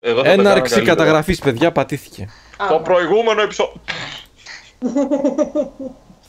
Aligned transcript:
Εγώ 0.00 0.16
θα 0.16 0.22
το 0.24 0.28
κάνω 0.30 0.40
Έναρξη 0.48 0.74
καλύτερα. 0.74 0.96
καταγραφής, 0.96 1.38
παιδιά, 1.38 1.72
πατήθηκε. 1.72 2.28
Το 2.68 2.78
προηγούμενο 2.84 3.42
επεισόδιο. 3.42 3.80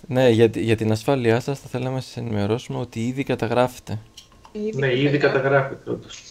Ναι, 0.07 0.29
για, 0.29 0.49
τη- 0.49 0.61
για 0.61 0.75
την 0.75 0.91
ασφάλειά 0.91 1.39
σας 1.39 1.59
θα 1.59 1.67
θέλαμε 1.71 1.95
να 1.95 2.01
σας 2.01 2.17
ενημερώσουμε 2.17 2.79
ότι 2.79 2.99
ήδη 3.07 3.23
καταγράφετε. 3.23 3.99
Ναι, 4.75 4.93
ήδη 4.97 5.17
καταγράφεται 5.17 5.89
όντως. 5.89 6.21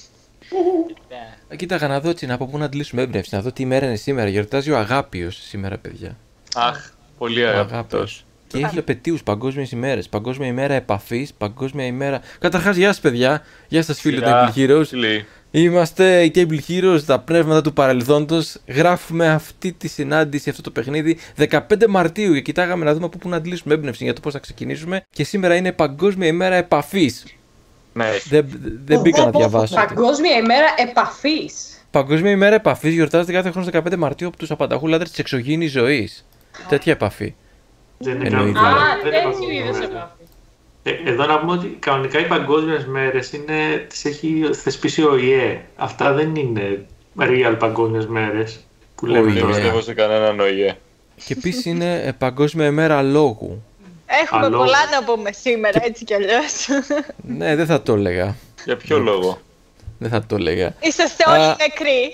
Ε, 1.48 1.57
Κοίταγα 1.57 1.89
να 1.89 2.00
δω 2.00 2.08
έτσι, 2.11 2.26
να 2.26 2.36
πω 2.36 2.48
πού 2.50 2.58
να 2.58 2.64
αντλήσουμε 2.64 3.03
έμπνευση, 3.03 3.34
να 3.34 3.41
δω 3.43 3.52
τι 3.52 3.62
ημέρα 3.62 3.86
είναι 3.86 3.96
σήμερα. 3.96 4.29
Γιορτάζει 4.29 4.70
ο 4.70 4.79
Αγάπιος 4.79 5.36
σήμερα, 5.36 5.79
παιδιά. 5.79 6.16
Αχ, 6.54 6.91
πολύ 7.18 7.45
Ο 7.45 7.48
αγαπητός. 7.48 7.72
Αγάπιος. 7.72 8.25
Και 8.46 8.59
έχει 8.59 8.79
επαιτίου 8.79 9.16
παγκόσμιες 9.25 9.70
ημέρες. 9.72 10.09
Παγκόσμια 10.09 10.48
ημέρα 10.48 10.75
επαφής, 10.75 11.32
παγκόσμια 11.34 11.86
ημέρα. 11.86 12.20
Καταρχάς, 12.38 12.77
γεια 12.77 12.86
σας, 12.93 13.00
παιδιά. 13.00 13.43
Γεια 13.68 13.82
σας, 13.82 14.00
φίλοι 14.00 14.16
Σειρά. 14.16 14.52
Table 14.54 14.59
Heroes. 14.59 14.84
Φίλοι. 15.51 15.64
Είμαστε 15.64 16.23
οι 16.25 16.30
Table 16.35 16.59
Heroes, 16.69 17.01
τα 17.07 17.19
πνεύματα 17.19 17.61
του 17.63 17.72
παρελθόντος. 17.72 18.57
Γράφουμε 18.67 19.29
αυτή 19.29 19.72
τη 19.72 19.89
συνάντηση, 19.89 20.50
αυτό 20.50 20.63
το 20.63 20.71
παιχνίδι 20.71 21.18
15 21.36 21.58
Μαρτίου 21.89 22.32
και 22.35 22.41
κοιτάγαμε 22.41 22.85
να 22.85 22.93
δούμε 22.95 23.04
από 23.04 23.18
πού 23.18 23.29
να 23.29 23.36
αντλήσουμε 23.36 23.75
έμπνευση 23.75 24.05
για 24.05 24.13
το 24.13 24.21
πώς 24.21 24.32
θα 24.32 24.39
ξεκινήσουμε. 24.39 25.07
Και 25.11 25.25
σήμερα 25.25 25.55
είναι 25.55 25.72
Παγκόσμια 25.72 26.27
ημέρα 26.29 26.55
επαφής. 26.55 27.25
Ναι, 27.93 28.07
Δεν, 28.29 28.46
δεν 28.85 29.00
μπήκα 29.00 29.25
να 29.25 29.31
διαβάσω. 29.31 29.75
Παγκόσμια 29.75 30.36
ημέρα 30.36 30.67
επαφής. 30.77 31.85
Παγκόσμια 31.91 32.30
ημέρα 32.30 32.55
επαφής 32.55 32.94
γιορτάζεται 32.94 33.33
κάθε 33.33 33.50
χρόνο 33.50 33.67
στις 33.69 33.80
15 33.92 33.97
Μαρτίου 33.97 34.28
από 34.28 34.36
τους 34.36 34.50
απανταχού 34.50 34.86
λάτρες 34.86 35.11
της 35.11 35.19
εξωγήινης 35.19 35.70
ζωής. 35.70 36.27
Τέτοια 36.69 36.92
επαφή. 36.92 37.34
Δεν 37.98 38.14
είναι 38.14 38.27
Εννοείται. 38.27 38.53
κανονικά. 38.58 38.83
Α, 38.83 38.97
δεν 39.03 39.12
είναι 39.12 39.20
τέτοιου 39.20 39.30
παγκόσμια 39.30 39.64
είδου 39.64 39.72
μέρα. 39.78 39.84
επαφή. 39.84 40.19
Ε, 40.83 40.91
εδώ 41.05 41.27
να 41.27 41.39
πούμε 41.39 41.52
ότι 41.52 41.66
κανονικά 41.78 42.19
οι 42.19 42.27
παγκόσμιες 42.27 42.86
μέρες 42.86 43.33
είναι, 43.33 43.86
τις 43.88 44.05
έχει 44.05 44.50
θεσπίσει 44.52 45.02
ο 45.02 45.16
ΙΕ. 45.16 45.61
Αυτά 45.77 46.12
δεν 46.12 46.34
είναι 46.34 46.86
real 47.19 47.56
παγκόσμιες 47.58 48.06
μέρες 48.06 48.61
που 48.94 49.06
λέμε 49.06 49.27
ΙΕ. 49.27 49.33
δεν 49.33 49.42
τώρα. 49.42 49.55
πιστεύω 49.55 49.80
σε 49.80 49.94
κανέναν 49.94 50.40
ΟΗΕ. 50.40 50.77
Και 51.24 51.32
επίσης 51.32 51.64
είναι 51.64 52.02
ε, 52.05 52.12
Παγκόσμια 52.12 52.66
ημέρα 52.66 53.02
λόγου. 53.02 53.62
Έχουμε 54.06 54.44
Αλόγου. 54.44 54.64
πολλά 54.64 54.78
να 54.90 55.05
πούμε 55.05 55.32
σήμερα, 55.32 55.80
έτσι 55.84 56.05
κι 56.05 56.14
αλλιώς. 56.14 56.68
Ναι, 57.38 57.56
δεν 57.56 57.66
θα 57.66 57.83
το 57.83 57.92
έλεγα. 57.94 58.36
Για 58.64 58.77
ποιο 58.77 58.98
λόγο; 58.98 59.38
Δεν 60.02 60.10
θα 60.10 60.26
το 60.26 60.34
έλεγα. 60.36 60.74
Είσαστε 60.80 61.24
όλοι 61.30 61.42
Α. 61.42 61.56
νεκροί. 61.58 62.10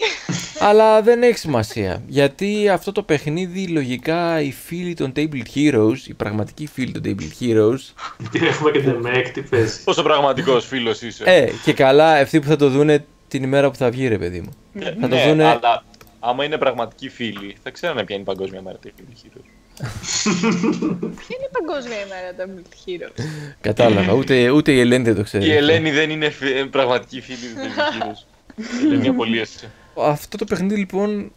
Αλλά 0.58 1.02
δεν 1.02 1.22
έχει 1.22 1.38
σημασία. 1.38 2.02
Γιατί 2.06 2.68
αυτό 2.68 2.92
το 2.92 3.02
παιχνίδι 3.02 3.66
λογικά 3.66 4.40
οι 4.40 4.52
φίλοι 4.52 4.94
των 4.94 5.12
Table 5.16 5.42
Heroes, 5.54 5.96
οι 6.06 6.14
πραγματικοί 6.14 6.66
φίλοι 6.66 6.92
των 6.92 7.02
Table 7.04 7.42
Heroes, 7.42 7.78
Γιατί 8.18 8.46
έχουμε 8.46 8.70
και 8.70 8.80
την 8.80 8.94
ΜΕΚ, 8.94 9.30
τι 9.32 9.42
παίζει. 9.42 9.82
Πόσο 9.84 10.02
πραγματικός 10.02 10.66
φίλος 10.66 11.02
είσαι. 11.02 11.24
ε, 11.26 11.48
και 11.64 11.72
καλά 11.72 12.12
αυτοί 12.14 12.40
που 12.40 12.46
θα 12.46 12.56
το 12.56 12.68
δούνε 12.68 13.04
την 13.28 13.42
ημέρα 13.42 13.70
που 13.70 13.76
θα 13.76 13.90
βγει, 13.90 14.08
ρε 14.08 14.18
παιδί 14.18 14.40
μου. 14.40 14.50
Ε, 14.80 14.84
θα 15.00 15.08
το 15.08 15.14
ναι, 15.14 15.26
δούνε- 15.28 15.46
αλλά 15.46 15.84
άμα 16.20 16.44
είναι 16.44 16.58
πραγματικοί 16.58 17.08
φίλοι, 17.08 17.56
θα 17.62 17.70
ξέρανε 17.70 18.04
ποια 18.04 18.14
είναι 18.14 18.24
η 18.24 18.26
παγκόσμια 18.26 18.62
μέρα 18.62 18.76
του 18.78 18.90
Heroes. 19.22 19.42
Ποια 19.76 21.34
είναι 21.36 21.46
η 21.46 21.52
παγκόσμια 21.52 21.96
ημέρα 22.06 22.34
των 22.36 22.62
Heroes; 22.86 23.24
Κατάλαβα. 23.60 24.12
Ούτε, 24.12 24.50
ούτε 24.50 24.72
η 24.72 24.80
Ελένη 24.80 25.04
δεν 25.04 25.14
το 25.14 25.22
ξέρει. 25.22 25.46
Η 25.46 25.52
Ελένη 25.52 25.90
δεν 25.90 26.10
είναι 26.10 26.30
φι- 26.30 26.56
ε, 26.56 26.64
πραγματική 26.64 27.20
φίλη 27.20 27.36
του 27.38 27.60
Heroes. 27.76 28.24
Είναι 28.84 28.96
μια 28.96 29.10
απολύεση. 29.10 29.68
Αυτό 29.96 30.36
το 30.36 30.44
παιχνίδι 30.44 30.76
λοιπόν 30.76 31.32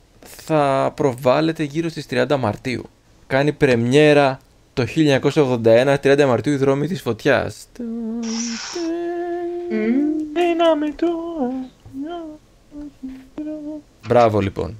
θα 0.45 0.91
προβάλλεται 0.95 1.63
γύρω 1.63 1.89
στις 1.89 2.05
30 2.09 2.35
Μαρτίου. 2.39 2.89
Κάνει 3.27 3.51
πρεμιέρα 3.51 4.39
το 4.73 4.85
1981, 5.25 5.95
30 6.03 6.23
Μαρτίου, 6.27 6.53
οι 6.53 6.55
δρόμοι 6.55 6.87
της 6.87 7.01
φωτιάς. 7.01 7.67
Μπράβο 14.07 14.39
λοιπόν. 14.39 14.77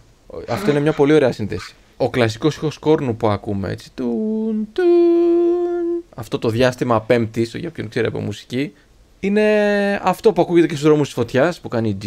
Αυτό 0.47 0.69
είναι 0.69 0.79
μια 0.79 0.93
πολύ 0.93 1.13
ωραία 1.13 1.31
σύνθεση 1.31 1.75
ο 2.01 2.09
κλασικός 2.09 2.55
ήχος 2.55 2.77
κόρνου 2.77 3.17
που 3.17 3.27
ακούμε 3.27 3.71
έτσι 3.71 3.91
τουν, 3.95 4.67
τουν, 4.73 6.03
αυτό 6.15 6.39
το 6.39 6.49
διάστημα 6.49 7.01
πέμπτης 7.01 7.53
για 7.55 7.69
όποιον 7.69 7.89
ξέρει 7.89 8.07
από 8.07 8.19
μουσική 8.19 8.73
είναι 9.19 9.43
αυτό 10.03 10.33
που 10.33 10.41
ακούγεται 10.41 10.67
και 10.67 10.75
στους 10.75 10.87
δρόμους 10.87 11.05
της 11.07 11.15
φωτιάς 11.15 11.59
που 11.59 11.67
κάνει 11.67 11.97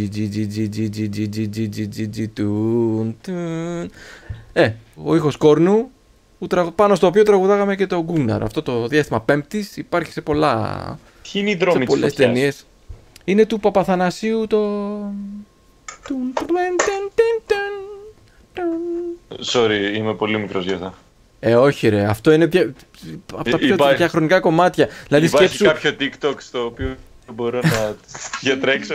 ε, 4.52 4.72
ο 5.04 5.14
ήχος 5.14 5.36
κόρνου 5.36 5.90
πάνω 6.74 6.94
στο 6.94 7.06
οποίο 7.06 7.22
τραγουδάγαμε 7.22 7.76
και 7.76 7.86
το 7.86 8.02
Γκούναρ 8.02 8.42
αυτό 8.42 8.62
το 8.62 8.86
διάστημα 8.86 9.20
πέμπτης 9.20 9.76
υπάρχει 9.76 10.12
σε 10.12 10.20
πολλά 10.20 10.98
Ποιοι 11.22 11.32
είναι 11.34 11.50
οι 11.50 11.56
δρόμοι 11.56 11.78
σε 11.78 11.84
πολλές 11.84 12.14
της 12.14 12.26
ταινίες 12.26 12.66
είναι 13.24 13.46
του 13.46 13.60
Παπαθανασίου 13.60 14.46
το 14.46 14.58
Sorry, 19.52 19.94
είμαι 19.96 20.14
πολύ 20.14 20.38
μικρός 20.38 20.64
για 20.64 20.74
αυτά. 20.74 20.94
Ε, 21.40 21.54
όχι 21.54 21.88
ρε, 21.88 22.04
αυτό 22.04 22.32
είναι 22.32 22.46
πια... 22.46 22.72
από 23.32 23.44
τα 23.50 23.56
Ε, 23.56 23.58
πιο 23.58 23.74
υπάρχει- 23.74 23.96
διαχρονικά 23.96 24.40
κομμάτια. 24.40 24.88
Δηλαδή 25.08 25.26
Υπάρχει 25.26 25.54
σκέψου, 25.56 25.64
κάποιο 25.90 26.08
TikTok 26.30 26.34
στο 26.38 26.64
οποίο 26.64 26.94
μπορώ 27.34 27.60
να 27.62 27.94
διατρέξω; 28.42 28.94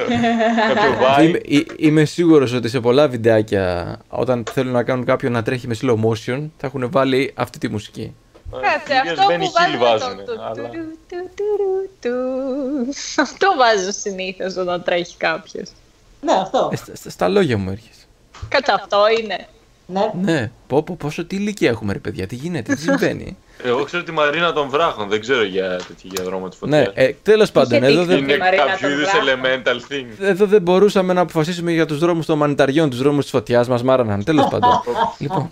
κάποιο 0.74 0.98
vibe; 1.02 1.24
είμαι, 1.24 1.38
ε- 1.38 1.64
είμαι 1.78 2.06
σίγουρος 2.06 2.54
ότι 2.54 2.70
σε 2.70 2.80
πολλά 2.80 3.08
βιντεάκια 3.08 3.98
όταν 4.10 4.44
θέλουν 4.54 4.72
να 4.74 4.84
κάνουν 4.84 5.06
κάποιον 5.06 5.32
να 5.32 5.44
τρέχει 5.44 5.68
με 5.68 5.76
slow 5.82 5.96
motion 5.96 6.50
θα 6.58 6.68
έχουν 6.68 6.92
βάλει 6.92 7.32
αυτή 7.36 7.58
τη 7.58 7.70
μουσική. 7.70 8.14
Κάτσε, 8.52 8.94
Κυρίως 9.02 9.20
αυτό 9.20 9.34
Benny 9.34 9.40
που 9.40 9.46
Hill 9.46 9.80
βάζουν 9.80 9.80
βάζουνε, 9.80 10.24
το 10.24 10.32
αλλά- 10.32 10.54
τουρου, 10.54 10.84
του, 11.10 11.30
τουρου, 11.36 11.90
του. 12.02 12.16
Αυτό 13.26 13.48
βάζω 13.58 13.92
συνήθως 13.92 14.56
όταν 14.58 14.84
τρέχει 14.84 15.18
κάποιος. 15.18 15.70
Ναι, 16.22 16.32
αυτό. 16.34 16.70
Ε, 16.74 16.76
στα, 16.76 16.96
στα- 16.96 17.10
στα 17.10 17.28
λόγια 17.28 17.58
μου 17.58 17.70
έρχεσαι. 17.72 17.97
Κατά 18.50 18.74
αυτό 18.74 18.98
είναι. 19.22 19.48
Ναι. 19.90 20.12
Ναι, 20.22 20.52
πω, 20.68 20.84
πω, 20.84 20.96
πόσο 21.00 21.26
τι 21.26 21.36
ηλικία 21.36 21.70
έχουμε 21.70 21.94
ρε 21.94 22.00
παιδιά, 22.00 22.28
τι 22.28 22.36
γίνεται, 22.36 22.74
τι 22.76 22.82
συμβαίνει; 22.82 23.38
Εγώ 23.64 23.84
ξέρω 23.84 24.04
τη 24.04 24.12
Μαρίνα 24.12 24.54
των 24.54 24.70
Βράχων, 24.70 25.10
δεν 25.10 25.20
ξέρω 25.22 25.44
για 25.44 25.68
τέτοια 25.88 26.12
για 26.14 26.24
δρόμο 26.24 26.50
της 26.50 26.60
ναι, 26.62 26.84
φωτιά. 26.84 27.04
ε, 27.04 27.16
τέλος 27.24 27.52
πάντων, 27.52 27.84
Είχε 27.84 27.92
εδώ 27.92 28.02
TikTok. 28.02 28.06
δεν, 28.06 28.18
είναι 28.18 28.34
η 28.34 28.38
Μαρίνα 28.38 28.64
κάποιο 28.66 28.88
των 28.88 28.98
είδους 28.98 29.10
Βράχων. 29.12 29.42
elemental 29.44 29.94
thing. 29.94 30.06
εδώ 30.20 30.46
δεν 30.46 30.62
μπορούσαμε 30.62 31.14
να 31.14 31.22
αποφασίσουμε 31.22 31.72
για 31.72 31.86
τους 31.86 32.00
δρόμους 32.00 32.26
των 32.26 32.38
μανιταριών, 32.38 32.90
τους 32.90 33.00
δρόμους 33.00 33.22
της 33.24 33.32
φωτιάς 33.32 33.68
μας 33.68 33.84
μάραναν, 33.84 34.24
τέλος 34.24 34.48
πάντων. 34.50 34.70
λοιπόν, 35.20 35.52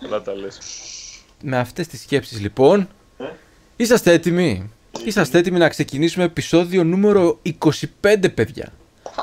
Καλά 0.00 0.22
τα 0.22 0.34
λες. 0.34 0.58
με 1.42 1.58
αυτές 1.58 1.86
τις 1.86 2.00
σκέψεις 2.00 2.40
λοιπόν, 2.40 2.88
είσαστε 3.76 4.12
έτοιμοι; 4.12 4.70
Είσαστε 5.04 5.38
έτοιμοι 5.38 5.58
να 5.58 5.68
ξεκινήσουμε 5.68 6.24
επεισόδιο 6.24 6.84
νούμερο 6.84 7.38
25 8.02 8.24
παιδιά. 8.34 8.72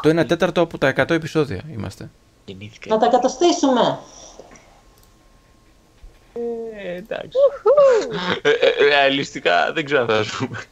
Το 0.01 0.19
1 0.21 0.25
τέταρτο 0.27 0.61
από 0.61 0.77
τα 0.77 0.93
100 0.97 1.09
επεισόδια 1.09 1.61
είμαστε. 1.73 2.09
Να 2.87 2.97
τα 2.97 3.07
καταστήσουμε. 3.07 3.99
Ε, 6.83 6.95
εντάξει. 6.95 7.37
Ε, 8.41 8.49
ε, 8.49 8.83
Ρεαλιστικά 8.87 9.71
δεν 9.73 9.85
ξέρω 9.85 10.01
αν 10.01 10.07
θα 10.07 10.21
ζούμε. 10.21 10.63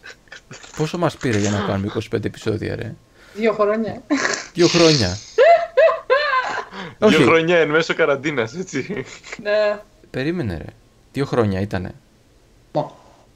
Πόσο 0.78 0.97
μας 0.97 1.18
πήρε 1.18 1.38
για 1.38 1.50
να 1.52 1.59
κάνουμε 1.68 1.91
25 1.96 2.25
επεισόδια 2.25 2.75
ρε; 2.75 2.96
Δύο 3.34 3.53
χρόνια. 3.53 4.02
Δύο 4.53 4.68
χρόνια. 4.68 5.18
Δύο 6.97 7.08
Όχι, 7.08 7.24
χρονιά 7.24 7.58
εν 7.58 7.69
μέσω 7.69 7.94
καραντίνας, 7.94 8.53
έτσι. 8.56 9.06
Ναι. 9.41 9.80
περίμενε 10.12 10.58
ρε. 10.58 10.74
Δύο 11.14 11.25
χρόνια 11.25 11.59
ήτανε. 11.62 11.96
Ναι. 12.72 12.85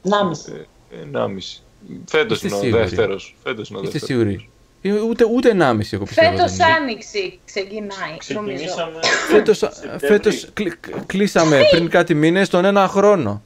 Νάμιση. 0.02 0.66
Ενάμιση. 1.02 1.62
Φέτος 2.08 2.36
Είστε 2.42 2.46
είναι 2.46 2.56
ο 2.56 2.60
σίγουροι; 2.60 2.82
δεύτερος. 2.82 3.36
Φέτος 3.42 3.68
είναι 3.68 3.78
ο 3.78 3.82
Είστε 3.82 3.98
δεύτερος. 3.98 4.24
σίγουροι; 4.24 4.50
Ε, 4.82 4.92
Ούτε, 4.92 5.24
ούτε 5.24 5.50
1,5 5.50 5.58
εγώ 5.92 6.04
πιστεύω. 6.04 6.04
Φέτος 6.06 6.56
δεν 6.56 6.66
είναι. 6.68 6.76
άνοιξη 6.80 7.38
ξεκινάει, 7.44 8.16
νομίζω. 8.34 8.56
Ξεκινήσαμε. 8.56 8.98
Φέτος, 9.30 9.58
Σεπτέμβρη. 9.58 10.06
φέτος 10.06 10.48
κλει- 10.52 11.06
κλείσαμε 11.06 11.60
πριν 11.70 11.88
κάτι 11.88 12.14
μήνες 12.14 12.48
τον 12.48 12.64
ένα 12.64 12.88
χρόνο 12.88 13.42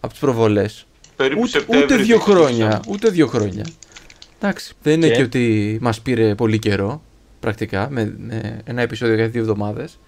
από 0.00 0.12
τις 0.12 0.20
προβολές. 0.20 0.86
Περίπου 1.16 1.40
Ούτε, 1.40 1.50
Σεπτέμβρη 1.50 1.84
ούτε 1.84 1.96
δύο 2.02 2.18
ξεκινήσαμε. 2.18 2.54
χρόνια. 2.54 2.80
Ούτε 2.88 3.08
δύο 3.08 3.26
χρόνια. 3.26 3.64
Εντάξει. 4.40 4.74
Δεν 4.82 4.92
είναι 4.94 5.06
Και; 5.08 5.14
και, 5.14 5.22
ότι 5.22 5.78
μας 5.80 6.00
πήρε 6.00 6.34
πολύ 6.34 6.58
καιρό, 6.58 7.02
πρακτικά, 7.40 7.88
με, 7.90 8.14
με 8.18 8.60
ένα 8.64 8.82
επεισόδιο 8.82 9.16
κάθε 9.16 9.28
δύο 9.28 9.40
εβδομάδες. 9.40 9.98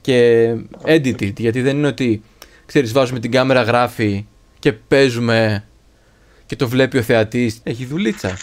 Και 0.00 0.48
edited, 0.84 1.32
γιατί 1.38 1.60
δεν 1.60 1.76
είναι 1.76 1.86
ότι, 1.86 2.22
ξέρεις, 2.66 2.92
βάζουμε 2.92 3.18
την 3.20 3.30
κάμερα 3.30 3.62
γράφει 3.62 4.26
και 4.58 4.72
παίζουμε 4.72 5.64
και 6.46 6.56
το 6.56 6.68
βλέπει 6.68 6.98
ο 6.98 7.02
θεατής. 7.02 7.60
Έχει 7.62 7.84
δουλίτσα. 7.84 8.36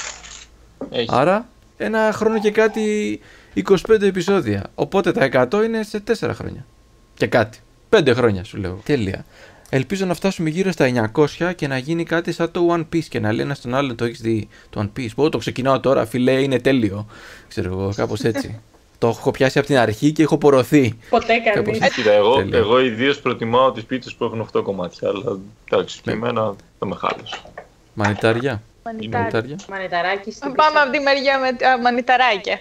Έχει. 0.92 1.08
Άρα, 1.10 1.49
ένα 1.82 2.12
χρόνο 2.14 2.40
και 2.40 2.52
κάτι 2.52 3.20
25 3.68 4.02
επεισόδια. 4.02 4.64
Οπότε 4.76 5.12
τα 5.12 5.48
100 5.52 5.64
είναι 5.66 5.84
σε 5.84 6.04
4 6.20 6.30
χρόνια. 6.34 6.66
Και 7.14 7.28
κάτι. 7.28 7.60
5 7.90 8.12
χρόνια 8.16 8.44
σου 8.44 8.58
λέω. 8.58 8.82
Τέλεια. 8.86 9.26
Ελπίζω 9.70 10.06
να 10.06 10.14
φτάσουμε 10.14 10.50
γύρω 10.50 10.72
στα 10.72 11.12
900 11.16 11.54
και 11.56 11.68
να 11.68 11.78
γίνει 11.78 12.04
κάτι 12.04 12.32
σαν 12.32 12.52
το 12.52 12.68
One 12.76 12.96
Piece 12.96 13.04
και 13.04 13.20
να 13.20 13.32
λέει 13.32 13.46
ένα 13.46 13.54
στον 13.54 13.76
άλλον 13.76 13.96
το 13.96 14.06
έχεις 14.06 14.22
δει 14.22 14.48
το 14.70 14.82
One 14.82 15.00
Piece. 15.00 15.10
Πω 15.16 15.30
το 15.30 15.38
ξεκινάω 15.38 15.80
τώρα, 15.80 16.06
φιλέ, 16.06 16.32
είναι 16.42 16.60
τέλειο. 16.60 17.08
Ξέρω 17.48 17.70
εγώ, 17.72 17.94
κάπως 17.96 18.22
έτσι. 18.24 18.60
το 18.98 19.08
έχω 19.08 19.32
πιάσει 19.32 19.58
από 19.60 19.68
την 19.68 19.78
αρχή 19.78 20.12
και 20.12 20.22
έχω 20.24 20.38
πορωθεί. 20.38 20.98
Ποτέ 21.10 21.34
Κάπως 21.54 21.64
κανείς. 21.66 21.82
έτσι. 21.82 22.02
Κοίτα, 22.02 22.12
εγώ, 22.14 22.36
Τέλεια. 22.36 22.58
εγώ 22.58 22.80
ιδίως 22.80 23.20
προτιμάω 23.20 23.72
τις 23.72 23.84
πίτσες 23.84 24.14
που 24.14 24.24
έχουν 24.24 24.42
8 24.54 24.62
κομμάτια, 24.64 25.08
αλλά 25.08 25.40
εντάξει, 25.72 26.02
και 26.02 26.12
εμένα 26.12 26.54
θα 26.80 26.86
με 26.86 26.96
χάλασε. 26.96 27.38
Μανιτάρια. 27.94 28.62
Μανιτάρι. 28.84 29.22
Μανιτάρια. 29.24 29.56
Μανιταράκι 29.70 30.32
στην 30.32 30.54
Πάμε 30.54 30.70
πίτσα. 30.70 30.84
από 30.84 30.92
τη 30.92 31.00
μεριά 31.00 31.40
με 31.40 31.48
α, 31.68 31.82
μανιταράκια. 31.82 32.58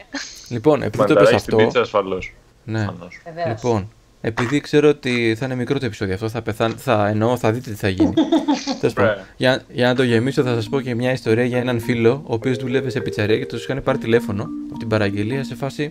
Λοιπόν, 0.49 0.83
επειδή 0.83 0.97
το 0.97 1.03
είπες 1.05 1.15
Μανταράκι 1.17 1.39
στην 1.43 1.55
αυτό. 1.55 1.65
πίτσα 1.67 1.81
ασφαλώς. 1.81 2.35
Ναι. 2.65 2.85
Προφανώς. 2.85 3.21
Βεβαίως. 3.25 3.49
Λοιπόν, 3.63 3.89
επειδή 4.21 4.61
ξέρω 4.61 4.89
ότι 4.89 5.35
θα 5.39 5.45
είναι 5.45 5.55
μικρό 5.55 5.79
το 5.79 5.87
επεισόδιο 5.87 6.15
αυτό, 6.15 6.29
θα 6.29 6.43
πεθάν, 6.43 6.73
θα 6.77 7.09
εννοώ, 7.09 7.37
θα 7.37 7.53
δείτε 7.53 7.71
τι 7.71 7.77
θα 7.77 7.89
γίνει. 7.89 8.13
Τέλος 8.81 8.95
πάντων, 8.95 9.13
Μπρε. 9.15 9.25
για, 9.37 9.63
για 9.69 9.87
να 9.87 9.95
το 9.95 10.03
γεμίσω, 10.03 10.43
θα 10.43 10.55
σας 10.55 10.69
πω 10.69 10.81
και 10.81 10.95
μια 10.95 11.13
ιστορία 11.13 11.45
για 11.45 11.59
έναν 11.59 11.81
φίλο, 11.81 12.23
ο 12.27 12.35
οποίος 12.35 12.57
δούλευε 12.57 12.91
σε 12.91 13.01
πιτσαρία 13.01 13.39
και 13.39 13.47
τους 13.47 13.63
είχαν 13.65 13.83
πάρει 13.83 13.99
τηλέφωνο 13.99 14.43
από 14.71 14.79
την 14.79 14.89
παραγγελία 14.89 15.45
σε 15.45 15.55
φάση. 15.55 15.89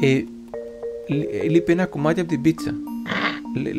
Ε, 0.00 0.22
λ- 1.08 1.34
ε, 1.34 1.48
λείπει 1.48 1.72
ένα 1.72 1.86
κομμάτι 1.86 2.20
από 2.20 2.28
την 2.28 2.40
πίτσα. 2.42 2.74
Λέ- 3.62 3.74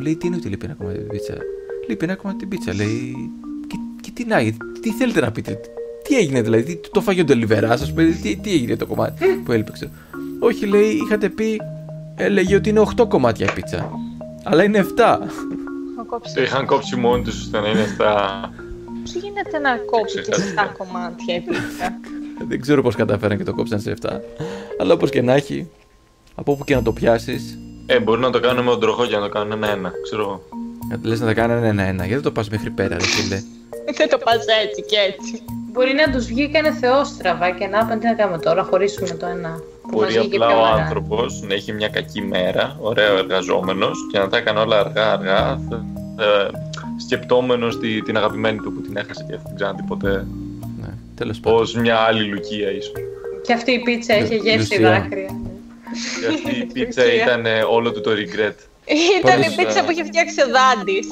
λέει, 0.00 0.16
τι 0.16 0.26
είναι 0.26 0.36
ότι 0.36 0.48
λείπει 0.48 0.64
ένα 0.64 0.74
κομμάτι 0.74 0.98
από 0.98 1.08
την 1.08 1.18
πίτσα. 1.18 1.34
Λείπει 1.88 2.04
ένα 2.04 2.14
κομμάτι 2.14 2.44
από 2.44 2.50
την 2.54 2.58
πίτσα. 2.64 2.84
Λέει, 2.84 3.14
και, 4.06 4.12
και 4.12 4.22
τι 4.22 4.28
να 4.28 4.36
τι 4.80 4.90
θέλετε 4.90 5.20
να 5.20 5.30
πείτε, 5.30 5.60
τι 6.08 6.16
έγινε 6.16 6.42
δηλαδή, 6.42 6.76
τι, 6.76 6.90
το 6.90 7.00
φάγει 7.00 7.20
ο 7.20 7.24
Ντελιβερά, 7.24 7.70
ας 7.70 7.90
πούμε, 7.92 8.04
τι, 8.22 8.36
τι 8.36 8.52
έγινε 8.52 8.76
το 8.76 8.86
κομμάτι 8.86 9.24
που 9.44 9.52
έλειπε, 9.52 9.72
ξέρω. 9.72 9.90
Όχι, 10.38 10.66
λέει, 10.66 10.88
είχατε 11.04 11.28
πει, 11.28 11.60
έλεγε 12.16 12.54
ότι 12.54 12.68
είναι 12.68 12.82
8 12.96 13.08
κομμάτια 13.08 13.46
η 13.46 13.52
πίτσα. 13.54 13.90
Αλλά 14.44 14.62
είναι 14.62 14.86
7. 14.88 14.94
Να 14.96 15.18
Το 15.96 16.04
κόψει. 16.06 16.42
είχαν 16.42 16.66
κόψει 16.66 16.96
μόνοι 16.96 17.22
τους 17.22 17.40
ώστε 17.40 17.60
να 17.60 17.68
είναι 17.68 17.86
στα... 17.94 18.40
Πώς 19.02 19.14
γίνεται 19.14 19.58
να 19.58 19.76
κόψει 19.76 20.14
και 20.14 20.30
Ξεχάστηκα. 20.30 20.72
7 20.72 20.76
κομμάτια 20.78 21.34
η 21.34 21.40
πίτσα; 21.40 21.98
Δεν 22.48 22.60
ξέρω 22.60 22.82
πώς 22.82 22.94
καταφέραν 22.94 23.36
και 23.36 23.44
το 23.44 23.54
κόψαν 23.54 23.80
σε 23.80 23.94
7. 24.02 24.10
Αλλά 24.80 24.92
όπως 24.94 25.10
και 25.10 25.22
να 25.22 25.32
έχει, 25.34 25.68
από 26.34 26.52
όπου 26.52 26.64
και 26.64 26.74
να 26.74 26.82
το 26.82 26.92
πιάσεις, 26.92 27.58
Ε, 27.86 28.00
μπορεί 28.00 28.20
να 28.20 28.30
το 28.30 28.40
κάνουμε 28.40 28.62
με 28.62 28.70
τον 28.70 28.80
τροχό 28.80 29.06
και 29.06 29.14
να 29.16 29.20
το 29.22 29.28
κάνουν 29.28 29.52
ένα-ένα. 29.52 29.92
Ξέρω 30.02 30.22
εγώ. 30.22 30.42
λες 31.02 31.20
να 31.20 31.26
τα 31.26 31.34
κάνανε 31.34 31.68
ένα-ένα. 31.68 31.96
Γιατί 31.98 32.14
δεν 32.14 32.22
το 32.22 32.30
πας 32.32 32.48
μέχρι 32.50 32.70
πέρα, 32.70 32.96
ρε 32.96 33.04
φίλε; 33.04 33.42
Δεν 33.98 34.08
το 34.08 34.18
πας 34.18 34.44
έτσι 34.64 34.82
και 34.82 34.96
έτσι. 35.08 35.42
Μπορεί 35.72 35.92
να 35.94 36.12
τους 36.12 36.26
βγήκανε 36.26 36.72
θεόστραβα 36.72 37.50
και 37.50 37.66
να 37.66 37.78
είπαν 37.78 37.98
τι 37.98 38.06
να 38.06 38.12
κάνουμε 38.14 38.38
τώρα, 38.38 38.62
χωρίσουμε 38.62 39.08
το 39.08 39.26
ένα. 39.26 39.60
Που 39.82 39.98
μας 39.98 40.00
Μπορεί 40.12 40.18
βγήκε 40.18 40.36
απλά 40.36 40.46
πιο 40.46 40.56
ο 40.56 40.60
ωραία. 40.60 40.74
άνθρωπος 40.84 41.40
να 41.42 41.54
έχει 41.54 41.72
μια 41.72 41.88
κακή 41.88 42.22
μέρα, 42.22 42.76
ωραίο 42.80 43.16
εργαζόμενος 43.18 43.98
και 44.12 44.18
να 44.18 44.28
τα 44.28 44.36
έκανε 44.36 44.58
όλα 44.58 44.78
αργά-αργά, 44.80 45.60
ε, 46.20 46.48
σκεπτόμενος 47.06 47.78
την 48.04 48.16
αγαπημένη 48.16 48.58
του 48.58 48.72
που 48.72 48.80
την 48.80 48.96
έχασε 48.96 49.24
και 49.28 49.32
δεν 49.34 49.40
την 49.46 49.54
ξαναδεί 49.54 49.82
ποτέ. 49.82 50.26
Ναι, 50.80 50.88
τέλος 51.16 51.40
πάντων. 51.40 51.60
Ω 51.76 51.80
μια 51.80 51.96
άλλη 51.96 52.22
Λουκία, 52.24 52.70
ίσως. 52.70 52.92
Και 53.42 53.52
αυτή 53.52 53.70
η 53.72 53.78
πίτσα 53.82 54.16
είχε 54.18 54.34
Λου- 54.34 54.44
γεύση 54.44 54.58
Λουσία. 54.80 54.90
δάκρυα. 54.90 55.28
Και 56.20 56.26
αυτή 56.34 56.60
η 56.60 56.64
πίτσα 56.72 57.02
Λουκία. 57.04 57.22
ήταν 57.22 57.46
ε, 57.46 57.62
όλο 57.70 57.92
του 57.92 58.00
το 58.00 58.10
regret. 58.10 58.54
Ήταν 59.20 59.38
η 59.40 59.42
Πάντως, 59.42 59.54
πίτσα 59.54 59.78
ε, 59.78 59.82
που 59.82 59.90
είχε 59.90 60.04
φτιάξει 60.04 60.34
ο 60.40 60.46
Δάντης. 60.46 61.06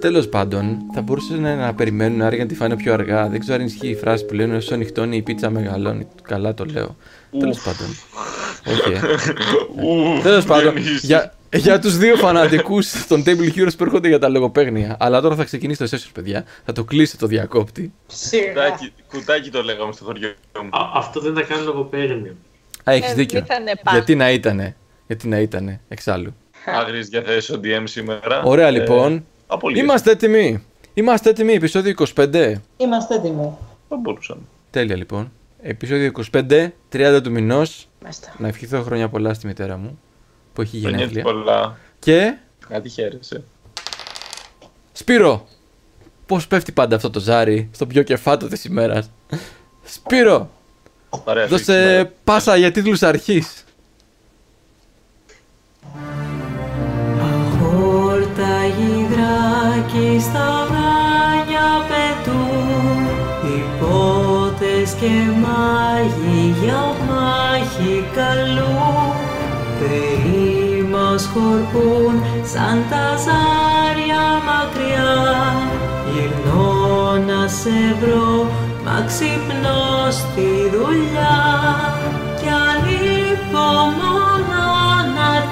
Τέλος 0.00 0.28
πάντων, 0.28 0.76
θα 0.94 1.00
μπορούσες 1.02 1.38
να, 1.38 1.54
να 1.56 1.74
περιμένουν 1.74 2.22
άρα 2.22 2.34
για 2.34 2.44
να 2.44 2.50
τη 2.50 2.54
φάνε 2.56 2.76
πιο 2.76 2.92
αργά. 2.92 3.28
Δεν 3.28 3.40
ξέρω 3.40 3.58
αν 3.60 3.66
ισχύει 3.66 3.88
η 3.88 3.94
φράση 3.96 4.24
που 4.24 4.34
λένε 4.34 4.56
όσο 4.56 4.76
νυχτώνει 4.76 5.16
η 5.16 5.22
πίτσα 5.22 5.50
μεγαλώνει. 5.50 6.06
Καλά 6.22 6.54
το 6.54 6.64
λέω. 6.64 6.96
Τέλος 7.38 7.60
πάντων. 7.60 7.86
Όχι. 8.66 8.92
ε. 8.92 10.22
Τέλος 10.22 10.44
πάντων, 10.44 10.74
για, 11.02 11.34
για 11.54 11.78
τους 11.78 11.96
δύο 11.96 12.16
φανατικούς 12.16 13.06
των 13.06 13.22
Table 13.26 13.54
Heroes 13.56 13.76
που 13.78 13.84
έρχονται 13.84 14.08
για 14.08 14.18
τα 14.18 14.28
λογοπαίγνια. 14.28 14.96
Αλλά 15.00 15.20
τώρα 15.20 15.36
θα 15.36 15.44
ξεκινήσει 15.44 15.78
το 15.78 15.96
session, 15.96 16.10
παιδιά. 16.12 16.44
Θα 16.64 16.72
το 16.72 16.84
κλείσω 16.84 17.16
το 17.16 17.26
διακόπτη. 17.26 17.92
Σιγά. 18.06 18.46
Κουτάκι, 18.46 18.92
κουτάκι 19.10 19.50
το 19.50 19.62
λέγαμε 19.62 19.92
στο 19.92 20.04
χωριό 20.04 20.32
μου. 20.62 20.68
Α, 20.78 20.90
αυτό 20.94 21.20
δεν 21.20 21.34
τα 21.34 21.42
κάνει 21.42 21.64
λογοπαίγνιο. 21.64 22.36
Α, 22.84 22.92
έχεις 22.92 23.10
Ε, 23.10 23.14
δίκιο. 23.14 23.40
μη 23.40 23.46
θα 23.46 23.54
είναι 23.60 23.72
πά. 23.82 23.90
Γιατί 23.92 24.14
να 24.14 24.30
ήτανε. 24.30 24.76
Γιατί 25.12 25.28
να 25.28 25.38
ήτανε, 25.38 25.80
εξάλλου. 25.88 26.34
Άγριες 26.66 27.08
διαθέσεις 27.08 27.50
ο 27.50 27.60
DM 27.64 27.82
σήμερα. 27.84 28.42
Ωραία 28.42 28.66
Ε, 28.66 28.70
λοιπόν. 28.70 29.26
Απολύτως. 29.46 29.82
Είμαστε 29.82 30.10
έτοιμοι. 30.10 30.64
Είμαστε 30.94 31.30
έτοιμοι. 31.30 31.52
Επεισόδιο 31.52 31.94
25. 32.14 32.54
Είμαστε 32.76 33.14
έτοιμοι. 33.14 33.56
Θα 33.88 33.96
μπορούσαμε. 33.96 34.40
Τέλεια 34.70 34.96
λοιπόν. 34.96 35.32
Επεισόδιο 35.62 36.10
25, 36.32 36.68
30 36.92 37.20
του 37.22 37.30
μηνός. 37.30 37.88
Μάλιστα. 38.02 38.34
Να 38.38 38.48
ευχηθώ 38.48 38.82
χρόνια 38.82 39.08
πολλά 39.08 39.34
στη 39.34 39.46
μητέρα 39.46 39.76
μου 39.76 39.98
που 40.52 40.60
έχει 40.62 40.76
Γενέθλια. 40.76 41.06
γενέθλια. 41.06 41.22
πολλά. 41.24 41.78
Και 41.98 42.36
Κάτι 42.68 42.88
χαίρεσαι. 42.88 43.42
Σπύρο! 44.92 45.46
Πώς 46.26 46.46
πέφτει 46.46 46.72
πάντα 46.72 46.96
αυτό 46.96 47.10
το 47.10 47.20
ζάρι 47.20 47.68
στο 47.72 47.86
πιο 47.86 48.02
κεφάτο 48.02 48.48
της 48.48 48.64
ημέρας; 48.64 49.10
Σπύρο! 49.84 50.50
Παρέα 51.24 51.44
σου 51.44 51.50
Δώσε 51.50 51.64
σήμερα. 51.64 52.12
πάσα 52.24 52.56
για 52.56 52.72
τίτλους 52.72 53.02
αρχής. 53.02 53.61
Γυδράκι 59.92 60.20
στα 60.20 60.66
ουράνια 60.68 61.70
πετούν 61.88 63.00
Υπότες 63.56 64.92
και 65.00 65.14
μάγοι 65.42 66.54
για 66.62 66.94
μάχη 67.08 68.04
καλούν. 68.14 69.14
Θεοί 69.78 70.82
μας 70.92 71.30
χορκούν 71.32 72.22
σαν 72.52 72.84
τα 72.90 73.06
ζάρια 73.24 74.26
μακριά. 74.46 75.14
Γυρνώ 76.12 77.16
να 77.26 77.48
σε 77.48 77.96
βρω, 78.00 78.46
μα 78.84 79.04
ξυπνώ 79.06 80.10
στη 80.10 80.48
δουλειά. 80.72 81.40
Κι 82.40 82.48
ανυπομονώ 82.68 84.12
να 85.16 85.26
έρθει 85.36 85.51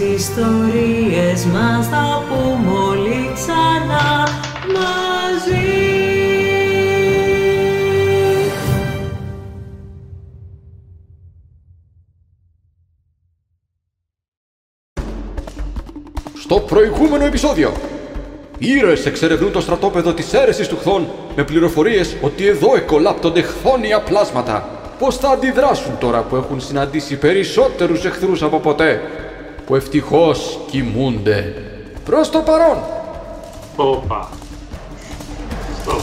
ιστορίες 0.00 1.44
μας 1.44 1.88
θα 1.88 2.22
πούμε 2.28 2.78
όλοι 2.78 3.30
ξανά 3.34 4.28
μαζί 4.72 5.80
Στο 16.34 16.60
προηγούμενο 16.60 17.24
επεισόδιο, 17.24 17.72
οι 18.58 18.66
ήρωες 18.66 19.06
εξερευνούν 19.06 19.52
το 19.52 19.60
στρατόπεδο 19.60 20.12
της 20.12 20.32
αίρεσης 20.32 20.68
του 20.68 20.76
χθών 20.76 21.08
με 21.36 21.44
πληροφορίες 21.44 22.16
ότι 22.22 22.46
εδώ 22.46 22.76
εκολάπτονται 22.76 23.42
χθόνια 23.42 24.00
πλάσματα. 24.00 24.68
Πώς 24.98 25.16
θα 25.16 25.28
αντιδράσουν 25.28 25.98
τώρα 25.98 26.22
που 26.22 26.36
έχουν 26.36 26.60
συναντήσει 26.60 27.16
περισσότερους 27.16 28.04
εχθρούς 28.04 28.42
από 28.42 28.58
ποτέ, 28.58 29.00
που 29.70 29.76
ευτυχώς 29.76 30.60
κοιμούνται. 30.70 31.54
Προς 32.04 32.30
το 32.30 32.40
παρόν, 32.40 32.78
Όπα. 33.76 34.28
Στοπ. 35.80 36.00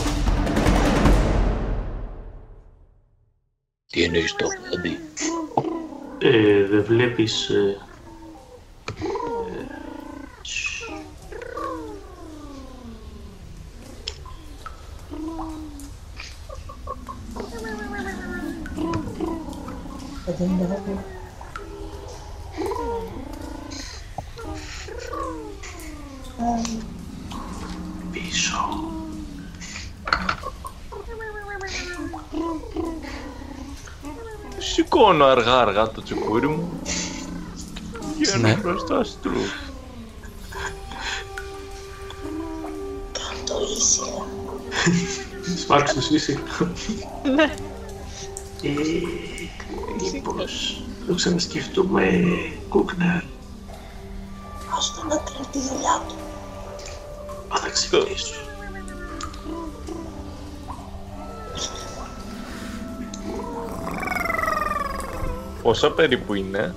Τι 3.87 4.03
εννοείς 4.03 4.35
το 4.35 4.45
πόδι. 4.69 4.99
Ε, 6.17 6.65
δεν 6.65 6.83
βλέπεις... 6.83 7.49
Ε, 7.49 7.77
πίσω. 28.11 28.79
Σηκώνω 34.57 35.25
αργά 35.25 35.59
αργά 35.59 35.91
το 35.91 36.03
τσεκούρι 36.03 36.47
μου. 36.47 36.79
Βγαίνω 38.17 38.47
Ναι. 38.47 38.55
μπροστά 38.55 39.03
στρου. 39.03 39.31
Σπάξου 45.57 46.13
εσύ. 46.15 46.39
Ναι. 47.35 47.53
Ε, 48.61 48.71
μήπως 50.13 50.81
το 51.07 51.13
ξανασκεφτούμε, 51.15 52.23
Κούκνερ. 52.69 53.21
Ας 54.77 54.93
τον 54.95 55.07
να 55.07 55.15
κάνει 55.15 55.45
τη 55.51 55.59
δουλειά 55.59 56.01
του. 56.07 56.15
Μα 57.77 57.83
θα 57.83 57.97
ξυπνήσω. 57.97 58.33
Πόσα 65.61 65.91
περίπου 65.91 66.33
είναι 66.33 66.73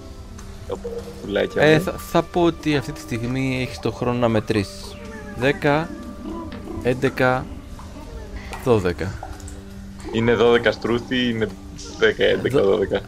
τα 0.68 0.76
πουλάκια 1.22 1.62
ε, 1.62 1.74
μου; 1.76 1.82
θα, 1.82 1.92
θα 1.92 2.22
πω 2.22 2.42
ότι 2.42 2.76
αυτή 2.76 2.92
τη 2.92 3.00
στιγμή 3.00 3.62
έχεις 3.62 3.78
το 3.78 3.92
χρόνο 3.92 4.18
να 4.18 4.28
μετρήσεις. 4.28 4.96
10, 5.62 5.86
11, 7.18 7.42
12. 8.64 8.92
Είναι 10.12 10.36
12 10.40 10.72
στρούθι, 10.72 11.28
είναι 11.28 11.48
10, 12.00 13.02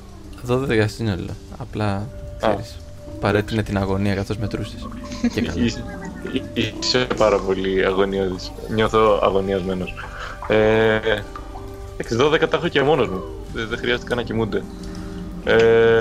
11, 0.46 0.48
12. 0.48 0.82
12 0.82 0.84
σύνολο. 0.88 1.36
Απλά 1.58 2.08
ξέρεις, 2.40 2.78
παρέτεινε 3.20 3.62
την 3.62 3.76
αγωνία 3.78 4.14
καθώς 4.14 4.36
μετρούσες. 4.36 4.88
Και 5.34 5.40
καλά. 5.40 6.01
Ίσ- 6.32 6.72
Είσαι 6.80 7.06
πάρα 7.16 7.38
πολύ 7.38 7.84
αγωνιώδης. 7.86 8.52
Νιώθω 8.68 9.20
αγωνιασμένος. 9.22 9.94
Ε, 10.48 10.98
6-12 11.96 12.48
τα 12.48 12.56
έχω 12.56 12.68
και 12.68 12.82
μόνος 12.82 13.08
μου. 13.08 13.22
Δεν, 13.52 13.68
δεν 13.68 13.78
χρειάζεται 13.78 14.14
να 14.14 14.22
κοιμούνται. 14.22 14.62
Ε, 15.44 15.98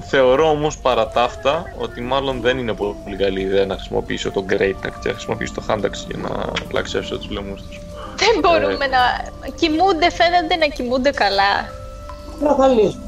θεωρώ 0.00 0.50
όμως 0.50 0.78
παρά 0.78 1.08
τα 1.08 1.22
αυτά 1.22 1.64
ότι 1.78 2.00
μάλλον 2.00 2.40
δεν 2.40 2.58
είναι 2.58 2.72
πολύ 2.72 3.16
καλή 3.18 3.40
ιδέα 3.40 3.66
να 3.66 3.74
χρησιμοποιήσω 3.74 4.30
το 4.30 4.44
Great 4.50 4.86
Axe 4.86 4.92
και 5.02 5.08
να 5.08 5.12
χρησιμοποιήσω 5.12 5.52
το 5.54 5.62
Hand 5.68 5.80
Axe 5.84 6.04
για 6.08 6.18
να 6.28 6.28
πλαξεύσω 6.68 7.18
τους 7.18 7.30
λαιμούς 7.30 7.62
τους. 7.62 7.80
Δεν 8.16 8.40
μπορούμε 8.40 8.86
να 8.86 9.00
κοιμούνται, 9.50 10.10
φαίνονται 10.10 10.56
να 10.58 10.66
κοιμούνται 10.66 11.10
καλά. 11.10 11.68
Να 12.42 12.54
θα 12.54 12.66
λύσουμε. 12.68 13.02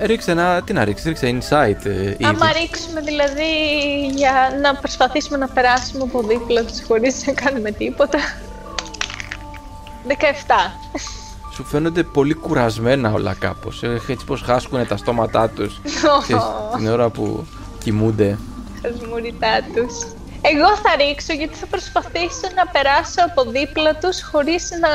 Ρίξε 0.00 0.30
ένα. 0.30 0.62
Τι 0.62 0.72
να 0.72 0.84
ρίξεις, 0.84 1.06
ρίξε 1.06 1.38
insight. 1.38 1.84
Ε, 1.84 2.02
ήδη. 2.02 2.24
Άμα 2.24 2.52
ρίξουμε 2.52 3.00
δηλαδή 3.00 3.50
για 4.14 4.58
να 4.62 4.74
προσπαθήσουμε 4.74 5.38
να 5.38 5.48
περάσουμε 5.48 6.02
από 6.02 6.22
δίπλα 6.22 6.64
τους 6.64 6.82
χωρίς 6.86 7.26
να 7.26 7.32
κάνουμε 7.32 7.70
τίποτα. 7.70 8.18
17. 10.06 10.12
Σου 11.54 11.64
φαίνονται 11.64 12.02
πολύ 12.02 12.34
κουρασμένα 12.34 13.12
όλα 13.12 13.34
κάπως. 13.34 13.82
Έτσι 13.82 14.24
πως 14.24 14.42
χάσκουν 14.42 14.86
τα 14.86 14.96
στόματά 14.96 15.48
τους 15.48 15.80
την 16.76 16.88
ώρα 16.88 17.08
που 17.08 17.46
κοιμούνται. 17.78 18.38
Τα 18.82 18.88
σμουριτά 18.98 19.60
τους. 19.74 19.94
Εγώ 20.40 20.76
θα 20.76 20.96
ρίξω 20.96 21.32
γιατί 21.32 21.54
θα 21.54 21.66
προσπαθήσω 21.66 22.48
να 22.54 22.66
περάσω 22.66 23.20
από 23.26 23.50
δίπλα 23.50 23.94
τους 23.94 24.22
χωρίς 24.22 24.70
να 24.80 24.88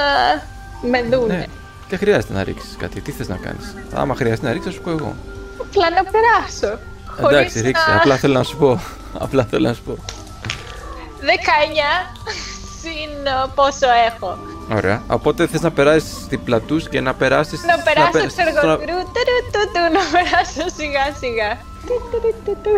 με 0.90 1.04
δούνε. 1.04 1.36
Ναι. 1.36 1.46
Δεν 1.94 2.02
χρειάζεται 2.02 2.34
να 2.34 2.44
ρίξεις 2.44 2.76
κάτι. 2.80 3.02
Τι 3.02 3.12
θες 3.12 3.28
να 3.28 3.36
κάνεις; 3.36 3.76
Άμα 3.94 4.16
χρειάζεται 4.16 4.48
να 4.48 4.54
ρίξεις, 4.54 4.72
θα 4.72 4.78
σου 4.78 4.84
πω 4.84 4.90
εγώ. 4.90 5.16
Απλά 5.62 5.90
να 5.90 6.04
περάσω. 6.12 6.80
χωρίς 7.22 7.38
Εντάξει, 7.38 7.62
ρίξε. 7.62 7.84
να- 7.90 7.96
Απλά 7.96 8.16
θέλω 8.18 8.34
να 8.34 8.44
σου 8.44 8.58
πω. 8.58 8.80
Απλά 9.20 9.44
θέλω 9.50 9.68
να 9.68 9.74
σου 9.74 9.82
πω. 9.82 9.96
19 11.20 12.16
συν 12.82 13.26
ε, 13.26 13.32
πόσο 13.56 13.88
έχω. 14.14 14.38
Ωραία. 14.74 15.04
Οπότε 15.08 15.48
θες 15.48 15.62
να 15.62 15.72
περάσεις 15.72 16.26
δίπλα 16.30 16.60
του 16.60 16.78
και 16.78 17.02
να 17.02 17.14
περάσεις. 17.14 17.62
Να 17.64 17.78
περάσω, 17.84 18.28
ξέρω 18.28 18.50
εγώ, 18.50 18.78
τρου, 18.78 18.86
τρου, 18.86 19.38
του, 19.54 19.62
του, 19.74 19.82
να 19.98 20.02
περάσω 20.12 20.76
σιγά 20.78 21.06
σιγά. 21.20 21.52
Του, 21.88 22.02
του, 22.12 22.20
του, 22.22 22.36
του, 22.46 22.58
του. 22.64 22.70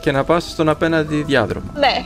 Και 0.00 0.12
να 0.12 0.24
πας 0.24 0.44
στον 0.50 0.68
απέναντι 0.68 1.22
διάδρομο. 1.22 1.70
Ναι. 1.74 2.04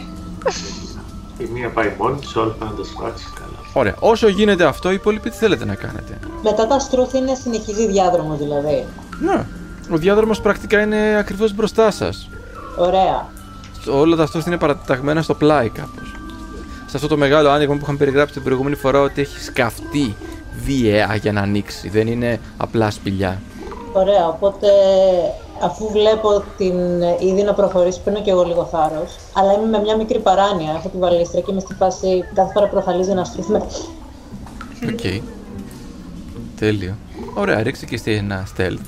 Η 1.39 1.45
μία 1.53 1.69
πάει 1.69 1.95
μόνη 1.99 2.19
της, 2.21 2.37
όλα 2.37 2.53
πάνε 2.59 2.71
να 2.71 2.77
τα 2.77 2.85
σφάξει 2.85 3.27
καλά. 3.35 3.56
Ωραία. 3.79 3.95
Όσο 3.99 4.29
γίνεται 4.29 4.65
αυτό, 4.65 4.91
οι 4.91 4.95
υπόλοιποι 4.95 5.31
τι 5.31 5.37
θέλετε 5.37 5.65
να 5.65 5.75
κάνετε; 5.75 6.19
Μετά 6.43 6.67
τα 6.67 6.79
στρούθ 6.79 7.15
είναι 7.15 7.35
συνεχιζή 7.35 7.87
διάδρομο 7.87 8.37
δηλαδή. 8.37 8.87
Ναι. 9.21 9.45
Ο 9.91 9.97
διάδρομος 9.97 10.41
πρακτικά 10.41 10.81
είναι 10.81 11.17
ακριβώς 11.19 11.55
μπροστά 11.55 11.91
σας. 11.91 12.29
Ωραία. 12.79 13.29
Όλα 13.91 14.17
τα 14.17 14.27
στρούθ 14.27 14.49
είναι 14.49 14.59
παραταγμένα 14.59 15.23
στο 15.23 15.35
πλάι 15.35 15.69
κάπως. 15.69 16.15
Σε 16.87 16.97
αυτό 16.97 17.09
το 17.09 17.17
μεγάλο 17.17 17.49
άνοιγμα 17.49 17.75
που 17.75 17.81
είχαμε 17.83 17.99
περιγράψει 17.99 18.33
την 18.35 18.43
προηγούμενη 18.43 18.77
φορά 18.77 19.01
ότι 19.01 19.21
έχει 19.21 19.41
σκαφτεί 19.41 20.17
βίαια 20.65 21.15
για 21.15 21.33
να 21.33 21.41
ανοίξει. 21.41 21.89
Δεν 21.89 22.07
είναι 22.07 22.41
απλά 22.57 22.91
σπηλιά. 22.91 23.41
Ωραία, 23.93 24.29
οπότε 24.29 24.69
αφού 25.63 25.89
βλέπω 25.91 26.45
την 26.57 27.03
Ήδη 27.21 27.43
να 27.43 27.55
προχωρήσει, 27.55 28.01
παίρνω 28.05 28.23
και 28.23 28.31
εγώ 28.31 28.45
λίγο 28.45 28.65
θάρρος. 28.65 29.17
Αλλά 29.33 29.53
είμαι 29.53 29.67
με 29.67 29.79
μια 29.79 29.97
μικρή 29.97 30.19
παράνοια. 30.19 30.71
Έχω 30.71 30.89
τη 30.89 30.99
βαλίστρα 30.99 31.41
και 31.41 31.51
είμαι 31.51 31.61
στη 31.61 31.75
φάση 31.75 32.25
κάθε 32.35 32.53
φορά 32.53 32.67
που 32.67 32.73
ροχαλίζει 32.73 33.11
ένα 33.11 33.25
στρούθ 33.25 33.49
με. 33.49 33.63
Οκ. 34.89 35.23
Τέλειο. 36.59 36.97
Ωραία, 37.35 37.63
ρίξε 37.63 37.87
και 37.87 37.95
εσύ 37.95 38.11
ένα 38.11 38.47
stealth. 38.57 38.79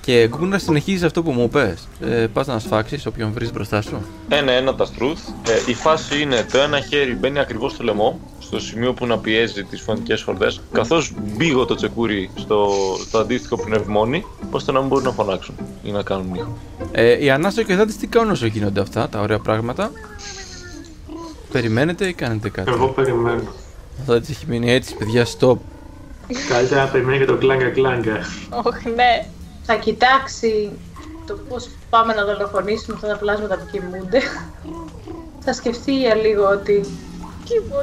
Και 0.00 0.28
Γκούγκ 0.28 0.50
να 0.50 0.58
συνεχίζεις 0.58 1.02
αυτό 1.02 1.22
που 1.22 1.30
μου 1.30 1.48
πες. 1.48 1.88
Ε, 2.00 2.26
πας 2.32 2.46
να 2.46 2.58
σφάξεις 2.58 3.06
όποιον 3.06 3.32
βρεις 3.32 3.52
μπροστά 3.52 3.82
σου. 3.82 4.02
Ένα-ένα 4.28 4.74
τα 4.74 4.84
στρούθ. 4.84 5.28
Ε, 5.28 5.70
η 5.70 5.74
φάση 5.74 6.20
είναι 6.20 6.46
το 6.52 6.58
ένα 6.58 6.80
χέρι 6.80 7.14
μπαίνει 7.14 7.38
ακριβώς 7.38 7.72
στο 7.72 7.84
λαιμό, 7.84 8.20
στο 8.48 8.60
σημείο 8.60 8.92
που 8.92 9.06
να 9.06 9.18
πιέζει 9.18 9.64
τις 9.64 9.80
φωνικές 9.80 10.22
χορδές, 10.22 10.60
καθώς 10.72 11.12
μπήγω 11.36 11.64
το 11.64 11.74
τσεκούρι 11.74 12.30
στο, 12.34 12.70
στο 13.06 13.18
αντίστοιχο 13.18 13.56
πνευμόνι, 13.56 14.24
ώστε 14.50 14.72
να 14.72 14.78
μην 14.78 14.88
μπορούν 14.88 15.04
να 15.04 15.12
φωνάξουν 15.12 15.54
ή 15.82 15.90
να 15.90 16.02
κάνουν 16.02 16.34
ήχο. 16.34 16.56
Ε, 16.92 17.24
η 17.24 17.30
Ανάστα 17.30 17.62
και 17.62 17.72
ο 17.72 17.76
Θάτης 17.76 17.96
τι 17.96 18.06
κάνουν 18.06 18.30
όσο 18.30 18.46
γίνονται 18.46 18.80
αυτά 18.80 19.08
τα 19.08 19.20
ωραία 19.20 19.38
πράγματα; 19.38 19.90
Περιμένετε 21.52 22.08
ή 22.08 22.12
κάνετε 22.12 22.48
κάτι; 22.48 22.70
Εγώ 22.70 22.86
περιμένω. 22.88 23.42
Ο 24.00 24.02
Θάτης 24.06 24.28
έχει 24.28 24.44
μείνει 24.48 24.72
έτσι, 24.72 24.94
παιδιά, 24.94 25.26
stop. 25.38 25.56
Καλύτερα 26.48 26.84
να 26.84 26.88
περιμένει 26.88 27.18
και 27.18 27.24
το 27.24 27.36
κλάγκα 27.36 27.70
κλάγκα. 27.70 28.18
Όχι, 28.64 28.88
ναι. 28.88 29.26
Θα 29.62 29.74
κοιτάξει 29.74 30.70
το 31.26 31.38
πώς 31.48 31.68
πάμε 31.90 32.14
να 32.14 32.24
δολοφονήσουμε 32.24 32.96
αυτά 32.96 33.08
τα 33.08 33.16
πλάσματα 33.16 33.54
που 33.56 33.66
κοιμούνται. 33.72 34.20
Θα 35.40 35.52
σκεφτεί 35.52 35.98
για 35.98 36.14
λίγο 36.14 36.44
ότι 36.48 36.84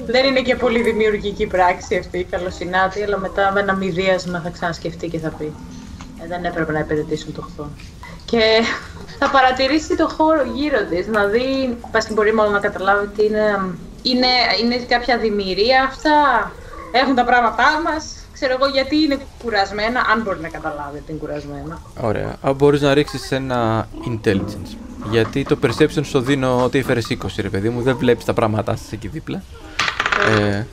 δεν 0.05 0.25
είναι 0.25 0.41
και 0.41 0.55
πολύ 0.55 0.81
δημιουργική 0.81 1.47
πράξη 1.47 1.97
αυτή 1.97 2.17
η 2.19 2.23
καλοσυνάτη, 2.23 3.03
αλλά 3.03 3.17
μετά 3.17 3.51
με 3.51 3.59
ένα 3.59 3.73
μηδίασμα 3.75 4.39
θα 4.39 4.49
ξανασκεφτεί 4.49 5.07
και 5.07 5.19
θα 5.19 5.29
πει 5.29 5.53
«Ε, 6.23 6.27
δεν 6.27 6.45
έπρεπε 6.45 6.71
να 6.71 6.79
επενδυτήσουν 6.79 7.33
το 7.33 7.41
χθόνο. 7.41 7.71
Και 8.25 8.61
θα 9.19 9.29
παρατηρήσει 9.29 9.95
το 9.95 10.07
χώρο 10.07 10.43
γύρω 10.53 10.83
της, 10.89 11.07
να 11.07 11.25
δει, 11.25 11.77
πας 11.91 12.05
και 12.05 12.13
μπορεί 12.13 12.33
μόνο 12.33 12.49
να 12.49 12.59
καταλάβει 12.59 13.05
ότι 13.05 13.25
είναι, 13.25 13.75
είναι, 14.01 14.27
είναι 14.61 14.75
κάποια 14.75 15.17
δημιουργία 15.17 15.83
αυτά, 15.83 16.51
έχουν 16.91 17.15
τα 17.15 17.23
πράγματά 17.23 17.81
μας, 17.83 18.24
ξέρω 18.35 18.53
εγώ 18.59 18.65
γιατί 18.71 18.95
είναι 18.95 19.17
κουρασμένα, 19.43 19.99
αν 20.11 20.21
μπορεί 20.21 20.39
να 20.39 20.47
καταλάβει 20.49 20.97
ότι 20.97 21.11
είναι 21.11 21.19
κουρασμένα. 21.19 21.81
Ωραία. 22.01 22.35
Α, 22.41 22.53
μπορείς 22.53 22.81
να 22.81 22.93
ρίξεις 22.93 23.31
ένα 23.31 23.87
intelligence. 24.09 24.75
Γιατί 25.09 25.43
το 25.43 25.57
perception 25.63 26.01
σου 26.05 26.19
δίνω 26.19 26.63
ότι 26.63 26.77
έφερες 26.77 27.07
20, 27.09 27.41
ρε 27.41 27.49
παιδί 27.49 27.69
μου. 27.69 27.81
Δεν 27.81 27.97
βλέπεις 27.97 28.25
τα 28.25 28.33
πράγματά 28.33 28.75
σας 28.75 28.91
εκεί 28.91 29.07
δίπλα. 29.07 29.41
Ε, 30.39 30.65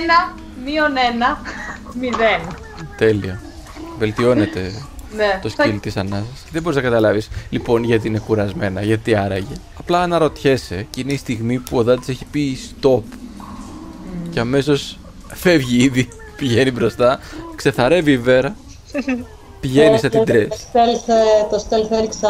Ένα, 0.00 0.34
μείον 0.64 0.92
ένα, 1.12 1.40
μηδέν. 2.00 2.40
τέλεια. 2.96 3.40
Βελτιώνεται 3.98 4.72
Ναι, 5.16 5.38
το 5.42 5.48
θα- 5.48 5.64
skill 5.66 5.78
της 5.80 5.96
ανάσας. 5.96 6.44
Δεν 6.50 6.62
μπορείς 6.62 6.76
να 6.76 6.82
καταλάβεις 6.82 7.28
λοιπόν 7.50 7.84
γιατί 7.84 8.08
είναι 8.08 8.18
κουρασμένα, 8.18 8.82
γιατί 8.82 9.14
άραγε. 9.14 9.54
Απλά 9.78 10.02
αναρωτιέσαι 10.02 10.76
εκείνη 10.76 11.12
η 11.12 11.16
στιγμή 11.16 11.58
που 11.58 11.76
ο 11.78 11.82
Δάτης 11.82 12.08
έχει 12.08 12.24
πει 12.24 12.58
stop 12.80 13.02
και 14.30 14.40
αμέσως 14.40 14.98
φεύγει 15.28 15.82
ήδη, 15.84 16.08
πηγαίνει 16.36 16.70
μπροστά, 16.70 17.18
ξεθαρεύει 17.56 18.12
η 18.12 18.18
Βέρα, 18.18 18.56
πηγαίνει 19.60 19.98
σε 19.98 20.08
την 20.08 20.24
τρες. 20.24 20.48
Το 20.48 20.56
stealth, 20.72 21.08
ε, 21.08 21.50
το 21.50 21.64
stealth 21.68 21.98
έριξα 21.98 22.28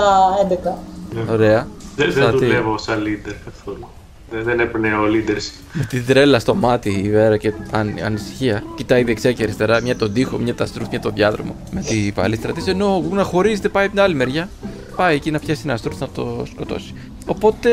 11. 1.29 1.31
Ωραία. 1.31 1.69
Δεν, 1.97 2.12
δεν 2.12 2.23
Στα 2.23 2.31
τι; 2.31 2.37
δουλεύω 2.37 2.79
σαν 2.79 3.03
leader 3.07 3.35
καθόλου. 3.45 3.89
Δεν, 4.31 4.43
δεν 4.43 4.61
έπαιρνε 4.61 4.89
ο 4.89 5.05
leaders. 5.05 5.53
Με 5.73 5.85
την 5.85 6.07
τρέλα 6.07 6.39
στο 6.39 6.55
μάτι 6.55 6.91
η 7.05 7.11
Βέρα 7.11 7.37
και 7.37 7.53
αν, 7.71 7.95
ανησυχία. 8.05 8.62
Κοιτάει 8.77 9.05
δεξιά 9.05 9.33
και 9.33 9.43
αριστερά, 9.43 9.81
μια 9.81 9.97
τον 9.97 10.12
τοίχο, 10.12 10.37
μια 10.39 10.55
τα 10.55 10.67
στρούθ, 10.67 10.89
μια 10.91 11.01
τον 11.01 11.12
διάδρομο. 11.15 11.57
Με 11.71 11.81
την 11.81 12.15
παλίστρα 12.15 12.53
της, 12.53 12.67
ενώ 12.67 12.97
ο 12.97 13.01
Γκουγκ 13.01 13.12
να 13.12 13.23
χωρίζεται 13.23 13.69
πάει 13.69 13.85
από 13.85 13.95
την 13.95 14.03
άλλη 14.03 14.15
μεριά. 14.15 14.49
Πάει 14.97 15.15
εκεί 15.15 15.31
να 15.31 15.39
πιάσει 15.39 15.62
ένα 15.65 15.77
στρούθ 15.77 16.01
να 16.01 16.09
το 16.09 16.45
σκοτώσει. 16.53 16.95
Οπότε 17.27 17.71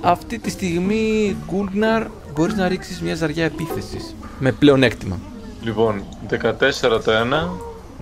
αυτή 0.00 0.38
τη 0.38 0.50
στιγμή, 0.50 1.36
Γκούλγναρ, 1.50 2.02
μπορείς 2.38 2.54
να 2.54 2.68
ρίξεις 2.68 3.00
μια 3.00 3.14
ζαριά 3.14 3.44
επίθεσης. 3.44 4.14
Με 4.38 4.52
πλεονέκτημα. 4.52 5.18
Λοιπόν, 5.62 6.04
14 6.28 7.00
το 7.04 7.10
ένα, 7.10 7.50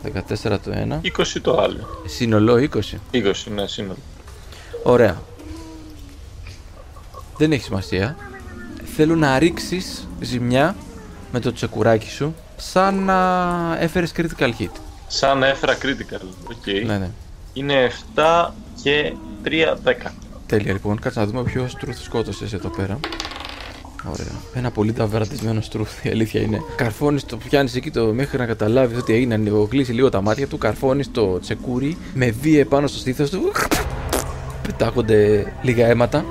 14 0.03 0.59
το 0.65 0.71
ένα. 0.71 1.01
20 1.03 1.41
το 1.43 1.61
άλλο. 1.61 2.03
Σύνολο 2.07 2.55
20. 2.57 2.67
20, 3.13 3.33
ναι, 3.55 3.67
σύνολο. 3.67 3.99
Ωραία. 4.83 5.21
Δεν 7.37 7.53
έχει 7.53 7.63
σημασία. 7.63 8.17
Θέλω 8.97 9.17
να 9.17 9.39
ρίξεις 9.39 10.09
ζημιά 10.21 10.77
με 11.33 11.41
το 11.41 11.53
τσεκουράκι 11.53 12.11
σου 12.11 12.35
σαν 12.57 13.05
να 13.05 13.77
έφερες 13.81 14.13
critical 14.17 14.51
hit. 14.59 14.71
Σαν 15.07 15.39
να 15.39 15.47
έφερα 15.47 15.77
critical. 15.83 16.27
OK. 16.51 16.85
Ναι, 16.87 16.99
ναι. 16.99 17.11
Είναι 17.53 17.91
7 18.15 18.51
και 18.83 19.13
3, 19.45 19.77
10. 19.85 20.13
Τέλεια 20.47 20.73
λοιπόν. 20.73 21.01
Κάτσε 21.01 21.19
να 21.19 21.27
δούμε 21.27 21.43
ποιος 21.43 21.71
στρούθ 21.71 22.03
σκότωσες 22.03 22.53
εδώ 22.53 22.69
πέρα. 22.69 22.99
Ωραία. 24.11 24.33
Ένα 24.55 24.71
πολύ 24.71 24.93
ταβραtisμένο 24.93 25.61
στρούθ, 25.61 26.05
η 26.05 26.09
αλήθεια 26.09 26.41
είναι. 26.41 26.63
Καρφώνεις 26.77 27.25
το, 27.25 27.37
πιάνεις 27.37 27.75
εκεί 27.75 27.91
το 27.91 28.05
μέχρι 28.05 28.39
να 28.39 28.47
καταλάβεις 28.47 28.99
ότι 28.99 29.13
έγινε. 29.13 29.35
Ανοιγοκλείσει 29.35 29.93
λίγο 29.93 30.09
τα 30.09 30.21
μάτια 30.21 30.47
του, 30.47 30.59
καρφώνεις 30.59 31.11
το 31.11 31.39
τσεκούρι 31.39 31.97
με 32.15 32.31
βία 32.31 32.67
πάνω 32.67 32.87
στο 32.87 32.99
στήθος 32.99 33.31
του. 33.31 33.53
Πετάγονται 34.63 35.53
λίγα 35.63 35.87
αίματα. 35.87 36.25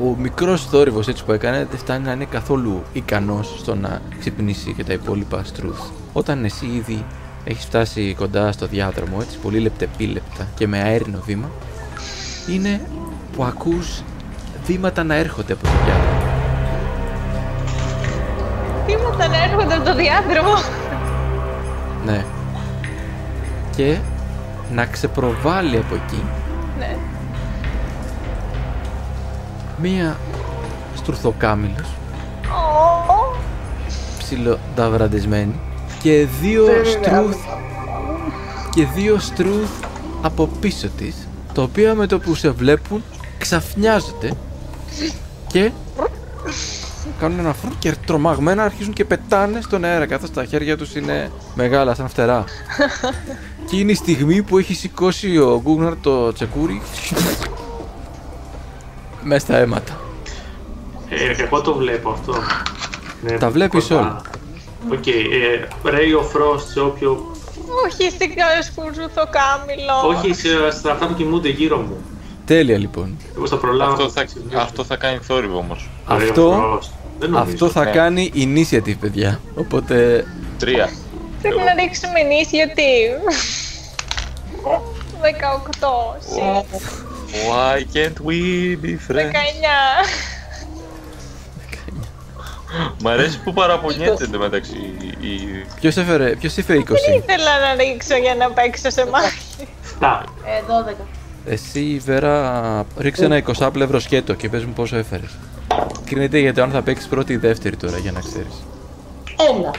Ο 0.00 0.16
μικρός 0.18 0.66
θόρυβος 0.66 1.08
έτσι 1.08 1.24
που 1.24 1.32
έκανε 1.32 1.66
δεν 1.70 1.78
φτάνει 1.78 2.04
να 2.04 2.12
είναι 2.12 2.24
καθόλου 2.24 2.82
ικανός 2.92 3.54
στο 3.58 3.74
να 3.74 4.02
ξυπνήσει 4.18 4.72
και 4.72 4.84
τα 4.84 4.92
υπόλοιπα 4.92 5.44
στρούθ. 5.44 5.80
Όταν 6.12 6.44
εσύ 6.44 6.66
ήδη 6.66 7.04
έχεις 7.44 7.64
φτάσει 7.64 8.14
κοντά 8.18 8.52
στο 8.52 8.66
διάδρομο, 8.66 9.18
έτσι 9.20 9.38
πολύ 9.38 9.58
λεπτεπίλεπτα 9.58 10.48
και 10.54 10.66
με 10.66 10.78
αέρινο 10.78 11.22
βήμα, 11.26 11.50
είναι 12.50 12.80
που 13.36 13.44
ακούς 13.44 14.02
βήματα 14.66 15.04
να 15.04 15.14
έρχονται 15.14 15.52
από 15.52 15.62
το 15.62 15.70
διάδρομο. 15.84 16.13
Βήματα 19.14 19.28
να 19.36 19.42
έρχονται 19.44 19.74
από 19.74 19.84
το 19.84 19.94
διάδρομο. 19.94 20.54
Ναι. 22.04 22.24
Και 23.76 23.96
να 24.72 24.86
ξεπροβάλλει 24.86 25.76
από 25.76 25.94
εκεί 25.94 26.22
Ναι. 26.78 26.96
μία 29.82 30.16
στουρθοκάμιλος 30.96 31.86
Ω, 32.44 33.36
ψιλοταβραντισμένη 34.18 35.60
και 36.02 36.26
δύο 36.40 36.66
στρούθ 36.84 37.36
και 38.74 38.86
δύο 38.94 39.18
στρούθ 39.18 39.70
από 40.22 40.48
πίσω 40.60 40.88
της 40.88 41.14
τα 41.54 41.62
οποία 41.62 41.94
με 41.94 42.06
το 42.06 42.18
που 42.18 42.34
σε 42.34 42.50
βλέπουν 42.50 43.02
ξαφνιάζονται 43.38 44.30
και 45.46 45.70
κάνουν 47.24 47.38
ένα 47.38 47.52
φρου 47.54 47.70
και 47.78 47.94
τρομαγμένα 48.06 48.62
αρχίζουν 48.64 48.92
και 48.92 49.04
πετάνε 49.04 49.60
στον 49.60 49.84
αέρα 49.84 50.06
καθώς 50.06 50.30
τα 50.30 50.44
χέρια 50.44 50.76
τους 50.76 50.94
είναι 50.94 51.30
μεγάλα 51.54 51.94
σαν 51.94 52.08
φτερά 52.08 52.44
και 53.70 53.76
είναι 53.76 53.92
η 53.92 53.94
στιγμή 53.94 54.42
που 54.42 54.58
έχει 54.58 54.74
σηκώσει 54.74 55.38
ο 55.38 55.60
Γκούγναρ 55.62 55.96
το 56.00 56.32
τσεκούρι 56.32 56.82
μέσα 59.22 59.40
στα 59.46 59.56
αίματα 59.56 60.00
Ε, 61.08 61.42
εγώ 61.42 61.60
το 61.60 61.74
βλέπω 61.74 62.10
αυτό. 62.10 62.34
Ναι, 63.22 63.38
Τα 63.38 63.50
βλέπεις 63.50 63.86
κοντά. 63.86 64.00
όλα. 64.00 64.22
Οκ, 64.92 65.06
ε, 65.06 65.12
Ray 65.84 66.20
of 66.20 66.24
Frost 66.24 66.60
σε 66.72 66.80
όποιο... 66.80 67.30
όχι 67.86 68.10
στην 68.10 68.30
στρουθοκάμηλο. 68.62 70.16
Όχι 70.18 70.34
σε, 70.34 70.48
στα 70.78 70.92
αυτά 70.92 71.06
που 71.06 71.14
κοιμούνται 71.14 71.48
γύρω 71.48 71.76
μου. 71.78 71.96
τέλεια 72.44 72.78
λοιπόν 72.78 73.16
Εγώ 73.36 73.46
θα 73.46 73.56
προλάβω. 73.56 73.92
Αυτό 73.92 74.04
να 74.04 74.10
θα, 74.10 74.26
σημειώσω. 74.26 74.58
αυτό 74.58 74.84
θα 74.84 74.96
κάνει 74.96 75.18
θόρυβο 75.22 75.58
όμως. 75.58 75.88
Το 76.08 76.14
Ray 76.14 76.18
of 76.18 76.22
αυτό 76.28 76.78
Frost. 76.80 76.88
Δεν 77.18 77.30
νομίζω. 77.30 77.52
Αυτό 77.52 77.68
θα 77.68 77.84
ναι. 77.84 77.90
κάνει 77.90 78.32
initiative, 78.34 78.96
παιδιά. 79.00 79.40
Οπότε. 79.54 80.24
Τρία. 80.58 80.90
Θέλω 81.42 81.58
να 81.58 81.74
ρίξουμε 81.82 82.12
initiative. 82.28 83.32
18, 85.22 86.16
συν 86.18 86.64
Why 87.48 87.78
can't 87.96 88.26
we 88.26 88.38
be 88.84 88.92
19. 88.96 89.10
friends? 89.10 90.08
Μ' 93.02 93.08
αρέσει 93.08 93.40
που 93.40 93.52
παραπονιέται 93.52 94.24
εντωμεταξύ 94.24 94.76
η... 95.20 95.26
η- 95.28 95.64
Ποιος 95.80 95.96
έφερε, 95.96 96.30
ποιος 96.36 96.56
έφερε 96.56 96.78
20. 96.78 96.82
Ήθελα 97.16 97.58
να 97.60 97.74
ρίξω 97.84 98.16
για 98.16 98.34
να 98.34 98.50
παίξω 98.50 98.90
σε 98.90 99.06
μάχη. 99.06 99.66
Φτά. 99.82 100.24
Ε, 100.44 100.92
12. 100.92 101.04
Εσύ, 101.46 101.80
η 101.80 101.98
Βέρα, 101.98 102.84
ρίξε 102.98 103.24
ένα 103.24 103.42
20 103.58 103.68
πλευρό 103.72 103.98
σκέτο 104.00 104.34
και 104.34 104.48
πες 104.48 104.64
μου 104.64 104.72
πόσο 104.72 104.96
έφερες. 104.96 105.30
Κρίνεται 106.04 106.38
για 106.38 106.54
το 106.54 106.62
αν 106.62 106.70
θα 106.70 106.82
παίξει 106.82 107.08
πρώτη 107.08 107.32
ή 107.32 107.36
δεύτερη 107.36 107.76
τώρα, 107.76 107.98
για 107.98 108.12
να 108.12 108.20
ξέρεις. 108.20 108.64
Ένα. 109.54 109.74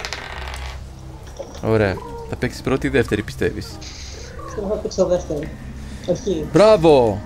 Ωραία. 1.71 1.95
Θα 2.29 2.35
παίξει 2.35 2.61
πρώτη 2.63 2.87
ή 2.87 2.89
δεύτερη, 2.89 3.21
πιστεύεις; 3.21 3.77
Θέλω 4.55 4.67
να 4.67 4.75
παίξω 4.75 5.05
δεύτερη. 5.05 5.49
Όχι. 6.05 6.47
Μπράβο! 6.53 7.21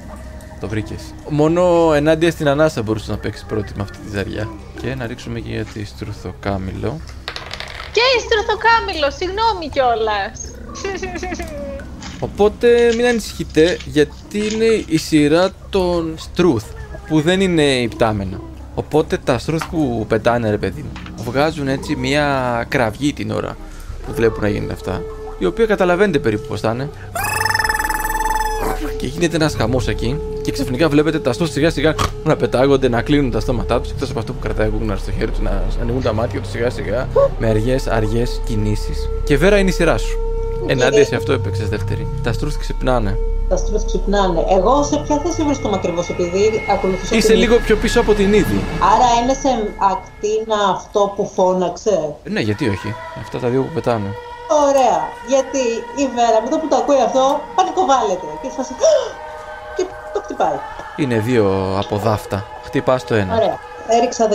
Το 0.60 0.68
βρήκες. 0.68 1.14
Μόνο 1.30 1.94
ενάντια 1.94 2.32
στην 2.32 2.48
ανάσα 2.48 2.82
μπορούσες 2.82 3.08
να 3.08 3.18
παίξεις 3.18 3.46
πρώτη 3.46 3.74
με 3.76 3.82
αυτή 3.82 3.98
τη 3.98 4.10
ζαριά. 4.16 4.50
Και 4.82 4.96
να 4.96 5.08
ρίξουμε 5.08 5.40
και 5.40 5.50
για 5.50 5.66
τη 5.66 5.86
στρουθοκάμιλο. 5.86 7.00
Και 7.92 8.02
ιστροθοκάμιλο, 8.18 9.12
συγγνώμη 9.12 9.70
κιόλας. 9.70 10.42
Οπότε 12.20 12.94
μην 12.96 13.06
ανησυχείτε 13.06 13.78
γιατί 13.86 14.38
είναι 14.54 14.84
η 14.88 14.98
σειρά 14.98 15.52
των 15.70 16.16
στρούθ 16.18 16.66
που 17.08 17.22
δεν 17.22 17.42
είναι 17.42 17.64
υπτάμενα. 17.64 18.40
Οπότε 18.80 19.18
τα 19.24 19.38
στρούθ 19.38 19.64
που 19.70 20.06
πετάνε 20.08 20.50
ρε 20.50 20.58
παιδί 20.58 20.82
μου 20.82 21.24
βγάζουν 21.24 21.68
έτσι 21.68 21.96
μια 21.96 22.66
κραυγή 22.70 23.14
την 23.14 23.32
ώρα 23.32 23.58
που 24.06 24.14
βλέπουν 24.14 24.42
να 24.42 24.50
γίνεται 24.50 24.74
αυτά 24.74 25.02
η 25.38 25.46
οποία 25.46 25.66
καταλαβαίνετε 25.66 26.20
περίπου 26.20 26.48
πως 26.48 26.60
θα 26.60 26.72
είναι. 26.72 26.90
Και 28.98 29.08
γίνεται 29.08 29.36
ένας 29.36 29.56
χαμός 29.56 29.88
εκεί 29.88 30.20
και 30.42 30.52
ξαφνικά 30.52 30.90
βλέπετε 30.90 31.20
τα 31.20 31.34
στρούθ 31.34 31.52
σιγά 31.52 31.70
σιγά 31.70 31.96
να 32.24 32.36
πετάγονται, 32.36 32.90
να 32.90 33.02
κλείνουν 33.02 33.32
τα 33.32 33.40
στόματά 33.40 33.82
τους 33.82 33.92
εκτός 33.92 34.10
από 34.10 34.20
αυτό 34.20 34.34
που 34.34 34.40
κρατάει 34.40 34.68
ο 34.68 34.72
Γκούγναρ 34.78 34.98
στο 34.98 35.12
χέρι 35.12 35.32
του 35.32 35.44
να 35.44 35.64
ανοίγουν 35.82 36.02
τα 36.02 36.14
μάτια 36.14 36.40
τους 36.40 36.52
σιγά 36.52 36.70
σιγά 36.70 37.08
με 37.40 37.48
αργές 37.48 37.88
αργές 37.88 38.42
κινήσεις. 38.46 39.10
Και 39.24 39.38
Βέρα 39.38 39.58
είναι 39.58 39.70
η 39.70 39.74
σειρά 39.74 39.98
σου. 39.98 40.29
Ενάντια 40.68 41.06
σε 41.06 41.16
αυτό 41.16 41.34
έπαιξες 41.34 41.70
δεύτερη. 41.70 42.08
Τα 42.24 42.34
στρούθ 42.34 42.58
ξυπνάνε. 42.58 43.18
Τα 43.50 43.58
στρούθ 43.58 43.86
ξυπνάνε. 43.86 44.46
Εγώ 44.50 44.84
σε 44.84 44.98
ποια 44.98 45.18
θέση 45.24 45.44
βρίσκομαι 45.44 45.76
ακριβώς, 45.76 46.10
επειδή 46.10 46.64
ακολουθούσα. 46.72 47.16
Είσαι 47.16 47.28
την- 47.28 47.38
λίγο 47.40 47.56
πιο 47.58 47.76
πίσω 47.76 48.00
από 48.00 48.14
την 48.14 48.34
είδη. 48.34 48.60
Άρα 48.94 49.08
είναι 49.24 49.34
σε 49.34 49.50
ακτίνα 49.92 50.58
αυτό 50.76 51.14
που 51.16 51.32
φώναξε. 51.36 52.16
Ναι, 52.24 52.40
γιατί 52.40 52.70
όχι. 52.70 52.96
Αυτά 53.22 53.38
τα 53.40 53.48
δύο 53.48 53.62
που 53.62 53.74
πετάνε. 53.74 54.10
Ωραία. 54.68 54.98
Γιατί 55.28 55.64
η 56.04 56.06
Βέρα 56.16 56.38
με 56.44 56.50
το 56.50 56.58
που 56.58 56.68
το 56.68 56.76
ακούει 56.76 57.02
αυτό 57.06 57.40
πανικοβάλλεται. 57.56 58.28
Και 58.42 58.50
σφάσει. 58.54 58.74
Και 59.76 59.86
το 60.14 60.22
χτυπάει. 60.24 60.58
Είναι 60.96 61.20
δύο 61.20 61.76
από 61.84 61.98
δάφτα. 61.98 62.46
Χτυπάς 62.64 63.04
το 63.04 63.16
ένα. 63.16 63.36
Ωραία. 63.36 63.58
Έριξα 63.88 64.28
13. 64.28 64.34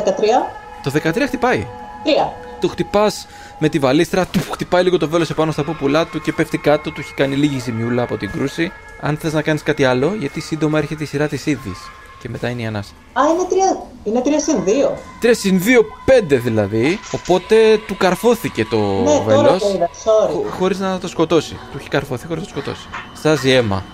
Το 0.82 0.90
13 0.90 1.26
χτυπάει. 1.26 1.66
Τρία. 2.04 2.32
Το 2.64 2.70
χτυπάς 2.70 3.26
με 3.58 3.68
τη 3.68 3.78
βαλίστρα, 3.78 4.26
του 4.26 4.40
χτυπάει 4.50 4.82
λίγο 4.82 4.98
το 4.98 5.08
βέλος 5.08 5.30
επάνω 5.30 5.52
στα 5.52 5.64
πούπουλά 5.64 6.06
του 6.06 6.20
και 6.20 6.32
πέφτει 6.32 6.58
κάτω. 6.58 6.90
Του 6.90 7.00
έχει 7.00 7.14
κάνει 7.14 7.34
λίγη 7.36 7.58
ζημιούλα 7.58 8.02
από 8.02 8.16
την 8.16 8.30
κρούση. 8.30 8.72
Αν 9.00 9.16
θες 9.16 9.32
να 9.32 9.42
κάνεις 9.42 9.62
κάτι 9.62 9.84
άλλο, 9.84 10.14
γιατί 10.18 10.40
σύντομα 10.40 10.78
έρχεται 10.78 11.02
η 11.02 11.06
σειρά 11.06 11.28
της 11.28 11.46
είδης. 11.46 11.78
Και 12.20 12.28
μετά 12.28 12.48
είναι 12.48 12.62
η 12.62 12.66
ανάσα. 12.66 12.90
Α, 13.12 13.22
είναι 13.32 13.46
τρία, 13.48 13.82
είναι 14.04 14.20
τρία 14.20 14.40
συν 14.40 14.64
δύο. 14.64 14.98
3 15.22 15.26
συν 15.34 15.62
2, 15.64 15.84
5 16.04 16.38
δηλαδή. 16.38 16.98
Οπότε 17.12 17.56
του 17.86 17.96
καρφώθηκε 17.96 18.64
το 18.64 18.76
ναι, 18.76 19.04
τώρα 19.04 19.24
βέλος. 19.24 19.62
το 19.62 19.70
είδα. 19.74 19.88
Sorry. 19.88 20.50
Χωρίς 20.58 20.78
να 20.78 20.98
το 20.98 21.08
σκοτώσει. 21.08 21.58
Του 21.72 21.76
έχει 21.78 21.88
καρφωθεί 21.88 22.26
χωρίς 22.26 22.42
να 22.42 22.52
το 22.52 22.60
σκοτώσει. 22.60 22.88
Στάζει 23.14 23.50
αίμα. 23.50 23.84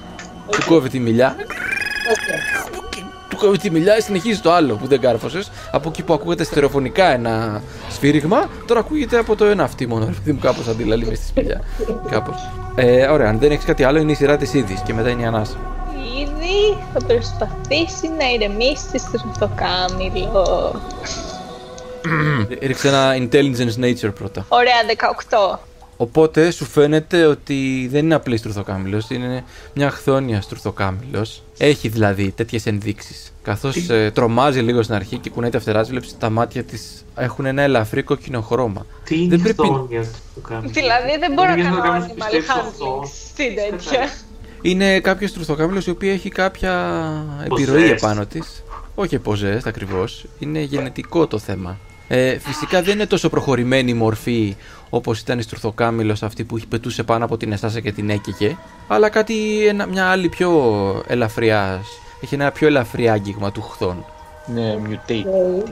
Του 0.50 0.58
κόβει 0.66 0.88
τη 0.88 0.98
μιλιά. 0.98 1.36
Okay. 1.38 2.89
Του 3.40 3.46
κόβει 3.46 3.58
τη 3.58 3.70
μιλιά, 3.70 4.00
συνεχίζει 4.00 4.40
το 4.40 4.52
άλλο 4.52 4.74
που 4.74 4.86
δεν 4.86 5.00
κάρφωσες. 5.00 5.50
Από 5.70 5.88
εκεί 5.88 6.02
που 6.02 6.12
ακούγεται 6.12 6.44
στερεοφωνικά 6.44 7.04
ένα 7.12 7.62
σφύριγμα, 7.90 8.48
τώρα 8.66 8.80
ακούγεται 8.80 9.18
από 9.18 9.36
το 9.36 9.44
ένα 9.44 9.62
αυτή 9.62 9.86
μόνο. 9.86 10.04
Επειδή 10.04 10.32
μου 10.32 10.38
κάπως 10.38 10.68
αντιλαλεί 10.68 11.06
μες 11.06 11.18
στη 11.18 11.26
σπηλιά. 11.26 11.60
κάπως. 12.10 12.50
Ε, 12.74 13.06
ωραία, 13.06 13.28
αν 13.28 13.38
δεν 13.38 13.50
έχεις 13.50 13.64
κάτι 13.64 13.84
άλλο, 13.84 13.98
είναι 13.98 14.12
η 14.12 14.14
σειρά 14.14 14.36
της 14.36 14.54
είδης 14.54 14.80
και 14.80 14.94
μετά 14.94 15.08
είναι 15.08 15.22
η 15.22 15.24
ανάσα. 15.24 15.56
Ήδη 16.20 16.78
θα 16.92 17.06
προσπαθήσει 17.06 18.08
να 18.18 18.30
ηρεμήσει 18.34 18.98
στο 19.34 19.50
κάμιλο. 19.54 20.80
Ε, 22.60 22.66
Ρίξε 22.66 22.88
ένα 22.88 23.14
intelligence 23.16 23.84
nature 23.84 24.14
πρώτα. 24.14 24.44
Ωραία, 24.48 24.74
18. 25.58 25.69
Οπότε 26.02 26.50
σου 26.50 26.64
φαίνεται 26.64 27.24
ότι 27.24 27.88
δεν 27.90 28.04
είναι 28.04 28.14
απλής 28.14 28.40
στουρθοκάμιλο, 28.40 29.02
είναι 29.08 29.44
μια 29.74 29.90
χθόνια 29.90 30.40
στουρθοκάμιλο. 30.40 31.26
Έχει 31.58 31.88
δηλαδή 31.88 32.30
τέτοιες 32.30 32.66
ενδείξεις. 32.66 33.32
Καθώς 33.42 33.88
ε, 33.88 34.10
τρομάζει 34.14 34.60
λίγο 34.60 34.82
στην 34.82 34.94
αρχή 34.94 35.18
και 35.18 35.30
κουνάει 35.30 35.50
τα 35.50 35.60
φτερά, 35.60 35.82
βλέπεις 35.82 36.18
τα 36.18 36.30
μάτια 36.30 36.62
της 36.64 37.04
έχουν 37.16 37.46
ένα 37.46 37.62
ελαφρύ 37.62 38.02
κόκκινο 38.02 38.40
χρώμα. 38.40 38.86
Τι 39.04 39.14
είναι 39.22 39.36
Δεν 39.36 39.42
δεν 39.42 39.54
πρέπει- 39.54 39.72
χθόνια 39.74 40.04
που 40.34 40.40
κάνει. 40.40 40.68
Δηλαδή 40.70 41.18
δεν 41.18 41.32
μπορώ 41.32 41.48
να 41.48 41.54
Γιατί 41.54 41.70
κάνω 41.70 41.82
κάποιος 41.82 42.04
animal 42.04 42.14
πιστεύει 42.14 42.46
αυτό. 42.50 43.00
handling 43.02 43.08
στην 43.30 43.54
τέτοια. 43.54 44.08
Είναι 44.62 45.00
κάποιος 45.00 45.30
στουρθοκάμιλο 45.30 45.82
η 45.86 45.90
οποία 45.90 46.12
έχει 46.12 46.28
κάποια 46.28 46.94
επιρροή 47.44 47.74
Ποζές. 47.82 47.90
επάνω 47.90 48.26
της. 48.26 48.62
Όχι 48.94 49.18
ποζές 49.18 49.66
ακριβώς. 49.66 50.24
Είναι 50.38 50.60
γενετικό 50.60 51.26
το 51.26 51.38
θέμα. 51.38 51.78
Ε, 52.12 52.38
φυσικά 52.38 52.82
δεν 52.82 52.94
είναι 52.94 53.06
τόσο 53.06 53.28
προχωρημένη 53.28 53.90
η 53.90 53.94
μορφή 53.94 54.56
όπως 54.90 55.20
ήταν 55.20 55.38
η 55.38 55.42
στουρθοκάμιλο 55.42 56.16
αυτή 56.22 56.44
που 56.44 56.58
πετούσε 56.68 57.02
πάνω 57.02 57.24
από 57.24 57.36
την 57.36 57.52
Εστάσα 57.52 57.80
και 57.80 57.92
την 57.92 58.10
έκαιγε. 58.10 58.56
Αλλά 58.88 59.08
κάτι, 59.08 59.66
ένα, 59.66 59.86
μια 59.86 60.06
άλλη 60.06 60.28
πιο 60.28 60.50
ελαφριά. 61.06 61.80
Έχει 62.20 62.34
ένα 62.34 62.50
πιο 62.50 62.66
ελαφρύ 62.66 63.08
άγγιγμα 63.08 63.52
του 63.52 63.62
χθών. 63.62 64.04
Ναι, 64.54 64.78
mutate. 64.88 65.24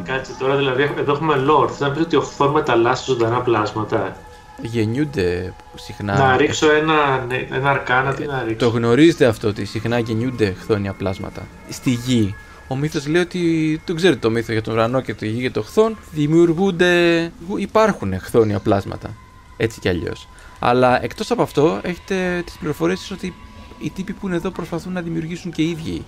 Κάτσε 0.04 0.32
τώρα, 0.38 0.56
δηλαδή 0.56 0.90
εδώ 0.98 1.12
έχουμε 1.12 1.34
lore. 1.34 1.68
Θέλω 1.70 1.88
να 1.90 1.94
πεις 1.94 2.02
ότι 2.02 2.16
ο 2.16 2.20
χθόν 2.20 2.50
μεταλλάσσει 2.50 3.04
ζωντανά 3.04 3.40
πλάσματα. 3.40 4.16
Γεννιούνται 4.62 5.52
συχνά. 5.74 6.18
Να 6.18 6.36
ρίξω 6.36 6.70
ένα, 6.70 7.24
ναι, 7.28 7.46
ένα 7.56 7.70
αρκάνα, 7.70 8.14
τι 8.14 8.26
να 8.26 8.38
Το 8.38 8.44
ρίξω. 8.46 8.68
γνωρίζετε 8.68 9.26
αυτό 9.26 9.48
ότι 9.48 9.64
συχνά 9.64 9.98
γεννιούνται 9.98 10.54
χθόνια 10.60 10.92
πλάσματα. 10.92 11.42
Στη 11.68 11.90
γη. 11.90 12.34
Ο 12.68 12.76
μύθος 12.76 13.06
λέει 13.06 13.22
ότι. 13.22 13.80
Το 13.86 13.94
ξέρετε 13.94 14.18
το 14.20 14.30
μύθο 14.30 14.52
για 14.52 14.62
τον 14.62 14.74
ουρανό 14.74 15.00
και 15.00 15.14
τη 15.14 15.28
γη 15.28 15.40
και 15.40 15.50
το 15.50 15.62
χθόν. 15.62 15.96
Δημιουργούνται. 16.12 17.32
Υπάρχουν 17.56 18.18
χθόνια 18.20 18.58
πλάσματα. 18.58 19.10
Έτσι 19.56 19.80
κι 19.80 19.88
αλλιώς. 19.88 20.28
Αλλά 20.58 21.04
εκτός 21.04 21.30
από 21.30 21.42
αυτό, 21.42 21.80
έχετε 21.82 22.42
τις 22.44 22.56
πληροφορίες 22.58 23.10
ότι 23.10 23.34
οι 23.78 23.90
τύποι 23.90 24.12
που 24.12 24.26
είναι 24.26 24.36
εδώ 24.36 24.50
προσπαθούν 24.50 24.92
να 24.92 25.00
δημιουργήσουν 25.00 25.52
και 25.52 25.62
οι 25.62 25.70
ίδιοι 25.70 26.04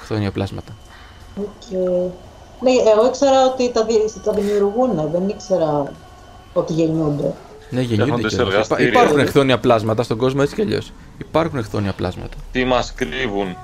χθόνια 0.00 0.30
πλάσματα. 0.30 0.76
Okay. 1.40 2.10
Ναι, 2.62 2.70
εγώ 2.94 3.06
ήξερα 3.06 3.44
ότι 3.46 3.72
τα, 3.72 3.84
δι- 3.84 4.22
τα 4.24 4.32
δημιουργούν, 4.32 5.10
δεν 5.12 5.28
ήξερα 5.28 5.92
ότι 6.52 6.72
γεννιούνται. 6.72 7.34
Ναι, 7.70 7.80
γεννιούνται 7.80 8.04
Φτιάχνονται 8.04 8.22
και 8.22 8.28
σε 8.28 8.34
Υπά- 8.34 8.48
εργαστήρια. 8.52 8.88
Υπάρχουν 8.88 9.26
χθόνια 9.26 9.58
πλάσματα 9.58 10.02
στον 10.02 10.16
κόσμο 10.16 10.40
έτσι 10.42 10.54
κι 10.54 10.60
αλλιώς. 10.60 10.92
Υπάρχουν 11.18 11.62
χθόνια 11.62 11.92
πλάσματα. 11.92 12.36
Τι 12.52 12.64
μας 12.64 12.94
κρύβουν. 12.94 13.56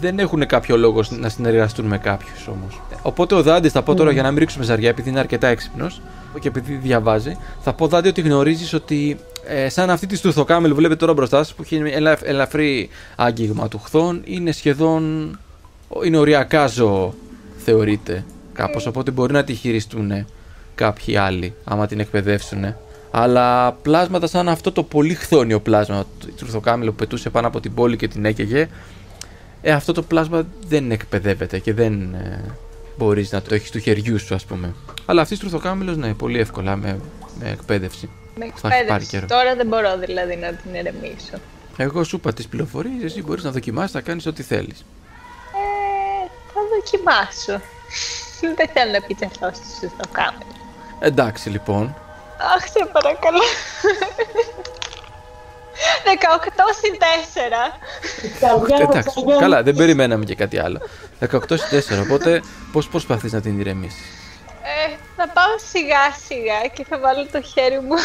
Δεν 0.00 0.18
έχουν 0.18 0.46
κάποιο 0.46 0.76
λόγο 0.76 1.02
να 1.10 1.28
συνεργαστούν 1.28 1.86
με 1.86 1.98
κάποιους 1.98 2.46
όμως. 2.48 2.80
Οπότε 3.02 3.34
ο 3.34 3.42
Δάντης, 3.42 3.72
θα 3.72 3.82
πω 3.82 3.94
τώρα 3.94 4.12
για 4.12 4.22
να 4.22 4.30
μην 4.30 4.38
ρίξουμε 4.38 4.64
ζαριά, 4.64 4.88
επειδή 4.88 5.08
είναι 5.08 5.18
αρκετά 5.18 5.46
έξυπνος 5.46 6.00
και 6.40 6.48
επειδή 6.48 6.74
διαβάζει, 6.74 7.36
θα 7.60 7.72
πω 7.72 7.86
Δάντη 7.88 8.08
ότι 8.08 8.20
γνωρίζεις 8.20 8.72
ότι 8.72 9.18
ε, 9.46 9.68
σαν 9.68 9.90
αυτή 9.90 10.06
τη 10.06 10.16
στουρθοκάμελ 10.16 10.70
που 10.70 10.76
βλέπετε 10.76 11.00
τώρα 11.00 11.12
μπροστά 11.12 11.36
σας, 11.36 11.54
που 11.54 11.62
έχει 11.62 11.74
ένα 11.74 11.90
ελα- 11.92 12.18
ελαφρύ 12.22 12.88
άγγιγμα 13.16 13.68
του 13.68 13.78
χθών, 13.78 14.20
είναι 14.24 14.52
σχεδόν. 14.52 15.38
είναι 16.04 16.16
οριακά 16.18 16.66
ζώο 16.66 17.14
θεωρείται 17.64 18.24
κάπως, 18.52 18.86
οπότε 18.86 19.10
μπορεί 19.10 19.32
να 19.32 19.44
τη 19.44 19.54
χειριστούν 19.54 20.26
κάποιοι 20.74 21.16
άλλοι 21.16 21.54
άμα 21.64 21.86
την 21.86 22.00
εκπαιδεύσουν. 22.00 22.74
Αλλά 23.10 23.72
πλάσματα 23.72 24.26
σαν 24.26 24.48
αυτό 24.48 24.72
το 24.72 24.82
πολύ 24.82 25.14
χθόνιο 25.14 25.60
πλάσμα, 25.60 26.04
το 26.20 26.26
τρουθοκάμιλο 26.36 26.90
που 26.90 26.96
πετούσε 26.96 27.30
πάνω 27.30 27.46
από 27.46 27.60
την 27.60 27.74
πόλη 27.74 27.96
και 27.96 28.08
την 28.08 28.24
έκαιγε, 28.24 28.68
ε, 29.62 29.72
αυτό 29.72 29.92
το 29.92 30.02
πλάσμα 30.02 30.46
δεν 30.68 30.90
εκπαιδεύεται 30.90 31.58
και 31.58 31.74
δεν 31.74 32.14
ε, 32.14 32.54
μπορείς 32.96 33.32
να 33.32 33.42
το 33.42 33.54
έχεις 33.54 33.70
του 33.70 33.78
χεριού 33.78 34.18
σου 34.18 34.34
ας 34.34 34.44
πούμε. 34.44 34.74
Αλλά 35.06 35.22
αυτής 35.22 35.38
τρουθοκάμιλος 35.38 35.96
ναι, 35.96 36.14
πολύ 36.14 36.38
εύκολα 36.38 36.76
με, 36.76 37.00
με 37.40 37.50
εκπαίδευση. 37.50 38.10
Με 38.36 38.44
Θα 38.44 38.44
έχει 38.44 38.60
πάρει 38.60 38.74
εκπαίδευση. 38.74 39.08
καιρό. 39.08 39.26
Τώρα 39.26 39.54
δεν 39.54 39.66
μπορώ 39.66 39.98
δηλαδή 39.98 40.36
να 40.36 40.52
την 40.52 40.74
ερεμήσω. 40.74 41.36
Εγώ 41.76 42.04
σου 42.04 42.16
είπα 42.16 42.32
τις 42.32 42.48
πληροφορίες, 42.48 43.02
εσύ 43.02 43.22
μπορείς 43.22 43.44
να 43.44 43.50
δοκιμάσεις, 43.50 43.94
να 43.94 44.00
κάνεις 44.00 44.26
ό,τι 44.26 44.42
θέλεις. 44.42 44.84
Ε, 45.54 46.28
θα 46.54 46.60
δοκιμάσω. 46.74 47.64
δεν 48.56 48.68
θέλω 48.72 48.90
να 48.90 48.96
επιτεθώ 48.96 49.50
στο 49.74 50.08
κάμερα. 50.12 50.56
Εντάξει 51.00 51.48
λοιπόν, 51.48 51.94
Αχ, 52.56 52.62
σε 52.68 52.88
παρακαλώ. 52.92 53.42
18 56.04 56.50
συν 56.80 56.94
4. 56.98 58.24
Η 58.24 58.28
καρδιά 58.40 58.76
μου 58.76 58.82
εντάξει, 58.90 59.08
ξαγιώνει. 59.10 59.38
καλά 59.38 59.62
δεν 59.62 59.74
περιμέναμε 59.74 60.24
και 60.24 60.34
κάτι 60.34 60.58
άλλο. 60.58 60.80
18 61.30 61.56
στις 61.56 61.88
4, 61.90 62.00
οπότε 62.02 62.42
πώς 62.72 62.88
προσπαθείς 62.88 63.32
να 63.32 63.40
την 63.40 63.60
ηρεμήσεις; 63.60 64.06
Ε, 64.62 64.94
θα 65.16 65.28
πάω 65.28 65.54
σιγά 65.70 66.04
σιγά 66.26 66.60
και 66.74 66.84
θα 66.88 66.98
βάλω 66.98 67.26
το 67.32 67.42
χέρι 67.42 67.80
μου. 67.80 67.96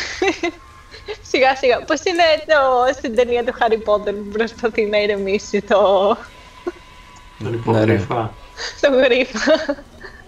σιγά 1.31 1.55
σιγά. 1.55 1.81
Πώς 1.83 1.99
είναι 2.03 2.23
το, 2.45 2.93
στην 2.97 3.15
ταινία 3.15 3.43
του 3.43 3.53
Harry 3.59 3.89
Potter 3.89 4.13
που 4.13 4.29
προσπαθεί 4.31 4.85
να 4.85 4.97
ηρεμήσει 4.97 5.61
το, 5.61 5.77
Τον 7.39 7.49
ναι. 7.51 7.55
υπογρήφα. 7.55 8.33
το 8.81 8.89
γρίφα. 8.91 9.55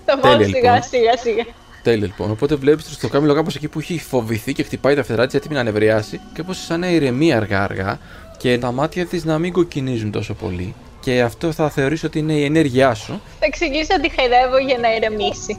θα 0.06 0.18
πάω 0.18 0.32
Τέλεια, 0.38 0.46
σιγά 0.56 0.74
λοιπόν. 0.74 0.90
σιγά 0.90 1.18
σιγά. 1.18 1.44
Τέλειο 1.86 2.06
λοιπόν. 2.06 2.32
Οπότε 2.32 2.56
βλέπεις 2.56 2.98
το 2.98 3.08
κάμιλο 3.08 3.34
κάπως 3.34 3.56
εκεί 3.56 3.68
που 3.68 3.80
έχει 3.80 4.00
φοβηθεί 4.00 4.54
και 4.54 4.64
χτυπάει 4.64 4.96
τα 4.96 5.04
φτερά 5.04 5.28
τη 5.28 5.38
έτοιμη 5.38 5.56
να 5.56 5.64
νευριάσει 5.64 6.20
και 6.34 6.42
όπως 6.42 6.58
σαν 6.58 6.80
να 6.80 6.90
ηρεμεί 6.90 7.34
αργά-αργά 7.34 8.00
και 8.38 8.58
τα 8.58 8.72
μάτια 8.72 9.06
της 9.06 9.26
να 9.26 9.40
μην 9.40 9.54
κοκκινίζουν 9.54 10.12
τόσο 10.12 10.34
πολύ. 10.34 10.76
Και 11.00 11.22
αυτό 11.22 11.52
θα 11.52 11.70
θεωρήσω 11.70 12.08
ότι 12.08 12.20
είναι 12.20 12.34
η 12.34 12.44
ενέργειά 12.44 12.94
σου. 12.94 13.22
Θα 13.40 13.46
εξηγήσω 13.46 13.94
ότι 13.98 14.12
χαϊδεύω 14.16 14.58
για 14.58 14.78
να 14.78 14.96
ηρεμήσει. 14.96 15.58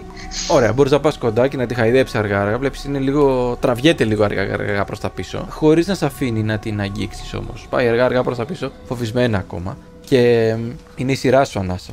Ωραία, 0.48 0.72
μπορείς 0.72 0.92
να 0.92 1.00
πας 1.00 1.18
κοντά 1.18 1.48
και 1.48 1.56
να 1.56 1.66
τη 1.66 1.74
χαϊδέψεις 1.74 2.14
αργά-αργά. 2.14 2.58
Βλέπεις 2.58 2.84
είναι 2.84 2.98
λίγο. 2.98 3.56
τραβιέται 3.60 4.04
λίγο 4.04 4.24
αργά-αργά 4.24 4.84
προς 4.84 5.00
τα 5.00 5.10
πίσω. 5.10 5.46
Χωρίς 5.50 5.86
να 5.86 5.94
σε 5.94 6.06
αφήνει 6.06 6.42
να 6.42 6.58
την 6.58 6.80
αγγίξεις 6.80 7.34
όμως. 7.34 7.66
Πάει 7.70 7.88
αργά-αργά 7.88 8.22
προς 8.22 8.36
τα 8.36 8.44
πίσω, 8.44 8.72
φοβισμένα 8.86 9.38
ακόμα. 9.38 9.76
Και 10.04 10.48
εμ, 10.48 10.72
είναι 10.96 11.12
η 11.12 11.14
σειρά 11.14 11.44
σου 11.44 11.58
ανάσα. 11.58 11.92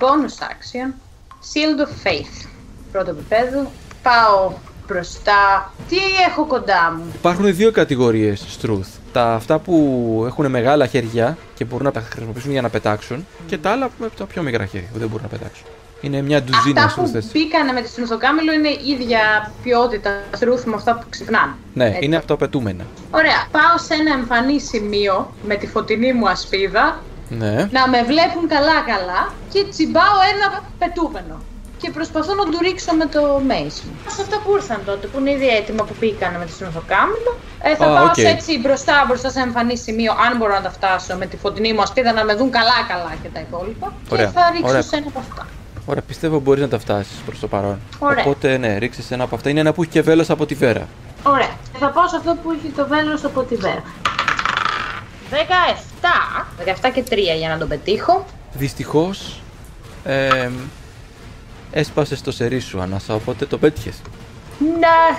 Bonus 0.00 0.44
action. 0.50 1.11
Shield 1.50 1.80
of 1.80 2.08
Faith. 2.08 2.48
Πρώτο 2.92 3.10
επίπεδο. 3.10 3.70
Πάω 4.02 4.52
μπροστά. 4.86 5.72
Τι 5.88 5.96
έχω 6.28 6.44
κοντά 6.46 6.94
μου; 6.96 7.04
Υπάρχουν 7.14 7.54
δύο 7.54 7.70
κατηγορίες 7.70 8.58
Struth. 8.62 8.98
Τα 9.12 9.34
αυτά 9.34 9.58
που 9.58 10.24
έχουν 10.26 10.46
μεγάλα 10.50 10.86
χέρια 10.86 11.36
και 11.54 11.64
μπορούν 11.64 11.84
να 11.84 11.92
τα 11.92 12.00
χρησιμοποιήσουν 12.00 12.50
για 12.50 12.62
να 12.62 12.68
πετάξουν 12.68 13.26
και 13.46 13.58
τα 13.58 13.70
άλλα 13.70 13.90
με 13.98 14.08
τα 14.18 14.24
πιο 14.24 14.42
μικρά 14.42 14.66
χέρια 14.66 14.88
που 14.92 14.98
δεν 14.98 15.08
μπορούν 15.08 15.22
να 15.30 15.38
πετάξουν. 15.38 15.66
Είναι 16.00 16.22
μια 16.22 16.42
ντουζίνα 16.42 16.82
Αυτά 16.84 17.00
που 17.02 17.10
Struths. 17.14 17.30
μπήκανε 17.32 17.72
με 17.72 17.80
τη 17.80 17.88
στρουθοκάμιλο 17.88 18.52
είναι 18.52 18.68
η 18.68 18.80
ίδια 19.00 19.52
ποιότητα 19.62 20.10
στρούθ 20.36 20.64
με 20.64 20.74
αυτά 20.74 20.94
που 20.94 21.04
ξυπνάνε. 21.10 21.52
Ναι, 21.74 21.86
Έτσι. 21.86 21.98
είναι 22.04 22.16
αυτοαπαιτούμενα. 22.16 22.84
Ωραία. 23.10 23.46
Πάω 23.50 23.78
σε 23.78 23.94
ένα 23.94 24.12
εμφανή 24.14 24.60
σημείο 24.60 25.34
με 25.46 25.54
τη 25.54 25.66
φωτεινή 25.66 26.12
μου 26.12 26.28
ασπίδα 26.28 27.02
Ναι. 27.38 27.54
να 27.78 27.82
με 27.92 28.00
βλέπουν 28.10 28.44
καλά-καλά 28.56 29.20
και 29.52 29.60
τσιμπάω 29.70 30.16
ένα 30.32 30.46
πετούμενο. 30.78 31.36
Και 31.80 31.90
προσπαθώ 31.90 32.34
να 32.34 32.44
του 32.50 32.58
ρίξω 32.62 32.92
με 33.00 33.06
το 33.06 33.20
mace 33.50 33.78
μου. 33.86 33.94
Σε 34.14 34.22
αυτά 34.24 34.36
που 34.44 34.50
ήρθαν 34.58 34.80
τότε, 34.84 35.06
που 35.06 35.18
είναι 35.18 35.30
ήδη 35.30 35.48
έτοιμα 35.48 35.82
που 35.84 35.94
πήγανε 36.00 36.38
με 36.38 36.44
τη 36.44 36.52
στρουθοκάμηλο. 36.52 37.32
Ε, 37.62 37.76
θα 37.76 37.84
Α, 37.86 37.94
πάω 37.94 38.04
οκ. 38.04 38.14
σε 38.14 38.28
έτσι 38.28 38.58
μπροστά, 38.60 39.04
μπροστά 39.06 39.30
σε 39.30 39.40
εμφανή 39.40 39.76
σημείο, 39.76 40.12
αν 40.26 40.36
μπορώ 40.38 40.52
να 40.54 40.62
τα 40.62 40.70
φτάσω 40.70 41.16
με 41.16 41.26
τη 41.26 41.36
φωτεινή 41.36 41.72
μου 41.72 41.82
ασπίδα 41.82 42.12
να 42.12 42.24
με 42.24 42.34
δουν 42.34 42.50
καλά-καλά 42.50 43.12
και 43.22 43.28
τα 43.34 43.40
υπόλοιπα. 43.40 43.92
Ωραία, 44.12 44.26
Και 44.26 44.32
θα 44.38 44.50
ρίξω 44.50 44.68
ωραία. 44.68 44.82
σε 44.82 44.96
ένα 44.96 45.06
από 45.08 45.18
αυτά. 45.18 45.46
Ωραία, 45.86 46.02
πιστεύω 46.02 46.38
μπορείς 46.40 46.62
να 46.62 46.68
τα 46.68 46.78
φτάσεις 46.78 47.16
προς 47.26 47.38
το 47.40 47.46
παρόν. 47.48 47.78
Ωραία. 47.98 48.24
Οπότε 48.24 48.56
ναι, 48.56 48.76
ρίξε 48.78 49.02
ένα 49.10 49.24
από 49.24 49.34
αυτά. 49.34 49.48
Είναι 49.50 49.60
ένα 49.60 49.72
που 49.72 49.82
έχει 49.82 49.90
και 49.90 50.02
βέλος 50.02 50.30
από 50.30 50.46
τη 50.46 50.54
Βέρα. 50.54 50.86
Ωραία. 51.22 51.50
Θα 51.78 51.88
πάω 51.88 52.08
σε 52.08 52.16
αυτό 52.16 52.36
που 52.42 52.50
έχει 52.50 52.72
το 52.76 52.86
βέλος 52.86 53.24
από 53.24 53.42
τη 53.42 53.54
βέρα. 53.56 53.82
17. 55.32 55.36
17 56.88 56.90
και 56.94 57.04
3 57.10 57.18
για 57.38 57.48
να 57.48 57.58
τον 57.58 57.68
πετύχω. 57.68 58.24
Δυστυχώς 58.52 59.40
ε, 60.04 60.50
έσπασε 61.70 62.22
το 62.22 62.32
σερί 62.32 62.60
σου 62.60 62.80
ανάσα, 62.80 63.14
οπότε 63.14 63.46
το 63.46 63.58
πέτυχες. 63.58 63.94
Ναι. 64.58 65.18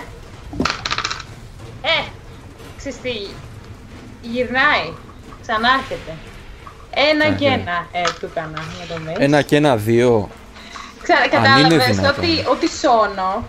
Ε, 1.82 2.04
ξέρεις 2.78 2.99
τι, 3.02 3.10
γυρνάει, 4.21 4.93
ξανάρχεται. 5.41 6.13
Ένα 6.93 7.26
Α, 7.26 7.32
και 7.32 7.47
ναι. 7.47 7.54
ένα 7.54 7.88
ε, 7.91 8.02
του 8.19 8.26
έκανα 8.26 8.63
με 8.80 8.86
το 8.88 9.02
mail. 9.08 9.15
Ένα 9.19 9.41
και 9.41 9.56
ένα, 9.56 9.78
δύο. 9.78 10.30
Ξα... 11.02 11.13
είναι 11.17 11.28
Κατάλαβες 11.28 11.95
δυνατόν. 11.95 12.23
ότι, 12.23 12.45
ότι 12.49 12.69
σώνω 12.69 13.43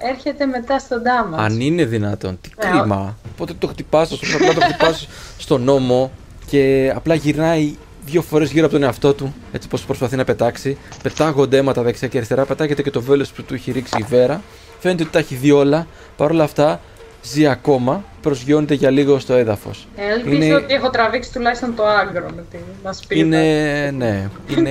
έρχεται 0.00 0.46
μετά 0.46 0.78
στον 0.78 1.02
damage. 1.02 1.38
Αν 1.38 1.60
είναι 1.60 1.84
δυνατόν, 1.84 2.38
τι 2.40 2.48
Ναι, 2.64 2.70
κρίμα. 2.78 3.16
Οπότε 3.32 3.52
το 3.58 3.66
χτυπάς, 3.66 4.08
το 4.08 4.16
σου 4.16 4.34
απλά 4.36 4.54
το 4.54 4.60
χτυπάς 4.60 5.08
στον 5.38 5.62
νόμο 5.62 6.10
και 6.46 6.92
απλά 6.94 7.14
γυρνάει 7.14 7.74
δύο 8.04 8.22
φορές 8.22 8.50
γύρω 8.50 8.64
από 8.64 8.74
τον 8.74 8.82
εαυτό 8.82 9.12
του, 9.14 9.34
έτσι 9.52 9.68
πώ 9.68 9.78
προσπαθεί 9.86 10.16
να 10.16 10.24
πετάξει. 10.24 10.78
Πετάγονται 11.02 11.56
αίματα 11.56 11.82
δεξιά 11.82 12.08
και 12.08 12.16
αριστερά, 12.16 12.44
πετάγεται 12.44 12.82
και 12.82 12.90
το 12.90 13.00
βέλος 13.02 13.30
που 13.32 13.42
του 13.42 13.54
έχει 13.54 13.70
ρίξει 13.72 13.94
η 13.98 14.04
βέρα. 14.08 14.42
Φαίνεται 14.78 15.02
ότι 15.02 15.12
τα 15.12 15.18
έχει 15.18 15.34
δει 15.34 15.50
όλα. 15.50 15.86
Παρ' 16.16 16.30
όλα 16.30 16.44
αυτά 16.44 16.80
ζει 17.22 17.46
ακόμα, 17.46 18.04
προσγειώνεται 18.22 18.74
για 18.74 18.90
λίγο 18.90 19.18
στο 19.18 19.32
έδαφος. 19.34 19.86
Ελπίζω 19.96 20.36
είναι- 20.44 20.54
ότι 20.54 20.74
έχω 20.74 20.90
τραβήξει 20.90 21.32
τουλάχιστον 21.32 21.74
το 21.74 21.86
άγκρο 21.86 22.26
με 22.36 22.44
την 22.50 22.60
ασπίδα. 22.82 23.20
Είναι, 23.24 23.90
ναι, 23.96 24.28
είναι 24.56 24.70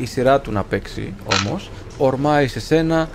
η 0.00 0.06
σειρά 0.06 0.40
του 0.40 0.52
να 0.52 0.62
παίξει 0.62 1.14
όμως. 1.40 1.70
Ορμάει 1.98 2.46
σε 2.48 2.60
σένα 2.60 3.08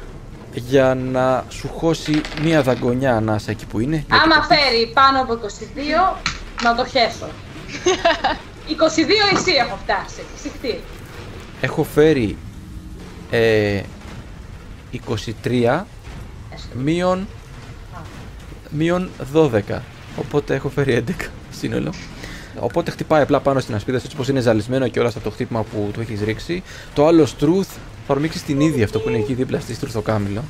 για 0.53 0.95
να 0.95 1.45
σου 1.49 1.67
χώσει 1.77 2.21
μία 2.41 2.61
δαγκονιά 2.61 3.15
ανάσα 3.15 3.51
εκεί 3.51 3.65
που 3.65 3.79
είναι. 3.79 3.95
γιατί 3.95 4.23
Άμα 4.23 4.35
το- 4.35 4.41
φέρει 4.55 4.91
πάνω 4.93 5.21
από 5.21 5.33
22, 5.33 6.17
να 6.63 6.75
το 6.75 6.85
χέσω. 6.85 7.27
22 9.33 9.37
εσύ 9.37 9.51
έχω 9.65 9.77
φτάσει. 9.83 10.21
Συχτή. 10.41 10.79
Έχω 11.61 11.83
φέρει 11.83 12.37
ε, 13.31 13.81
23 15.43 15.81
μείον, 16.73 17.27
μείον 18.69 19.09
12. 19.33 19.49
Οπότε 20.17 20.55
έχω 20.55 20.69
φέρει 20.69 21.03
11 21.07 21.11
σύνολο. 21.51 21.93
Οπότε 22.59 22.91
χτυπάει 22.91 23.21
απλά 23.21 23.39
πάνω 23.39 23.59
στην 23.59 23.75
ασπίδα 23.75 23.97
σου, 23.97 24.03
έτσι 24.05 24.17
πως 24.17 24.27
είναι 24.27 24.39
ζαλισμένο 24.39 24.87
και 24.87 24.99
όλα 24.99 25.09
από 25.09 25.19
το 25.19 25.29
χτύπημα 25.29 25.63
που 25.63 25.89
του 25.93 26.01
έχεις 26.01 26.21
ρίξει. 26.21 26.63
Το 26.93 27.07
άλλο 27.07 27.25
στρούθ 27.25 27.67
θα 28.00 28.00
ορμήξει 28.11 28.43
την 28.43 28.59
Ήδη 28.59 28.83
αυτό 28.83 28.99
που 28.99 29.09
είναι 29.09 29.17
εκεί 29.17 29.33
δίπλα 29.33 29.59
στη 29.59 29.73
στρουθοκάμιλο. 29.73 30.43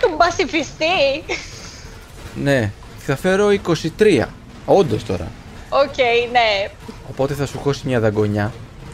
Τον 0.00 0.16
πασιφιστή. 0.16 1.24
Ναι, 2.42 2.72
θα 2.98 3.16
φέρω 3.16 3.48
23. 3.98 4.24
Όντως 4.66 5.04
τώρα. 5.04 5.30
Οκ, 5.68 5.96
ναι. 6.32 6.70
Οπότε 7.10 7.34
θα 7.34 7.46
σου 7.46 7.58
χώσει 7.58 7.82
μια 7.86 8.00
δαγκωνιά, 8.00 8.52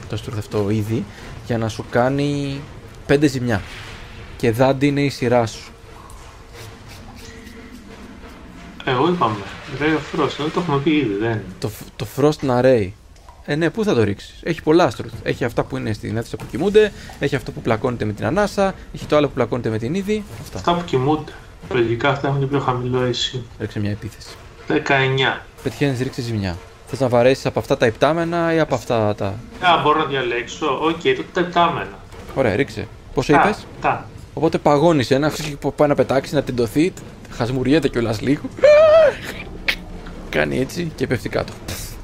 το 0.09 0.17
στρούθ 0.17 0.39
αυτό 0.39 0.71
Ήδη, 0.71 1.05
για 1.47 1.59
να 1.59 1.69
σου 1.69 1.85
κάνει 1.91 2.61
5 3.09 3.27
ζημιά. 3.29 3.63
Και 4.37 4.51
Δάντη 4.51 4.87
είναι 4.87 5.01
η 5.01 5.09
σειρά 5.09 5.47
σου. 5.47 5.71
Εγώ 8.85 9.09
είπαμε. 9.09 9.37
Ray 9.81 9.85
of 9.85 10.21
Frost, 10.21 10.31
δεν 10.39 10.51
το 10.55 10.61
έχουμε 10.61 10.79
πει 10.79 10.91
ήδη, 10.91 11.15
δεν. 11.21 11.41
Το, 11.59 11.69
φ- 11.69 11.89
το 11.97 12.07
Frost 12.17 12.49
Ray. 12.61 12.89
Ε, 13.51 13.55
ναι, 13.55 13.71
πού 13.71 13.85
θα 13.85 13.95
το 13.95 14.03
ρίξεις; 14.03 14.35
Έχει 14.43 14.63
πολλά 14.63 14.91
στρούθ. 14.91 15.13
Έχει 15.23 15.45
αυτά 15.45 15.65
που 15.65 15.77
είναι 15.77 15.93
στην 15.93 16.17
αίθουσα 16.17 16.37
που 16.37 16.45
κοιμούνται, 16.51 16.93
έχει 17.19 17.37
αυτό 17.37 17.53
που 17.53 17.61
πλακώνεται 17.61 18.05
με 18.05 18.13
την 18.13 18.25
Ανάσα, 18.27 18.75
έχει 18.95 19.07
το 19.07 19.17
άλλο 19.17 19.27
που 19.27 19.33
πλακώνεται 19.35 19.69
με 19.69 19.79
την 19.79 19.95
Ήδη. 19.95 20.25
Αυτά. 20.41 20.59
Αυτά 20.59 20.75
που 20.75 20.85
κοιμούνται. 20.85 21.33
Λογικά 21.71 22.09
αυτά 22.09 22.29
έχουν 22.29 22.41
και 22.41 22.47
πιο 22.47 22.61
χαμηλό 22.61 23.01
AC. 23.01 23.41
Ρίξε 23.61 23.81
μια 23.81 23.91
επίθεση. 23.91 24.29
19. 24.69 25.41
Πετυχαίνεις 25.63 26.01
ρίξε 26.01 26.21
ζημιά. 26.21 26.57
Θες 26.87 27.01
να 27.01 27.09
βαρέσεις 27.09 27.47
από 27.47 27.59
αυτά 27.59 27.77
τα 27.77 27.87
ιπτάμενα 27.87 28.55
ή 28.55 28.61
από 28.61 28.75
αυτά 28.75 29.15
τα. 29.15 29.27
Α, 29.27 29.83
μπορώ 29.83 29.99
να 29.99 30.05
διαλέξω. 30.05 30.79
Οκ, 30.83 31.01
τότε 31.01 31.25
τα 31.33 31.41
ιπτάμενα. 31.41 31.99
Ωραία, 32.35 32.57
ρίξε. 32.57 32.89
Πόσο 33.15 33.33
Τα, 33.33 33.41
είπες; 33.45 33.67
Τα. 33.81 34.07
Οπότε 34.35 34.59
παγώνεις 34.59 35.11
ένα, 35.11 35.33
που 35.61 35.75
πάει 35.75 35.89
να 35.89 35.95
πετάξεις, 35.95 36.33
να 36.33 36.43
τεντωθεί, 36.43 36.93
χασμουριέται 37.31 37.89
κιόλας 37.89 38.21
λίγο. 38.21 38.43
Κάνει 40.31 40.59
έτσι 40.59 40.93
και 40.97 41.07
πέφτει 41.07 41.29
κάτω. 41.29 41.53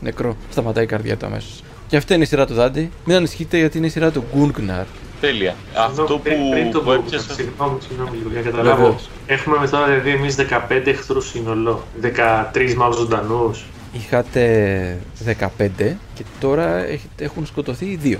Πφ, 0.05 0.11
Νεκρό. 0.11 0.37
Σταματάει 0.51 0.85
η 0.85 0.87
καρδιά 0.87 1.17
του 1.17 1.27
αμέσως. 1.27 1.63
Και 1.89 1.97
αυτή 1.97 2.15
είναι 2.15 2.23
η 2.23 2.27
σειρά 2.27 2.47
του 2.47 2.55
Δάντη. 2.55 2.91
Μην 3.05 3.17
ανησυχείτε 3.17 3.59
γιατί 3.59 3.79
είναι 3.79 3.87
η 3.87 3.91
σειρά 3.91 4.11
του 4.11 4.25
Γκούνγκναρ. 4.35 4.85
Τέλεια. 5.21 5.55
Αυτό 5.77 6.03
που, 6.03 6.21
πριν, 6.21 6.37
πριν 6.51 6.73
το 6.73 6.79
που 6.79 6.85
πω, 6.85 6.93
έπιασα. 6.93 7.33
Συγγνώμη, 7.35 7.79
συγγνώμη 7.89 8.17
λίγο 8.17 8.29
για 8.33 8.41
να 8.41 8.51
καταλάβω. 8.51 8.83
Βεβαίως. 8.83 9.09
Έχουμε 9.27 9.59
με 9.59 9.69
τώρα 9.69 9.87
δηλαδή 9.87 10.11
εμείς 10.11 10.35
15 10.35 10.91
εχθρούς 10.91 11.29
σύνολο. 11.29 11.85
13 12.01 12.75
μάλλον 12.75 12.97
ζωντανούς. 12.97 13.65
Είχατε 13.93 14.99
15 15.25 15.97
και 16.15 16.25
τώρα 16.41 16.77
έχετε- 16.85 17.21
έχουν 17.23 17.47
σκοτωθεί 17.47 17.85
οι 17.85 17.97
δύο. 18.03 18.19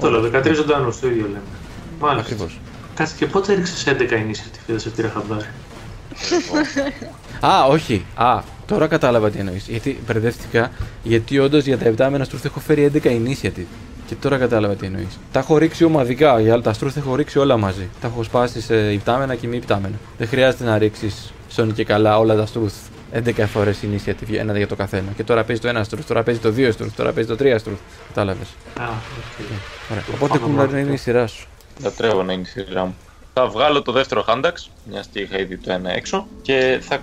Το 0.00 0.10
λέω, 0.10 0.20
13 0.20 0.54
ζωντανούς, 0.54 1.00
το 1.00 1.06
ίδιο 1.06 1.22
λέμε. 1.26 1.40
Μάλιστα. 2.00 2.20
Ακριβώς. 2.32 2.58
Κάτσε 2.94 3.14
και 3.18 3.26
πότε 3.26 3.52
έριξες 3.52 3.86
11 3.86 4.16
initiative, 4.16 4.60
δεν 4.66 4.78
σε 4.78 4.88
πήρα 4.90 5.12
χαμπάρι; 5.14 5.46
Α, 7.40 7.64
όχι. 7.68 8.04
Α, 8.14 8.40
τώρα 8.66 8.86
κατάλαβα 8.86 9.30
τι 9.30 9.38
εννοείς. 9.38 9.66
Γιατί 9.68 9.98
μπερδεύτηκα, 10.06 10.70
γιατί 11.02 11.38
όντως 11.38 11.64
για 11.64 11.78
τα 11.78 11.84
επτάμενα 11.84 12.24
στρούθ 12.24 12.44
έχω 12.44 12.60
φέρει 12.60 12.90
11 12.94 13.06
initiative. 13.06 13.66
Και 14.06 14.14
τώρα 14.14 14.38
κατάλαβα 14.38 14.74
τι 14.74 14.86
εννοείς. 14.86 15.18
Τα 15.32 15.38
έχω 15.38 15.58
ρίξει 15.58 15.84
ομαδικά. 15.84 16.40
Για 16.40 16.60
τα 16.60 16.72
στρούθ 16.72 16.96
έχω 16.96 17.14
ρίξει 17.14 17.38
όλα 17.38 17.56
μαζί. 17.56 17.88
Τα 18.00 18.06
έχω 18.06 18.22
σπάσει 18.22 18.60
σε 18.60 18.92
υπτάμενα 18.92 19.34
και 19.34 19.46
μη 19.46 19.56
υπτάμενα. 19.56 19.94
Δεν 20.18 20.28
χρειάζεται 20.28 20.64
να 20.64 20.78
ρίξεις 20.78 21.32
σώνει 21.48 21.72
και 21.72 21.84
καλά 21.84 22.18
όλα 22.18 22.34
τα 22.34 22.46
στρούθ 22.46 22.74
11 23.12 23.46
φορές 23.46 23.78
initiative, 23.82 24.34
ένα 24.38 24.56
για 24.56 24.66
το 24.66 24.76
καθένα. 24.76 25.12
Και 25.16 25.24
τώρα 25.24 25.44
παίζει 25.44 25.62
το 25.62 25.68
ένα 25.68 25.84
στρούθ, 25.84 26.06
τώρα 26.06 26.22
παίζει 26.22 26.40
το 26.40 26.52
2 26.56 26.72
στρούθ, 26.72 26.96
τώρα 26.96 27.12
παίζει 27.12 27.28
το 27.28 27.36
3 27.44 27.58
στρούθ. 27.58 27.78
Κατάλαβες. 28.08 28.48
Α, 28.80 28.84
οκ. 28.84 29.46
Ωραία. 29.90 30.04
Οπότε 30.14 30.38
Πάμε 30.38 30.46
Γκούλγναρ 30.46 30.66
μόνο 30.66 30.78
είναι 30.78 30.90
η 30.90 30.92
αυτό. 30.92 31.02
σειρά 31.02 31.26
σου. 31.26 31.46
Λατρεύω 31.82 32.22
να 32.22 32.32
είναι 32.32 32.42
η 32.42 32.62
σειρά 32.64 32.84
μου. 32.84 32.96
Θα 33.32 33.46
βγάλω 33.46 33.82
το 33.82 33.92
δεύτερο 33.92 34.22
handaxe, 34.22 34.70
μιας 34.90 35.08
και 35.12 35.20
είχα 35.20 35.38
ήδη 35.38 35.56
το 35.56 35.72
ένα 35.72 35.92
έξω, 35.92 36.26
και 36.42 36.78
θα 36.82 36.94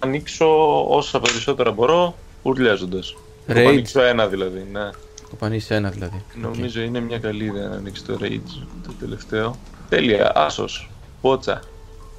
κοπανίξω 0.00 0.84
όσα 0.88 1.20
περισσότερα 1.20 1.70
μπορώ, 1.70 2.14
ουρλιάζοντας. 2.42 3.16
Rage. 3.48 3.54
Κοπανίξω 3.54 4.02
ένα 4.02 4.26
δηλαδή, 4.26 4.66
ναι. 4.72 4.90
Κοπανεί 5.30 5.60
ένα 5.68 5.90
δηλαδή. 5.90 6.22
Νομίζω 6.34 6.80
είναι 6.80 7.00
μια 7.00 7.18
καλή 7.18 7.44
ιδέα 7.44 7.68
να 7.68 7.76
ανοίξει 7.76 8.04
το 8.04 8.18
Rage, 8.22 8.66
το 8.86 8.92
τελευταίο. 9.00 9.56
Τέλεια, 9.88 10.32
άσος, 10.34 10.90
πότσα. 11.20 11.60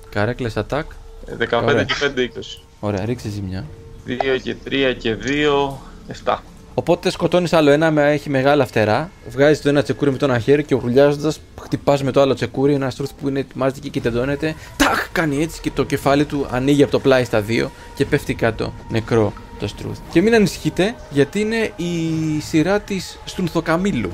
Reckless 0.09 0.49
attack. 0.53 0.83
Ε, 1.25 1.35
15 1.49 1.63
Ωραία. 1.63 1.83
και 1.83 1.93
5, 1.99 2.19
20. 2.19 2.61
Ωραία, 2.79 3.05
ρίξε 3.05 3.29
ζημιά. 3.29 3.65
2 4.07 4.39
και 4.43 4.55
3 4.65 4.95
και 4.97 5.15
2, 5.15 5.77
7. 6.25 6.37
Οπότε 6.73 7.09
σκοτώνεις 7.09 7.53
άλλο 7.53 7.71
ένα, 7.71 7.91
με, 7.91 8.11
έχει 8.11 8.29
μεγάλα 8.29 8.65
φτερά. 8.65 9.11
Βγάζεις 9.29 9.61
το 9.61 9.69
ένα 9.69 9.83
τσεκούρι 9.83 10.11
με 10.11 10.17
το 10.17 10.25
ένα 10.25 10.39
χέρι 10.39 10.63
και 10.63 10.75
ουρλιάζοντας 10.75 11.39
χτυπάς 11.71 12.03
με 12.03 12.11
το 12.11 12.21
άλλο 12.21 12.33
τσεκούρι. 12.33 12.73
Ένα 12.73 12.89
στρούθ 12.89 13.11
που 13.21 13.27
είναι 13.27 13.39
ετοιμάζεται 13.39 13.87
και 13.87 14.01
τεντώνεται. 14.01 14.55
Ταχ! 14.77 15.09
Κάνει 15.11 15.43
έτσι 15.43 15.61
και 15.61 15.71
το 15.71 15.83
κεφάλι 15.83 16.25
του 16.25 16.47
ανοίγει 16.49 16.83
από 16.83 16.91
το 16.91 16.99
πλάι 16.99 17.23
στα 17.23 17.41
δύο 17.41 17.71
και 17.95 18.05
πέφτει 18.05 18.33
κάτω 18.33 18.73
νεκρό 18.89 19.33
το 19.59 19.67
στρούθ. 19.67 19.99
Και 20.11 20.21
μην 20.21 20.33
ανησυχείτε, 20.33 20.95
γιατί 21.09 21.39
είναι 21.39 21.71
η 21.75 21.93
σειρά 22.41 22.79
της 22.79 23.19
Στουνθοκαμίλου. 23.25 24.11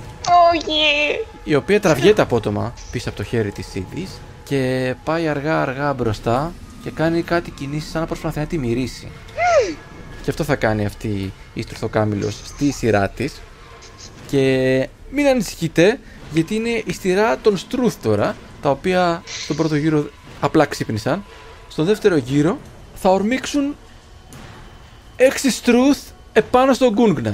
Όχι. 0.54 0.72
Η 1.44 1.56
οποία 1.56 1.80
τραβιέται 1.80 2.22
απότομα 2.22 2.74
πίσω 2.92 3.10
από 3.10 3.18
το 3.18 3.24
χέρι 3.24 3.52
της 3.52 3.76
ήδη 3.76 4.08
και 4.44 4.94
πάει 5.04 5.28
αργά 5.28 5.62
αργά 5.62 5.94
μπροστά 5.94 6.54
και 6.84 6.90
κάνει 6.92 7.22
κάτι 7.22 7.52
κινήσεις 7.52 7.92
σαν 7.92 8.02
να 8.02 8.08
προσπαθεί 8.08 8.40
να 8.40 8.46
τη 8.46 8.58
μυρίσει. 8.58 9.08
Και 10.24 10.30
αυτό 10.30 10.44
θα 10.44 10.56
κάνει 10.56 10.86
αυτή 10.86 11.34
η 11.54 11.62
Στουρθοκάμιλος 11.62 12.42
στη 12.46 12.72
σειρά 12.72 13.10
της. 13.10 13.42
Και 14.28 14.88
μην 15.12 15.28
ανησυχείτε, 15.28 16.00
γιατί 16.32 16.56
είναι 16.56 16.82
η 16.86 16.94
σειρά 16.94 17.38
των 17.38 17.58
Στρούθ 17.58 17.96
τώρα, 18.02 18.36
τα 18.62 18.70
οποία 18.70 19.24
στον 19.44 19.56
πρώτο 19.56 19.76
γύρο 19.76 20.10
απλά 20.40 20.66
ξύπνησαν. 20.66 21.24
Στον 21.68 21.86
δεύτερο 21.86 22.16
γύρο 22.18 22.58
θα 22.96 23.10
ορμήξουν 23.10 23.76
6 25.18 25.22
Στρούθ 25.52 26.00
επάνω 26.34 26.74
στον 26.74 26.94
Γκούνγκναρ. 26.94 27.34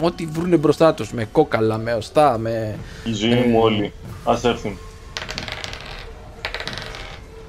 Ό,τι 0.00 0.26
βρούνε 0.26 0.56
μπροστά 0.56 0.94
τους, 0.94 1.12
με 1.12 1.24
κόκαλα, 1.24 1.78
με 1.78 1.94
οστά, 1.94 2.38
με... 2.38 2.78
Η 3.04 3.12
ζωή 3.12 3.30
Ε. 3.32 3.44
μου 3.46 3.58
όλοι. 3.60 3.92
Ας 4.24 4.44
έρθουν. 4.44 4.78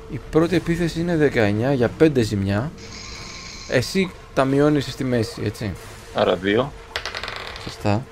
Η 0.09 0.19
πρώτη 0.31 0.55
επίθεση 0.55 0.99
είναι 0.99 1.31
19 1.71 1.75
για 1.75 1.91
5 2.01 2.11
ζημιά. 2.15 2.71
Εσύ 3.69 4.11
τα 4.33 4.45
μειώνεις 4.45 4.85
στη 4.91 5.03
μέση, 5.03 5.41
έτσι. 5.45 5.73
Άρα 6.13 6.39
2. 6.43 6.65
Σωστά. 7.63 8.05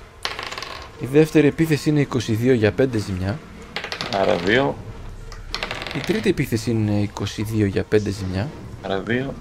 Η 0.99 1.05
δεύτερη 1.11 1.47
επίθεση 1.47 1.89
είναι 1.89 2.07
22 2.13 2.17
για 2.55 2.73
5 2.81 2.85
ζημιά. 2.97 3.39
Άρα 4.21 4.35
2. 4.45 4.73
Η 5.95 5.99
τρίτη 6.05 6.29
επίθεση 6.29 6.71
είναι 6.71 7.09
22 7.19 7.67
για 7.67 7.85
5 7.91 7.97
ζημιά. 8.09 8.49
Άρα 8.81 9.03
2. 9.07 9.33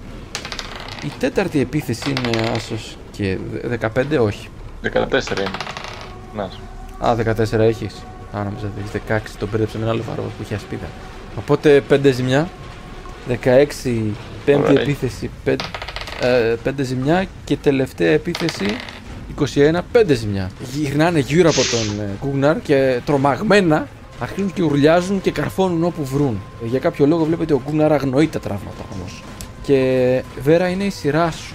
Η 1.05 1.11
τέταρτη 1.19 1.61
επίθεση 1.61 2.11
είναι 2.11 2.51
άσος 2.57 2.97
και 3.11 3.39
15, 3.81 4.19
όχι. 4.21 4.49
14 4.83 5.39
είναι. 5.39 5.51
Να 6.35 6.49
σου. 6.49 6.61
Α, 6.99 7.15
14 7.15 7.59
έχεις. 7.59 7.95
Α, 8.33 8.43
νόμιζα 8.45 8.67
ότι 8.67 8.81
έχεις 8.81 8.91
16, 8.91 9.37
τον 9.39 9.51
πήρεψε 9.51 9.77
με 9.79 9.83
ένα 9.83 9.93
άλλο 9.93 10.03
βαρός 10.03 10.25
που 10.37 10.43
είχε 10.43 10.55
ασπίδα. 10.55 10.87
Οπότε 11.39 11.83
5 11.89 12.11
ζημιά. 12.13 12.49
16, 13.29 14.15
πέμπτη 14.45 14.71
Ωραία. 14.71 14.83
επίθεση 14.83 15.31
5, 15.45 15.57
ε, 16.21 16.55
5 16.65 16.83
ζημιά 16.83 17.27
και 17.45 17.57
τελευταία 17.57 18.11
επίθεση 18.13 18.77
21, 19.41 19.81
5 19.93 20.15
ζημιά. 20.15 20.51
Γυρνάνε 20.73 21.19
γύρω 21.19 21.49
από 21.49 21.61
τον 21.71 22.01
ε, 22.01 22.11
Κούγναρ 22.21 22.61
και 22.61 23.01
τρομαγμένα 23.05 23.89
αρχίζουν 24.21 24.53
και 24.53 24.63
ουρλιάζουν 24.63 25.21
και 25.21 25.31
καρφώνουν 25.31 25.85
όπου 25.85 26.05
βρουν. 26.05 26.41
Για 26.65 26.79
κάποιο 26.79 27.07
λόγο 27.07 27.25
βλέπετε 27.25 27.53
ο 27.53 27.59
Κούγναρ 27.59 27.93
αγνοεί 27.93 28.29
τα 28.29 28.39
τραύματα 28.41 28.85
όμως. 28.95 29.23
Και 29.63 30.23
Βέρα 30.43 30.69
είναι 30.69 30.85
η 30.85 30.91
σειρά 30.91 31.31
σου. 31.31 31.55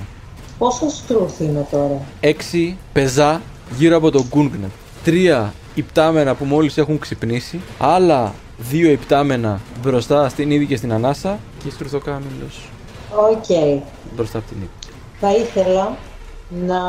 Πόσο 0.58 0.90
στρούθ 0.90 1.40
είναι 1.40 1.68
τώρα; 1.72 2.02
6 2.22 2.74
πεζά 2.94 3.42
γύρω 3.78 3.96
από 3.96 4.12
τον 4.12 4.26
Γκούνγκνερ. 4.30 4.70
3 5.06 5.50
ιπτάμενα 5.76 6.36
που 6.36 6.46
μόλις 6.46 6.78
έχουν 6.78 7.00
ξυπνήσει. 7.00 7.60
Άλλα 7.78 8.34
2 8.72 8.74
ιπτάμενα 8.74 9.60
μπροστά 9.82 10.30
στην 10.30 10.52
Ήδη 10.52 10.66
και 10.66 10.76
στην 10.76 10.94
Ανάσα. 10.94 11.40
Και 11.64 11.70
στρουθοκάμιλος 11.70 12.70
Οκ. 13.32 13.74
μπροστά 14.16 14.38
από 14.38 14.48
την 14.48 14.58
Ήδη. 14.58 14.70
Θα 15.20 15.36
ήθελα 15.36 15.98
να 16.50 16.80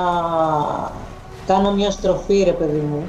κάνω 1.46 1.72
μια 1.72 1.90
στροφή, 1.90 2.42
ρε 2.42 2.52
παιδί 2.52 2.78
μου, 2.78 3.08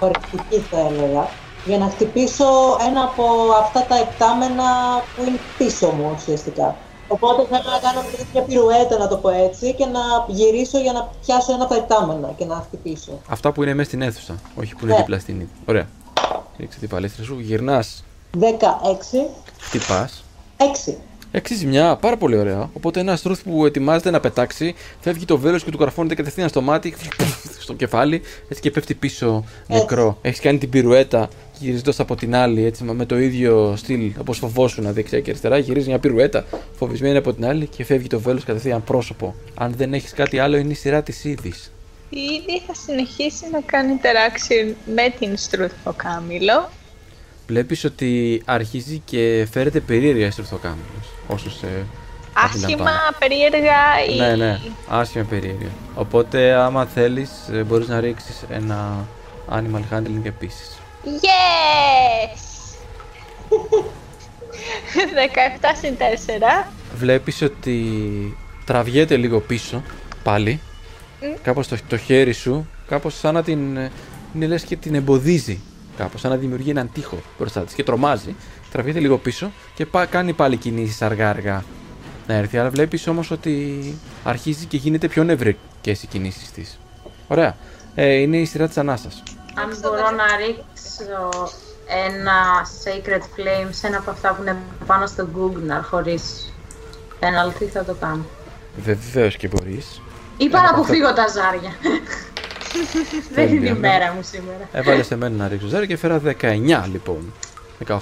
χορευτική 0.00 0.58
θα 0.70 0.78
έλεγα, 0.80 1.28
για 1.66 1.78
να 1.78 1.86
χτυπήσω 1.88 2.46
ένα 2.88 3.02
από 3.02 3.24
αυτά 3.60 3.84
τα 3.88 3.96
επτάμενα 3.98 4.64
που 5.16 5.22
είναι 5.28 5.38
πίσω 5.58 5.86
μου 5.86 6.12
ουσιαστικά. 6.16 6.76
Οπότε 7.08 7.46
θέλω 7.50 7.70
να 7.72 7.78
κάνω 7.78 8.00
μια 8.00 8.16
τέτοια 8.18 8.42
πυρουέτα, 8.42 8.98
να 8.98 9.08
το 9.08 9.16
πω 9.16 9.28
έτσι, 9.28 9.74
και 9.74 9.84
να 9.86 10.00
γυρίσω 10.26 10.78
για 10.78 10.92
να 10.92 11.08
πιάσω 11.24 11.52
ένα 11.52 11.64
από 11.64 11.74
τα 11.74 11.80
επτάμενα 11.80 12.28
και 12.36 12.44
να 12.44 12.54
χτυπήσω. 12.66 13.12
Αυτά 13.28 13.52
που 13.52 13.62
είναι 13.62 13.74
μέσα 13.74 13.88
στην 13.88 14.02
αίθουσα, 14.02 14.34
όχι 14.56 14.74
που 14.74 14.84
είναι 14.84 14.92
Ναι. 14.92 14.98
δίπλα 14.98 15.18
στην 15.18 15.34
Ήδη. 15.36 15.48
Ωραία. 15.66 15.86
Ρίξε 16.58 16.78
την 16.78 16.88
παλέστρα 16.88 17.24
σου, 17.24 17.38
γυρνάς, 17.40 18.04
16, 18.38 19.30
χτυπάς. 19.60 20.24
6. 20.56 20.96
Έξι 21.30 21.54
ζημιά, 21.54 21.96
πάρα 21.96 22.16
πολύ 22.16 22.36
ωραία. 22.36 22.70
Οπότε 22.72 23.00
ένας 23.00 23.18
στρούθ 23.18 23.42
που 23.42 23.66
ετοιμάζεται 23.66 24.10
να 24.10 24.20
πετάξει, 24.20 24.74
φεύγει 25.00 25.24
το 25.24 25.38
βέλος 25.38 25.64
και 25.64 25.70
του 25.70 25.78
καρφώνεται 25.78 26.14
κατευθείαν 26.14 26.48
στο 26.48 26.60
μάτι, 26.60 26.94
στο 27.64 27.74
κεφάλι, 27.74 28.22
έτσι 28.48 28.62
και 28.62 28.70
πέφτει 28.70 28.94
πίσω 28.94 29.44
νεκρό. 29.66 30.18
Έχεις 30.22 30.40
κάνει 30.40 30.58
την 30.58 30.68
πυρουέτα 30.70 31.28
γυρίζοντα 31.58 31.92
από 31.98 32.14
την 32.14 32.34
άλλη, 32.34 32.64
έτσι 32.64 32.84
με 32.84 33.04
το 33.04 33.18
ίδιο 33.18 33.74
στυλ 33.76 34.12
όπως 34.20 34.38
φοβόσουν 34.38 34.92
δεξιά 34.92 35.20
και 35.20 35.30
αριστερά. 35.30 35.58
Γυρίζει 35.58 35.88
μια 35.88 35.98
πυρουέτα 35.98 36.44
φοβισμένη 36.76 37.16
από 37.16 37.34
την 37.34 37.46
άλλη 37.46 37.66
και 37.66 37.84
φεύγει 37.84 38.06
το 38.06 38.20
βέλος 38.20 38.44
κατευθείαν 38.44 38.84
πρόσωπο. 38.84 39.34
Αν 39.54 39.74
δεν 39.76 39.94
έχεις 39.94 40.12
κάτι 40.12 40.38
άλλο, 40.38 40.56
είναι 40.56 40.72
η 40.72 40.76
σειρά 40.76 41.02
της 41.02 41.24
είδης. 41.24 41.72
Η 42.10 42.18
Ήδη 42.18 42.62
θα 42.66 42.74
συνεχίσει 42.74 43.44
να 43.52 43.60
κάνει 43.60 43.98
interaction 44.00 44.74
με 44.94 45.14
την 45.18 45.36
Στρουθοκάμιλο. 45.36 46.70
Βλέπεις 47.48 47.84
ότι 47.84 48.42
αρχίζει 48.44 49.02
και 49.04 49.46
φέρεται 49.50 49.80
περίεργα 49.80 50.26
η 50.26 50.30
στρουθοκάμιλο. 50.30 50.84
Όσο 51.26 51.50
σε. 51.50 51.66
Άσχημα, 52.32 52.64
αντιλαμβάνεσαι. 52.64 53.16
περίεργα 53.18 54.04
ή... 54.10 54.16
Ναι, 54.18 54.36
ναι, 54.44 54.60
άσχημα 54.88 55.24
περίεργα. 55.24 55.68
Οπότε, 55.94 56.52
άμα 56.52 56.84
θέλεις, 56.86 57.30
μπορείς 57.66 57.88
να 57.88 58.00
ρίξεις 58.00 58.44
ένα 58.50 59.06
animal 59.50 59.94
handling 59.94 60.24
επίσης. 60.24 60.78
Yes! 61.04 62.38
17 64.98 65.76
συν 65.80 65.96
4. 66.64 66.68
Βλέπεις 66.96 67.42
ότι 67.42 67.82
τραβιέται 68.64 69.16
λίγο 69.16 69.40
πίσω 69.40 69.82
πάλι. 70.22 70.60
Κάπως 71.42 71.68
το, 71.68 71.76
το 71.88 71.96
χέρι 71.96 72.32
σου, 72.32 72.68
κάπως 72.88 73.18
σαν 73.18 73.34
να 73.34 73.42
την. 73.42 73.76
ε, 73.76 73.90
είναι 74.34 74.46
λες 74.46 74.62
και 74.62 74.76
την 74.76 74.94
εμποδίζει. 74.94 75.60
Κάπως 75.98 76.20
σαν 76.20 76.30
να 76.30 76.36
δημιουργεί 76.36 76.70
έναν 76.70 76.90
τοίχο 76.92 77.18
μπροστά 77.38 77.60
της 77.60 77.74
και 77.74 77.84
τρομάζει. 77.84 78.36
Τραβιέται 78.72 79.00
λίγο 79.00 79.18
πίσω 79.18 79.52
και 79.74 79.86
πά, 79.86 80.06
κάνει 80.06 80.32
πάλι 80.32 80.56
κινήσεις 80.56 81.02
αργά-αργά 81.02 81.64
να 82.26 82.34
έρθει. 82.34 82.58
Αλλά 82.58 82.70
βλέπεις 82.70 83.06
όμως 83.06 83.30
ότι 83.30 83.94
αρχίζει 84.24 84.66
και 84.66 84.76
γίνεται 84.76 85.08
πιο 85.08 85.24
νευρικές 85.24 86.02
οι 86.02 86.06
κινήσεις 86.06 86.52
της. 86.52 86.78
Ωραία. 87.28 87.56
Ε, 87.94 88.12
είναι 88.12 88.36
η 88.36 88.44
σειρά 88.44 88.66
της 88.66 88.78
ανάσας. 88.78 89.22
Αν 89.54 89.78
μπορώ 89.80 90.10
να 90.10 90.36
ρίξω 90.36 91.50
ένα 92.06 92.66
Sacred 92.84 93.22
Flame 93.22 93.68
σε 93.70 93.86
ένα 93.86 93.98
από 93.98 94.10
αυτά 94.10 94.34
που 94.34 94.42
είναι 94.42 94.56
πάνω 94.86 95.06
στο 95.06 95.28
Google 95.36 95.80
χωρίς 95.90 96.52
penalty 97.20 97.64
θα 97.72 97.84
το 97.84 97.94
κάνω. 98.00 98.24
Βεβαίως 98.76 99.36
και 99.36 99.48
μπορείς. 99.48 100.00
Είπα 100.36 100.60
να 100.62 100.70
αποφύγω 100.70 101.12
τα 101.12 101.26
ζάρια. 101.28 101.72
Δεν 103.34 103.46
είναι 103.48 103.54
η 103.54 103.58
Τέλεια. 103.58 103.74
μέρα 103.74 104.12
μου 104.12 104.20
σήμερα. 104.22 104.68
Έβαλε 104.72 105.02
σε 105.02 105.16
μένα 105.16 105.36
να 105.36 105.48
ρίξω 105.48 105.66
ζάρι 105.66 105.86
και 105.86 105.96
φέρα 105.96 106.20
19 106.24 106.84
λοιπόν. 106.92 107.32
18. 107.86 107.96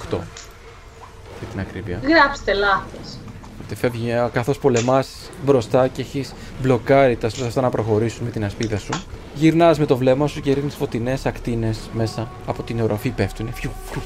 Για 1.39 1.47
την 1.51 1.59
ακρίβεια. 1.59 1.99
Γράψτε 2.07 2.53
λάθος. 2.53 3.17
Ότι 3.65 3.75
φεύγει 3.75 4.29
καθώς 4.33 4.57
πολεμάς 4.57 5.29
μπροστά 5.45 5.87
και 5.87 6.01
έχεις 6.01 6.33
μπλοκάρει 6.61 7.15
τα 7.15 7.29
στρώτα 7.29 7.47
αυτά 7.47 7.61
να 7.61 7.69
προχωρήσουν 7.69 8.25
με 8.25 8.31
την 8.31 8.45
ασπίδα 8.45 8.77
σου. 8.77 9.03
Γυρνάς 9.35 9.79
με 9.79 9.85
το 9.85 9.97
βλέμμα 9.97 10.27
σου 10.27 10.41
και 10.41 10.53
ρίχνεις 10.53 10.75
φωτεινές 10.75 11.25
ακτίνες 11.25 11.79
μέσα 11.93 12.27
από 12.45 12.63
την 12.63 12.81
οροφή 12.81 13.09
πέφτουν. 13.09 13.53
Φιου, 13.53 13.71
φιου. 13.91 14.01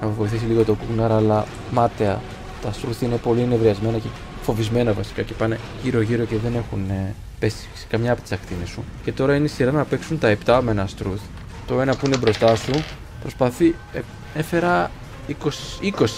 Να 0.00 0.08
βοηθήσει 0.08 0.44
λίγο 0.44 0.64
το 0.64 0.74
κούγναρ, 0.74 1.12
αλλά 1.12 1.46
μάταια. 1.70 2.20
Τα 2.62 2.72
στρούθ 2.72 3.02
είναι 3.02 3.16
πολύ 3.16 3.46
νευριασμένα 3.46 3.98
και 3.98 4.08
φοβισμένα 4.44 4.92
βασικά 4.92 5.22
και 5.22 5.32
πάνε 5.32 5.58
γύρω-γύρω 5.82 6.24
και 6.24 6.36
δεν 6.36 6.54
έχουν 6.54 6.90
ε, 6.90 7.14
πέσει 7.38 7.68
σε 7.74 7.86
καμιά 7.88 8.12
από 8.12 8.22
τις 8.22 8.32
ακτίνες 8.32 8.68
σου. 8.68 8.84
Και 9.04 9.12
τώρα 9.12 9.34
είναι 9.34 9.44
η 9.44 9.48
σειρά 9.48 9.70
να 9.72 9.84
παίξουν 9.84 10.18
τα 10.18 10.28
επτάμενα 10.28 10.86
στρούθ. 10.86 11.20
Το 11.66 11.80
ένα 11.80 11.96
που 11.96 12.06
είναι 12.06 12.16
μπροστά 12.16 12.56
σου 12.56 12.84
προσπαθεί. 13.20 13.74
ε, 13.92 14.00
έφερα 14.34 14.90
20, 15.28 15.32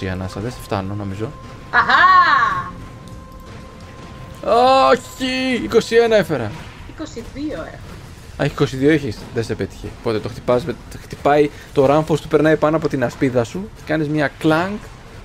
20 0.03 0.07
ανάσα, 0.13 0.41
δεν 0.41 0.51
σε 0.51 0.59
φτάνω 0.63 0.95
νομίζω. 0.95 1.31
Αχά! 1.71 2.71
Όχι! 4.91 5.69
21 6.09 6.11
έφερα. 6.11 6.51
22 6.99 7.03
έχω. 7.53 7.63
Α, 8.37 8.45
έχει 8.45 8.55
22 8.59 8.89
έχεις. 8.89 9.19
Δεν 9.35 9.45
σε 9.45 9.55
πέτυχε. 9.55 9.87
Οπότε 10.01 10.19
το 10.19 10.29
χτυπάς, 10.29 10.65
με- 10.65 10.75
το 10.93 10.99
χτυπάει, 11.03 11.51
το 11.73 11.87
ράμφος 11.87 12.21
του 12.21 12.29
περνάει 12.29 12.57
πάνω 12.57 12.77
από 12.77 12.89
την 12.89 13.05
ασπίδα 13.05 13.45
σου. 13.45 13.69
Κάνεις 13.87 14.09
μια 14.09 14.31
κλανκ 14.39 14.79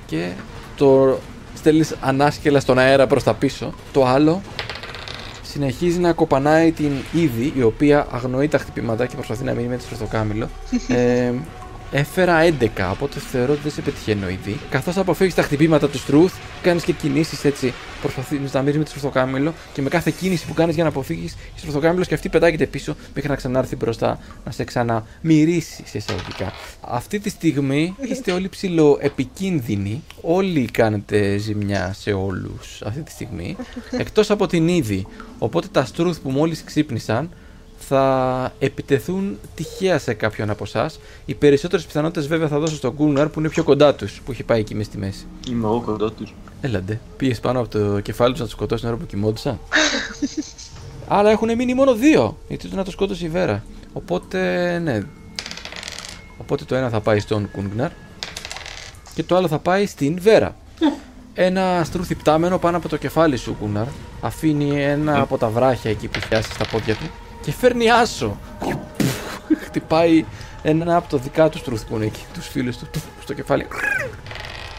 και 0.06 0.32
το 0.76 1.20
στέλνεις 1.62 1.96
ανάσκελα 2.02 2.60
στον 2.60 2.78
αέρα 2.78 3.08
προς 3.08 3.24
τα 3.24 3.34
πίσω. 3.34 3.74
Το 3.94 4.06
άλλο 4.06 4.42
συνεχίζει 5.44 6.00
να 6.00 6.14
κοπανάει 6.14 6.72
την 6.72 6.92
είδη 7.12 7.54
η 7.56 7.62
οποία 7.62 8.08
αγνοεί 8.12 8.48
τα 8.48 8.58
χτυπήματα 8.58 9.06
και 9.06 9.16
προσπαθεί 9.16 9.44
να 9.44 9.54
μείνει 9.54 9.68
με 9.68 9.78
τη 9.78 9.84
στροφοκάμιλο. 9.84 10.50
ε, 10.88 11.32
έφερα 11.92 12.40
11, 12.60 12.68
οπότε 12.92 13.20
θεωρώ 13.20 13.52
ότι 13.54 13.62
δεν 13.62 13.72
σε 13.72 13.82
πετυχαίνω 13.82 14.30
ήδη. 14.30 14.60
Καθώς 14.70 14.98
αποφεύγει 14.98 15.34
τα 15.34 15.42
χτυπήματα 15.42 15.90
του 15.90 15.98
Στρούθ, 15.98 16.34
κάνεις 16.62 16.84
και 16.84 16.92
κινήσεις 16.92 17.44
έτσι. 17.46 17.74
Προσπαθείς 18.02 18.54
να 18.54 18.62
μείνει 18.62 18.78
με 18.78 18.84
τη 18.84 18.90
στροφοκάμιλο 18.90 19.54
και 19.74 19.82
με 19.82 19.90
κάθε 19.90 20.14
κίνηση 20.20 20.46
που 20.46 20.54
κάνεις 20.54 20.76
για 20.76 20.84
να 20.84 20.90
αποφύγεις, 20.90 21.34
η 21.34 21.60
στροφοκάμιλο 21.60 22.06
και 22.06 22.14
αυτή 22.14 22.30
πετάγεται 22.30 22.66
πίσω 22.66 22.96
μέχρι 23.14 23.30
να 23.30 23.36
ξανάρθει 23.36 23.76
μπροστά 23.76 24.20
να 24.46 24.52
σε 24.52 24.64
ξαναμυρίσει 24.64 25.84
σε 25.86 25.98
εισαγωγικά. 25.98 26.54
Αυτή 26.82 27.20
τη 27.20 27.30
στιγμή 27.30 27.96
είστε 28.02 28.32
όλοι 28.32 28.50
ψηλό 28.50 28.98
επικίνδυνοι. 29.02 30.04
Όλοι 30.22 30.66
κάνετε 30.66 31.38
ζημιά 31.38 31.94
σε 32.00 32.12
όλους 32.12 32.82
αυτή 32.86 33.02
τη 33.02 33.12
στιγμή. 33.12 33.56
Εκτός 33.92 34.32
από 34.32 34.48
την 34.48 34.68
είδη. 34.68 35.08
Οπότε 35.38 35.68
τα 35.72 35.86
Στρούθ 35.86 36.20
που 36.20 36.30
μόλις 36.30 36.64
ξύπνησαν 36.64 37.30
θα 37.84 38.54
επιτεθούν 38.60 39.40
τυχαία 39.56 40.00
σε 40.00 40.14
κάποιον 40.14 40.50
από 40.50 40.64
εσάς. 40.64 41.00
Οι 41.26 41.34
περισσότερες 41.34 41.86
πιθανότητες 41.86 42.28
βέβαια 42.28 42.48
θα 42.48 42.60
δώσω 42.60 42.76
στον 42.76 42.96
Κούναρ 42.96 43.28
που 43.30 43.40
είναι 43.40 43.50
πιο 43.50 43.64
κοντά 43.64 43.96
τους, 43.96 44.22
που 44.26 44.32
έχει 44.32 44.44
πάει 44.44 44.60
εκεί 44.60 44.76
μες 44.76 44.86
στη 44.86 44.98
μέση. 44.98 45.26
Είμαι 45.50 45.66
εγώ 45.68 45.82
κοντά 45.82 46.12
τους. 46.12 46.34
Έλαντε, 46.62 47.00
πήγες 47.18 47.40
πάνω 47.40 47.60
από 47.60 47.70
το 47.70 48.00
κεφάλι 48.00 48.32
τους 48.32 48.40
να 48.40 48.46
τους 48.46 48.56
σκοτώσει 48.56 48.82
την 48.82 48.92
ώρα 48.92 49.00
που 49.00 49.06
κοιμόντουσαν. 49.06 49.60
Αλλά 51.08 51.30
έχουν 51.30 51.56
μείνει 51.56 51.74
μόνο 51.74 51.94
δύο, 51.94 52.38
γιατί 52.48 52.68
το 52.68 52.76
να 52.76 52.84
το 52.84 52.92
σκότωσε 52.92 53.26
η 53.26 53.30
Βέρα. 53.30 53.64
Οπότε, 53.94 54.80
ναι. 54.80 55.02
Οπότε 56.38 56.64
το 56.64 56.76
ένα 56.76 56.90
θα 56.90 57.00
πάει 57.00 57.20
στον 57.20 57.52
Κούγκναρ 57.52 57.92
και 59.14 59.24
το 59.24 59.36
άλλο 59.36 59.48
θα 59.48 59.60
πάει 59.60 59.86
στην 59.86 60.18
Βέρα. 60.22 60.56
Ένα 61.34 61.82
στρούθι 61.86 62.16
πτάμενο 62.16 62.58
πάνω 62.58 62.78
από 62.78 62.90
το 62.90 62.98
κεφάλι 62.98 63.38
σου, 63.38 63.56
Κούναρ. 63.60 63.86
Αφήνει 64.22 64.84
ένα 64.84 65.22
από 65.22 65.38
τα 65.38 65.48
βράχια 65.48 65.92
εκεί 65.92 66.08
που 66.08 66.20
πιάσει 66.30 66.52
στα 66.52 66.66
πόδια 66.66 66.96
του 66.96 67.06
και 67.42 67.52
φέρνει 67.52 67.90
άσο. 67.92 68.38
Και 68.66 68.76
Χτυπάει 69.66 70.26
ένα 70.62 70.96
από 70.96 71.10
τα 71.10 71.18
δικά 71.18 71.50
τους 71.50 71.60
στρούθι 71.62 71.86
που 71.86 71.96
είναι 71.96 72.06
εκεί, 72.06 72.22
τους 72.34 72.48
φίλους 72.48 72.78
του, 72.78 72.88
του, 72.92 73.02
στο 73.22 73.34
κεφάλι. 73.34 73.68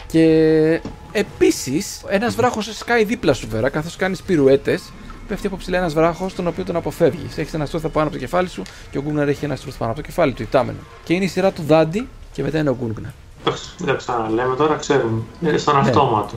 Και 0.07 0.81
επίσης, 1.11 2.01
ένας 2.07 2.35
βράχος 2.35 2.77
σκάει 2.77 3.03
δίπλα 3.03 3.33
σου, 3.33 3.47
Βέρα, 3.49 3.69
καθώς 3.69 3.95
κάνεις 3.95 4.21
πυρουέτες. 4.21 4.83
Πέφτει 5.27 5.47
από 5.47 5.57
ψηλά 5.57 5.77
ένας 5.77 5.93
βράχος, 5.93 6.35
τον 6.35 6.47
οποίο 6.47 6.63
τον 6.63 6.75
αποφεύγεις. 6.75 7.37
Έχεις 7.37 7.53
ένα 7.53 7.65
στρούθ 7.65 7.85
πάνω 7.85 8.05
από 8.07 8.15
το 8.15 8.21
κεφάλι 8.21 8.49
σου 8.49 8.61
και 8.91 8.97
ο 8.97 9.01
Γκούναρ 9.01 9.27
έχει 9.27 9.45
ένα 9.45 9.55
στρούθ 9.55 9.77
πάνω 9.77 9.91
από 9.91 10.01
το 10.01 10.05
κεφάλι 10.07 10.33
του, 10.33 10.41
ητάμενο. 10.41 10.77
Και 11.03 11.13
είναι 11.13 11.23
η 11.23 11.27
σειρά 11.27 11.51
του 11.51 11.63
Δάντη 11.67 12.07
και 12.31 12.43
μετά 12.43 12.59
είναι 12.59 12.69
ο 12.69 12.75
Γκούναρ. 12.79 13.11
Εντάξει, 13.41 13.69
Δεν 13.77 13.87
τα 13.87 13.93
ξαναλέμε 13.93 14.55
τώρα, 14.55 14.75
ξέρουμε. 14.75 15.21
Είναι 15.41 15.57
στον 15.57 15.77
αυτόματο. 15.77 16.33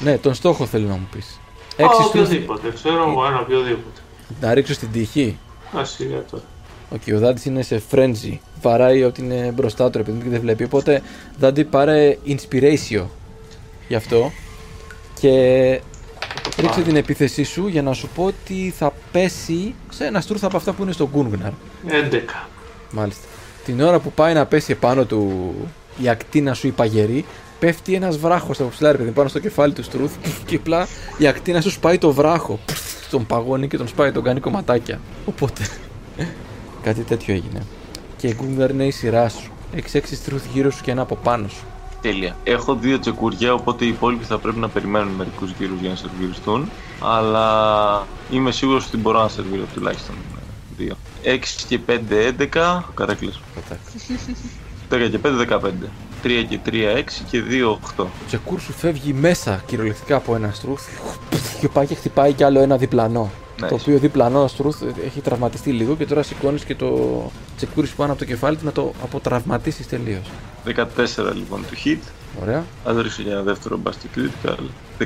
Ναι, 0.00 0.18
τον 0.18 0.34
στόχο 0.34 0.66
θέλω 0.66 0.86
να 0.88 0.94
μου 0.94 1.08
πεις. 1.12 1.26
Α, 1.26 1.84
Έξι 1.84 1.94
στρούθ. 1.94 2.08
οποιοδήποτε. 2.08 2.70
Ξέρω 2.74 3.10
εγώ 3.10 3.26
ένα 3.26 3.40
οποιοδήποτε. 3.40 4.00
Να 4.40 4.54
ρίξω 4.54 4.72
στην 4.72 4.92
τύχη. 4.92 5.38
Α 5.78 5.84
σιγά 5.84 6.24
τώρα. 6.30 6.42
Οκ, 6.90 7.02
ο 7.14 7.18
Δάντη 7.18 7.48
είναι 7.48 7.62
σε 7.62 7.82
frenzy. 7.90 8.38
Βαράει 8.62 9.02
ότι 9.02 9.20
είναι 9.20 9.52
μπροστά 9.54 9.90
του, 9.90 9.98
επειδή 9.98 10.28
δεν 10.28 10.40
βλέπει. 10.40 10.64
Οπότε, 10.64 11.02
Δάντη, 11.38 11.64
πάρε 11.64 12.16
inspiration 12.26 13.04
γι' 13.88 13.94
αυτό. 13.94 14.32
Και 15.20 15.80
ρίξε 16.58 16.82
την 16.82 16.96
επίθεσή 16.96 17.44
σου 17.44 17.66
για 17.66 17.82
να 17.82 17.92
σου 17.92 18.08
πω 18.14 18.24
ότι 18.24 18.74
θα 18.76 18.92
πέσει 19.12 19.74
σε 19.90 20.04
ένα 20.04 20.20
στρούθ 20.20 20.44
από 20.44 20.56
αυτά 20.56 20.72
που 20.72 20.82
είναι 20.82 20.92
στο 20.92 21.08
Γκούνγναρ. 21.12 21.52
11. 21.88 22.48
Μάλιστα. 22.90 23.26
Την 23.64 23.80
ώρα 23.80 23.98
που 23.98 24.12
πάει 24.12 24.34
να 24.34 24.46
πέσει 24.46 24.72
επάνω 24.72 25.04
του 25.04 25.54
η 25.98 26.08
ακτίνα 26.08 26.54
σου 26.54 26.66
η 26.66 26.70
παγερή, 26.70 27.24
πέφτει 27.58 27.94
ένας 27.94 28.16
βράχος 28.16 28.60
από 28.60 28.68
ψηλά, 28.68 28.92
ρε 28.92 28.98
παιδί, 28.98 29.10
πάνω 29.10 29.28
στο 29.28 29.38
κεφάλι 29.38 29.72
του 29.72 29.82
στρούθ 29.82 30.12
και 30.46 30.56
απλά 30.56 30.86
η 31.18 31.26
ακτίνα 31.26 31.60
σου 31.60 31.70
σπάει 31.70 31.98
το 31.98 32.12
βράχο. 32.12 32.58
Τον 33.12 33.26
παγώνει 33.26 33.68
και 33.68 33.76
τον 33.76 33.88
σπάει, 33.88 34.12
τον 34.12 34.22
κάνει 34.22 34.40
κομματάκια. 34.40 35.00
Οπότε. 35.24 35.66
κάτι 36.86 37.00
τέτοιο 37.02 37.34
έγινε. 37.34 37.62
Και 38.16 38.26
η 38.26 38.36
Γκούγκαρ 38.36 38.70
είναι 38.70 38.84
η 38.84 38.90
σειρά 38.90 39.28
σου. 39.28 39.52
Έχεις 39.74 39.94
έξι 39.94 40.14
στρούθ 40.14 40.44
γύρω 40.52 40.70
σου 40.70 40.82
και 40.82 40.90
ένα 40.90 41.02
από 41.02 41.16
πάνω 41.16 41.48
σου. 41.48 41.64
Τέλεια. 42.00 42.36
Έχω 42.44 42.74
δύο 42.74 42.98
τσεκουριά, 42.98 43.54
οπότε 43.54 43.84
οι 43.84 43.88
υπόλοιποι 43.88 44.24
θα 44.24 44.38
πρέπει 44.38 44.58
να 44.58 44.68
περιμένουν 44.68 45.12
μερικούς 45.12 45.50
γύρους 45.58 45.80
για 45.80 45.88
να 45.88 45.96
σερβιριστούν. 45.96 46.70
Αλλά 47.00 48.06
είμαι 48.30 48.50
σίγουρος 48.50 48.86
ότι 48.86 48.96
μπορώ 48.96 49.22
να 49.22 49.28
σερβίρω 49.28 49.64
τουλάχιστον 49.74 50.14
δύο. 50.76 50.96
6 51.22 51.38
και 51.68 51.78
5, 51.86 52.32
11. 52.52 52.82
Καρέκλε. 52.94 53.30
Πατάκα. 53.54 53.80
10 54.90 55.10
και 55.10 55.18
5, 55.18 55.40
15. 55.40 55.70
3 56.24 56.44
και 56.48 56.58
3, 56.66 56.72
6 56.96 57.02
και 57.30 57.42
2, 57.50 57.72
8. 57.72 57.76
Το 57.96 58.08
τσεκούρ 58.26 58.60
σου 58.60 58.72
φεύγει 58.72 59.12
μέσα 59.12 59.62
κυριολεκτικά 59.66 60.16
από 60.16 60.34
ένα 60.34 60.50
στρούθ 60.52 60.88
και 61.60 61.68
πάει 61.68 61.86
και 61.86 61.94
χτυπάει 61.94 62.32
κι 62.32 62.44
άλλο 62.44 62.60
ένα 62.60 62.76
διπλανό. 62.76 63.30
Nice. 63.60 63.68
Το 63.68 63.74
οποίο 63.74 63.98
διπλανό 63.98 64.46
στρούθ 64.46 64.82
έχει 65.06 65.20
τραυματιστεί 65.20 65.70
λίγο 65.70 65.96
και 65.96 66.06
τώρα 66.06 66.22
σηκώνεις 66.22 66.64
και 66.64 66.74
το 66.74 67.20
τσεκούρις 67.56 67.90
σου 67.90 67.96
πάνω 67.96 68.10
από 68.10 68.20
το 68.20 68.26
κεφάλι 68.26 68.56
του 68.56 68.64
να 68.64 68.72
το 68.72 68.92
αποτραυματίσεις 69.02 69.88
τελείως. 69.88 70.30
14 70.66 71.34
λοιπόν 71.34 71.64
του 71.70 71.76
hit. 71.84 72.02
Ωραία. 72.42 72.64
Ας 72.84 72.96
ρίξω 72.96 73.22
για 73.22 73.32
ένα 73.32 73.42
δεύτερο 73.42 73.76
μπάστι 73.76 74.08
critical. 74.16 74.58
19 74.98 75.04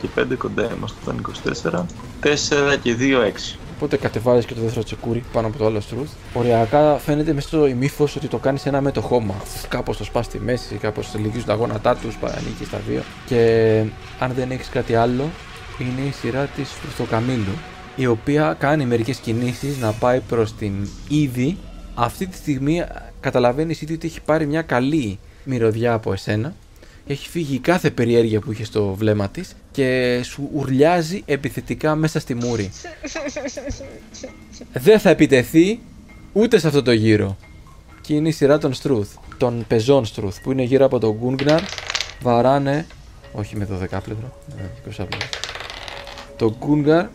και 0.00 0.08
5, 0.16 0.36
κοντά 0.38 0.70
είμαστε 0.76 0.98
ήταν 1.02 1.26
24. 1.62 1.84
4 2.22 2.76
και 2.82 2.96
2, 2.98 3.22
6. 3.22 3.56
Οπότε 3.76 3.96
κατεβάζεις 3.96 4.44
και 4.44 4.54
το 4.54 4.60
δεύτερο 4.60 4.84
τσεκούρι 4.84 5.24
πάνω 5.32 5.46
από 5.46 5.58
το 5.58 5.66
άλλο 5.66 5.80
στρούθ. 5.80 6.10
Οριακά 6.34 6.98
φαίνεται 6.98 7.32
μέσα 7.32 7.48
στο 7.48 7.66
ημίφος 7.66 8.16
ότι 8.16 8.26
το 8.26 8.38
κάνεις 8.38 8.66
ένα 8.66 8.80
με 8.80 8.92
το 8.92 9.00
χώμα. 9.00 9.34
Κάπως 9.68 9.96
το 9.96 10.04
σπάς 10.04 10.24
στη 10.24 10.40
μέση, 10.40 10.74
κάπως 10.74 11.14
λυγίζουν 11.14 11.46
τα 11.46 11.54
γόνατά 11.54 11.96
τους, 11.96 12.18
ανήκει 12.22 12.64
στα 12.64 12.80
δύο. 12.88 13.02
Και 13.26 13.82
αν 14.18 14.32
δεν 14.36 14.50
έχεις 14.50 14.68
κάτι 14.68 14.94
άλλο, 14.94 15.24
είναι 15.78 16.08
η 16.08 16.10
σειρά 16.10 16.44
της 16.44 16.70
Φρουστοκαμίλου. 16.70 17.52
Η 18.00 18.06
οποία 18.06 18.56
κάνει 18.58 18.84
μερικές 18.84 19.18
κινήσεις 19.18 19.78
να 19.78 19.92
πάει 19.92 20.20
προς 20.20 20.54
την 20.54 20.88
είδη. 21.08 21.56
Αυτή 21.94 22.26
τη 22.26 22.36
στιγμή 22.36 22.84
καταλαβαίνεις 23.20 23.80
ήδη 23.80 23.94
ότι 23.94 24.06
έχει 24.06 24.20
πάρει 24.20 24.46
μια 24.46 24.62
καλή 24.62 25.18
μυρωδιά 25.44 25.92
από 25.92 26.12
εσένα. 26.12 26.54
Έχει 27.06 27.28
φύγει 27.28 27.58
κάθε 27.58 27.90
περιέργεια 27.90 28.40
που 28.40 28.52
είχε 28.52 28.64
στο 28.64 28.94
βλέμμα 28.94 29.28
της 29.28 29.56
και 29.70 30.20
σου 30.24 30.50
ουρλιάζει 30.54 31.22
επιθετικά 31.26 31.94
μέσα 31.94 32.20
στη 32.20 32.34
μούρη. 32.34 32.70
Δεν 34.72 34.98
θα 34.98 35.10
επιτεθεί 35.10 35.80
ούτε 36.32 36.58
σε 36.58 36.66
αυτό 36.66 36.82
το 36.82 36.92
γύρο. 36.92 37.36
Και 38.00 38.14
είναι 38.14 38.28
η 38.28 38.32
σειρά 38.32 38.58
των 38.58 38.74
Στρούθ, 38.74 39.08
των 39.36 39.64
πεζών 39.68 40.04
Στρούθ, 40.04 40.40
που 40.40 40.52
είναι 40.52 40.62
γύρω 40.62 40.84
από 40.84 40.98
τον 40.98 41.16
Γκούνγκναρ. 41.16 41.60
Βαράνε, 42.22 42.86
όχι 43.32 43.56
με 43.56 43.64
12 43.64 43.76
πλευρό, 44.04 44.38
με 44.56 44.70
20 44.84 45.06
πλευρό. 45.08 45.28
Το 46.36 46.56
Γκούνγκαρ 46.58 47.06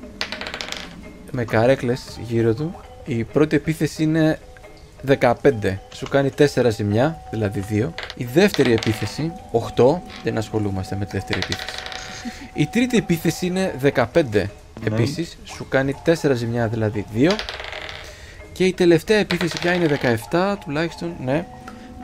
με 1.35 1.43
καρέκλες 1.43 2.19
γύρω 2.27 2.53
του. 2.53 2.75
Η 3.05 3.23
πρώτη 3.23 3.55
επίθεση 3.55 4.03
είναι 4.03 4.39
15. 5.19 5.33
Σου 5.93 6.07
κάνει 6.09 6.29
4 6.37 6.69
ζημιά, 6.69 7.21
δηλαδή 7.31 7.63
2. 7.69 7.89
Η 8.15 8.23
δεύτερη 8.23 8.73
επίθεση, 8.73 9.31
8. 9.75 10.01
Δεν 10.23 10.37
ασχολούμαστε 10.37 10.95
με 10.95 11.05
τη 11.05 11.11
δεύτερη 11.11 11.39
επίθεση. 11.43 11.77
Η 12.53 12.67
τρίτη 12.67 12.97
επίθεση 12.97 13.45
είναι 13.45 13.75
15. 13.79 14.49
Επίσης, 14.85 15.37
σου 15.43 15.67
κάνει 15.69 15.95
4 16.05 16.33
ζημιά, 16.33 16.67
δηλαδή 16.67 17.05
2. 17.15 17.31
Και 18.51 18.65
η 18.65 18.73
τελευταία 18.73 19.17
επίθεση 19.17 19.59
πια 19.59 19.73
είναι 19.73 19.99
17, 20.31 20.57
τουλάχιστον, 20.65 21.15
ναι. 21.23 21.45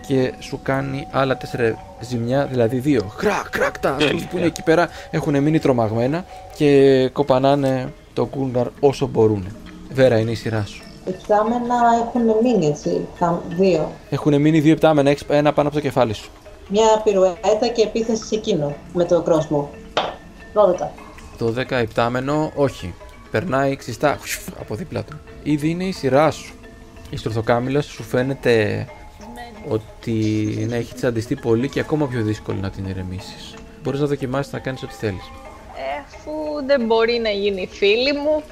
Και 0.07 0.33
σου 0.39 0.59
κάνει 0.63 1.07
άλλα 1.11 1.37
4 1.37 1.75
ζημιά, 2.01 2.45
δηλαδή 2.45 2.81
2. 2.85 3.05
Κρακ, 3.17 3.49
κρακ, 3.49 3.79
τα 3.79 3.95
αστρούθ 3.95 4.23
που 4.23 4.37
είναι 4.37 4.45
εκεί 4.45 4.63
πέρα 4.63 4.89
έχουν 5.11 5.43
μείνει 5.43 5.59
τρομαγμένα 5.59 6.25
και 6.55 7.09
κοπανάνε 7.13 7.93
το 8.19 8.25
κούγκαρ 8.25 8.67
όσο 8.79 9.07
μπορούν. 9.07 9.47
Βέρα, 9.93 10.17
είναι 10.17 10.31
η 10.31 10.35
σειρά 10.35 10.65
σου. 10.65 10.83
Εξάμενα 11.05 11.75
έχουν 12.01 12.21
μείνει 12.43 12.65
έτσι. 12.65 13.07
τα 13.19 13.41
Δύο. 13.49 13.91
Έχουν 14.09 14.41
μείνει 14.41 14.59
δύο 14.59 14.71
επτάμενα, 14.71 15.09
έχεις 15.09 15.23
ένα 15.27 15.53
πάνω 15.53 15.67
από 15.67 15.77
το 15.77 15.83
κεφάλι 15.83 16.13
σου. 16.13 16.29
Μια 16.69 17.01
πυρουέτα 17.03 17.67
και 17.73 17.81
επίθεση 17.81 18.23
σε 18.25 18.35
εκείνο 18.35 18.75
με 18.93 19.05
το 19.05 19.23
crossbow. 19.27 19.65
12. 20.53 20.87
Το 21.37 21.53
10 21.57 21.63
επτάμενο, 21.69 22.51
όχι. 22.55 22.93
Περνάει 23.31 23.75
ξιστά 23.75 24.17
χουφ, 24.19 24.47
από 24.59 24.75
δίπλα 24.75 25.03
του. 25.03 25.19
Ήδη 25.43 25.69
είναι 25.69 25.83
η 25.83 25.91
σειρά 25.91 26.31
σου. 26.31 26.53
Η 27.09 27.17
στουρθοκάμιλα 27.17 27.81
σου 27.81 28.03
φαίνεται 28.03 28.85
ότι 29.67 30.13
ναι, 30.69 30.75
έχει 30.75 30.93
τσαντιστεί 30.93 31.35
πολύ 31.35 31.69
και 31.69 31.79
ακόμα 31.79 32.07
πιο 32.07 32.21
δύσκολο 32.21 32.57
να 32.61 32.69
την 32.69 32.85
ηρεμήσεις. 32.85 33.53
Μπορείς 33.83 33.99
να 33.99 34.05
δοκιμάσεις 34.05 34.53
να 34.53 34.59
κάνεις 34.59 34.83
ό,τι 34.83 34.93
θέλεις. 34.93 35.23
Ε, 35.81 36.01
αφού 36.05 36.31
δεν 36.65 36.85
μπορεί 36.85 37.19
να 37.23 37.29
γίνει 37.29 37.69
φίλη 37.71 38.13
μου, 38.13 38.43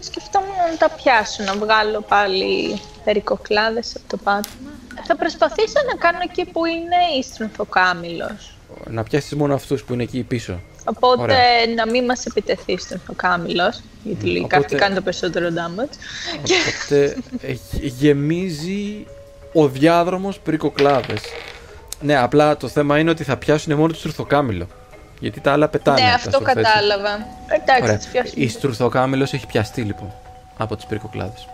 σκεφτόμουν 0.00 0.56
να 0.70 0.76
τα 0.76 0.88
πιάσω, 0.90 1.42
να 1.42 1.54
βγάλω 1.54 2.00
πάλι 2.00 2.80
περικοκλάδες 3.04 3.96
από 3.96 4.04
το 4.08 4.16
πάτωμα. 4.16 4.70
Θα 5.06 5.16
προσπαθήσω 5.16 5.80
να 5.90 5.96
κάνω 5.96 6.18
εκεί 6.22 6.44
που 6.44 6.64
είναι 6.64 7.18
η 7.18 7.22
στροφοκάμιλος. 7.22 8.56
Να 8.86 9.02
πιάσεις 9.02 9.34
μόνο 9.34 9.54
αυτούς 9.54 9.84
που 9.84 9.92
είναι 9.92 10.02
εκεί 10.02 10.22
πίσω. 10.22 10.60
Οπότε 10.84 11.22
Ωραία. 11.22 11.38
να 11.76 11.90
μην 11.90 12.04
μας 12.04 12.26
επιτεθεί 12.26 12.78
στροφοκάμιλος, 12.78 13.80
γιατί 14.02 14.26
λογικά 14.26 14.44
Οπότε- 14.44 14.64
αυτή 14.64 14.76
κάνει 14.76 14.94
το 14.94 15.00
περισσότερο 15.02 15.48
damage. 15.48 15.96
Οπότε 16.38 17.16
ε, 17.40 17.54
γεμίζει 17.80 19.06
ο 19.52 19.68
διάδρομος 19.68 20.38
περικοκλάδες. 20.40 21.20
Ναι, 22.00 22.16
απλά 22.16 22.56
το 22.56 22.68
θέμα 22.68 22.98
είναι 22.98 23.10
ότι 23.10 23.24
θα 23.24 23.36
πιάσουν 23.36 23.74
μόνο 23.74 23.88
το 23.92 23.94
στουρθοκάμιλο. 23.98 24.66
Γιατί 25.20 25.40
τα 25.40 25.52
άλλα 25.52 25.68
πετάνε. 25.68 26.00
ναι, 26.00 26.08
τα 26.08 26.14
αυτό 26.14 26.30
στουρθ, 26.30 26.48
έτσι. 26.48 26.62
κατάλαβα. 26.62 27.26
Εντάξει, 27.48 27.82
Ωραία. 27.82 27.96
τις 27.96 28.06
πιάσουμε. 28.06 28.44
Η 28.44 28.48
στουρθοκάμιλος 28.48 29.32
έχει 29.32 29.46
πιαστεί 29.46 29.82
λοιπόν 29.82 30.12
από 30.56 30.76
τις 30.76 30.84
περικοκλάδες. 30.86 31.48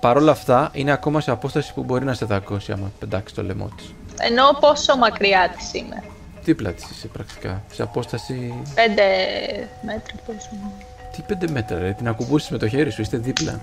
Παρ' 0.00 0.16
όλα 0.16 0.30
αυτά 0.30 0.70
είναι 0.72 0.92
ακόμα 0.92 1.20
σε 1.20 1.30
απόσταση 1.30 1.74
που 1.74 1.82
μπορεί 1.84 2.04
να 2.04 2.14
σε 2.14 2.24
δακώσει 2.24 2.72
άμα 2.72 2.92
πεντάξει 2.98 3.34
το 3.34 3.42
λαιμό 3.42 3.70
της. 3.76 3.94
Ενώ 4.20 4.42
πόσο 4.60 4.96
μακριά 4.96 5.54
της 5.58 5.74
είμαι. 5.74 6.02
Δίπλα 6.42 6.72
της 6.72 6.90
είσαι 6.90 7.06
πρακτικά. 7.06 7.62
Σε 7.72 7.82
απόσταση. 7.82 8.54
Πέντε 8.74 9.02
μέτρα 9.82 10.14
πόσο. 10.26 10.48
Τι 11.16 11.22
πέντε 11.26 11.46
μέτρα, 11.50 11.78
ρε, 11.78 11.92
την 11.92 12.08
ακουμπούσεις 12.08 12.48
με 12.50 12.58
το 12.58 12.68
χέρι 12.68 12.90
σου, 12.90 13.00
είστε 13.00 13.16
δίπλα. 13.16 13.60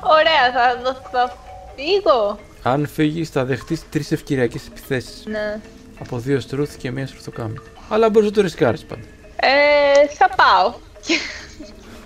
Ωραία, 0.00 0.52
θα, 0.54 0.80
θα, 0.84 1.00
θα 1.10 1.36
φύγω. 1.76 2.38
Αν 2.62 2.86
φύγεις, 2.86 3.28
θα 3.28 3.44
δεχτείς 3.44 3.88
τρεις 3.90 4.12
ευκαιριακές 4.12 4.66
επιθέσεις. 4.66 5.24
Ναι. 5.26 5.58
Από 6.00 6.18
δύο 6.18 6.40
στρούθ 6.40 6.76
και 6.76 6.90
μία 6.90 7.06
στουρθοκάμιλο. 7.06 7.62
Αλλά 7.92 8.10
μπορείς 8.10 8.28
να 8.28 8.34
το 8.34 8.40
ρισκάρεις 8.42 8.84
πάντα. 8.84 9.02
Ε, 9.36 10.06
θα 10.14 10.28
πάω. 10.36 10.74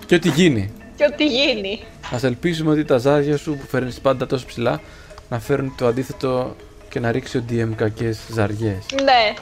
Και 0.05 0.15
ό,τι 0.15 0.29
γίνει. 0.29 0.73
και 0.95 1.03
ό,τι 1.11 1.25
γίνει. 1.25 1.83
Α 2.13 2.17
ελπίσουμε 2.21 2.71
ότι 2.71 2.85
τα 2.85 2.97
ζάρια 2.97 3.37
σου 3.37 3.57
που 3.57 3.65
φέρνεις 3.67 3.99
πάντα 3.99 4.27
τόσο 4.27 4.45
ψηλά 4.45 4.81
να 5.29 5.39
φέρουν 5.39 5.75
το 5.77 5.87
αντίθετο 5.87 6.55
και 6.89 6.99
να 6.99 7.11
ρίξει 7.11 7.37
ο 7.37 7.43
DM 7.49 7.69
κακές 7.75 8.19
ζαριές. 8.31 8.85
Ναι, 9.03 9.33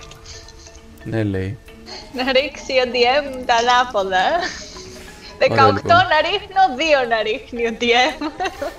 Ναι, 1.03 1.23
λέει. 1.23 1.57
να 2.13 2.23
ρίξει 2.31 2.71
ο 2.71 2.89
DM 2.93 3.43
τα 3.45 3.53
ανάποδα. 3.55 4.23
18 5.39 5.51
Ωραία, 5.51 5.65
λοιπόν. 5.71 5.87
να 5.87 6.29
ρίχνω, 6.29 6.61
2 7.05 7.09
να 7.09 7.21
ρίχνει 7.21 7.67
ο 7.67 7.77
DM. 7.81 8.31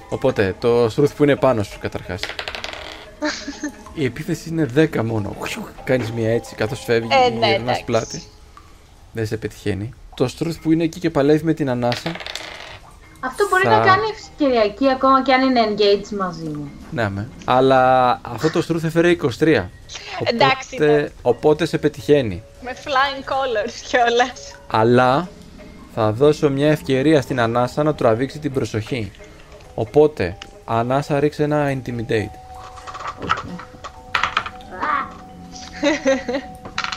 Οπότε, 0.09 0.55
το 0.61 0.89
στρούθ 0.91 1.15
που 1.15 1.23
είναι 1.23 1.37
πάνω 1.37 1.63
σου 1.63 1.79
καταρχάς. 1.81 2.21
Η 3.95 4.05
επίθεση 4.05 4.49
είναι 4.49 4.69
10 4.77 5.03
μόνο. 5.05 5.37
Κάνεις 5.85 6.13
μία 6.13 6.31
έτσι 6.33 6.55
καθώς 6.55 6.85
φεύγει 6.85 7.09
Ε, 7.11 7.27
ε, 7.27 7.29
ναι, 7.31 7.35
γυρνάς 7.47 7.61
εντάξει. 7.61 7.85
πλάτη. 7.85 8.23
Δεν 9.13 9.27
σε 9.27 9.37
πετυχαίνει. 9.37 9.93
Το 10.15 10.29
στρούθ 10.29 10.59
που 10.59 10.73
είναι 10.73 10.85
εκεί 10.85 11.01
και 11.01 11.11
παλεύει 11.11 11.45
με 11.45 11.53
την 11.53 11.71
ανάσα. 11.71 12.11
Αυτό 13.21 13.47
μπορεί 13.51 13.63
Θα- 13.63 13.79
να 13.79 13.85
κάνει 13.85 14.03
ευκαιριακή 14.13 14.89
ακόμα 14.91 15.23
και 15.23 15.33
αν 15.33 15.43
είναι 15.49 15.61
engaged 15.69 16.17
μαζί 16.19 16.45
μου. 16.45 16.71
Ναι, 16.91 17.09
με. 17.09 17.29
Αλλά 17.45 18.11
αυτό 18.23 18.51
το 18.51 18.63
στρούθ 18.63 18.85
έφερε 18.85 19.09
23. 19.11 19.71
Εντάξει, 20.25 20.69
Οπότε, 20.75 21.01
ναι. 21.01 21.09
οπότε 21.23 21.67
σε 21.67 21.79
πετυχαίνει. 21.79 22.43
Με 22.63 22.71
flying 22.85 23.23
colors 23.25 23.73
κιόλας. 23.89 24.55
Αλλά 24.67 25.29
θα 25.95 26.13
δώσω 26.13 26.51
μια 26.51 26.71
ευκαιρία 26.71 27.21
στην 27.21 27.41
ανάσα 27.41 27.83
να 27.83 27.95
τραβήξει 27.95 28.39
την 28.39 28.53
προσοχή. 28.53 29.13
Οπότε, 29.75 30.37
ανάσα 30.65 31.21
ρίξε 31.21 31.43
ένα 31.43 31.73
intimidate. 31.77 32.39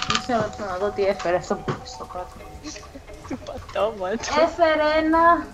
Δεν 0.08 0.18
ξέρω 0.28 0.50
να 0.72 0.78
δω 0.80 0.90
τι 0.96 1.04
έφερε 1.06 1.36
αυτό 1.36 1.56
που 1.56 1.64
είπε 1.72 1.86
στο 1.88 2.06
κάτω. 2.14 2.28
Του 3.30 3.38
πατώματος. 3.46 4.28
Έφερε 4.28 5.06
ένα 5.06 5.46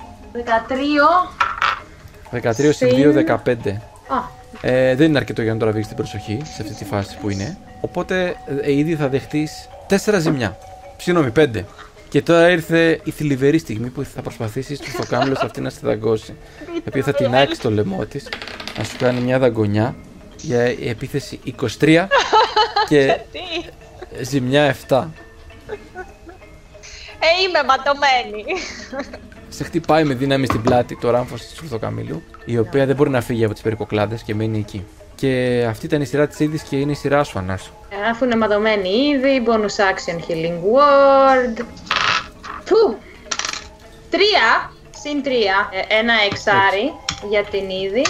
13. 2.32 2.50
13 2.52 2.74
συν 2.74 2.74
Συν- 2.74 3.14
2, 3.14 3.14
15. 3.14 3.70
Α, 4.08 4.42
Ε, 4.62 4.96
δεν 4.96 5.08
είναι 5.08 5.18
αρκετό 5.18 5.42
για 5.42 5.54
να 5.54 5.58
το 5.58 5.64
τραβήξεις 5.66 5.94
την 5.94 6.04
προσοχή 6.04 6.42
σε 6.56 6.62
αυτή 6.62 6.74
τη 6.74 6.86
φάση 6.86 7.18
που 7.18 7.30
είναι. 7.30 7.58
Οπότε 7.82 8.36
ε, 8.62 8.72
ήδη 8.74 8.96
θα 8.96 9.08
δεχτείς 9.08 9.70
4 9.90 10.20
ζημιά. 10.20 10.58
Συγγνώμη, 10.98 11.32
5. 11.36 11.64
Και 12.10 12.22
τώρα 12.22 12.50
ήρθε 12.50 13.00
η 13.04 13.12
θλιβερή 13.12 13.58
στιγμή 13.58 13.88
που 13.90 14.04
θα 14.04 14.22
προσπαθήσεις 14.22 14.78
στο 14.78 14.88
θοκάμιλο 14.90 15.36
αυτή 15.42 15.62
να 15.62 15.70
στη 15.70 15.86
δαγκώσει. 15.86 16.36
Η 16.76 16.84
οποία 16.88 17.04
θα 17.04 17.14
τεινάξεις 17.14 17.58
το 17.60 17.72
λαιμό 17.72 18.06
της, 18.06 18.28
να 18.78 18.84
σου 18.84 18.98
κάνει 18.98 19.20
μια 19.22 19.40
δαγκονιά 19.40 19.96
για 20.44 20.62
επίθεση 20.62 21.40
23 21.80 22.08
και 22.90 23.20
Τι; 23.32 23.40
ζημιά 24.24 24.76
7. 24.88 25.06
Ε, 27.20 27.42
είμαι 27.44 27.64
ματωμένη. 27.68 28.46
Σε 29.50 29.64
χτυπάει 29.64 30.04
με 30.04 30.14
δύναμη 30.14 30.46
στην 30.46 30.62
πλάτη 30.62 30.98
το 31.02 31.10
ράμφος 31.10 31.42
της 31.42 31.62
Ουρθοκαμίλου, 31.62 32.24
η 32.46 32.58
οποία 32.58 32.86
δεν 32.86 32.96
μπορεί 32.96 33.10
να 33.10 33.22
φύγει 33.22 33.44
από 33.44 33.54
τις 33.54 33.62
περικοκλάδες 33.64 34.22
και 34.24 34.36
μένει 34.36 34.58
εκεί. 34.60 34.86
Και 35.16 35.66
αυτή 35.70 35.86
ήταν 35.86 36.02
η 36.02 36.06
σειρά 36.06 36.28
της 36.28 36.40
είδης 36.40 36.62
και 36.62 36.76
είναι 36.76 36.92
η 36.92 36.96
σειρά 36.96 37.24
σου, 37.24 37.40
Ανάσου. 37.40 37.72
αφού 38.12 38.26
είναι 38.26 38.36
ματωμένη 38.36 38.90
ήδη, 38.90 39.44
bonus 39.48 39.82
action 39.92 40.18
healing 40.18 40.58
word. 40.74 41.66
Φου! 42.64 42.98
Τρία, 44.10 44.72
συν 45.02 45.24
τρία, 45.24 45.70
ε, 45.90 45.96
ένα 46.00 46.14
εξάρι 46.32 46.94
για 47.30 47.44
την 47.44 47.70
είδη. 47.70 48.06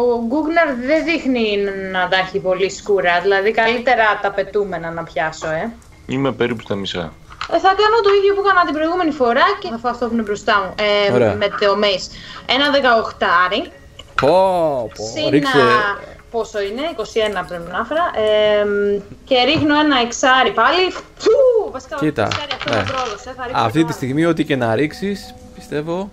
Ο 0.00 0.24
Γκούγναρ 0.26 0.68
δεν 0.88 1.04
δείχνει 1.04 1.46
να 1.92 2.08
τα 2.08 2.16
έχει 2.16 2.38
πολύ 2.38 2.70
σκούρα, 2.70 3.20
δηλαδή 3.20 3.50
καλύτερα 3.50 4.18
τα 4.22 4.30
πετούμενα 4.30 4.90
να 4.90 5.02
πιάσω, 5.02 5.46
ε. 5.48 5.72
Είμαι 6.06 6.32
περίπου 6.32 6.62
στα 6.62 6.74
μισά. 6.74 7.12
Ε, 7.52 7.58
Θα 7.58 7.68
κάνω 7.80 7.98
το 8.02 8.10
ίδιο 8.18 8.34
που 8.34 8.42
έκανα 8.44 8.64
την 8.64 8.74
προηγούμενη 8.74 9.10
φορά 9.10 9.42
και 9.60 9.68
θα 9.68 9.78
φάω 9.78 9.90
αυτό 9.92 10.06
που 10.06 10.12
είναι 10.12 10.22
μπροστά 10.22 10.54
μου. 10.62 10.74
Ε, 11.08 11.12
Ωραία. 11.12 11.34
με 11.34 11.48
το 11.48 11.76
Mace. 11.82 12.06
Ένα 12.54 12.66
18. 12.70 13.70
Πω, 14.20 14.90
πω, 14.96 15.04
Συν 15.14 15.28
ρίξε. 15.30 15.58
α, 15.58 15.62
πόσο 16.30 16.60
είναι, 16.62 16.82
21 16.96 17.44
πρέπει 17.48 17.70
να 17.70 17.78
έφερα. 17.84 18.04
Ε, 18.14 18.66
και 19.24 19.36
ρίχνω 19.44 19.78
ένα 19.80 20.00
εξάρι 20.00 20.50
πάλι. 20.52 20.90
Φου, 21.18 21.70
βασικά 21.72 21.96
Κοίτα, 21.96 22.24
εξάρι 22.24 22.46
αυτό 22.56 22.70
ναι. 22.70 22.76
δεν 22.76 22.84
πρόλωσε. 22.94 23.34
Θα 23.36 23.44
ρίξω 23.46 23.62
Αυτή 23.64 23.78
το 23.78 23.78
τη 23.78 23.80
άλλο. 23.82 23.92
στιγμή, 23.92 24.24
ό,τι 24.26 24.44
και 24.44 24.56
να 24.56 24.74
ρίξεις, 24.74 25.34
πιστεύω. 25.54 26.10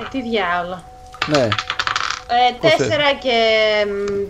Ε, 0.00 0.08
τι 0.10 0.22
διάολο. 0.22 0.82
Ναι, 1.26 1.48
Ε, 2.28 2.52
Πώς, 2.60 2.72
ε; 2.72 2.88
4 2.88 2.90
και 3.20 3.38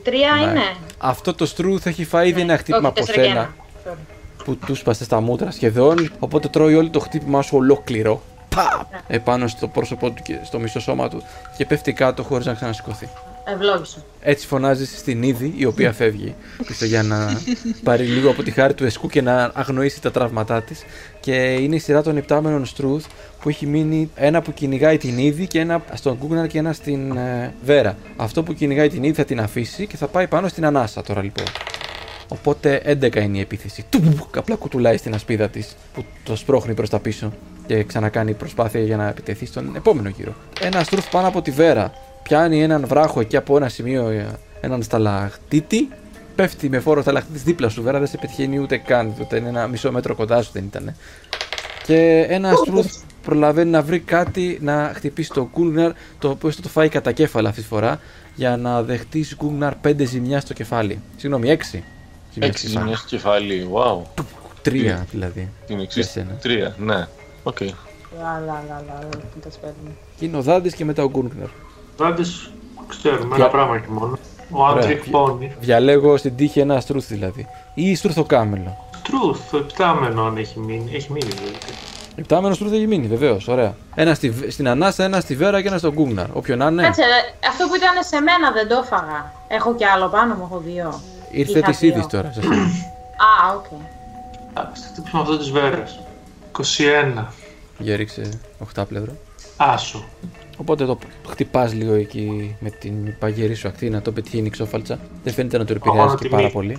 3 0.05 0.11
ναι. 0.11 0.51
είναι. 0.51 0.63
Αυτό 0.99 1.35
το 1.35 1.47
στρούθ 1.47 1.87
έχει 1.87 2.05
φάει 2.05 2.29
ήδη 2.29 2.41
ένα 2.41 2.57
χτύπημα 2.57 2.89
Όχι, 2.89 3.01
από 3.01 3.01
4 3.01 3.15
και 3.15 3.23
σένα 3.23 3.55
1. 3.85 3.89
Sorry. 3.91 3.95
που 4.45 4.57
τους 4.57 4.79
σπάστε 4.79 5.05
στα 5.05 5.21
μούτρα 5.21 5.51
σχεδόν. 5.51 6.13
Οπότε 6.19 6.49
τρώει 6.49 6.75
όλο 6.75 6.91
το 6.91 7.01
χτύπημά 7.01 7.43
σου 7.43 7.57
ολόκληρο. 7.57 8.23
Πα! 8.55 8.89
Επάνω 9.07 9.47
στο 9.47 9.69
πρόσωπό 9.69 10.11
του 10.11 10.23
και 10.23 10.39
στο 10.43 10.59
μισό 10.59 10.81
σώμα 10.81 11.09
του 11.09 11.23
και 11.57 11.67
πέφτει 11.67 11.93
κάτω 11.93 12.23
χωρίς 12.23 12.47
να 12.47 12.55
ξανασηκωθεί. 12.55 13.09
Ευλόγησο. 13.49 14.05
Έτσι 14.21 14.47
φωνάζεις 14.47 14.99
στην 14.99 15.23
είδη 15.23 15.55
η 15.57 15.65
οποία 15.65 15.93
φεύγει 15.93 16.35
πίσω 16.67 16.85
για 16.85 17.03
να 17.03 17.41
πάρει 17.83 18.05
λίγο 18.05 18.31
από 18.31 18.43
τη 18.43 18.51
χάρη 18.51 18.75
του 18.75 18.85
εσκού 18.85 19.09
και 19.09 19.23
να 19.23 19.51
αγνοήσει 19.55 20.01
τα 20.01 20.11
τραύματά 20.11 20.63
της. 20.63 20.85
Και 21.21 21.55
είναι 21.55 21.75
η 21.75 21.79
σειρά 21.79 22.03
των 22.03 22.17
υπτάμενων 22.17 22.67
Στρούθ 22.67 23.07
που 23.41 23.49
έχει 23.49 23.67
μείνει 23.67 24.11
ένα 24.15 24.43
που 24.43 24.53
κυνηγάει 24.53 24.97
την 24.97 25.19
είδη 25.19 25.47
και 25.47 25.61
ένα 25.61 25.83
στον 25.95 26.19
Κούγκναρ 26.19 26.47
και 26.47 26.59
ένα 26.59 26.73
στην 26.73 27.17
ε, 27.17 27.55
Βέρα. 27.65 27.97
Αυτό 28.17 28.43
που 28.43 28.55
κυνηγάει 28.55 28.89
την 28.89 29.03
είδη 29.03 29.15
θα 29.15 29.25
την 29.25 29.41
αφήσει 29.41 29.87
και 29.87 29.97
θα 29.97 30.07
πάει 30.07 30.27
πάνω 30.27 30.49
στην 30.49 30.65
ανάσα 30.65 31.03
τώρα 31.03 31.23
λοιπόν. 31.23 31.47
Οπότε 32.29 32.83
11 32.87 33.17
είναι 33.17 33.39
η 33.39 33.41
επίθεση. 33.41 33.85
Τουμπουκ, 33.91 34.37
απλά 34.37 34.57
κουτουλάει 34.57 34.97
στην 34.97 35.15
ασπίδα 35.15 35.49
της 35.49 35.77
που 35.95 36.05
το 36.25 36.37
σπρώχνει 36.37 36.75
προς 36.75 36.91
τα 36.91 36.99
πίσω 36.99 37.33
και 37.67 37.85
ξανακάνει 37.85 38.33
προσπάθεια 38.33 38.81
για 38.81 38.97
να 38.97 39.09
επιτεθεί 39.09 39.47
στον 39.47 39.77
επόμενο 39.77 40.09
γύρο. 40.09 40.35
Ένα 40.61 40.83
στρούθ 40.83 41.11
πάνω 41.11 41.29
από 41.29 41.43
τη 41.43 41.51
Βέρα 41.51 41.93
πιάνει 42.29 42.63
έναν 42.63 42.87
βράχο 42.87 43.21
εκεί 43.21 43.37
από 43.37 43.57
ένα 43.57 43.69
σημείο, 43.69 44.09
ε, 44.09 44.27
έναν 44.61 44.83
σταλαχτήτη. 44.83 45.89
Πέφτει 46.35 46.69
με 46.69 46.81
φόρο 46.81 47.03
σταλαχτήτης 47.03 47.43
δίπλα 47.43 47.69
σου, 47.69 47.83
Βέρα 47.83 47.99
δεν 47.99 48.09
σε 48.09 48.17
πετυχαίνει 48.17 48.59
ούτε 48.59 48.77
καν. 48.77 49.15
Ούτε 49.21 49.37
είναι 49.37 49.49
ένα 49.49 49.67
μισό 49.67 49.93
μέτρο 49.93 50.15
κοντά 50.15 50.43
σου 50.43 50.51
δεν 50.53 50.65
ήταν. 50.65 50.95
Και 51.85 52.27
ένα 52.29 52.53
στρούθ 52.55 52.97
προλαβαίνει 53.23 53.71
να 53.71 53.83
βρει 53.83 53.99
κάτι 53.99 54.59
να 54.63 54.93
χτυπήσει 54.95 55.31
το 55.31 55.49
Γκούγναρ, 55.53 55.93
το 56.19 56.29
οποίο 56.29 56.51
θα 56.51 56.63
το 56.63 56.69
φάει 56.69 56.89
κατά 56.89 57.13
κέφαλα 57.13 57.49
αυτή 57.49 57.61
τη 57.61 57.67
φορά, 57.67 58.01
για 58.35 58.57
να 58.57 58.83
δεχτεί 58.83 59.27
Γκούγναρ 59.37 59.73
5 59.87 60.05
ζημιά 60.05 60.41
στο 60.41 60.55
κεφάλι. 60.55 61.01
Συγγνώμη, 61.17 61.49
6. 61.73 61.83
Έξι 62.39 62.67
ζημιά 62.67 62.97
στο 62.97 63.07
κεφάλι. 63.07 63.69
Wow. 63.73 64.03
Τρία 64.63 65.07
δηλαδή. 65.11 65.51
Την 65.67 65.75
Για 65.75 65.85
εξή. 65.85 66.03
σένα. 66.03 66.33
Τρία, 66.33 66.75
ναι. 66.79 67.07
Οκ. 67.43 67.61
Λα, 67.61 68.41
λα, 68.47 68.65
λα, 68.69 68.83
λα, 68.87 68.99
δεν 69.11 69.43
τα 69.43 69.51
σπέρνουμε. 69.51 69.91
Είναι 70.19 70.37
ο 70.37 70.43
Δάντης 70.43 70.75
και 70.75 70.85
μετά 70.85 71.03
ο 71.03 71.09
Γκούγναρ. 71.11 71.49
Πάντως, 71.97 72.51
ξέρουμε 72.89 73.35
Ποια- 73.35 73.45
ένα 73.45 73.49
πράγμα 73.53 73.79
και 73.79 73.87
μόνο. 73.89 74.19
Ο 74.51 74.65
Άντρικ 74.67 74.85
Ωραία. 74.85 75.11
Πόνι. 75.11 75.57
Διαλέγω 75.61 76.17
στην 76.17 76.37
τύχη 76.37 76.61
ένα 76.61 76.81
στρούθ 76.81 77.07
δηλαδή. 77.09 77.47
Ή 77.75 77.95
στρούθοκάμελο. 77.95 78.77
Στρούθ, 79.07 79.39
το 79.51 79.57
ιπτάμενο 79.57 80.25
αν 80.27 80.37
έχει 80.37 80.59
μείνει. 80.59 80.91
Έχει 80.95 81.13
μείνει 81.13 81.31
δηλαδή. 81.31 81.57
Ιπτάμενο 82.17 82.55
στρούθ 82.55 82.73
έχει 82.73 82.87
μείνει, 82.87 83.07
βεβαίως. 83.07 83.49
Ωραία. 83.49 83.75
Ένα 83.95 84.15
στη, 84.15 84.51
στην 84.51 84.69
Ανάσα, 84.69 85.05
ένα 85.05 85.21
στη 85.21 85.35
Βέρα 85.37 85.63
και 85.63 85.69
ένα 85.69 85.79
στον 85.79 85.93
Γκούγναρ. 85.93 86.27
Όποιον 86.33 86.59
να 86.59 86.67
είναι. 86.67 86.83
Κάτσε, 86.83 87.03
ρε, 87.03 87.49
αυτό 87.49 87.67
που 87.67 87.75
ήταν 87.75 87.91
σε 88.05 88.21
μένα 88.21 88.51
δεν 88.53 88.69
το 88.69 88.81
έφαγα. 88.85 89.33
Έχω 89.49 89.75
κι 89.75 89.85
άλλο 89.85 90.09
πάνω 90.09 90.35
μου, 90.35 90.43
έχω 90.51 90.63
δύο. 90.67 91.01
Ήρθε 91.31 91.59
Είχα 91.59 91.69
της 91.71 91.79
δύο. 91.79 91.89
είδη 91.89 92.07
τώρα. 92.07 92.33
σε 92.33 92.41
αυτό. 92.41 92.53
Α, 92.55 93.55
οκ. 93.57 93.65
Εντάξει, 94.51 94.83
θα 94.83 94.89
χτυπήσουμε 94.93 95.23
αυτό 95.23 95.39
της 95.39 95.51
Βέρας. 95.51 95.99
21. 96.53 97.25
Για 97.79 97.97
ρίξε 97.97 98.39
8 98.77 98.85
πλευρό. 98.89 99.13
Άσο. 99.57 100.05
Οπότε 100.57 100.85
το 100.85 100.99
χτυπάς 101.29 101.73
λίγο 101.75 101.93
εκεί 101.95 102.57
με 102.61 102.71
την 102.71 103.15
παγερή 103.19 103.55
σου 103.55 103.69
ακτίνα, 103.69 104.03
το 104.03 104.13
πετυχαίνει 104.13 104.51
ξόφαλτσα. 104.51 104.99
Δεν 105.25 105.33
φαίνεται 105.33 105.59
να 105.59 105.65
το 105.65 105.73
επηρεάζει 105.73 105.99
Παγώνω 105.99 106.17
και 106.19 106.25
τη 106.25 106.29
πάρα 106.31 106.43
μύτη. 106.43 106.55
πολύ. 106.55 106.79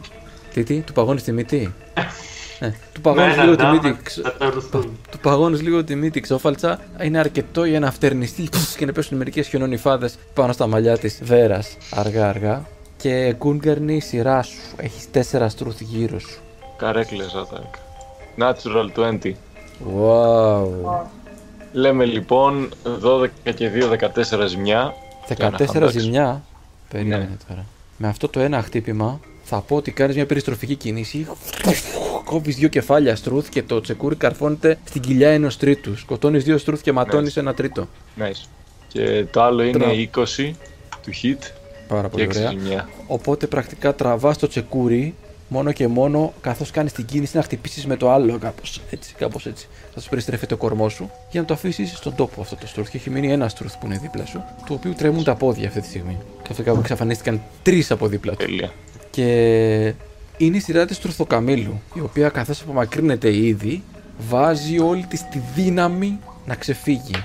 Τι, 0.54 0.64
τι, 0.64 0.80
του 0.80 0.94
παγώνεις 0.94 1.24
τη 1.24 1.32
μύτη; 1.32 1.74
ναι, 2.60 2.70
του 2.70 2.76
Με 2.94 3.02
παγώνεις 3.02 3.34
ένα 3.34 3.44
λίγο 3.44 3.56
τη 3.56 3.62
ντάμα 3.62 3.74
μύτη. 3.74 3.98
ξ- 4.04 4.22
θα 4.24 4.34
τα 4.38 4.50
ρουθούν. 4.50 4.98
Του 5.12 5.20
παγώνεις 5.20 5.62
λίγο 5.62 5.84
τη 5.84 5.96
μύτη 5.96 6.20
ξόφαλτσα. 6.20 6.80
Είναι 7.04 7.20
αρκετό 7.20 7.64
για 7.66 7.80
να 7.80 7.92
φτερνιστεί 7.92 8.44
πφ, 8.52 8.76
και 8.76 8.86
να 8.86 8.92
πέσουν 8.92 9.18
μερικές 9.18 9.48
χιονονιφάδες 9.48 10.18
πάνω 10.34 10.54
στα 10.54 10.68
μαλλιά 10.68 10.98
της 10.98 11.20
Βέρας. 11.24 11.78
Αργά-αργά. 11.92 12.66
Και 12.98 13.34
Κούνγκαρνη, 13.38 13.96
η 13.96 14.00
σειρά 14.00 14.42
σου. 14.44 14.58
Έχεις 14.78 15.12
τέσσερα 15.12 15.50
στρούθ 15.50 15.82
γύρω 15.82 16.20
σου. 16.20 16.40
Καρέκλες 16.78 17.36
attack. 17.36 17.78
Natural 18.44 18.90
20. 19.22 19.32
Wow. 20.02 20.66
Λέμε 21.72 22.06
λοιπόν 22.06 22.70
12 23.04 23.28
και 23.56 23.72
2, 23.76 23.92
14 23.92 24.48
ζημιά. 24.48 24.94
και 25.28 25.36
ένα 25.44 25.58
14 25.60 25.66
χαντάξ. 25.74 25.94
ζημιά. 25.94 26.44
Περίμενε 26.90 27.24
Ναι. 27.24 27.38
τώρα. 27.48 27.66
Με 27.98 28.08
αυτό 28.08 28.28
το 28.28 28.40
ένα 28.40 28.62
χτύπημα 28.62 29.20
θα 29.44 29.60
πω 29.62 29.76
ότι 29.76 29.92
κάνεις 29.92 30.16
μια 30.16 30.26
περιστροφική 30.26 30.76
κίνηση. 30.76 31.28
Κόβεις 32.26 32.56
δύο 32.56 32.68
κεφάλια 32.68 33.16
στρούθ 33.16 33.50
και 33.50 33.64
το 33.64 33.82
τσεκούρι 33.82 34.16
καρφώνεται 34.16 34.78
στην 34.84 35.02
κοιλιά 35.02 35.30
ενός 35.30 35.58
τρίτου. 35.58 35.98
Σκοτώνεις 35.98 36.44
δύο 36.44 36.58
στρούθ 36.58 36.82
και 36.82 36.92
ματώνεις 36.92 37.36
Ναι. 37.36 37.42
ένα 37.42 37.54
τρίτο. 37.54 37.88
Nice. 38.20 38.46
Και 38.88 39.26
το 39.32 39.42
άλλο 39.44 39.64
είναι 39.64 39.78
Μπράβο. 39.78 39.94
20 39.94 40.56
του 41.04 41.12
hit 41.24 41.52
Πάρα 41.88 42.02
και 42.02 42.08
πολύ 42.08 42.24
6 42.24 42.30
ωραία. 42.38 42.50
ζημιά. 42.50 42.90
Οπότε 43.08 43.48
πρακτικά 43.48 43.96
τραβάς 43.96 44.38
το 44.38 44.48
τσεκούρι 44.48 45.16
μόνο 45.48 45.72
και 45.72 45.88
μόνο 45.88 46.34
καθώς 46.42 46.72
κάνεις 46.72 46.92
την 46.92 47.06
κίνηση 47.06 47.36
να 47.36 47.44
χτυπήσεις 47.44 47.86
με 47.86 47.96
το 47.96 48.12
άλλο 48.12 48.38
κάπως 48.38 48.82
έτσι. 48.90 49.14
Κάπως 49.18 49.46
έτσι. 49.46 49.68
Θα 49.94 50.00
σου 50.00 50.10
περιστρέφεται 50.10 50.54
ο 50.54 50.58
κορμός 50.58 50.94
σου 50.94 51.12
για 51.32 51.42
να 51.42 51.48
το 51.48 51.54
αφήσεις 51.54 51.98
στον 51.98 52.16
τόπο 52.16 52.42
αυτό 52.42 52.56
το 52.56 52.68
στρούθ. 52.68 52.90
Και 52.90 52.98
έχει 52.98 53.10
μείνει 53.10 53.32
ένα 53.32 53.50
στρούθ 53.50 53.78
που 53.78 53.86
είναι 53.86 53.98
δίπλα 53.98 54.26
σου, 54.26 54.44
του 54.66 54.74
οποίου 54.78 54.94
τρέμουν 54.94 55.24
τα 55.24 55.36
πόδια 55.36 55.68
αυτή 55.68 55.82
τη 55.82 55.88
στιγμή. 55.88 56.18
Καθώ 56.48 56.80
εξαφανίστηκαν 56.80 57.42
τρεις 57.64 57.92
από 57.92 58.08
δίπλα 58.08 58.32
του. 58.32 58.46
Τέλεια. 58.46 58.72
Και 59.10 59.94
είναι 60.38 60.58
η 60.58 60.60
σειρά 60.60 60.86
της 60.86 61.00
Τρουθοκαμήλου, 61.00 61.82
η 61.94 62.00
οποία 62.00 62.30
καθώς 62.30 62.62
απομακρύνεται 62.62 63.36
ήδη, 63.36 63.84
βάζει 64.18 64.80
όλη 64.80 65.06
της 65.06 65.28
τη 65.30 65.42
δύναμη 65.56 66.20
να 66.46 66.56
ξεφύγει. 66.56 67.22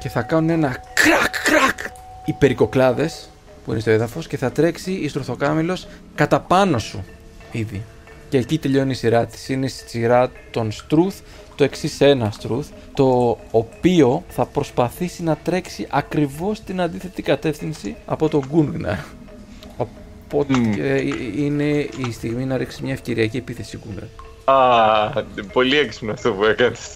Και 0.00 0.08
θα 0.08 0.22
κάνουν 0.22 0.50
ένα 0.50 0.68
κρακ 0.68 1.42
κρακ 1.44 1.78
οι 2.24 2.32
περικοκλάδες 2.32 3.28
που 3.64 3.70
είναι 3.70 3.80
στο 3.80 3.90
έδαφος 3.90 4.26
και 4.26 4.36
θα 4.36 4.52
τρέξει 4.52 4.92
η 4.92 5.08
Στρουθοκάμιλος 5.08 5.86
κατά 6.14 6.40
πάνω 6.40 6.78
σου 6.78 7.04
ήδη. 7.52 7.82
Και 8.28 8.38
εκεί 8.38 8.58
τελειώνει 8.58 8.90
η 8.90 8.94
σειρά 8.94 9.26
της. 9.26 9.48
Είναι 9.48 9.66
η 9.66 9.68
σειρά 9.68 10.30
των 10.50 10.72
Στρούθ, 10.72 11.20
το 11.54 11.64
εξής 11.64 12.00
ένα 12.00 12.30
Στρούθ, 12.30 12.68
το 12.94 13.38
οποίο 13.50 14.24
θα 14.28 14.44
προσπαθήσει 14.46 15.22
να 15.22 15.36
τρέξει 15.36 15.86
ακριβώς 15.90 16.56
στην 16.56 16.80
αντίθετη 16.80 17.22
κατεύθυνση 17.22 17.96
από 18.06 18.28
τον 18.28 18.44
Γκούνγναρ. 18.50 18.96
Οπότε 19.76 20.58
Μμμ. 20.58 20.72
ε, 20.78 20.94
ε, 20.94 21.02
είναι 21.36 21.70
η 21.78 22.12
στιγμή 22.12 22.44
να 22.44 22.56
ρίξει 22.56 22.82
μια 22.82 22.92
ευκαιριακή 22.92 23.36
επίθεση 23.36 23.78
Γκούνγραν. 23.84 24.08
Α, 24.44 25.22
πολύ 25.52 25.78
έξυπνο 25.78 26.12
αυτό 26.12 26.32
που 26.32 26.44
έκανες. 26.44 26.94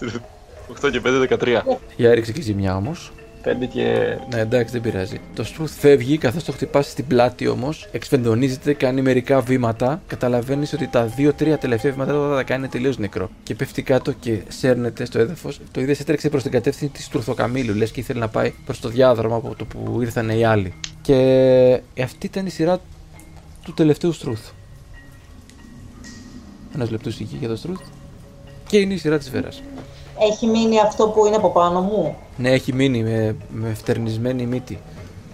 8 0.81 0.89
και 0.91 1.01
5, 1.03 1.19
13. 1.19 1.61
Για 1.95 2.13
ρίξει 2.13 2.33
και 2.33 2.41
ζημιά 2.41 2.75
όμως. 2.75 3.11
5 3.43 3.65
και. 3.73 4.17
Ναι, 4.33 4.39
εντάξει, 4.39 4.73
δεν 4.73 4.81
πειράζει. 4.81 5.19
Το 5.33 5.43
Στρούθ 5.43 5.79
φεύγει, 5.79 6.17
καθώς 6.17 6.43
το 6.43 6.51
χτυπάσει 6.51 6.89
στην 6.89 7.07
πλάτη 7.07 7.47
όμως, 7.47 7.87
εξφενδονίζεται, 7.91 8.73
κάνει 8.73 9.01
μερικά 9.01 9.41
βήματα. 9.41 10.01
Καταλαβαίνεις 10.07 10.73
ότι 10.73 10.87
τα 10.87 11.05
δύο-τρία 11.05 11.57
τελευταία 11.57 11.91
βήματα 11.91 12.11
θα 12.11 12.35
τα 12.35 12.43
κάνει 12.43 12.67
τελείως 12.67 12.97
νεκρό. 12.97 13.29
Και 13.43 13.55
πέφτει 13.55 13.81
κάτω 13.81 14.11
και 14.11 14.41
σέρνεται 14.47 15.05
στο 15.05 15.19
έδαφος. 15.19 15.59
Το 15.71 15.81
είδες 15.81 15.99
έτρεξε 15.99 16.29
προς 16.29 16.43
την 16.43 16.51
κατεύθυνση 16.51 16.93
της 16.93 17.05
Στρουθοκαμήλου, 17.05 17.73
λες 17.73 17.91
και 17.91 17.99
ήθελε 17.99 18.19
να 18.19 18.27
πάει 18.27 18.53
προς 18.65 18.79
το 18.79 18.89
διάδρομο 18.89 19.35
από 19.35 19.55
το 19.55 19.65
που 19.65 20.01
ήρθαν 20.01 20.29
οι 20.29 20.45
άλλοι. 20.45 20.73
Και 21.01 21.81
αυτή 22.03 22.25
ήταν 22.25 22.45
η 22.45 22.49
σειρά 22.49 22.79
του 23.63 23.73
τελευταίου 23.73 24.11
Στρούθ. 24.11 24.49
Ένας 26.75 26.91
λεπτός 26.91 27.19
εκεί 27.19 27.37
για 27.39 27.47
το 27.47 27.55
Στρούθ. 27.55 27.81
Και 28.67 28.77
είναι 28.77 28.93
η 28.93 28.97
σειρά 28.97 29.17
της 29.17 29.29
Βέρας. 29.29 29.61
Έχει 30.19 30.47
μείνει 30.47 30.79
αυτό 30.79 31.07
που 31.07 31.25
είναι 31.25 31.35
από 31.35 31.49
πάνω 31.49 31.81
μου; 31.81 32.15
Ναι, 32.37 32.49
έχει 32.49 32.73
μείνει 32.73 33.03
με, 33.03 33.35
με 33.49 33.73
φτερνισμένη 33.73 34.45
μύτη. 34.45 34.79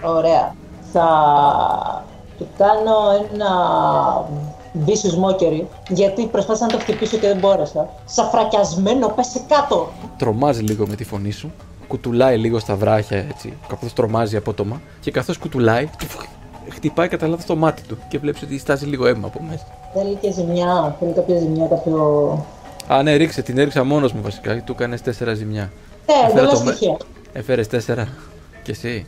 Ωραία. 0.03 0.55
Θα 0.91 1.07
του 2.37 2.47
κάνω 2.57 2.93
ένα 3.33 3.49
vicious 4.85 5.29
mockery, 5.29 5.61
γιατί 5.89 6.25
προσπάθησα 6.25 6.65
να 6.65 6.71
το 6.71 6.77
χτυπήσω 6.79 7.17
και 7.17 7.27
δεν 7.27 7.37
μπόρεσα. 7.37 7.89
Σαφρακιασμένο, 8.05 9.07
πέσε 9.07 9.41
κάτω. 9.47 9.87
τρομάζει 10.17 10.61
λίγο 10.61 10.87
με 10.87 10.95
τη 10.95 11.03
φωνή 11.03 11.31
σου. 11.31 11.51
Κουτουλάει 11.87 12.37
λίγο 12.37 12.59
στα 12.59 12.75
βράχια 12.75 13.17
έτσι, 13.17 13.53
καθώς 13.67 13.93
τρομάζει 13.93 14.35
απότομα. 14.37 14.81
Και 14.99 15.11
καθώς 15.11 15.37
κουτουλάει, 15.37 15.89
χτυπάει 16.69 17.07
κατά 17.07 17.27
λάθος 17.27 17.45
το 17.45 17.55
μάτι 17.55 17.81
του 17.81 17.97
και 18.07 18.19
βλέπεις 18.19 18.41
ότι 18.41 18.59
στάζει 18.59 18.85
λίγο 18.85 19.07
αίμα 19.07 19.27
από 19.27 19.39
μέσα. 19.49 19.65
Θέλει 19.93 20.17
και 20.21 20.31
ζημιά, 20.31 20.95
θέλει 20.99 21.11
κάποια 21.11 21.37
ζημιά, 21.39 21.65
κάποιο... 21.67 22.45
Α, 22.87 23.03
ναι, 23.03 23.15
ρίξε, 23.15 23.41
την 23.41 23.57
έριξα 23.57 23.83
μόνος 23.83 24.13
μου 24.13 24.21
βασικά. 24.21 24.63
Του 24.63 24.71
έκανες 24.71 25.01
4 25.01 25.33
ζημιά. 25.35 25.71
Ναι, 26.05 26.13
Έφερα 26.27 26.45
δεν 26.47 26.53
το 26.57 26.63
με- 26.63 26.71
στοιχεία. 26.71 26.97
Έφερες 27.33 27.67
4. 27.67 28.07
Και 28.63 28.71
εσύ. 28.71 29.05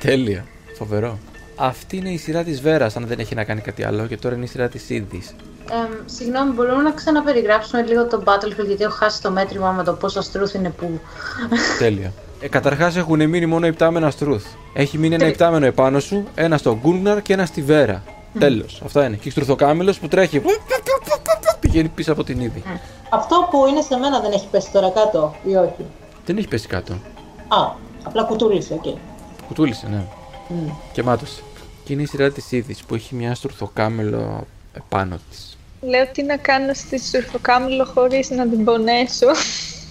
Τέλεια. 0.00 0.44
Φοβερό. 0.78 1.18
Αυτή 1.56 1.96
είναι 1.96 2.08
η 2.10 2.16
σειρά 2.16 2.42
της 2.42 2.60
Βέρας, 2.60 2.96
αν 2.96 3.06
δεν 3.06 3.18
έχει 3.18 3.34
να 3.34 3.44
κάνει 3.44 3.60
κάτι 3.60 3.84
άλλο. 3.84 4.06
Και 4.06 4.16
τώρα 4.16 4.34
είναι 4.34 4.44
η 4.44 4.48
σειρά 4.48 4.68
της 4.68 4.90
Ήδη. 4.90 5.22
Εμ, 5.70 5.92
συγγνώμη, 6.06 6.52
μπορούμε 6.52 6.82
να 6.82 6.90
ξαναπεριγράψουμε 6.92 7.82
λίγο 7.82 8.06
το 8.06 8.22
Battlefield 8.26 8.66
γιατί 8.66 8.82
έχω 8.84 8.94
χάσει 8.94 9.22
το 9.22 9.30
μέτρημα 9.30 9.70
με 9.70 9.82
το 9.84 9.92
πόσα 9.92 10.22
στρούθ 10.22 10.54
είναι 10.54 10.70
που. 10.70 11.00
Τέλεια. 11.78 12.12
Ε, 12.40 12.48
Καταρχάς 12.48 12.96
έχουν 12.96 13.28
μείνει 13.28 13.46
μόνο 13.46 13.66
ιπτάμενα 13.66 14.10
στρούθ. 14.10 14.44
Έχει 14.74 14.98
μείνει 14.98 15.14
ένα 15.14 15.26
ιπτάμενο 15.26 15.66
επάνω 15.66 16.00
σου, 16.00 16.24
ένα 16.34 16.56
στο 16.58 16.78
Γκούνγναρ 16.82 17.22
και 17.22 17.32
ένα 17.32 17.46
στη 17.46 17.62
Βέρα. 17.62 18.02
Τέλος. 18.38 18.80
Αυτά 18.84 19.06
είναι. 19.06 19.16
Και 19.16 19.30
στρουθοκάμιλος 19.30 19.98
που 19.98 20.08
τρέχει. 20.08 20.42
Πηγαίνει 21.66 21.88
πίσω 21.88 22.12
από 22.12 22.24
την 22.24 22.40
είδη. 22.40 22.62
Αυτό 23.10 23.48
που 23.50 23.66
είναι 23.66 23.80
σε 23.80 23.96
μένα 23.96 24.20
δεν 24.20 24.32
έχει 24.32 24.46
πέσει 24.48 24.70
τώρα 24.72 24.90
κάτω 24.90 25.34
ή 25.44 25.56
όχι; 25.56 25.84
Δεν 26.24 26.36
έχει 26.36 26.48
πέσει 26.48 26.66
κάτω. 26.66 26.92
Α, 27.48 27.70
απλά 28.02 28.22
κουτούλησε, 28.22 28.74
οκ. 28.74 28.98
Κουτούλησε, 29.46 29.88
ναι. 29.88 30.04
Μμ. 30.48 30.68
Και 30.92 31.02
μάτωσε. 31.02 31.42
Και 31.84 31.92
είναι 31.92 32.02
η 32.02 32.06
σειρά 32.06 32.30
της 32.30 32.52
είδης 32.52 32.82
που 32.82 32.94
έχει 32.94 33.14
μια 33.14 33.34
στρουθοκάμιλο 33.34 34.46
επάνω 34.72 35.18
της. 35.30 35.58
Λέω 35.80 36.06
τι 36.12 36.22
να 36.22 36.36
κάνω 36.36 36.74
στη 36.74 37.00
σουρφοκάμιλο 37.00 37.84
χωρίς 37.84 38.30
να 38.30 38.48
την 38.48 38.64
πονέσω; 38.64 39.26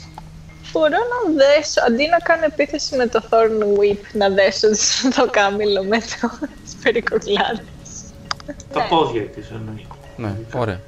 Μπορώ 0.71 0.88
να 0.89 1.34
δέσω, 1.34 1.82
αντί 1.88 2.07
να 2.07 2.17
κάνω 2.17 2.45
επίθεση 2.45 2.95
με 2.95 3.07
το 3.07 3.21
Thorn 3.30 3.80
Whip, 3.80 3.97
να 4.13 4.30
δέσω 4.30 4.69
τη 4.69 4.84
στρουθοκάμιλο 4.84 5.84
με 5.84 5.97
τις 5.97 6.30
περικοκλάδες. 6.84 7.65
Τα 8.73 8.82
πόδια 8.89 9.21
της 9.21 9.49
εννοείς. 9.49 9.86
Ναι, 10.17 10.36
ωραία. 10.53 10.80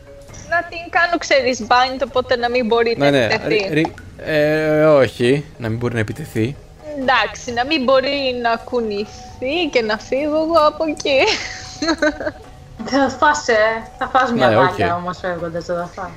Να 0.50 0.64
την 0.70 0.90
κάνω, 0.90 1.18
ξέρεις, 1.18 1.62
bind, 1.68 2.02
οπότε 2.08 2.36
να 2.36 2.50
μην 2.50 2.66
μπορεί 2.66 2.96
Ναι, 2.98 3.06
να 3.12 3.18
ναι. 3.18 3.24
επιτεθεί. 3.26 3.74
ρι- 3.74 3.74
ρι- 3.74 3.94
ε, 4.26 4.86
όχι, 4.86 5.46
να 5.58 5.70
μην 5.70 5.78
μπορεί 5.78 5.94
να 5.94 6.00
επιτεθεί. 6.00 6.56
Εντάξει, 7.00 7.52
να 7.54 7.66
μην 7.66 7.84
μπορεί 7.84 8.40
να 8.42 8.56
κουνηθεί 8.64 9.70
και 9.72 9.82
να 9.82 9.98
φύγω 9.98 10.36
εγώ 10.38 10.68
από 10.68 10.84
εκεί. 10.90 11.20
Θα 12.90 13.10
φας, 13.10 13.48
ε, 13.48 13.56
θα 13.98 14.08
φας 14.08 14.32
μια 14.32 14.48
Ναι, 14.48 14.56
βάλια 14.56 14.94
οκ. 14.96 15.02
όμως 15.02 15.18
φεύγοντας, 15.22 15.66
δεν 15.66 15.76
θα 15.76 15.90
φας. 15.96 16.10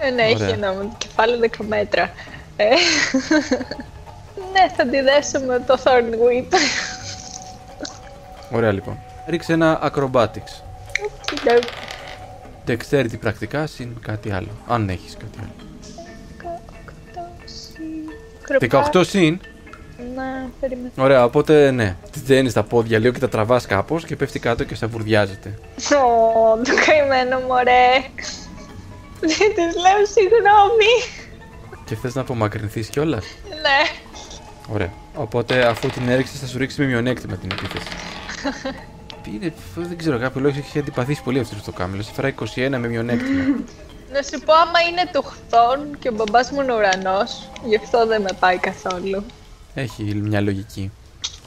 Ε, 0.00 0.10
ναι, 0.10 0.22
έχει 0.22 0.34
Ωραία. 0.42 0.48
ένα 0.54 0.74
κεφάλι 0.98 1.36
10 1.58 1.64
μέτρα. 1.68 2.10
Ε, 2.56 2.64
ναι, 4.52 4.68
θα 4.76 4.86
τη 4.86 5.00
δέσω 5.00 5.40
με 5.46 5.62
το 5.66 5.78
Thorn 5.84 6.12
Whip. 6.14 6.46
Ωραία 8.52 8.72
λοιπόν. 8.72 8.98
Ρίξε 9.28 9.52
ένα 9.52 9.90
acrobatics. 9.92 10.62
Κοίτα, 11.24 11.52
Dexterity 12.66 13.18
πρακτικά 13.20 13.66
συν 13.66 13.88
κάτι 14.00 14.30
άλλο. 14.30 14.48
Αν 14.66 14.88
έχεις 14.88 15.16
κάτι 15.16 15.38
άλλο. 15.38 15.50
18 18.92 19.04
συν. 19.06 19.40
Ναι, 20.14 20.48
περίμενε. 20.60 20.90
Ωραία, 20.96 21.24
οπότε 21.24 21.70
ναι. 21.70 21.96
Τη 22.10 22.20
δένεις 22.20 22.52
τα 22.52 22.62
πόδια 22.62 22.98
λίγο 22.98 23.12
και 23.12 23.18
τα 23.18 23.28
τραβάς 23.28 23.66
κάπως 23.66 24.04
και 24.04 24.16
πέφτει 24.16 24.38
κάτω 24.38 24.64
και 24.64 24.74
σε 24.74 24.86
βουρδιάζεται. 24.86 25.58
Ω, 25.76 26.56
το 26.56 26.72
καημένο 26.86 27.40
μωρέ. 27.40 27.90
Δεν 29.20 29.28
της 29.54 29.74
λέω 29.82 30.06
συγγνώμη. 30.12 30.92
Και 31.84 31.94
θες 31.94 32.14
να 32.14 32.20
απομακρυνθείς 32.20 32.88
κιόλας; 32.88 33.24
Ναι. 33.48 33.90
Ωραία. 34.74 34.92
Οπότε 35.14 35.66
αφού 35.66 35.88
την 35.88 36.08
έριξες, 36.08 36.40
θα 36.40 36.46
σου 36.46 36.58
ρίξει 36.58 36.80
με 36.80 36.86
μειονέκτημα 36.86 37.36
την 37.36 37.50
επίθεση. 37.52 37.86
Τι 39.26 39.34
είναι, 39.34 39.52
δεν 39.74 39.96
ξέρω, 39.98 40.18
κάποιο 40.18 40.40
λόγο 40.40 40.58
έχει 40.58 40.78
αντιπαθήσει 40.78 41.22
πολύ 41.22 41.38
αυτός 41.38 41.62
το 41.62 41.72
κάμιλος. 41.72 42.06
Σε 42.06 42.12
φέρα 42.12 42.34
21 42.74 42.78
με 42.78 42.88
μειονέκτημα. 42.88 43.42
Να 44.12 44.22
σου 44.22 44.44
πω 44.44 44.52
άμα 44.52 44.80
είναι 44.90 45.10
του 45.12 45.22
χθών 45.22 45.98
και 45.98 46.08
ο 46.08 46.12
μπαμπάς 46.12 46.50
μου 46.50 46.60
είναι 46.60 46.74
ουρανός, 46.74 47.48
γι' 47.64 47.76
αυτό 47.76 48.06
δεν 48.06 48.22
με 48.22 48.30
πάει 48.40 48.56
καθόλου. 48.56 49.24
Έχει 49.74 50.02
μια 50.14 50.40
λογική. 50.40 50.90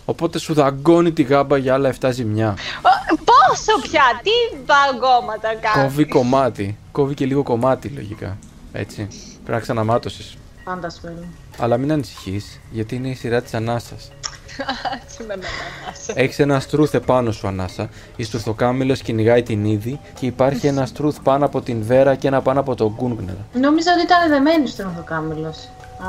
Οπότε 0.05 0.39
σου 0.39 0.53
δαγκώνει 0.53 1.11
τη 1.11 1.23
γάμπα 1.23 1.57
για 1.57 1.73
άλλα 1.73 1.93
7 1.99 2.09
ζημιά. 2.11 2.57
Ω, 2.81 3.15
Πόσο 3.15 3.81
πια, 3.81 4.21
τι 4.23 4.57
βαγκώματα 4.65 5.47
κάνεις. 5.55 5.81
Κόβει 5.81 6.05
κομμάτι. 6.05 6.77
Κόβει 6.91 7.13
και 7.13 7.25
λίγο 7.25 7.43
κομμάτι 7.43 7.87
λογικά. 7.87 8.37
Έτσι. 8.71 9.07
Πρέπει 9.33 9.51
να 9.51 9.59
ξαναμάτωσες. 9.59 10.37
Πάντα 10.63 10.89
σου 10.89 11.01
έλεγα. 11.03 11.27
Αλλά 11.57 11.77
μην 11.77 11.91
ανησυχείς, 11.91 12.59
γιατί 12.71 12.95
είναι 12.95 13.09
η 13.09 13.15
σειρά 13.15 13.41
της 13.41 13.53
ανάσας. 13.53 14.11
Σήμερα 15.07 15.39
με 15.39 15.45
ανάσα. 15.85 16.13
Έχεις 16.15 16.39
ένα 16.39 16.59
στρούθ 16.59 16.93
επάνω 16.93 17.31
σου 17.31 17.47
ανάσα. 17.47 17.89
Η 18.15 18.23
στουρθοκάμιλο 18.23 18.93
κυνηγάει 18.93 19.43
την 19.43 19.65
είδη 19.65 19.99
και 20.19 20.25
υπάρχει 20.25 20.67
ένα 20.67 20.85
στρούθ 20.85 21.17
πάνω 21.23 21.45
από 21.45 21.61
την 21.61 21.83
Βέρα 21.83 22.15
και 22.15 22.27
ένα 22.27 22.41
πάνω 22.41 22.59
από 22.59 22.75
τον 22.75 22.93
Γκούνγκνερ. 22.97 23.35
Νόμιζα 23.53 23.93
ότι 23.93 24.01
ήταν 24.01 24.29
δεμένη 24.29 24.67
στον 24.67 24.85
Ορθοκάμιλο. 24.87 25.53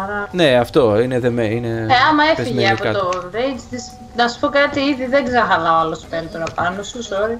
Άρα. 0.04 0.28
Ναι, 0.32 0.56
αυτό 0.56 1.00
είναι 1.00 1.18
δεμε. 1.18 1.44
Είναι 1.44 1.68
Ε, 1.68 1.94
άμα 2.10 2.22
έφυγε 2.32 2.48
πεσμένη 2.48 2.70
από 2.70 2.82
κάτω. 2.82 2.98
το 2.98 3.30
rage 3.32 3.60
της, 3.70 3.90
να 4.16 4.28
σου 4.28 4.40
πω 4.40 4.48
κάτι, 4.48 4.80
ήδη 4.80 5.06
δεν 5.06 5.24
ξαχαλάω 5.24 5.78
άλλο 5.80 5.98
spell 6.02 6.24
τώρα 6.32 6.44
πάνω 6.54 6.82
σου, 6.82 6.98
sorry. 6.98 7.38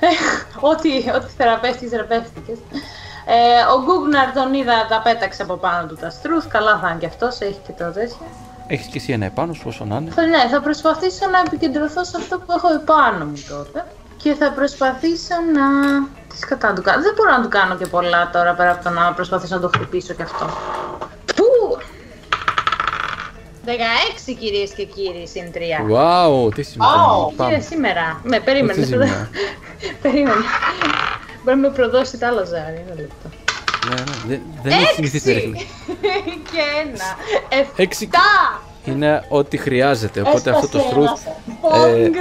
Ε, 0.00 0.06
ό,τι, 0.70 0.88
ό,τι 1.16 1.32
θεραπεύτηκες, 1.36 1.90
θεραπεύτηκες. 1.90 2.58
Ε, 3.28 3.36
ο 3.74 3.82
Γκούγναρ 3.84 4.32
τον 4.32 4.54
είδα, 4.54 4.86
τα 4.88 5.00
πέταξε 5.04 5.42
από 5.42 5.54
πάνω 5.54 5.86
του 5.86 5.94
τα 5.94 6.10
στρούθ, 6.10 6.46
καλά 6.46 6.78
θα 6.78 6.88
είναι 6.90 6.98
και 6.98 7.06
αυτός, 7.06 7.40
έχει 7.40 7.58
και 7.66 7.72
το 7.78 7.90
τέτοιο. 7.92 8.26
Έχεις 8.66 8.86
και 8.86 8.98
εσύ 8.98 9.12
ένα 9.12 9.24
επάνω 9.24 9.52
σου, 9.52 9.62
όσο 9.66 9.84
να 9.84 9.96
είναι. 9.96 10.10
Θα- 10.10 10.26
Ναι, 10.26 10.48
θα 10.50 10.60
προσπαθήσω 10.60 11.28
να 11.30 11.38
επικεντρωθώ 11.46 12.04
σε 12.04 12.16
αυτό 12.16 12.38
που 12.38 12.52
έχω 12.56 12.68
επάνω 12.74 13.24
μου 13.24 13.42
τότε. 13.48 13.86
Και 14.22 14.34
θα 14.34 14.52
προσπαθήσω 14.52 15.34
να... 15.54 15.64
Τις 16.28 16.38
σκατά 16.38 16.68
να 16.68 16.74
του 16.74 16.82
κάνω. 16.82 17.02
Δεν 17.02 17.12
μπορώ 17.16 17.30
να 17.36 17.42
του 17.42 17.48
κάνω 17.48 17.76
και 17.76 17.86
πολλά 17.86 18.30
τώρα 18.32 18.54
πέρα 18.54 18.70
από 18.70 18.84
το 18.84 18.90
να 18.90 19.12
προσπαθήσω 19.12 19.54
να 19.54 19.60
το 19.60 19.68
χτυπήσω 19.74 20.14
και 20.14 20.22
αυτό. 20.22 20.46
Πού! 21.36 21.78
16 23.66 23.70
κυρίες 24.38 24.70
και 24.70 24.84
κύριοι, 24.84 25.26
συν 25.26 25.52
3. 25.54 25.56
Wow, 25.92 26.54
τι 26.54 26.62
σημαίνει. 26.62 26.90
Wow. 26.92 27.26
Κύριε, 27.28 27.36
Πάμε. 27.36 27.60
σήμερα. 27.60 28.20
Ναι, 28.22 28.40
περίμενε. 28.40 28.80
Τι 28.80 28.86
ζημιά. 28.86 29.28
περίμενε. 30.02 30.44
Μπορεί 31.44 31.56
να 31.58 31.68
με 31.68 31.74
προδώσει 31.74 32.18
τα 32.18 32.26
άλλα 32.26 32.44
ζάρι. 32.44 32.84
Ένα 32.86 32.94
λεπτό. 33.00 33.28
Ναι, 33.88 33.94
ναι, 33.94 34.04
δεν- 34.26 34.40
Δεν 34.62 34.72
έχει 34.72 34.94
συνηθίσει 34.94 35.26
να 35.28 35.32
Έξι! 35.34 35.44
ρίχνεις. 35.46 35.62
και 36.50 36.60
ένα. 36.84 37.04
Έξι. 37.76 38.04
Εφτά! 38.04 38.60
Είναι 38.84 39.24
ό,τι 39.28 39.56
χρειάζεται. 39.56 40.20
Οπότε 40.20 40.50
αυτό 40.50 40.68
το 40.68 40.78
Έσπασε 40.78 40.88
στρούθ 40.94 41.26
ένας. 41.26 41.86
ε, 41.86 42.02
Πόγκ! 42.02 42.14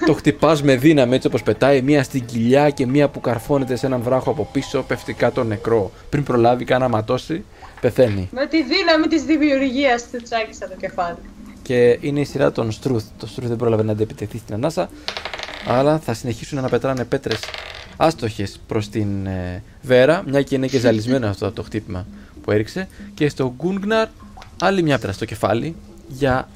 το, 0.00 0.06
το 0.06 0.12
χτυπάς 0.14 0.62
με 0.62 0.76
δύναμη 0.76 1.14
έτσι 1.14 1.26
όπως 1.26 1.42
πετάει. 1.42 1.82
Μία 1.82 2.02
στην 2.02 2.24
κοιλιά 2.24 2.70
και 2.70 2.86
μία 2.86 3.08
που 3.08 3.20
καρφώνεται 3.20 3.76
σε 3.76 3.86
έναν 3.86 4.00
βράχο 4.02 4.30
από 4.30 4.48
πίσω. 4.52 4.82
Πέφτει 4.82 5.12
κάτω 5.12 5.44
νεκρό. 5.44 5.90
Πριν 6.10 6.22
προλάβει 6.24 6.64
καν 6.64 6.80
να 6.80 6.88
ματώσει, 6.88 7.44
πεθαίνει. 7.80 8.28
Με 8.32 8.46
τη 8.46 8.56
δύναμη 8.62 9.06
της 9.08 9.22
δημιουργίας 9.22 10.02
του 10.12 10.22
τσάκισα 10.22 10.68
το 10.68 10.74
κεφάλι. 10.80 11.16
Και 11.62 11.98
είναι 12.00 12.20
η 12.20 12.24
σειρά 12.24 12.52
των 12.52 12.70
Στρούθ. 12.72 13.04
Το 13.18 13.26
Στρούθ 13.26 13.48
δεν 13.48 13.56
πρόλαβε 13.56 13.82
να 13.82 13.92
αντεπιτεθεί 13.92 14.38
στην 14.38 14.54
ανάσα. 14.54 14.88
Αλλά 15.66 15.98
θα 15.98 16.14
συνεχίσουν 16.14 16.60
να 16.62 16.68
πετράνε 16.68 17.04
πέτρες 17.04 17.38
άστοχες 17.96 18.60
προς 18.66 18.88
την 18.88 19.26
ε, 19.26 19.62
Βέρα, 19.82 20.22
μια 20.26 20.42
και 20.42 20.54
είναι 20.54 20.66
και 20.66 20.78
ζαλισμένο 20.84 21.26
αυτό 21.26 21.46
από 21.46 21.54
το 21.54 21.62
χτύπημα 21.62 22.06
που 22.42 22.50
έριξε. 22.50 22.88
Και 23.14 23.28
στο 23.28 23.54
Γκούνγναρ 23.56 24.08
άλλη 24.60 24.82
μια 24.82 24.98
πέτρα 24.98 25.12
στο 25.12 25.24
κεφάλι 25.24 25.76
για 26.08 26.48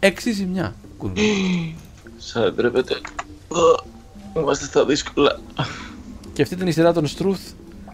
6 0.00 0.10
ζημιά. 0.34 0.74
Γκούνγναρ. 0.98 1.24
Σαν 2.16 2.54
ντρέπετε. 2.54 3.00
Είμαστε 4.36 4.64
στα 4.64 4.84
δύσκολα. 4.84 5.40
και 6.32 6.42
αυτή 6.42 6.54
ήταν 6.54 6.66
η 6.66 6.72
σειρά 6.72 6.92
των 6.92 7.06
Στρούθ. 7.06 7.40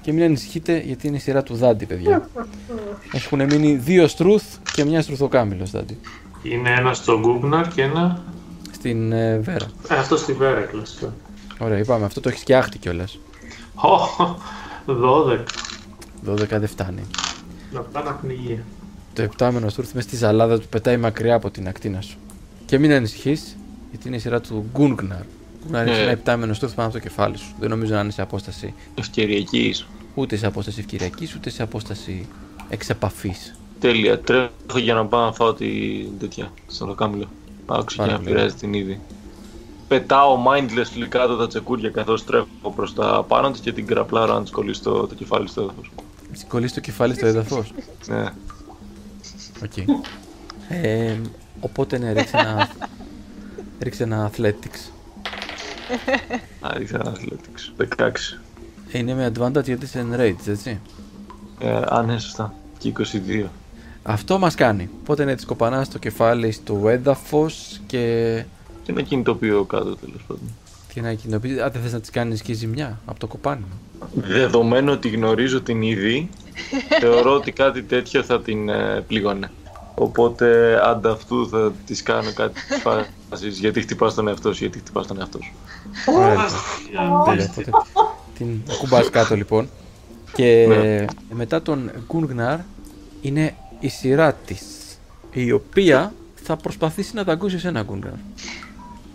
Και 0.03 0.13
μην 0.13 0.23
ανησυχείτε 0.23 0.79
γιατί 0.79 1.07
είναι 1.07 1.17
η 1.17 1.21
σειρά 1.21 1.43
του 1.43 1.55
Δάντη, 1.55 1.87
παιδιά. 1.87 2.29
Έχουν 3.13 3.45
μείνει 3.45 3.75
δύο 3.75 4.09
Στρούθ 4.09 4.45
και 4.73 4.85
μια 4.85 5.03
Στρουθοκάμιλο 5.03 5.65
Δάντη. 5.65 5.99
Είναι 6.43 6.75
ένα 6.79 6.95
στο 6.95 7.19
Γκούγναρ 7.19 7.69
και 7.69 7.83
ένα. 7.83 8.23
Στην 8.73 9.13
ε, 9.13 9.39
Βέρα. 9.39 9.67
Ε, 9.89 9.95
αυτό 9.95 10.17
στη 10.17 10.33
Βέρα 10.33 10.61
κλασικά. 10.61 11.13
Ωραία, 11.61 11.79
είπαμε. 11.79 12.05
Αυτό 12.05 12.21
το 12.21 12.29
έχεις 12.29 12.43
και 12.43 12.57
άχτη 12.57 12.79
κιόλας. 12.79 13.19
Ω, 13.75 14.37
12. 14.87 15.45
12 16.27 16.47
δεν 16.49 16.67
φτάνει. 16.69 17.03
Να 17.73 17.81
πάνε 17.81 18.17
πνιγεία. 18.21 18.65
Το 19.15 19.23
επτάμενο 19.23 19.69
στούρθ 19.69 19.93
μες 19.93 20.05
στη 20.05 20.17
ζαλάδα 20.17 20.59
του 20.61 20.69
πετάει 20.69 20.97
μακριά 20.97 21.35
από 21.35 21.51
την 21.51 21.69
ακτίνα 21.69 22.01
σου. 22.01 22.17
Και 22.67 22.79
μην 22.79 22.93
ανησυχείς, 22.93 23.57
γιατί 23.91 24.07
είναι 24.09 24.17
η 24.17 24.21
σειρά 24.21 24.41
του 24.41 24.67
Γκούνγκναρ. 24.73 25.23
Γκούνγκναρ 25.63 25.87
έχει 25.87 25.97
Ναι. 25.97 26.03
ένα 26.03 26.11
επτάμενο 26.11 26.53
στούρθ 26.55 26.75
πάνω 26.75 26.89
από 26.89 26.97
το 26.97 27.03
κεφάλι 27.03 27.37
σου. 27.39 27.55
Δεν 27.61 27.69
νομίζω 27.71 27.95
να 27.95 28.01
είναι 28.01 28.11
σε 28.11 28.23
απόσταση 28.23 28.75
Ευκαιριακής. 28.95 29.87
ούτε 30.15 30.37
σε 30.37 30.47
απόσταση 30.47 30.81
ευκαιριακής 30.81 31.35
ούτε 31.35 31.51
σε 31.51 31.63
απόσταση 31.63 32.27
εξεπαφής. 32.69 33.55
Τέλεια. 33.81 34.21
Τρέχω 34.21 34.79
για 34.79 34.95
να 34.95 35.07
πάω 35.07 35.25
να 35.25 35.33
φάω 35.33 35.55
την 35.55 36.09
τέτοια. 36.19 36.53
Στο 36.67 36.87
λοκάμιλο. 36.87 37.29
Πάω 37.67 37.85
και 37.85 37.95
Πάρα 37.97 38.13
να 38.13 38.19
πολύ. 38.19 38.31
πειράζει 38.31 38.55
την 38.55 38.75
είδη. 38.75 39.01
Πετάω 39.91 40.39
mindlessly 40.47 41.07
κάτω 41.09 41.37
τα 41.37 41.47
τσεκούρια 41.47 41.91
καθώς 41.91 42.25
τρέχω 42.25 42.47
προς 42.77 42.95
τα 42.95 43.25
πάνω 43.29 43.51
της 43.51 43.61
και 43.61 43.73
την 43.73 43.87
κραπλάρω 43.87 44.35
αν 44.35 44.43
της 44.43 44.53
κολλήσει 44.53 44.83
το, 44.83 45.07
το 45.07 45.15
κεφάλι 45.15 45.49
στο 45.49 45.63
έδαφος. 45.63 45.91
Έτσι 46.31 46.47
κολλήσεις 46.47 46.75
το 46.75 46.81
κεφάλι 46.81 47.15
στο 47.15 47.27
έδαφος; 47.27 47.73
Ναι. 48.07 48.25
Οκ. 49.65 49.77
Ε, 50.69 51.17
οπότε 51.61 51.99
ναι, 51.99 52.13
ρίξε 52.13 52.37
ένα, 52.37 52.69
ρίξε 53.83 54.03
ένα 54.03 54.31
athletics. 54.31 54.91
Άρχισα 56.61 56.99
να 56.99 57.13
athletics. 57.13 57.85
16. 57.99 58.11
Ε, 58.93 58.99
είναι 58.99 59.15
με 59.15 59.33
advantage 59.35 59.65
γιατί 59.65 59.85
είσαι 59.85 60.07
enraged, 60.11 60.49
έτσι. 60.49 60.81
Ε, 61.61 61.83
α, 61.89 62.03
ναι, 62.03 62.19
σωστά. 62.19 62.55
Και 62.79 62.93
22. 63.43 63.47
Αυτό 64.03 64.39
μας 64.39 64.55
κάνει. 64.55 64.91
Οπότε 65.01 65.25
ναι, 65.25 65.35
της 65.35 65.45
κοπανάς 65.45 65.89
το 65.89 65.99
κεφάλι 65.99 66.53
στο 66.53 66.89
έδαφος 66.89 67.81
και 67.87 68.45
Και 68.95 69.01
ακινητοποιώ 69.01 69.65
κάτω 69.65 69.97
τέλος 69.97 70.21
πάντων. 70.27 70.43
την 70.95 71.15
ακινητοποιείς. 71.15 71.61
Α, 71.61 71.71
δεν 71.71 71.83
θες 71.83 71.93
να 71.93 72.01
της 72.01 72.11
κάνεις 72.11 72.43
και 72.43 72.53
ζημιά 72.53 73.01
από 73.07 73.19
το 73.19 73.27
κοπάνημα. 73.27 73.67
Δεδομένου 74.15 74.93
ότι 74.93 75.09
γνωρίζω 75.09 75.61
την 75.61 75.83
είδη, 75.83 76.29
θεωρώ 77.01 77.35
ότι 77.35 77.53
κάτι 77.53 77.83
τέτοιο 77.83 78.23
θα 78.23 78.41
την 78.43 78.69
ε, 78.69 79.05
πλήγωνε. 79.07 79.51
Οπότε 79.95 80.79
ανταυτού 80.85 81.49
θα 81.49 81.73
της 81.87 82.03
κάνω 82.03 82.33
κάτι 82.33 82.61
τη 82.69 82.81
φάση. 82.81 83.49
Γιατί 83.49 83.81
χτυπάς 83.81 84.15
τον 84.15 84.29
εαυτό 84.29 84.53
σου, 84.53 84.59
γιατί 84.63 84.79
χτυπάς 84.79 85.07
τον 85.07 85.19
εαυτό 85.19 85.39
σου. 85.43 85.53
Ωραία. 86.17 86.37
Τέλεια, 87.25 87.49
οπότε 87.49 87.71
την 88.39 88.61
κουμπάς 88.79 89.11
κάτω 89.11 89.35
λοιπόν. 89.35 89.69
Και 90.33 90.67
Ναι. 90.69 91.05
μετά 91.31 91.63
τον 91.63 91.91
Γκούνγναρ 92.07 92.59
είναι 93.21 93.55
η 93.81 93.89
σειρά 93.89 94.33
της 94.33 94.63
η 95.33 95.53
οποία 95.53 96.13
θα 96.35 96.57
προσπαθήσει 96.57 97.15
να 97.15 97.23
δαγκώσει 97.25 97.55
εσένα 97.57 97.83
Γκούνγναρ. 97.83 98.13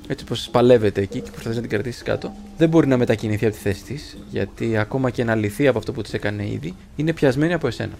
Έτσι 0.07 0.25
πως 0.25 0.49
παλεύεται 0.51 1.01
εκεί 1.01 1.19
και 1.21 1.31
προσπαθεί 1.31 1.55
να 1.55 1.61
την 1.61 1.69
κρατήσει 1.69 2.03
κάτω. 2.03 2.33
Δεν 2.57 2.69
μπορεί 2.69 2.87
να 2.87 2.97
μετακινηθεί 2.97 3.45
από 3.45 3.55
τη 3.55 3.61
θέση 3.61 3.83
της 3.83 4.17
γιατί 4.29 4.77
ακόμα 4.77 5.09
και 5.09 5.23
να 5.23 5.35
λυθεί 5.35 5.67
από 5.67 5.77
αυτό 5.77 5.91
που 5.91 6.01
της 6.01 6.13
έκανε 6.13 6.47
ήδη 6.49 6.75
είναι 6.95 7.13
πιασμένη 7.13 7.53
από 7.53 7.67
εσένα. 7.67 7.93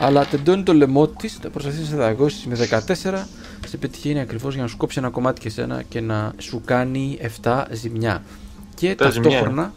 Αλλά 0.00 0.26
τεντώνει 0.26 0.62
το 0.62 0.74
λαιμό 0.74 1.06
της, 1.06 1.38
θα 1.42 1.48
προσπαθήσει 1.50 1.82
να 1.82 1.88
σε 1.88 1.96
δαγκώσει 1.96 2.48
με 2.48 2.56
14. 3.04 3.26
Σε 3.66 3.76
πετυχαίνει 3.76 4.20
ακριβώς 4.20 4.54
για 4.54 4.62
να 4.62 4.68
σου 4.68 4.76
κόψει 4.76 4.98
ένα 4.98 5.08
κομμάτι 5.10 5.40
και 5.40 5.50
σένα 5.50 5.82
και 5.88 6.00
να 6.00 6.32
σου 6.38 6.62
κάνει 6.64 7.18
7 7.42 7.64
ζημιά. 7.70 8.22
Και 8.74 8.94
Τα 8.94 9.10
ζημιά. 9.10 9.30
ταυτόχρονα. 9.30 9.72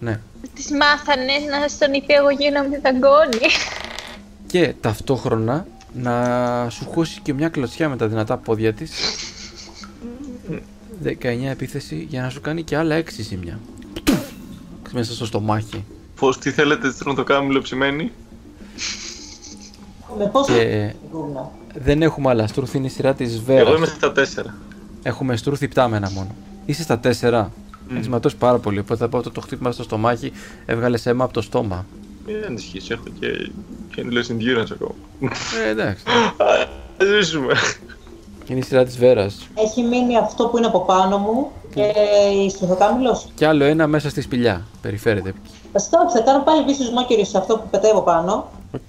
Ναι. 0.00 0.20
Τη 0.54 0.74
μάθανε 0.74 1.32
να 1.50 1.68
στον 1.68 1.92
υπηαγωγείο 1.92 2.50
να 2.50 2.62
μην 2.62 2.80
δαγκώνει. 2.82 3.46
Και 4.46 4.74
ταυτόχρονα 4.80 5.66
να 5.94 6.66
σου 6.70 6.84
χώσει 6.84 7.20
και 7.20 7.34
μια 7.34 7.48
κλωτσιά 7.48 7.88
με 7.88 7.96
τα 7.96 8.06
δυνατά 8.08 8.36
πόδια 8.36 8.72
της. 8.72 8.90
19 11.04 11.08
επίθεση 11.50 12.06
για 12.08 12.22
να 12.22 12.28
σου 12.30 12.40
κάνει 12.40 12.62
και 12.62 12.76
άλλα 12.76 12.98
6 12.98 13.02
ζημιά. 13.20 13.58
Μέσα 14.92 15.12
στο 15.14 15.24
στομάχι. 15.26 15.84
Πώς 16.16 16.38
τι 16.38 16.50
θέλετε, 16.50 16.90
στέλνω 16.90 17.14
το 17.14 17.24
κάμιλο 17.24 17.60
ψημένη. 17.60 18.12
Με 20.18 20.26
πόσο 20.32 20.52
Και 20.52 20.92
Γκούγνα. 21.10 21.50
δεν 21.74 22.02
έχουμε 22.02 22.28
άλλα. 22.30 22.46
Στρούθ 22.46 22.74
είναι 22.74 22.86
η 22.86 22.90
σειρά 22.90 23.14
της 23.14 23.34
Εγώ 23.34 23.42
Βέρα. 23.44 23.70
είμαι 23.76 23.86
στα 23.86 24.12
4. 24.12 24.54
Έχουμε 25.02 25.36
στρούθ 25.36 25.62
υπτάμενα 25.62 26.10
μόνο. 26.10 26.34
Είσαι 26.66 26.82
στα 26.82 27.00
4. 27.20 27.50
Έχεις 27.94 28.08
ματώσει 28.08 28.36
πάρα 28.36 28.58
πολύ. 28.58 28.78
Οπότε 28.78 28.96
θα 29.00 29.08
πω 29.08 29.18
αυτό 29.18 29.30
το 29.30 29.40
χτύπημα 29.40 29.72
στο 29.72 29.82
στομάχι 29.82 30.32
έβγαλε 30.66 30.98
αίμα 31.04 31.24
από 31.24 31.32
το 31.32 31.40
στόμα. 31.40 31.86
Μην 32.26 32.36
ανησυχείς, 32.46 32.90
έχω 32.90 33.04
και, 33.20 33.50
και 33.94 34.04
endless 34.06 34.32
endurance 34.32 34.70
ακόμα. 34.72 34.94
Ε, 35.64 35.68
εντάξει. 35.68 36.04
Ας 37.00 37.06
ζήσουμε. 37.06 37.54
Είναι 38.50 38.58
η 38.58 38.62
σειρά 38.62 38.84
της 38.84 38.98
Βέρας. 38.98 39.48
Έχει 39.54 39.82
μείνει 39.82 40.16
αυτό 40.16 40.46
που 40.48 40.56
είναι 40.58 40.66
από 40.66 40.80
πάνω 40.80 41.18
μου 41.18 41.50
και 41.74 41.92
η 42.44 42.50
στρουθοκάμιλος. 42.50 43.26
Και 43.34 43.46
άλλο 43.46 43.64
ένα 43.64 43.86
μέσα 43.86 44.08
στη 44.10 44.20
σπηλιά. 44.20 44.62
Περιφέρεται. 44.82 45.34
Βασικά 45.72 46.00
όχι, 46.00 46.16
θα 46.16 46.22
κάνω 46.22 46.42
πάλι 46.42 46.64
vicious 46.64 46.90
mockery 46.90 47.24
σε 47.24 47.38
αυτό 47.38 47.56
που 47.56 47.68
πετάει 47.70 47.90
από 47.90 48.00
πάνω. 48.00 48.48
Οκ. 48.74 48.80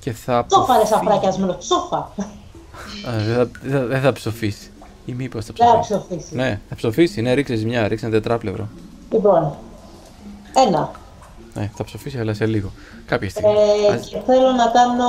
Και 0.00 0.12
θα. 0.12 0.44
Ψόφα 0.48 0.66
ρε 0.76 0.78
αποφύγει- 0.82 0.86
σαφρακιασμένο, 0.86 1.56
ψόφα. 1.56 1.96
Α, 1.96 2.08
Δεν 3.26 3.34
θα, 3.34 3.50
δεν 3.62 3.70
θα, 3.80 3.86
δεν 3.86 4.00
θα 4.00 4.12
ψοφήσει. 4.12 4.70
Ή 5.06 5.12
μήπως 5.12 5.44
θα 5.44 5.52
Δεν 5.56 5.66
θα 5.66 5.78
ψοφήσει. 5.80 6.06
ψοφήσει. 6.08 6.34
Ναι, 6.34 6.60
θα 6.68 6.74
ψοφήσει. 6.74 7.20
Ναι, 7.20 7.32
ρίξε 7.32 7.54
ζημιά. 7.54 7.88
Ρίξε 7.88 8.06
ένα 8.06 8.14
τετράπλευρο. 8.14 8.68
Λοιπόν, 9.12 9.54
ένα. 10.68 10.90
Ναι, 11.54 11.70
θα 11.76 11.84
ψοφήσει, 11.84 12.18
αλλά 12.18 12.34
σε 12.34 12.46
λίγο. 12.46 12.70
Κάποια 13.06 13.30
στιγμή. 13.30 13.52
Ε, 13.90 13.92
Ας- 13.94 14.08
και 14.08 14.18
θέλω 14.26 14.50
να 14.50 14.66
κάνω 14.66 15.06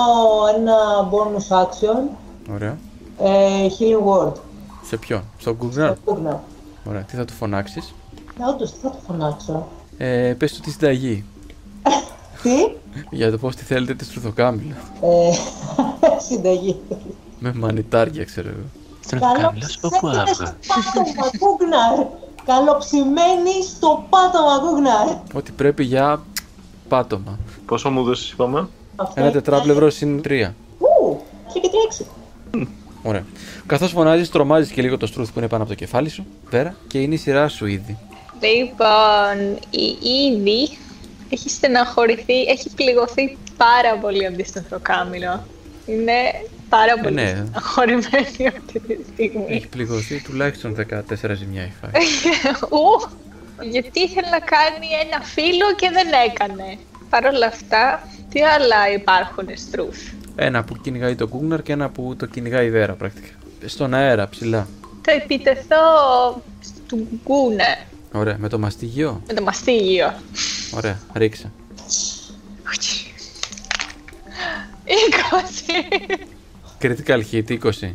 ένα 0.57 0.75
bonus 1.11 1.57
action. 1.63 2.09
Ωραία. 2.49 2.77
Ε, 3.19 3.67
healing 3.79 4.07
word. 4.27 4.33
Σε 4.83 4.97
ποιον, 4.97 5.21
στον 5.37 5.53
Γκουγνάρ. 5.55 5.93
Πούγνα. 5.93 6.43
Ωραία, 6.87 7.01
τι 7.01 7.15
θα 7.15 7.25
του 7.25 7.33
φωνάξεις; 7.33 7.93
Ε, 8.39 8.43
όντως, 8.49 8.71
τι 8.71 8.77
θα 8.81 8.89
το 8.89 8.97
φωνάξω. 9.07 9.67
Ε, 9.97 10.33
πες 10.37 10.53
του 10.53 10.59
τη 10.61 10.71
συνταγή. 10.71 11.23
Τι; 12.43 12.51
Για 13.09 13.31
το 13.31 13.37
πώς 13.37 13.55
τη 13.55 13.63
θέλετε 13.63 13.93
τη 13.93 14.03
στρουθοκάμιλα. 14.05 14.75
Ε, 15.01 15.31
συνταγή. 16.27 16.79
Με 17.39 17.53
μανιτάρια, 17.53 18.23
ξέρω 18.23 18.47
εγώ. 18.49 18.65
Στροφοκάμιλος 19.05 19.79
Καλοψημένη 19.79 20.33
στο 20.83 21.09
πάτωμα, 21.09 21.29
Γκούγναρ. 21.37 22.05
Καλοψημένη 22.45 23.63
στο 23.63 24.03
πάτωμα, 24.09 24.57
Γκούγναρ. 24.63 25.07
Ό,τι 25.33 25.51
πρέπει 25.51 25.83
για 25.83 26.21
πάτωμα. 26.87 27.37
Πόσο 27.65 27.89
μου 27.89 28.03
δώσεις 28.03 28.31
είπαμε; 28.31 28.67
Αυτό 28.95 29.13
Ένα 29.15 29.25
είναι- 29.29 29.41
τετράπλευρο 29.41 29.89
συν 29.89 30.21
τρία. 30.21 30.55
Ου, 30.79 31.17
έχει 31.47 31.59
και 31.59 31.69
τρέξει. 31.69 32.05
Ωραία. 33.03 33.25
Καθώς 33.65 33.91
φωνάζεις, 33.91 34.29
τρομάζεις 34.29 34.71
και 34.71 34.81
λίγο 34.81 34.97
το 34.97 35.05
στρούθ 35.05 35.31
που 35.31 35.39
είναι 35.39 35.47
πάνω 35.47 35.63
από 35.63 35.71
το 35.71 35.77
κεφάλι 35.77 36.09
σου. 36.09 36.25
Πέρα 36.49 36.75
και 36.87 36.99
είναι 36.99 37.13
η 37.13 37.17
σειρά 37.17 37.47
σου 37.47 37.65
ήδη. 37.65 37.97
Λοιπόν, 38.41 39.57
η 39.69 39.97
Ήδη 40.09 40.77
έχει 41.29 41.49
στεναχωρηθεί, 41.49 42.41
έχει 42.41 42.69
πληγωθεί 42.75 43.37
πάρα 43.57 43.97
πολύ 44.01 44.25
από 44.25 44.37
τη 44.37 44.43
στενθοκάμιλο. 44.43 45.45
Είναι 45.85 46.13
πάρα 46.69 46.97
πολύ 47.01 47.13
ναι. 47.13 47.29
στεναχωρημένη 47.29 48.47
αυτή 48.57 48.79
τη 48.79 48.97
στιγμή. 49.13 49.45
Έχει 49.47 49.67
πληγωθεί 49.67 50.21
τουλάχιστον 50.21 50.75
14 50.75 51.35
ζημιά 51.35 51.61
έχει 51.61 51.73
φάει. 51.81 51.91
Ου, 52.79 53.09
γιατί 53.69 53.99
ήθελε 53.99 54.29
να 54.29 54.39
κάνει 54.39 54.87
ένα 55.05 55.23
φίλο 55.23 55.75
και 55.75 55.89
δεν 55.93 56.07
έκανε. 56.29 56.77
Παρ' 57.09 57.25
όλα 57.25 57.45
αυτά, 57.45 58.07
τι 58.29 58.41
άλλα 58.41 58.91
υπάρχουν 58.93 59.47
στρούθ; 59.55 59.99
Ένα 60.35 60.63
που 60.63 60.75
κυνηγάει 60.81 61.15
το 61.15 61.27
Κούγναρ 61.27 61.61
και 61.61 61.71
ένα 61.71 61.89
που 61.89 62.15
το 62.17 62.25
κυνηγάει 62.25 62.65
η 62.65 62.71
Βέρα 62.71 62.93
πρακτικά. 62.93 63.27
Στον 63.65 63.93
αέρα, 63.93 64.27
ψηλά. 64.29 64.67
Θα 65.01 65.11
επιτεθώ 65.11 65.77
του 66.87 67.07
Γκούνε 67.25 67.77
Ωραία, 68.13 68.35
με 68.39 68.47
το 68.49 68.59
μαστίγιο; 68.59 69.21
με 69.27 69.33
το 69.33 69.41
μαστίγιο. 69.43 70.13
Ωραία, 70.75 70.99
ρίξε. 71.13 71.51
20. 74.85 76.81
Critical 76.81 77.21
hit 77.31 77.59
20. 77.63 77.91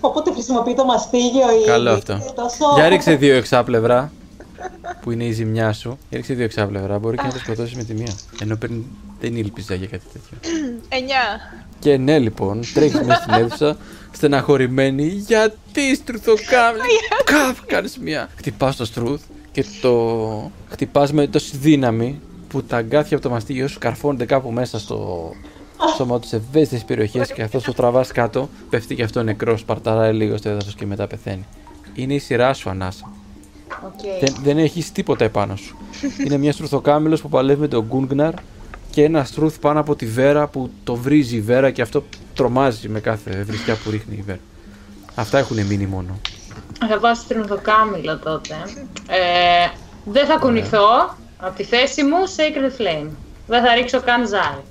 Οπότε 0.00 0.32
χρησιμοποιεί 0.32 0.74
το 0.74 0.84
μαστίγιο 0.84 1.60
η 1.62 1.66
Καλό 1.66 1.90
αυτό. 1.90 2.12
είναι 2.12 2.24
τόσο- 2.34 2.74
Για 2.74 2.88
ρίξε 2.88 3.14
δύο 3.14 3.34
εξάπλευρα. 3.36 4.12
Που 5.00 5.10
είναι 5.10 5.24
η 5.24 5.32
ζημιά 5.32 5.72
σου. 5.72 5.88
Για 6.08 6.18
ρίξε 6.18 6.34
δύο 6.34 6.44
εξάπλευρα. 6.44 6.98
Μπορεί 6.98 7.16
και 7.16 7.26
να 7.26 7.32
το 7.32 7.38
σκοτώσεις 7.38 7.76
με 7.76 7.84
τη 7.84 7.94
μία. 7.94 8.12
Ενώ 8.40 8.56
πριν 8.56 8.82
δεν 9.20 9.36
ήλπιζα 9.36 9.74
για 9.74 9.86
κάτι 9.86 10.04
τέτοιο. 10.12 10.38
9. 10.88 10.94
Και 11.78 11.96
ναι, 11.96 12.18
λοιπόν, 12.18 12.60
τρέχεις 12.74 13.00
μέσα 13.00 13.20
στην 13.20 13.32
αίθουσα, 13.34 13.76
στεναχωρημένη. 14.12 15.06
Γιατί 15.06 15.94
στρουθοκάμιλ. 15.94 16.80
Καπ, 17.24 17.66
κάνεις 17.66 17.98
μία. 17.98 18.28
Χτυπάς 18.36 18.76
το 18.76 18.84
στρούθ 18.84 19.22
και 19.52 19.64
το 19.80 20.50
χτυπάς 20.70 21.12
με 21.12 21.26
τόση 21.26 21.56
δύναμη 21.56 22.20
που 22.48 22.62
τα 22.62 22.76
αγκάθια 22.76 23.16
από 23.16 23.26
το 23.26 23.32
μαστίγιο 23.32 23.68
σου 23.68 23.78
καρφώνονται 23.78 24.24
κάπου 24.24 24.50
μέσα 24.50 24.78
στο 24.78 25.30
σώμα 25.96 26.18
τους 26.20 26.28
σε 26.28 26.36
ευαίσθητες 26.36 26.84
περιοχές 26.84 27.32
και 27.32 27.42
καθώς 27.42 27.60
το 27.60 27.72
τραβάς 27.72 28.12
κάτω, 28.12 28.48
πέφτει 28.70 28.94
και 28.94 29.02
αυτό 29.02 29.22
νεκρός, 29.22 29.60
σπαρταράει 29.60 30.12
λίγο 30.12 30.36
στο 30.36 30.48
έδαφος 30.48 30.74
και 30.74 30.86
μετά 30.86 31.06
πεθαίνει. 31.06 31.46
Είναι 31.94 32.14
η 32.14 32.18
σειρά 32.18 32.52
σου, 32.52 32.70
Ανάσα. 32.70 33.10
Οκ. 33.84 34.20
Δεν, 34.20 34.34
δεν 34.42 34.58
έχεις 34.58 34.92
τίποτα 34.92 35.24
επάνω 35.24 35.56
σου. 35.56 35.76
Είναι 36.24 36.36
μια 36.36 36.52
στρουθοκάμιλος 36.52 37.20
που 37.20 37.28
παλεύει 37.28 37.60
με 37.60 37.68
τον 37.68 37.84
Γκούνγκναρ 37.84 38.32
και 38.90 39.04
ένα 39.04 39.24
στρούθ 39.24 39.58
πάνω 39.58 39.80
από 39.80 39.96
τη 39.96 40.06
βέρα 40.06 40.46
που 40.46 40.70
το 40.84 40.94
βρίζει 40.94 41.36
η 41.36 41.40
βέρα 41.40 41.70
και 41.70 41.82
αυτό 41.82 42.04
τρομάζει 42.34 42.88
με 42.88 43.00
κάθε 43.00 43.42
βρισκιά 43.42 43.76
που 43.84 43.90
ρίχνει 43.90 44.16
η 44.16 44.22
βέρα. 44.22 44.38
Αυτά 45.14 45.38
έχουν 45.38 45.66
μείνει 45.66 45.86
μόνο. 45.86 46.18
Θα 46.88 46.98
πάω 46.98 47.14
στη 47.14 47.40
στρουθοκάμιλο 47.40 48.18
τότε. 48.18 48.54
Ε, 49.08 49.68
δεν 50.04 50.26
θα 50.26 50.36
κουνηθώ 50.36 51.16
από 51.38 51.56
τη 51.56 51.64
θέση 51.64 52.02
μου 52.02 52.16
Sacred 52.36 52.80
Flame. 52.80 53.08
Δεν 53.46 53.64
θα 53.64 53.74
ρίξω 53.74 54.00
καν 54.00 54.26
ζάρι. 54.28 54.62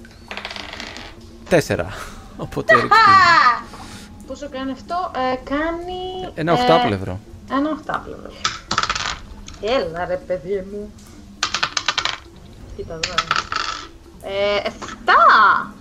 Τέσσερα. 1.49 1.87
Οπότε 2.37 2.73
ρίξτε 2.73 2.95
Πόσο 4.27 4.49
κάνει 4.49 4.71
αυτό, 4.71 5.11
ε, 5.15 5.35
κάνει... 5.43 6.31
ένα 6.33 6.51
ε, 6.51 6.55
οχτάπλευρο. 6.55 7.19
Ένα 7.51 7.69
οχτάπλευρο. 7.69 8.31
Έλα 9.61 10.05
ρε 10.05 10.15
παιδί 10.27 10.65
μου. 10.71 10.93
Κοίτα 12.75 12.93
εδώ. 12.93 13.13
Ε, 14.21 14.57
εφτά. 14.67 15.71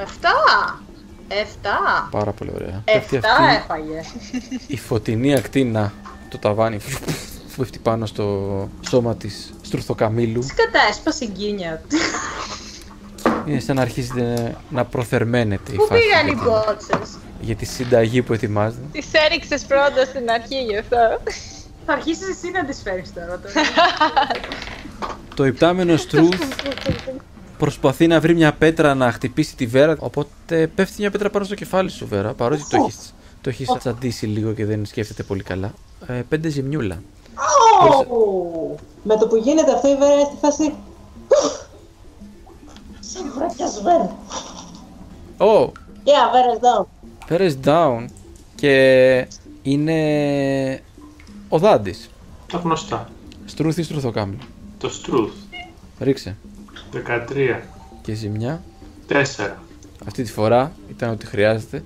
Εφτά. 0.00 0.80
Εφτά. 1.28 2.08
Πάρα 2.10 2.32
πολύ 2.32 2.50
ωραία. 2.54 2.82
Πέφτει 2.84 3.16
Εφτά 3.16 3.32
αυτή 3.32 3.54
έφαγε. 3.54 4.00
η 4.66 4.76
φωτεινή 4.78 5.34
ακτίνα 5.34 5.92
το 6.28 6.38
ταβάνι 6.38 6.76
που 6.78 7.12
πέφτει 7.56 7.78
πάνω 7.78 8.06
στο 8.06 8.68
σώμα 8.88 9.16
της 9.16 9.52
στρουθοκαμίλου. 9.62 10.42
Σκατά, 10.42 10.78
έσπασε 10.90 11.24
η 11.24 11.28
γκίνια. 11.34 11.82
Είναι 13.46 13.60
σαν 13.60 13.76
να 13.76 13.82
αρχίζετε 13.82 14.56
να 14.70 14.84
προθερμαίνετε 14.84 15.72
η 15.72 15.76
Πού 15.76 15.86
φάση 15.86 16.00
πήγαν 16.02 16.26
οι 16.26 16.30
για 16.32 16.38
την- 16.42 16.44
μπότσες; 16.52 17.16
για 17.40 17.54
τη 17.56 17.64
συνταγή 17.64 18.22
που 18.22 18.32
ετοιμάζετε. 18.32 18.82
Τη 18.92 19.02
έριξες 19.12 19.62
πρώτα 19.62 20.04
στην 20.06 20.30
αρχή 20.30 20.62
γι' 20.62 20.76
αυτό. 20.78 20.96
Θα 21.90 21.96
αρχίσεις 21.96 22.28
εσύ 22.28 22.50
να 22.50 22.64
τις 22.64 22.82
φέρεις 22.82 23.12
τώρα. 23.12 23.26
τώρα. 23.26 23.54
Το 25.36 25.46
υπτάμενο 25.46 25.96
Στρούθ 25.96 26.42
προσπαθεί 27.58 28.06
να 28.06 28.20
βρει 28.20 28.34
μια 28.34 28.52
πέτρα 28.52 28.94
να 28.94 29.12
χτυπήσει 29.12 29.56
τη 29.56 29.66
Βέρα. 29.66 29.96
Οπότε 29.98 30.66
πέφτει 30.66 30.94
μια 30.98 31.10
πέτρα 31.10 31.30
πάνω 31.30 31.44
στο 31.44 31.54
κεφάλι 31.54 31.90
σου, 31.90 32.06
Βέρα. 32.06 32.32
Παρότι 32.34 32.62
το 32.68 32.76
έχεις 32.76 33.14
το 33.40 33.50
έχεις 33.50 33.74
τσαντήσει 33.78 34.26
λίγο 34.26 34.52
και 34.52 34.64
δεν 34.64 34.86
σκέφτεται 34.86 35.22
πολύ 35.22 35.42
καλά. 35.42 35.72
Ε, 36.06 36.22
πέντε 36.28 36.48
ζημιούλα. 36.48 37.02
Ω! 37.82 38.76
Με 39.02 39.16
το 39.16 39.26
που 39.26 39.36
γίνεται 39.36 39.72
αυτό 39.72 39.88
η 39.88 39.96
Βέρα 39.96 40.12
είναι 40.12 40.24
στη 40.24 40.36
φάση. 40.40 40.74
Σαν 43.00 43.32
βρακιασμένο. 43.36 44.18
Ω! 45.38 45.72
Yeah, 46.04 46.32
Βέρα 46.32 46.58
down. 46.60 46.86
Πέρες 47.26 47.58
down. 47.64 48.04
Και 48.54 49.26
είναι 49.62 50.82
ο 51.48 51.58
Δάντης. 51.58 52.10
Τα 52.52 52.58
γνωστά. 52.58 53.08
Στρούθ 53.44 53.78
ή 53.78 53.82
στρουθοκάμιλο. 53.82 54.42
Το 54.78 54.90
Struth. 55.02 55.58
Ρίξε. 56.00 56.36
13. 56.92 57.60
Και 58.02 58.12
ζημιά. 58.14 58.62
4. 59.08 59.14
Αυτή 60.06 60.22
τη 60.22 60.32
φορά 60.32 60.72
ήταν 60.90 61.10
ότι 61.10 61.26
χρειάζεται. 61.26 61.82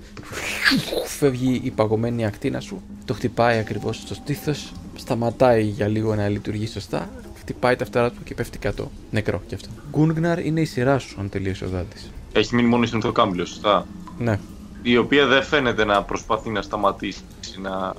Φεύγει 1.05 1.61
η 1.63 1.71
παγωμένη 1.71 2.25
ακτίνα 2.25 2.59
σου. 2.59 2.81
Το 3.05 3.13
χτυπάει 3.13 3.57
ακριβώς 3.57 3.97
στο 3.97 4.13
στήθος. 4.13 4.71
Σταματάει 4.95 5.63
για 5.63 5.87
λίγο 5.87 6.15
να 6.15 6.27
λειτουργεί 6.27 6.67
σωστά. 6.67 7.09
Χτυπάει 7.39 7.75
τα 7.75 7.85
φτερά 7.85 8.11
του 8.11 8.23
και 8.23 8.33
πέφτει 8.33 8.57
κάτω. 8.57 8.91
Νεκρό 9.11 9.41
κι 9.47 9.55
αυτό. 9.55 9.69
Γκούνγναρ 9.91 10.45
είναι 10.45 10.61
η 10.61 10.65
σειρά 10.65 10.99
σου, 10.99 11.15
αν 11.19 11.29
τελείωσε 11.29 11.65
ο 11.65 11.67
δάντης. 11.67 12.11
Έχει 12.33 12.55
μείνει 12.55 12.67
μόνο 12.67 12.83
η 12.83 12.87
συνθοκάμιλο, 12.87 13.45
σωστά; 13.45 13.85
Ναι, 14.17 14.39
Η 14.81 14.97
οποία 14.97 15.25
δεν 15.25 15.43
φαίνεται 15.43 15.85
να 15.85 16.03
προσπαθεί 16.03 16.49
να 16.49 16.61
σταματήσει 16.61 17.21
να 17.61 17.93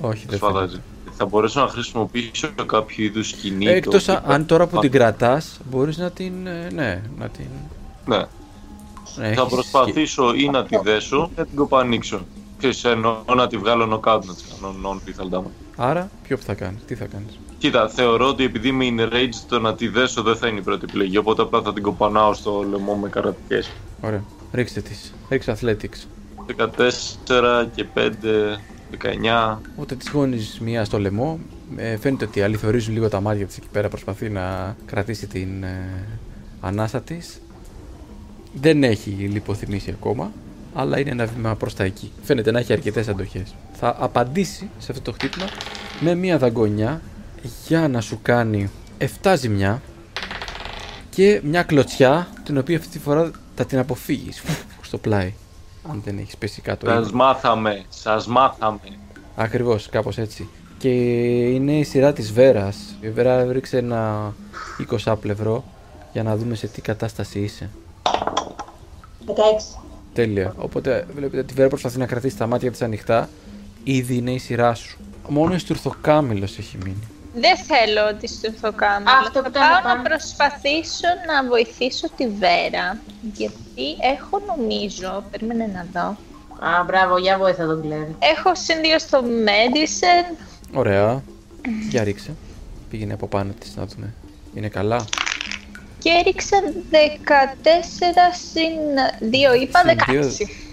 όχι, 0.00 0.26
δεν 0.28 0.36
σφαδάζει. 0.38 0.80
Θα 1.16 1.26
μπορέσω 1.26 1.60
να 1.60 1.68
χρησιμοποιήσω 1.68 2.48
κάποιο 2.66 3.04
είδους 3.04 3.28
σκηνή. 3.28 3.64
το 3.64 3.70
Εκτός 3.70 4.08
οποίο- 4.08 4.22
αν 4.32 4.46
τώρα 4.46 4.66
που 4.66 4.78
την 4.78 4.90
κρατάς, 4.90 5.60
μπορείς 5.70 5.96
να 5.98 6.10
την. 6.10 6.46
ε, 6.46 6.68
Ναι, 6.74 7.02
να 7.18 7.28
την. 7.28 7.46
Ναι. 8.06 8.16
Ναι, 8.16 8.24
Θα 9.14 9.24
έχεις 9.42 9.42
προσπαθήσω 9.54 10.34
ή 10.34 10.48
να 10.48 10.64
τη 10.64 10.76
δέσω 10.82 11.28
ή 11.32 11.34
να 11.36 11.44
την 11.46 11.56
κοπανίξω. 11.56 12.20
Ξέρεις, 12.58 12.84
εννοώ 12.84 13.16
να 13.36 13.46
τη 13.46 13.56
βγάλω 13.56 13.84
knockout 13.94 14.20
να 14.26 14.34
της 14.34 14.44
κάνω 14.60 14.74
non-lethal 14.82 15.36
damage. 15.38 15.50
Άρα, 15.76 16.10
ποιο 16.22 16.36
που 16.36 16.42
θα 16.42 16.54
κάνεις, 16.54 16.84
τι 16.86 16.94
θα 16.94 17.04
κάνεις; 17.04 17.38
Κοίτα, 17.58 17.88
θεωρώ 17.88 18.28
ότι 18.28 18.44
επειδή 18.44 18.68
είμαι 18.68 18.84
in 18.96 19.14
rage 19.14 19.34
το 19.48 19.58
να 19.60 19.74
τη 19.74 19.88
δέσω 19.88 20.22
δεν 20.22 20.36
θα 20.36 20.46
είναι 20.48 20.58
η 20.58 20.62
πρώτη 20.62 20.84
επιλογή, 20.88 21.16
οπότε 21.16 21.42
απλά 21.42 21.62
θα 21.62 21.72
την 21.72 21.82
κοπανάω 21.82 22.34
στο 22.34 22.64
λαιμό 22.70 22.94
με 22.94 23.08
καρατικές. 23.08 23.70
Ωραία. 24.00 24.22
Ρίξτε 24.52 24.80
τις. 24.80 25.12
Ρίξτε 25.28 25.56
athletics. 25.60 26.06
14 26.46 27.66
και 27.74 27.84
5, 27.84 28.10
19. 28.90 29.58
Οπότε 29.76 29.94
τη 29.94 30.10
γόνεις 30.10 30.58
μία 30.60 30.84
στο 30.84 30.98
λαιμό. 30.98 31.38
Ε, 31.76 31.96
φαίνεται 31.96 32.24
ότι 32.24 32.42
αληθορίζουν 32.42 32.94
λίγο 32.94 33.08
τα 33.08 33.20
μάτια 33.20 33.46
της 33.46 33.56
εκεί 33.56 33.66
πέρα. 33.72 33.88
Προσπαθεί 33.88 34.28
να 34.28 34.76
κρατήσει 34.86 35.26
την 35.26 35.62
ε, 35.62 36.06
ανάσα 36.60 37.00
της. 37.00 37.40
Δεν 38.60 38.84
έχει 38.84 39.10
λιποθυμήσει 39.10 39.90
ακόμα, 39.90 40.32
αλλά 40.74 40.98
είναι 40.98 41.10
ένα 41.10 41.26
βήμα 41.26 41.54
προς 41.54 41.74
τα 41.74 41.84
εκεί. 41.84 42.12
Φαίνεται 42.22 42.50
να 42.50 42.58
έχει 42.58 42.72
αρκετές 42.72 43.08
αντοχές. 43.08 43.54
Θα 43.72 43.96
απαντήσει 43.98 44.68
σε 44.78 44.92
αυτό 44.92 45.02
το 45.02 45.12
χτύπημα 45.12 45.44
με 46.00 46.14
μία 46.14 46.38
δαγκονιά 46.38 47.00
για 47.66 47.88
να 47.88 48.00
σου 48.00 48.18
κάνει 48.22 48.70
7 49.22 49.34
ζημιά 49.36 49.82
και 51.10 51.40
μια 51.44 51.62
κλωτσιά 51.62 52.28
την 52.44 52.58
οποία 52.58 52.76
αυτή 52.76 52.88
τη 52.88 52.98
φορά 52.98 53.30
θα 53.54 53.64
την 53.64 53.78
αποφύγεις 53.78 54.42
στο 54.82 54.98
πλάι. 54.98 55.32
Αν 55.90 56.02
δεν 56.04 56.18
έχεις 56.18 56.36
πέσει 56.36 56.60
κάτω. 56.60 56.90
ήδη. 56.90 57.02
Σας 57.02 57.12
μάθαμε, 57.12 57.84
σας 57.88 58.26
μάθαμε. 58.26 58.80
Ακριβώς, 59.36 59.88
κάπως 59.88 60.18
έτσι. 60.18 60.48
Και 60.78 60.88
είναι 61.50 61.72
η 61.72 61.84
σειρά 61.84 62.12
της 62.12 62.32
Βέρας. 62.32 62.76
Η 63.00 63.10
Βέρα 63.10 63.52
ρίξε 63.52 63.78
ένα 63.78 64.34
20 64.78 65.16
πλευρό 65.20 65.64
για 66.12 66.22
να 66.22 66.36
δούμε 66.36 66.54
σε 66.54 66.66
τι 66.66 66.80
κατάσταση 66.80 67.38
είσαι. 67.40 67.70
16. 69.26 69.80
Τέλεια. 70.12 70.54
Οπότε 70.56 71.06
βλέπετε 71.14 71.38
ότι 71.38 71.52
η 71.52 71.56
Βέρα 71.56 71.68
προσπαθεί 71.68 71.98
να 71.98 72.06
κρατήσει 72.06 72.36
τα 72.36 72.46
μάτια 72.46 72.70
της 72.70 72.82
ανοιχτά. 72.82 73.28
Ήδη 73.84 74.16
είναι 74.16 74.30
η 74.32 74.38
σειρά 74.38 74.74
σου. 74.74 74.98
Μόνος 75.28 75.56
η 75.56 75.58
Στουρθοκάμιλος 75.58 76.58
έχει 76.58 76.78
μείνει. 76.84 77.08
Δεν 77.40 77.56
θέλω 77.56 78.14
τη 78.20 78.26
στουρθοκάμιλο. 78.26 79.10
Αυτό 79.20 79.30
Θα 79.32 79.42
που 79.42 79.48
ήταν 79.50 79.62
πάω 79.68 79.82
πάνω. 79.82 79.94
να 79.94 80.02
προσπαθήσω 80.08 81.08
να 81.26 81.48
βοηθήσω 81.48 82.06
τη 82.16 82.28
Βέρα. 82.28 82.98
Γιατί 83.32 83.86
έχω 84.14 84.42
νομίζω, 84.46 85.24
περίμενε 85.30 85.66
να 85.74 85.86
δω. 85.92 86.16
Α, 86.66 86.84
μπράβο, 86.84 87.18
για 87.18 87.38
βοήθα 87.38 87.66
τον 87.66 87.82
Κλέρι. 87.82 88.16
Έχω 88.18 88.54
συν 88.54 88.80
δύο 88.80 88.98
στο 88.98 89.22
Medicine. 89.46 90.36
Ωραία. 90.74 91.22
Για 91.90 92.04
ρίξε. 92.04 92.34
Πήγαινε 92.90 93.12
από 93.12 93.26
πάνω 93.26 93.52
της 93.58 93.76
να 93.76 93.86
δούμε. 93.86 94.14
Είναι 94.54 94.68
καλά. 94.68 95.04
Και 95.98 96.10
έριξα 96.10 96.56
14 96.90 96.96
συν 98.52 98.72
2, 99.30 99.60
είπα 99.62 99.78
Συν 99.78 99.98
δύο. 100.08 100.22
16. 100.30 100.67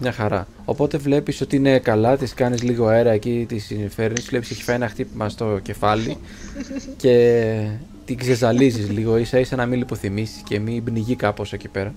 Μια 0.00 0.12
χαρά. 0.12 0.46
Οπότε 0.64 0.98
βλέπεις 0.98 1.40
ότι 1.40 1.56
είναι 1.56 1.78
καλά, 1.78 2.16
τη 2.16 2.34
κάνεις 2.34 2.62
λίγο 2.62 2.86
αέρα 2.86 3.10
εκεί, 3.10 3.46
τη 3.48 3.88
φέρνεις. 3.88 4.26
Βλέπεις 4.26 4.50
έχει 4.50 4.62
φάει 4.62 4.76
ένα 4.76 4.88
χτύπημα 4.88 5.28
στο 5.28 5.58
κεφάλι 5.62 6.16
και 7.02 7.54
την 8.04 8.16
ξεζαλίζεις 8.16 8.90
λίγο, 8.90 9.16
ίσα 9.16 9.38
ίσα 9.38 9.56
να 9.56 9.66
μην 9.66 9.78
λιποθυμήσεις 9.78 10.42
και 10.48 10.58
μην 10.58 10.84
πνιγεί 10.84 11.16
κάπως 11.16 11.52
εκεί 11.52 11.68
πέρα. 11.68 11.94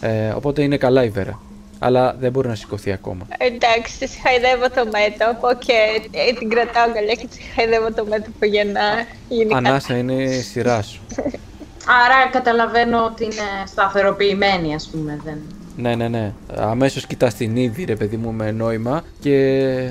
Ε, 0.00 0.28
οπότε 0.28 0.62
είναι 0.62 0.76
καλά 0.76 1.04
η 1.04 1.08
Βέρα. 1.08 1.40
Αλλά 1.78 2.16
δεν 2.18 2.30
μπορεί 2.30 2.48
να 2.48 2.54
σηκωθεί 2.54 2.92
ακόμα. 2.92 3.26
Εντάξει, 3.38 3.98
της 3.98 4.18
χαϊδεύω 4.22 4.70
το 4.70 4.84
μέτωπο 4.92 5.48
και 5.58 5.72
ε, 6.10 6.32
την 6.38 6.48
κρατάω 6.48 6.84
αγκαλιά 6.84 7.14
και 7.14 7.26
της 7.26 7.38
χαϊδεύω 7.54 7.92
το 7.92 8.06
μέτωπο 8.08 8.46
για 8.46 8.64
να 8.64 8.80
γίνει 9.28 9.52
κάτι. 9.52 9.66
Ανάσα 9.66 9.96
είναι 9.96 10.12
η 10.12 10.40
σειρά 10.40 10.82
σου. 10.82 11.00
Άρα 12.04 12.30
καταλαβαίνω 12.30 13.04
ότι 13.04 13.24
είναι 13.24 13.66
σταθεροποιημένη, 13.66 14.74
ας 14.74 14.88
πούμε. 14.92 15.20
Δεν... 15.24 15.38
ναι, 15.76 15.94
ναι, 15.94 16.08
ναι. 16.08 16.32
Αμέσως 16.56 17.06
κοιτάς 17.06 17.34
την 17.34 17.56
είδη, 17.56 17.84
ρε 17.84 17.96
παιδί 17.96 18.16
μου, 18.16 18.32
με 18.32 18.50
νόημα 18.50 19.02
και 19.20 19.88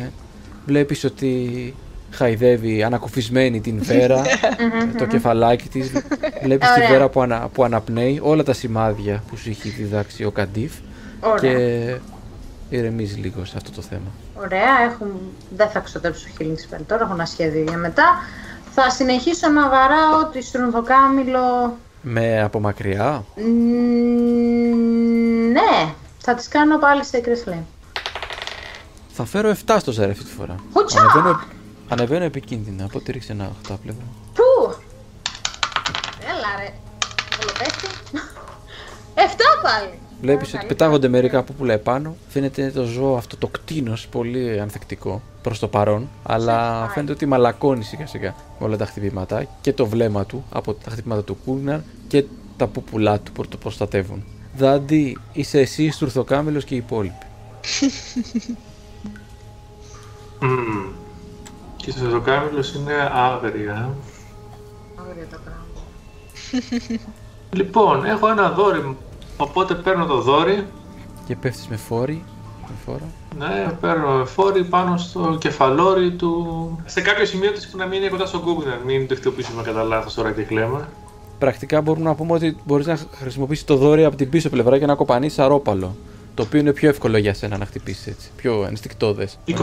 βλέπεις 0.65 1.03
ότι 1.03 1.73
χαϊδεύει 2.11 2.84
ανακουφισμένη 2.84 3.61
την 3.61 3.84
Βέρα, 3.84 4.21
το 4.99 5.05
κεφαλάκι 5.05 5.69
της. 5.69 5.91
Βλέπεις 6.43 6.67
τη 6.67 6.79
Ωραία. 6.79 6.89
Βέρα 6.89 7.09
που, 7.09 7.21
ανα, 7.21 7.49
που 7.53 7.63
αναπνέει, 7.63 8.19
όλα 8.23 8.43
τα 8.43 8.53
σημάδια 8.53 9.23
που 9.29 9.38
σου 9.38 9.49
έχει 9.49 9.69
διδάξει 9.69 10.25
ο 10.25 10.31
Καντίφ 10.31 10.73
Ωραία. 11.19 11.39
και 11.39 11.95
ηρεμίζει 12.69 13.19
λίγο 13.19 13.45
σε 13.45 13.53
αυτό 13.57 13.71
το 13.71 13.81
θέμα. 13.81 14.11
Ωραία, 14.36 14.91
έχουν... 14.91 15.07
δεν 15.55 15.69
θα 15.69 15.79
ξοδέψω 15.79 16.27
healing 16.39 16.75
spell 16.75 16.81
τώρα, 16.88 17.03
έχω 17.03 17.13
ένα 17.13 17.25
σχέδιο 17.25 17.63
για 17.63 17.77
μετά. 17.77 18.03
Θα 18.71 18.89
συνεχίσω 18.89 19.49
να 19.49 19.69
βαράω 19.69 20.29
τη 20.31 20.41
στρунθοκάμιλο. 20.41 21.77
Με 22.06 22.41
από 22.41 22.60
μακριά, 22.60 23.26
Μ, 23.36 23.41
ναι, 25.51 25.93
θα 26.18 26.36
τις 26.36 26.47
κάνω 26.47 26.80
πάλι 26.80 27.01
Sacred 27.12 27.49
Flame. 27.49 27.64
θα 29.14 29.26
φέρω 29.26 29.56
7 29.66 29.76
στο 29.80 29.91
ζάρι 29.91 30.12
αυτή 30.12 30.24
τη 30.24 30.32
φορά. 30.32 30.56
Χουτσά! 30.74 31.01
Ανεβαίνω, 31.01 31.39
ανεβαίνω 31.88 32.24
επικίνδυνα, 32.24 32.86
οπότε 32.86 33.12
ρίξε 33.12 33.32
ένα 33.32 33.51
8 33.70 33.76
πλευρό. 33.84 34.04
Πού! 34.34 34.76
Έλα 36.22 36.47
ρε, 36.60 36.74
βολοπέστη. 37.39 37.88
Εφτά 39.16 39.45
πάλι. 39.64 39.99
Βλέπεις 40.22 40.54
ότι 40.54 40.66
πετάγονται 40.66 41.08
μερικά 41.08 41.38
από 41.38 41.54
πουλα 41.54 41.74
επάνω. 41.74 42.16
Φαίνεται 42.30 42.72
το 42.72 42.84
ζώο 42.84 43.16
αυτό 43.16 43.38
το 43.38 43.47
κτίνος 43.47 44.08
πολύ 44.08 44.60
ανθεκτικό 44.60 45.22
προς 45.44 45.60
το 45.60 45.68
παρόν. 45.68 46.10
Αλλά 46.24 46.88
φαίνεται 46.94 47.12
ότι 47.12 47.26
μαλακώνει 47.26 47.84
σιγά 47.84 48.08
σιγά 48.08 48.36
με 48.60 48.66
όλα 48.66 48.78
τα 48.78 48.86
χτυπήματα 48.86 49.46
και 49.62 49.74
το 49.74 49.86
βλέμμα 49.86 50.26
του 50.26 50.44
από 50.52 50.74
τα 50.74 50.91
χτυπήματα 50.91 51.24
του 51.24 51.38
Κούναρ 51.46 51.80
και 52.08 52.26
τα 52.58 52.68
πουπουλά 52.68 53.20
του 53.20 53.32
που 53.32 53.48
το 53.48 53.58
προστατεύουν. 53.58 54.24
Δάντι, 54.58 55.18
είσαι 55.34 55.60
εσύ, 55.60 55.89
Στουρθοκάμιλο 55.89 56.60
και 56.60 56.74
οι 56.74 56.78
υπόλοιποι. 56.78 57.26
Μμμ. 60.39 60.91
Και 61.76 61.91
στο 61.91 62.10
Ζωκάμιλος 62.10 62.76
είναι 62.76 62.94
άγρια. 63.14 63.96
Ωραία 65.00 65.26
τα 65.30 65.39
πράγματα. 65.44 67.10
Λοιπόν, 67.52 68.06
έχω 68.06 68.30
ένα 68.30 68.50
δόρυ, 68.50 68.98
οπότε 69.38 69.76
παίρνω 69.76 70.06
το 70.06 70.22
δόρυ. 70.22 70.68
Και 71.28 71.36
πέφτεις 71.36 71.68
με 71.68 71.76
φόρη. 71.76 72.24
Με 72.62 72.74
φόρα. 72.86 73.10
Ναι, 73.38 73.71
παίρνω 73.81 74.25
φόρη 74.25 74.63
πάνω 74.63 74.97
στο 74.97 75.38
κεφαλόρι 75.39 76.11
του. 76.11 76.84
Σε 76.86 77.01
κάποιο 77.01 77.25
σημείο 77.25 77.51
της 77.51 77.67
που 77.67 77.77
να 77.77 77.86
μην 77.86 78.01
είναι 78.01 78.09
κοντά 78.09 78.25
στον 78.25 78.41
Google, 78.41 78.65
να 78.65 78.79
μην 78.86 79.07
το 79.07 79.15
χτυπήσουμε 79.15 79.63
κατά 79.63 79.84
λάθος 79.84 80.13
τώρα 80.13 80.31
και 80.31 80.41
κλέμα. 80.41 80.88
Πρακτικά 81.39 81.81
μπορούμε 81.81 82.05
να 82.05 82.15
πούμε 82.15 82.34
ότι 82.34 82.57
μπορείς 82.65 82.86
να 82.86 82.99
χρησιμοποιήσεις 83.11 83.65
το 83.65 83.75
δόρυ 83.75 84.05
από 84.05 84.15
την 84.15 84.29
πίσω 84.29 84.49
πλευρά 84.49 84.79
και 84.79 84.86
να 84.86 84.95
κοπανίσει 84.95 85.41
αρόπαλο. 85.41 85.95
Το 86.36 86.43
οποίο 86.43 86.59
είναι 86.59 86.73
πιο 86.73 86.89
εύκολο 86.89 87.17
για 87.17 87.34
σένα 87.34 87.57
να 87.57 87.65
χτυπήσεις 87.65 88.07
έτσι. 88.07 88.29
Πιο 88.36 88.65
ενστικτόδες. 88.69 89.39
23. 89.47 89.53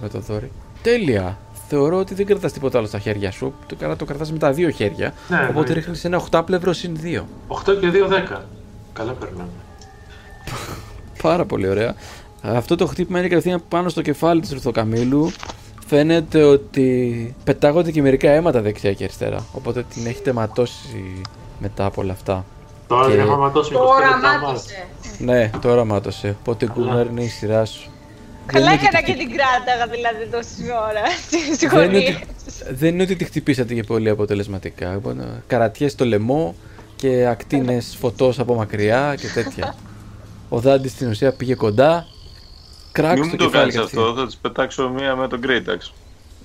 με 0.00 0.08
το 0.08 0.18
δόρυ. 0.20 0.50
Τέλεια. 0.82 1.38
Θεωρώ 1.68 1.98
ότι 1.98 2.14
δεν 2.14 2.26
κρατάς 2.26 2.52
τίποτα 2.52 2.78
άλλο 2.78 2.86
στα 2.86 2.98
χέρια 2.98 3.30
σου. 3.30 3.54
Το, 3.66 3.76
καλά 3.76 3.96
το 3.96 4.04
κρατάς 4.04 4.32
με 4.32 4.38
τα 4.38 4.52
δύο 4.52 4.70
χέρια. 4.70 5.14
Ναι, 5.28 5.46
οπότε 5.50 5.68
ναι. 5.68 5.74
ρίχνεις 5.74 6.04
ένα 6.04 6.22
8 6.30 6.42
πλευρό 6.46 6.72
συν 6.72 6.98
2. 7.02 7.22
8 7.48 7.78
και 7.80 7.90
2, 7.92 8.36
10. 8.36 8.40
Καλά 8.92 9.12
περνάμε. 9.12 9.48
Πάρα 11.22 11.44
πολύ 11.44 11.68
ωραία. 11.68 11.94
Αυτό 12.54 12.76
το 12.76 12.86
χτύπημα 12.86 13.18
είναι 13.18 13.28
κατευθείαν 13.28 13.62
πάνω 13.68 13.88
στο 13.88 14.02
κεφάλι 14.02 14.40
τη 14.40 14.54
Ρουθοκαμίλου. 14.54 15.30
Φαίνεται 15.86 16.42
ότι 16.42 17.34
πετάγονται 17.44 17.90
και 17.90 18.02
μερικά 18.02 18.30
αίματα 18.30 18.60
δεξιά 18.60 18.92
και 18.92 19.04
αριστερά. 19.04 19.46
Οπότε 19.52 19.84
την 19.94 20.06
έχετε 20.06 20.32
ματώσει 20.32 21.22
μετά 21.58 21.84
από 21.84 22.00
όλα 22.02 22.12
αυτά. 22.12 22.44
Τώρα 22.86 23.04
Και- 23.04 23.10
δεν 23.10 23.20
έχουμε 23.20 23.36
ματώσει 23.36 23.72
με 23.72 23.78
Το 23.78 23.84
25 23.84 24.10
λεπτά 24.10 24.28
μας. 24.28 24.40
οραμάτισε. 24.40 24.86
Ναι, 25.18 25.50
τώρα 25.60 25.84
μάτωσε. 25.84 26.36
Οπότε 26.40 26.66
Γκούναρ 26.72 27.06
είναι 27.06 27.22
η 27.22 27.28
σειρά 27.28 27.64
σου. 27.64 27.90
Καλά 28.46 28.64
Δεν 28.64 28.74
είναι 28.74 28.82
έκανα 28.88 28.98
ότι 29.04 29.12
και 29.12 29.18
την 29.18 29.36
κράταγα 29.36 29.86
δηλαδή 29.92 30.26
τόση 30.30 30.62
ώρα. 30.70 31.02
Δεν 31.30 31.40
είναι, 31.46 31.56
Συγχωρεί. 31.56 31.96
ότι, 31.96 32.18
δεν 32.70 32.94
είναι 32.94 33.02
ότι 33.02 33.16
τη 33.16 33.24
χτυπήσατε 33.24 33.74
και 33.74 33.82
πολύ 33.82 34.08
αποτελεσματικά. 34.08 34.92
Λοιπόν, 34.92 35.22
Καρατιές 35.46 35.92
στο 35.92 36.04
λαιμό 36.04 36.54
και 36.96 37.26
ακτίνες 37.26 37.96
φωτός 38.00 38.38
από 38.38 38.54
μακριά 38.54 39.14
και 39.20 39.26
τέτοια. 39.34 39.74
Ο 40.48 40.58
Δάντης 40.60 40.90
στην 40.90 41.08
ουσία 41.08 41.32
πήγε 41.32 41.54
κοντά, 41.54 42.06
κράξ 43.02 43.20
Μην 43.20 43.22
το 43.22 43.28
μου 43.30 43.36
το 43.36 43.44
κεφάλι 43.44 43.58
κάνεις 43.60 43.74
κατευθείαν. 43.74 44.04
αυτό, 44.04 44.20
θα 44.20 44.26
τις 44.26 44.36
πετάξω 44.36 44.88
μία 44.88 45.16
με 45.16 45.28
τον 45.28 45.40
Great 45.46 45.68
Axe. 45.70 45.92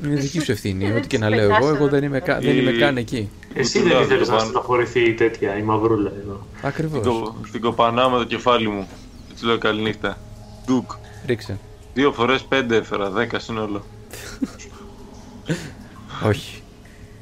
Είναι 0.06 0.16
δική 0.16 0.40
σου 0.40 0.52
ευθύνη, 0.52 0.86
Δεν 0.86 0.92
ό,τι 0.98 1.02
και 1.02 1.08
τις 1.08 1.20
να 1.20 1.30
λέω 1.30 1.44
εγώ, 1.44 1.54
πετάς, 1.54 1.70
εγώ 1.76 1.88
δεν 1.88 2.04
ε. 2.04 2.06
είμαι, 2.06 2.20
κα- 2.20 2.40
δεν 2.40 2.58
είμαι 2.58 2.72
Η- 2.72 2.78
καν 2.78 2.98
εκεί. 2.98 3.30
Εσύ 3.54 3.80
Μου 3.80 3.84
δεν 3.88 3.94
το 3.98 4.02
ήθελες 4.04 4.28
να 4.28 4.34
βάζω. 4.34 4.46
στενοχωρηθεί 4.46 5.00
η 5.00 5.14
τέτοια, 5.14 5.58
η 5.58 5.62
μαυρούλα 5.62 6.12
εδώ. 6.24 6.46
Ακριβώς. 6.62 7.02
Την 7.02 7.12
κο- 7.12 7.36
Την 7.52 7.62
κοπανάω 7.62 8.10
με 8.10 8.18
το 8.18 8.24
κεφάλι 8.24 8.68
μου. 8.68 8.88
Έτσι 9.32 9.46
λέω 9.46 9.58
καληνύχτα. 9.58 10.18
Ντουκ. 10.66 10.92
Ρίξε. 11.26 11.58
Δύο 11.94 12.12
φορές 12.12 12.42
πέντε 12.44 12.76
έφερα, 12.76 13.10
δέκα 13.10 13.40
σύνολο. 13.40 13.84
Όχι. 16.28 16.61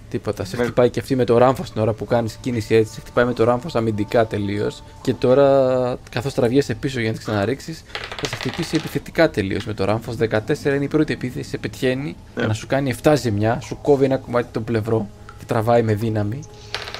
Τίποτα. 0.09 0.43
Σε 0.45 0.57
Με- 0.57 0.63
χτυπάει 0.63 0.89
και 0.89 0.99
αυτή 0.99 1.15
με 1.15 1.23
το 1.23 1.37
ράμφο 1.37 1.63
την 1.73 1.81
ώρα 1.81 1.93
που 1.93 2.05
κάνεις 2.05 2.37
κίνηση 2.41 2.75
έτσι. 2.75 2.93
Σε 2.93 2.99
χτυπάει 2.99 3.25
με 3.25 3.33
το 3.33 3.43
ράμφο 3.43 3.67
αμυντικά 3.73 4.27
τελείως. 4.27 4.83
Και 5.01 5.13
τώρα, 5.13 5.97
καθώς 6.11 6.33
τραβιέσαι 6.33 6.73
πίσω 6.73 6.99
για 6.99 7.11
να 7.11 7.17
τη 7.17 7.23
ξαναρίξεις, 7.23 7.83
θα 8.21 8.27
σε 8.27 8.35
χτυπήσει 8.35 8.75
επιθετικά 8.75 9.29
τελείως 9.29 9.65
με 9.65 9.73
το 9.73 9.85
ράμφος. 9.85 10.15
14 10.15 10.75
είναι 10.75 10.83
η 10.83 10.87
πρώτη 10.87 11.13
επίθεση. 11.13 11.49
Σε 11.49 11.57
πετυχαίνει 11.57 12.15
για 12.37 12.47
να 12.47 12.53
σου 12.53 12.67
κάνει 12.67 12.89
7 13.03 13.13
ζημιά. 13.15 13.59
Σου 13.63 13.77
κόβει 13.81 14.05
ένα 14.05 14.17
κομμάτι 14.17 14.47
των 14.51 14.63
πλευρό 14.63 15.07
και 15.39 15.45
τραβάει 15.47 15.81
με 15.81 15.93
δύναμη. 15.93 16.39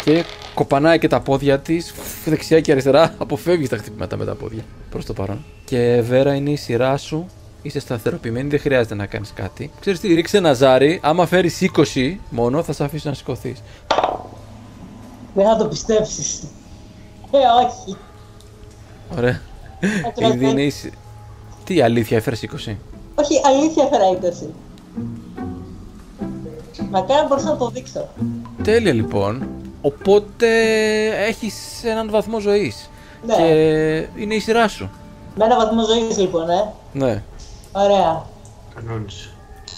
Και 0.04 0.24
κοπανάει 0.54 1.00
και 1.00 1.08
τα 1.08 1.20
πόδια 1.20 1.60
της 1.60 1.94
δεξιά 2.26 2.60
και 2.62 2.72
αριστερά. 2.72 3.14
Αποφεύγεις 3.18 3.70
τα 3.70 3.78
χτυπήματα 3.78 4.18
με 4.18 4.26
τα 4.26 4.36
πόδια 4.36 4.62
προς 4.90 5.06
το 5.06 5.14
παρόν. 5.14 5.46
Και 5.66 6.02
Βέρα 6.08 6.34
είναι 6.34 6.50
η 6.50 6.56
σειρά 6.56 6.98
σου. 6.98 7.26
Είσαι 7.62 7.80
σταθεροποιημένη, 7.80 8.50
δεν 8.50 8.60
χρειάζεται 8.60 8.96
να 8.96 9.06
κάνεις 9.06 9.32
κάτι. 9.36 9.72
Ξέρεις 9.80 10.00
τι, 10.00 10.14
ρίξε 10.14 10.38
ένα 10.38 10.54
ζάρι. 10.54 11.00
Άμα 11.04 11.26
φέρεις 11.26 11.70
20 11.96 12.16
μόνο, 12.30 12.64
θα 12.64 12.74
σε 12.74 12.84
αφήσει 12.84 13.08
να 13.08 13.14
σηκωθείς. 13.14 13.62
Δεν 15.34 15.46
θα 15.46 15.56
το 15.56 15.66
πιστέψεις. 15.66 16.44
Ε, 17.32 17.38
όχι. 17.66 17.98
Ωραία. 19.18 19.42
Ακριβώς. 20.08 20.34
Ήδη 20.34 20.50
είναι 20.50 20.62
η... 20.62 20.70
σι- 20.70 20.94
Τι 21.64 21.82
αλήθεια, 21.82 22.18
έφερες 22.18 22.46
20. 22.68 22.76
Όχι, 23.16 23.42
αλήθεια 23.46 23.84
έφερα 23.84 24.04
20. 24.44 24.48
Μακάρι 26.92 27.28
μπορούσα 27.28 27.50
να 27.50 27.58
το 27.58 27.70
δείξω. 27.70 28.08
Τέλεια 28.64 28.94
λοιπόν. 28.94 29.48
Οπότε 29.82 30.48
έχεις 31.28 31.84
έναν 31.84 32.10
βαθμό 32.10 32.40
ζωής. 32.40 32.90
Ναι. 33.26 33.36
Και 33.36 33.44
είναι 34.18 34.34
η 34.36 34.40
σειρά 34.40 34.68
σου. 34.68 34.90
Με 35.36 35.46
ένα 35.46 35.56
βαθμό 35.56 35.84
ζωής 35.86 36.18
λοιπόν, 36.18 36.50
ε. 36.50 36.74
Ναι. 36.94 37.24
Ωραία. 37.72 38.26
Κανόνισε. 38.76 39.30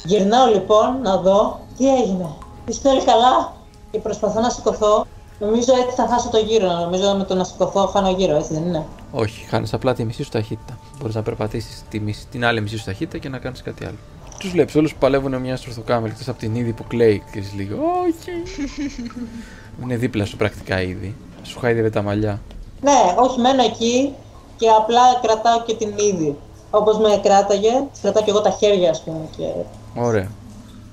Γυρνάω 0.03 0.47
λοιπόν 0.47 1.01
να 1.01 1.17
δω 1.17 1.59
τι 1.77 1.95
έγινε. 1.95 2.29
Είστε 2.67 2.89
όλοι 2.89 3.03
καλά; 3.03 3.53
Και 3.91 3.99
προσπαθώ 3.99 4.39
να 4.39 4.49
σηκωθώ. 4.49 5.05
Νομίζω 5.39 5.73
έτσι 5.83 5.95
θα 5.95 6.07
χάσω 6.07 6.29
το 6.29 6.37
γύρο. 6.37 6.67
Νομίζω 6.67 7.15
με 7.17 7.23
το 7.23 7.35
να 7.35 7.43
σηκωθώ 7.43 7.85
χάνω 7.85 8.09
γύρο, 8.11 8.35
έτσι 8.35 8.53
δεν 8.53 8.63
είναι; 8.63 8.85
Όχι, 9.11 9.45
χάνεις 9.45 9.73
απλά 9.73 9.93
τη 9.93 10.03
μισή 10.03 10.23
σου 10.23 10.29
ταχύτητα. 10.29 10.77
Μπορείς 10.99 11.15
να 11.15 11.21
περπατήσεις 11.21 11.83
τη 11.89 11.99
μισή- 11.99 12.27
την 12.31 12.45
άλλη 12.45 12.61
μισή 12.61 12.77
σου 12.77 12.85
ταχύτητα 12.85 13.17
και 13.17 13.29
να 13.29 13.37
κάνεις 13.37 13.61
κάτι 13.61 13.85
άλλο. 13.85 13.97
Τους 14.39 14.51
βλέπεις 14.51 14.75
όλους 14.75 14.93
που 14.93 14.99
παλεύουν 14.99 15.35
μια 15.37 15.59
στρουθοκάμιλο 15.67 16.11
εκτός 16.11 16.27
από 16.27 16.39
την 16.39 16.55
είδη 16.55 16.73
που 16.73 16.83
κλαίει 16.87 17.23
και 17.33 17.39
λες 17.39 17.53
λίγο. 17.53 17.75
Όχι. 18.03 18.31
Είναι 19.81 19.95
δίπλα 19.95 20.25
σου 20.25 20.37
πρακτικά 20.37 20.81
ήδη. 20.81 21.15
Σου 21.43 21.59
χάιδευε 21.59 21.89
τα 21.89 22.01
μαλλιά. 22.01 22.41
Ναι, 22.81 23.15
όχι, 23.17 23.39
μένω 23.39 23.63
εκεί 23.63 24.13
και 24.57 24.69
απλά 24.69 25.01
κρατάω 25.21 25.61
και 25.61 25.75
την 25.75 25.93
είδη. 25.97 26.37
Όπως 26.71 26.97
με 26.97 27.19
κράταγε, 27.23 27.83
κρατάω 28.01 28.23
και 28.23 28.29
εγώ 28.29 28.41
τα 28.41 28.49
χέρια, 28.49 28.89
ας 28.89 29.03
πούμε. 29.03 29.27
Και... 29.37 29.43
Ωραία. 29.95 30.27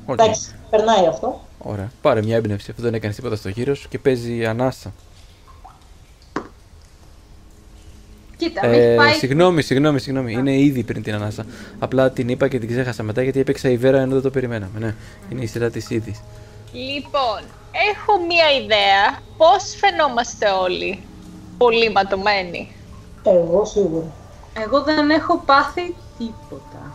Οκ. 0.06 0.18
Εντάξει, 0.20 0.54
περνάει 0.70 1.06
αυτό. 1.06 1.40
Ωραία. 1.58 1.90
Πάρε 2.02 2.22
μια 2.22 2.36
έμπνευση 2.36 2.70
αφού 2.70 2.82
δεν 2.82 2.94
έκανε 2.94 3.14
τίποτα 3.14 3.36
στο 3.36 3.48
γύρο 3.48 3.74
σου 3.74 3.88
και 3.88 3.98
παίζει 3.98 4.46
ανάσα. 4.46 4.92
Κοίτα, 8.36 8.66
με 8.66 8.76
έχει 8.76 8.86
Ε, 8.86 8.94
πάει. 8.94 9.12
συγγνώμη, 9.12 9.62
συγγνώμη, 9.62 9.98
συγγνώμη. 10.00 10.32
Είναι 10.32 10.58
ήδη 10.58 10.82
πριν 10.82 11.02
την 11.02 11.14
ανάσα. 11.14 11.44
Απλά 11.78 12.10
την 12.10 12.28
είπα 12.28 12.48
και 12.48 12.58
την 12.58 12.68
ξέχασα 12.68 13.02
μετά 13.02 13.22
γιατί 13.22 13.40
έπαιξα 13.40 13.68
η 13.68 13.76
Βέρα 13.76 14.00
ενώ 14.00 14.12
δεν 14.12 14.22
το 14.22 14.30
περιμέναμε. 14.30 14.78
Ναι, 14.78 14.94
είναι 15.32 15.42
η 15.42 15.46
σειρά 15.46 15.70
της 15.70 15.90
ήδης. 15.90 16.20
Λοιπόν, 16.72 17.40
έχω 17.92 18.12
μία 18.28 18.50
ιδέα. 18.64 19.18
Πώς 19.36 19.74
φαινόμαστε 19.80 20.46
όλοι; 20.62 20.98
Πολύ 21.58 21.90
ματωμένοι. 21.90 22.72
Εγώ 23.22 23.64
σίγουρα. 23.64 24.06
Εγώ 24.64 24.82
δεν 24.82 25.10
έχω 25.10 25.42
πάθει 25.46 25.94
τίποτα. 26.18 26.92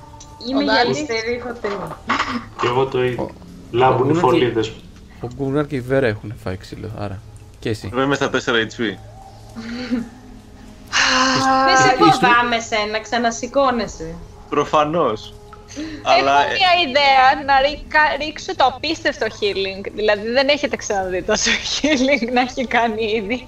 Είμαι 0.49 0.63
Ο 0.63 0.65
Δάνης; 0.65 0.99
γυαλιστερή 0.99 1.39
χοντρή. 1.45 1.77
Και 2.61 2.67
εγώ 2.67 2.85
το 2.85 3.03
ίδιο. 3.03 3.23
Ο- 3.23 3.29
Λάμπουν 3.71 4.09
οι 4.09 4.17
ο- 4.17 4.19
φωλίδες 4.19 4.69
μου. 4.69 4.75
Ο 5.21 5.27
Γκούναρ 5.35 5.67
και 5.67 5.75
η 5.75 5.81
Βέρα 5.81 6.07
έχουν 6.07 6.33
φάει 6.43 6.57
ξύλο. 6.57 6.89
Άρα. 6.99 7.19
Και 7.59 7.69
εσύ. 7.69 7.89
Εγώ 7.93 8.01
είμαι 8.01 8.15
στα 8.15 8.29
4 8.29 8.35
HP. 8.35 8.97
Δεν 11.65 11.77
σε 11.77 11.95
Ήσου- 11.99 12.13
φοβάμαι 12.13 12.59
σένα, 12.59 12.99
ξανασηκώνεσαι. 13.01 14.15
Προφανώς. 14.49 15.33
Αλλά 16.03 16.39
Έχω 16.41 16.49
ε, 16.51 16.53
μία 16.53 16.89
ιδέα 16.89 17.43
να 17.45 17.61
ρίκα- 17.61 18.15
ρίξω 18.25 18.55
το 18.55 18.65
απίστευτο 18.65 19.25
healing. 19.25 19.91
Δηλαδή 19.93 20.29
δεν 20.31 20.47
έχετε 20.47 20.75
ξαναδεί 20.75 21.21
τόσο 21.23 21.51
healing 21.81 22.31
να 22.33 22.41
έχει 22.41 22.67
κάνει 22.67 23.03
ήδη. 23.03 23.47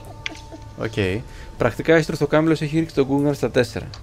Οκ. 0.82 1.24
Πρακτικά 1.58 1.98
η 1.98 2.02
Στρουθοκάμιλος 2.02 2.62
έχει 2.62 2.80
ρίξει 2.80 2.96
τον 2.96 3.06
Γκούναρ 3.06 3.36
στα 3.36 3.52
4. 3.56 3.60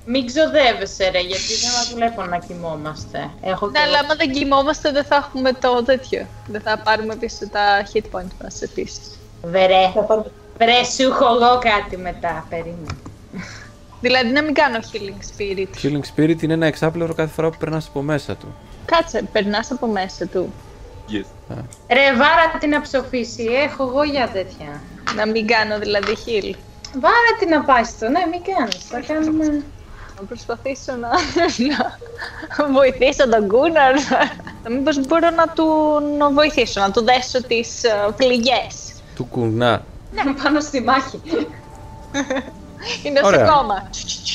Μην 0.07 0.26
ξοδεύεσαι 0.26 1.09
ρε, 1.11 1.20
γιατί 1.20 1.55
δεν 1.62 1.70
μας 1.76 1.92
βλέπω 1.94 2.22
να 2.24 2.38
κοιμόμαστε. 2.38 3.30
Έχω 3.42 3.66
Ναι, 3.66 3.72
και 3.72 3.84
αλλά 3.84 3.98
άμα 3.98 4.14
δεν 4.14 4.32
κοιμόμαστε 4.32 4.90
δεν 4.92 5.05
θα 5.05 5.16
έχουμε 5.16 5.53
το 5.53 5.82
τέτοιο. 5.84 6.26
Δεν 6.46 6.61
θα 6.61 6.78
πάρουμε 6.84 7.16
πίσω 7.16 7.48
τα 7.48 7.86
hit 7.92 8.16
point 8.16 8.30
μας 8.42 8.62
επίσης. 8.62 9.18
Βρε, 9.42 9.90
Θα 9.94 10.00
πάρουμε... 10.00 10.26
βρε 10.59 10.84
σου 10.84 11.03
έχω 11.03 11.24
εγώ 11.24 11.59
κάτι 11.59 11.96
μετά, 11.96 12.46
περίμενε. 12.48 12.96
Δηλαδή 14.00 14.30
να 14.30 14.42
μην 14.42 14.55
κάνω 14.55 14.78
healing 14.78 15.20
spirit. 15.36 15.68
Healing 15.82 16.00
Spirit 16.16 16.42
είναι 16.42 16.53
ένα 16.53 16.66
εξάπλευρο 16.66 17.14
κάθε 17.14 17.32
φορά 17.32 17.50
που 17.50 17.57
περνάς 17.59 17.86
από 17.88 18.03
μέσα 18.03 18.34
του. 18.36 18.55
Κάτσε, 18.84 19.22
περνάς 19.32 19.70
από 19.70 19.86
μέσα 19.86 20.26
του. 20.26 20.53
yes. 21.11 21.26
Ρε, 21.88 22.12
βάρα 22.16 22.59
την 22.61 22.68
να 22.68 22.80
ψοφήσει, 22.80 23.42
έχω 23.44 23.82
εγώ 23.88 24.03
για 24.03 24.28
τέτοια. 24.32 24.80
Να 25.16 25.26
μην 25.26 25.46
κάνω 25.46 25.78
δηλαδή 25.78 26.16
heal. 26.26 26.55
Βάρα 27.01 27.32
την 27.38 27.49
να 27.49 27.61
πάει 27.64 27.84
στο, 27.84 28.09
ναι, 28.09 28.20
μην 28.30 28.43
κάνεις, 28.55 28.84
θα 28.84 29.01
κάνουμε... 29.01 29.62
Να 30.20 30.28
προσπαθήσω 30.28 30.93
να, 30.93 31.09
να 32.59 32.72
βοηθήσω 32.72 33.28
τον 33.28 33.45
Γκούναρ. 33.47 33.95
Μήπως 34.68 35.07
μπορώ 35.07 35.30
να 35.30 35.49
του 35.49 35.66
να 36.18 36.30
βοηθήσω, 36.30 36.80
να 36.80 36.90
του 36.90 37.05
δέσω 37.05 37.43
τις 37.47 37.80
uh, 37.84 38.12
πληγές. 38.16 38.93
Του 39.14 39.28
Γκούναρ. 39.30 39.78
πάνω 40.43 40.61
στη 40.61 40.80
μάχη. 40.80 41.20
Είναι 43.05 43.20
Ωραία. 43.24 43.47
σε 43.47 43.53
κώμα. 43.53 43.88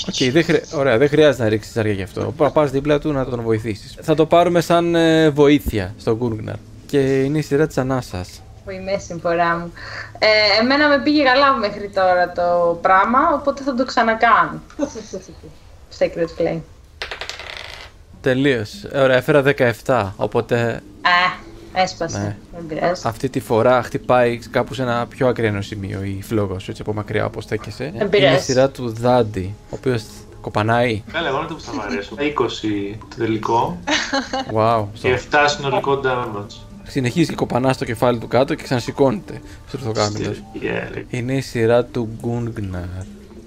Οκ, 0.07 0.31
δεν, 0.31 0.43
χρει... 0.43 0.63
Ωραία, 0.73 0.97
δεν 0.97 1.09
χρειάζεται 1.09 1.43
να 1.43 1.49
ρίξεις 1.49 1.73
ζάρια 1.73 1.93
γι' 1.93 2.03
αυτό. 2.03 2.33
Πα 2.37 2.51
πας 2.51 2.71
δίπλα 2.71 2.99
του 2.99 3.11
να 3.11 3.25
τον 3.25 3.41
βοηθήσεις. 3.41 3.95
Θα 4.01 4.15
το 4.15 4.25
πάρουμε 4.25 4.61
σαν 4.61 4.95
ε, 4.95 5.29
βοήθεια 5.29 5.93
στον 5.97 6.15
Γκούναρ. 6.15 6.55
Και 6.85 7.23
είναι 7.23 7.37
η 7.37 7.41
σειρά 7.41 7.67
της 7.67 7.77
ανάσας. 7.77 8.41
Που 8.67 8.73
η 8.73 8.79
μέση 8.79 9.19
φορά 9.21 9.55
μου. 9.57 9.71
Ε, 10.19 10.61
εμένα 10.61 10.87
με 10.87 10.99
πήγε 11.01 11.23
καλά 11.23 11.53
μέχρι 11.53 11.89
τώρα 11.89 12.31
το 12.31 12.79
πράγμα, 12.81 13.19
οπότε 13.33 13.63
θα 13.63 13.75
το 13.75 13.85
ξανακάνω. 13.85 14.61
Sacred 15.99 16.41
Flame. 16.41 16.59
Τελείω. 18.21 18.65
Ωραία, 18.95 19.15
έφερα 19.17 19.43
17. 19.85 20.11
Οπότε 20.15 20.81
Α, 21.01 21.39
έσπασε. 21.81 22.17
Ναι. 22.19 22.35
Δεν 22.57 22.67
πειράζει. 22.67 23.01
αυτή 23.05 23.29
τη 23.29 23.39
φορά 23.39 23.83
χτυπάει 23.83 24.37
κάπου 24.37 24.73
σε 24.73 24.81
ένα 24.81 25.05
πιο 25.09 25.27
ακραίο 25.27 25.61
σημείο 25.61 26.03
η 26.03 26.21
φλόγα 26.27 26.59
σου, 26.59 26.69
έτσι 26.69 26.81
από 26.81 26.93
μακριά 26.93 27.25
όπως 27.25 27.43
στέκεσαι. 27.43 27.83
Είναι 27.83 28.03
η 28.03 28.07
πειράζει. 28.07 28.43
σειρά 28.43 28.69
του 28.69 28.89
Δάντι, 28.89 29.55
ο 29.63 29.75
οποίος 29.75 30.03
κοπανάει. 30.41 31.03
Καλά, 31.11 31.27
εγώ 31.27 31.37
είναι 31.37 31.47
το 31.47 31.53
που 31.53 31.61
θα 31.61 31.73
μ' 31.73 31.79
αρέσω. 31.81 32.15
20 32.19 32.97
το 33.09 33.15
τελικό 33.17 33.77
Wow. 34.55 34.85
και 34.93 35.19
7 35.31 35.37
συνολικό 35.47 36.01
damage. 36.05 36.66
Συνεχίζει 36.87 37.29
και 37.29 37.35
κοπανά 37.35 37.73
στο 37.73 37.85
κεφάλι 37.85 38.17
του 38.19 38.27
κάτω 38.27 38.55
και 38.55 38.63
ξανασηκώνεται 38.63 39.41
στο 39.67 39.77
ορθοκάμιλος. 39.77 40.43
Yeah, 40.61 41.03
Είναι 41.09 41.33
η 41.33 41.41
σειρά 41.41 41.85
του 41.85 42.09
Γκούνγκναρ. 42.21 42.83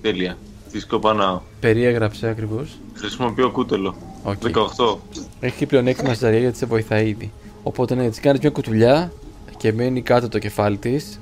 Τέλεια. 0.03 0.36
Της 0.72 0.80
κοπανάω. 0.80 1.40
Περιέγραψε 1.61 2.28
ακριβώς. 2.28 2.78
Χρησιμοποιώ 2.95 3.51
κούτελο. 3.51 3.97
Οκ. 4.22 4.36
18. 4.76 4.97
Έχει 5.41 5.66
πλεονέκτημα 5.66 6.14
στη 6.14 6.24
ζαριά 6.24 6.38
γιατί 6.38 6.57
σε 6.59 6.66
βοηθάει 6.66 7.09
ήδη. 7.09 7.32
Οπότε 7.62 7.95
ναι, 7.95 8.09
τη 8.11 8.20
κάνει 8.20 8.38
μια 8.43 8.51
κουτουλιά 8.51 9.12
και 9.57 9.72
μένει 9.72 10.03
κάτω 10.03 10.28
το 10.28 10.38
κεφάλι 10.38 10.76
της 10.76 11.20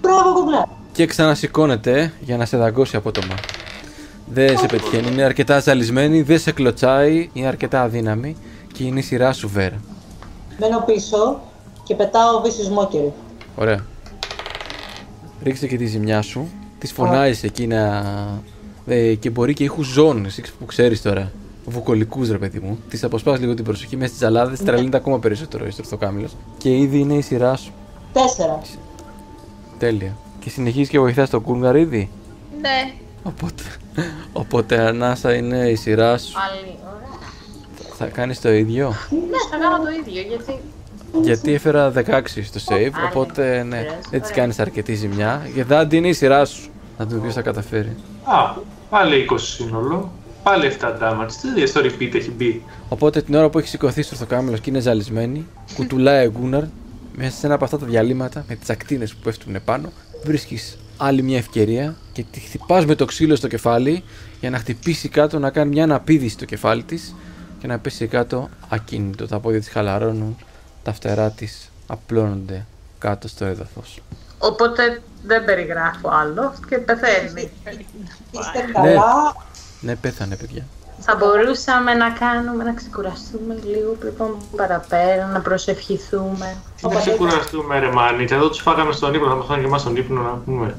Μπράβο, 0.00 0.32
κουμπλά. 0.34 0.68
και 0.92 1.06
ξανασηκώνεται 1.06 2.12
για 2.20 2.36
να 2.36 2.44
σε 2.44 2.56
δαγκώσει 2.56 2.96
απότομα. 2.96 3.34
Δεν 4.32 4.58
σε 4.58 4.66
πετυχαίνει, 4.66 5.12
είναι 5.12 5.22
αρκετά 5.22 5.58
ζαλισμένη, 5.60 6.22
δεν 6.22 6.38
σε 6.38 6.52
κλωτσάει, 6.52 7.30
είναι 7.32 7.46
αρκετά 7.46 7.82
αδύναμη 7.82 8.36
και 8.72 8.84
είναι 8.84 8.98
η 8.98 9.02
σειρά 9.02 9.32
σου 9.32 9.48
βέρα. 9.48 9.80
Μένω 10.62 10.82
πίσω 10.86 11.40
και 11.84 11.94
πετάω 11.94 12.40
vicious 12.40 12.70
mockery. 12.70 13.12
Ωραία. 13.56 13.84
Ρίξτε 15.42 15.66
και 15.66 15.76
τη 15.76 15.86
ζημιά 15.86 16.22
σου. 16.22 16.48
Τη 16.78 16.86
φωνάζεις 16.86 17.42
εκεί 17.42 17.66
να. 17.66 18.04
Ε, 18.86 19.14
και 19.14 19.30
μπορεί 19.30 19.54
και 19.54 19.64
ήχους 19.64 19.86
ζώνη, 19.86 20.26
εσύ 20.26 20.42
που 20.58 20.64
ξέρεις 20.64 21.02
τώρα. 21.02 21.32
Βουκολικούς 21.64 22.30
ρε 22.30 22.38
παιδί 22.38 22.58
μου. 22.58 22.78
Τη 22.88 22.98
αποσπάς 23.02 23.38
λίγο 23.40 23.54
την 23.54 23.64
προσοχή 23.64 23.96
μέσα 23.96 24.08
στις 24.08 24.20
ζαλάδε, 24.20 24.56
τρελαίνεται 24.64 24.96
ακόμα 24.96 25.18
περισσότερο 25.18 25.66
η 25.66 25.70
Στορθοκάμιλο. 25.70 26.28
Και 26.58 26.76
ήδη 26.76 26.98
είναι 26.98 27.14
η 27.14 27.20
σειρά 27.20 27.56
σου. 27.56 27.72
Τέσσερα. 28.12 28.60
Τέλεια. 29.78 30.16
Και 30.40 30.50
συνεχίζεις 30.50 30.88
και 30.88 30.98
βοηθάς 30.98 31.30
τον 31.30 31.42
Κούνγαρ 31.42 31.76
ήδη; 31.76 32.10
Ναι. 32.60 32.92
Οπότε, 33.22 33.62
οπότε 34.32 34.80
ανάσα 34.80 35.34
είναι 35.34 35.68
η 35.68 35.74
σειρά 35.74 36.18
σου. 36.18 36.32
Άλλη, 36.50 36.74
ωραία. 36.80 36.91
Θα 37.96 38.06
κάνεις 38.06 38.40
το 38.40 38.52
ίδιο; 38.52 38.88
Ναι, 39.10 39.38
θα 39.50 39.56
κάνω 39.58 39.76
το 39.84 39.90
ίδιο, 40.00 40.22
γιατί 40.28 40.60
Γιατί 41.22 41.52
έφερα 41.52 41.92
16 41.96 42.22
στο 42.44 42.60
save. 42.68 42.90
Α, 42.92 43.08
Οπότε 43.10 43.42
ναι, 43.56 43.62
ναι, 43.62 43.82
πειράζει. 43.82 43.96
δεν 44.10 44.20
τη 44.20 44.26
Ωραία. 44.26 44.36
κάνεις 44.36 44.58
αρκετή 44.58 44.94
ζημιά. 44.94 45.46
Και 45.54 45.64
Δάντι 45.64 45.96
είναι 45.96 46.08
η 46.08 46.12
σειρά 46.12 46.44
σου. 46.44 46.70
Να 46.98 47.06
δούμε 47.06 47.20
ποιος 47.22 47.34
θα 47.34 47.42
καταφέρει. 47.42 47.96
Α, 48.24 48.54
πάλι 48.90 49.26
20 49.30 49.34
σύνολο. 49.38 50.12
Πάλι 50.42 50.66
7 50.80 50.86
damage. 50.86 51.32
Τι 51.42 51.48
ίδια 51.48 51.66
στο 51.66 51.80
repeat 51.80 52.14
έχει 52.14 52.30
μπει. 52.30 52.62
Οπότε 52.88 53.22
την 53.22 53.34
ώρα 53.34 53.48
που 53.48 53.58
έχει 53.58 53.68
σηκωθεί 53.68 54.02
στο 54.02 54.14
ορθοκάμιλος 54.14 54.60
και 54.60 54.70
είναι 54.70 54.80
ζαλισμένη, 54.80 55.46
κουτουλάει 55.74 56.26
ο 56.26 56.30
Γκούναρ 56.30 56.62
μέσα 57.16 57.36
σε 57.36 57.46
ένα 57.46 57.54
από 57.54 57.64
αυτά 57.64 57.78
τα 57.78 57.86
διαλύματα 57.86 58.44
με 58.48 58.54
τις 58.54 58.70
ακτίνες 58.70 59.14
που 59.14 59.20
πέφτουν 59.22 59.56
πάνω. 59.64 59.92
Βρίσκεις 60.24 60.78
άλλη 60.96 61.22
μια 61.22 61.36
ευκαιρία 61.38 61.94
και 62.12 62.24
τη 62.30 62.40
χτυπάς 62.40 62.86
με 62.86 62.94
το 62.94 63.04
ξύλο 63.04 63.36
στο 63.36 63.48
κεφάλι 63.48 64.02
για 64.40 64.50
να 64.50 64.58
χτυπήσει 64.58 65.08
κάτω, 65.08 65.38
να 65.38 65.50
κάνει 65.50 65.70
μια 65.70 65.84
αναπήδηση 65.84 66.32
στο 66.34 66.44
κεφάλι 66.44 66.82
της 66.82 67.14
και 67.62 67.68
να 67.68 67.78
πέσει 67.78 68.06
κάτω 68.06 68.48
ακίνητο. 68.68 69.26
Τα 69.26 69.40
πόδια 69.40 69.58
της 69.58 69.68
χαλαρώνουν, 69.68 70.36
τα 70.82 70.92
φτερά 70.92 71.30
της 71.30 71.70
απλώνονται 71.86 72.66
κάτω 72.98 73.28
στο 73.28 73.44
έδαφος. 73.44 74.02
Οπότε 74.38 75.02
δεν 75.22 75.44
περιγράφω 75.44 76.08
άλλο 76.08 76.54
και 76.68 76.78
πεθαίνει. 76.78 77.50
Είστε 78.30 78.72
καλά. 78.72 79.36
Ναι, 79.80 79.96
πέθανε, 79.96 80.36
παιδιά. 80.36 80.66
Θα 80.98 81.16
μπορούσαμε 81.16 81.94
να 81.94 82.10
κάνουμε, 82.10 82.64
να 82.64 82.72
ξεκουραστούμε 82.72 83.58
λίγο 83.64 83.92
πριν 84.00 84.16
πάμε 84.16 84.34
παραπέρα, 84.56 85.26
να 85.26 85.40
προσευχηθούμε. 85.40 86.56
Τι 86.76 86.88
να 86.88 87.00
ξεκουραστούμε, 87.00 87.78
ρε 87.78 87.90
Μάνιτσα. 87.90 88.34
Εδώ 88.34 88.48
του 88.48 88.58
φάγαμε 88.58 88.92
στον 88.92 89.14
ύπνο. 89.14 89.28
Θα 89.28 89.34
μα 89.34 89.42
φάνε 89.42 89.60
και 89.60 89.66
εμά 89.66 89.78
στον 89.78 89.96
ύπνο 89.96 90.20
να 90.22 90.30
πούμε. 90.44 90.74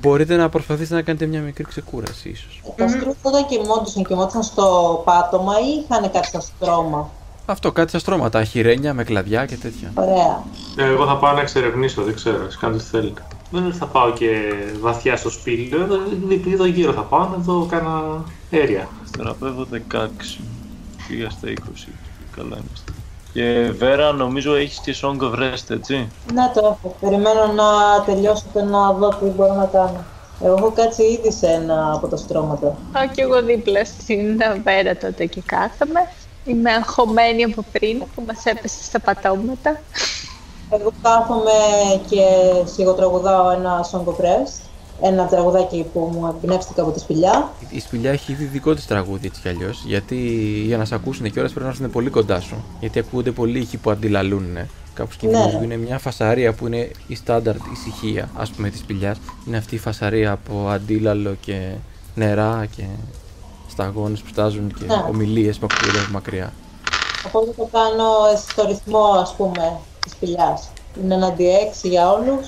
Μπορείτε 0.00 0.36
να 0.36 0.48
προσπαθήσετε 0.48 0.94
να 0.94 1.02
κάνετε 1.02 1.26
μια 1.26 1.40
μικρή 1.40 1.64
ξεκούραση, 1.64 2.28
ίσω. 2.28 2.46
Τα 2.76 2.88
στρούφ 2.88 3.16
όταν 3.22 3.46
κοιμόντουσαν, 3.46 4.04
κοιμόντουσαν 4.04 4.42
στο 4.42 5.02
πάτωμα 5.04 5.52
ή 5.60 5.84
είχαν 5.84 6.10
κάτι 6.12 6.26
στα 6.26 6.40
στρώμα. 6.40 7.10
Αυτό 7.46 7.72
κάτι 7.72 7.88
στα 7.88 7.98
στρώματα, 7.98 8.44
χειρένια 8.44 8.94
με 8.94 9.04
κλαδιά 9.04 9.46
και 9.46 9.56
τέτοια. 9.56 9.92
Ωραία. 9.94 10.42
Ε, 10.76 10.84
Εγώ 10.92 11.06
θα 11.06 11.16
πάω 11.16 11.32
να 11.34 11.40
εξερευνήσω, 11.40 12.02
δεν 12.02 12.14
ξέρω. 12.14 12.44
Ας 12.46 12.56
κάνετε 12.56 12.78
ό,τι 12.78 12.88
θέλετε. 12.88 13.22
Δεν 13.50 13.60
είναι 13.60 13.68
ότι 13.68 13.78
θα 13.78 13.86
πάω 13.86 14.12
και 14.12 14.52
βαθιά 14.80 15.16
στο 15.16 15.30
σπίτι. 15.30 15.70
Εδώ, 15.76 15.84
εδώ, 15.84 16.52
εδώ 16.52 16.64
γύρω 16.64 16.92
θα 16.92 17.00
πάω 17.00 17.28
να 17.28 17.36
δω 17.36 17.66
κάνα 17.70 18.24
αέρια. 18.52 18.88
Θεραπεύω 19.16 19.66
16. 19.92 20.40
Πήγα 21.08 21.30
στα 21.30 21.48
20. 21.48 21.52
Καλά 22.36 22.56
είμαστε. 22.56 22.92
Και 23.32 23.70
Βέρα, 23.78 24.12
νομίζω 24.12 24.54
έχεις 24.54 24.80
και 24.80 24.96
Song 25.02 25.18
of 25.22 25.34
Rest, 25.38 25.70
έτσι; 25.70 26.08
Ναι, 26.32 26.50
το 26.54 26.60
έχω. 26.64 26.96
Περιμένω 27.00 27.52
να 27.52 28.02
τελειώσετε 28.06 28.62
να 28.62 28.92
δω 28.92 29.08
τι 29.08 29.24
μπορώ 29.24 29.54
να 29.54 29.64
κάνω. 29.64 30.04
Εγώ 30.44 30.54
έχω 30.54 30.70
κάτσει 30.70 31.02
ήδη 31.02 31.32
σε 31.32 31.46
ένα 31.46 31.92
από 31.94 32.08
τα 32.08 32.16
στρώματα. 32.16 32.76
Πάω 32.92 33.08
κι 33.08 33.20
εγώ 33.20 33.42
δίπλα 33.42 33.84
στην 33.84 34.42
βέρα 34.64 34.96
τότε 34.96 35.26
και 35.26 35.42
κάθομαι. 35.46 36.00
Είμαι 36.44 36.70
αγχωμένη 36.72 37.44
από 37.44 37.64
πριν 37.72 38.02
που 38.14 38.22
μας 38.26 38.44
έπεσε 38.44 38.82
στα 38.82 39.00
πατώματα. 39.00 39.80
Εγώ 40.70 40.92
κάθομαι 41.02 41.50
και 42.08 42.24
σιγοτραγουδάω 42.64 43.50
ένα 43.50 43.88
Song 43.92 44.04
of 44.04 44.24
Rest. 44.24 44.67
Ένα 45.02 45.26
τραγουδάκι 45.26 45.86
που 45.92 46.10
μου 46.12 46.26
εμπνεύστηκα 46.42 46.82
από 46.82 46.90
τη 46.90 46.98
σπηλιά. 47.00 47.50
Η 47.70 47.80
σπηλιά 47.80 48.10
έχει 48.10 48.32
ήδη 48.32 48.44
δικό 48.44 48.74
της 48.74 48.86
τραγούδι 48.86 49.26
έτσι 49.26 49.40
κι 49.40 49.48
αλλιώς. 49.48 49.82
Γιατί 49.86 50.16
για 50.66 50.76
να 50.76 50.84
σε 50.84 50.94
ακούσουν 50.94 51.30
και 51.32 51.38
ώρες 51.38 51.50
πρέπει 51.50 51.66
να 51.66 51.72
έρθουν 51.72 51.90
πολύ 51.90 52.10
κοντά 52.10 52.40
σου. 52.40 52.64
Γιατί 52.80 52.98
ακούγονται 52.98 53.30
πολλοί 53.30 53.58
ήχοι 53.58 53.76
που 53.76 53.90
αντιλαλούν. 53.90 54.58
Κάπου 54.94 55.12
στην 55.12 55.30
Ναι. 55.30 55.38
ναι. 55.38 55.60
είναι 55.64 55.76
μια 55.76 55.98
φασαρία 55.98 56.52
που 56.52 56.66
είναι 56.66 56.90
η 57.06 57.14
στάνταρτ 57.14 57.60
ησυχία, 57.72 58.30
ας 58.36 58.50
πούμε, 58.50 58.70
της 58.70 58.80
σπηλιάς. 58.80 59.18
Είναι 59.46 59.56
αυτή 59.56 59.74
η 59.74 59.78
φασαρία 59.78 60.30
από 60.32 60.68
αντίλαλο 60.68 61.36
και 61.40 61.70
νερά 62.14 62.66
και 62.76 62.82
σταγόνες 63.70 64.20
που 64.20 64.28
στάζουν 64.28 64.74
και 64.78 64.84
Ναι. 64.86 64.94
ομιλίες 65.08 65.58
που 65.58 65.66
ακούγονται 65.70 65.98
από 66.02 66.12
μακριά. 66.12 66.52
Οπότε 67.26 67.50
το 67.56 67.68
κάνω 67.72 68.04
στο 68.48 68.66
ρυθμό, 68.66 69.04
ας 69.04 69.34
πούμε, 69.36 69.76
της 70.02 70.12
σπηλιάς. 70.12 70.68
Είναι 71.02 71.14
ένα 71.14 71.34
D6 71.38 71.88
για 71.88 72.10
όλους. 72.12 72.46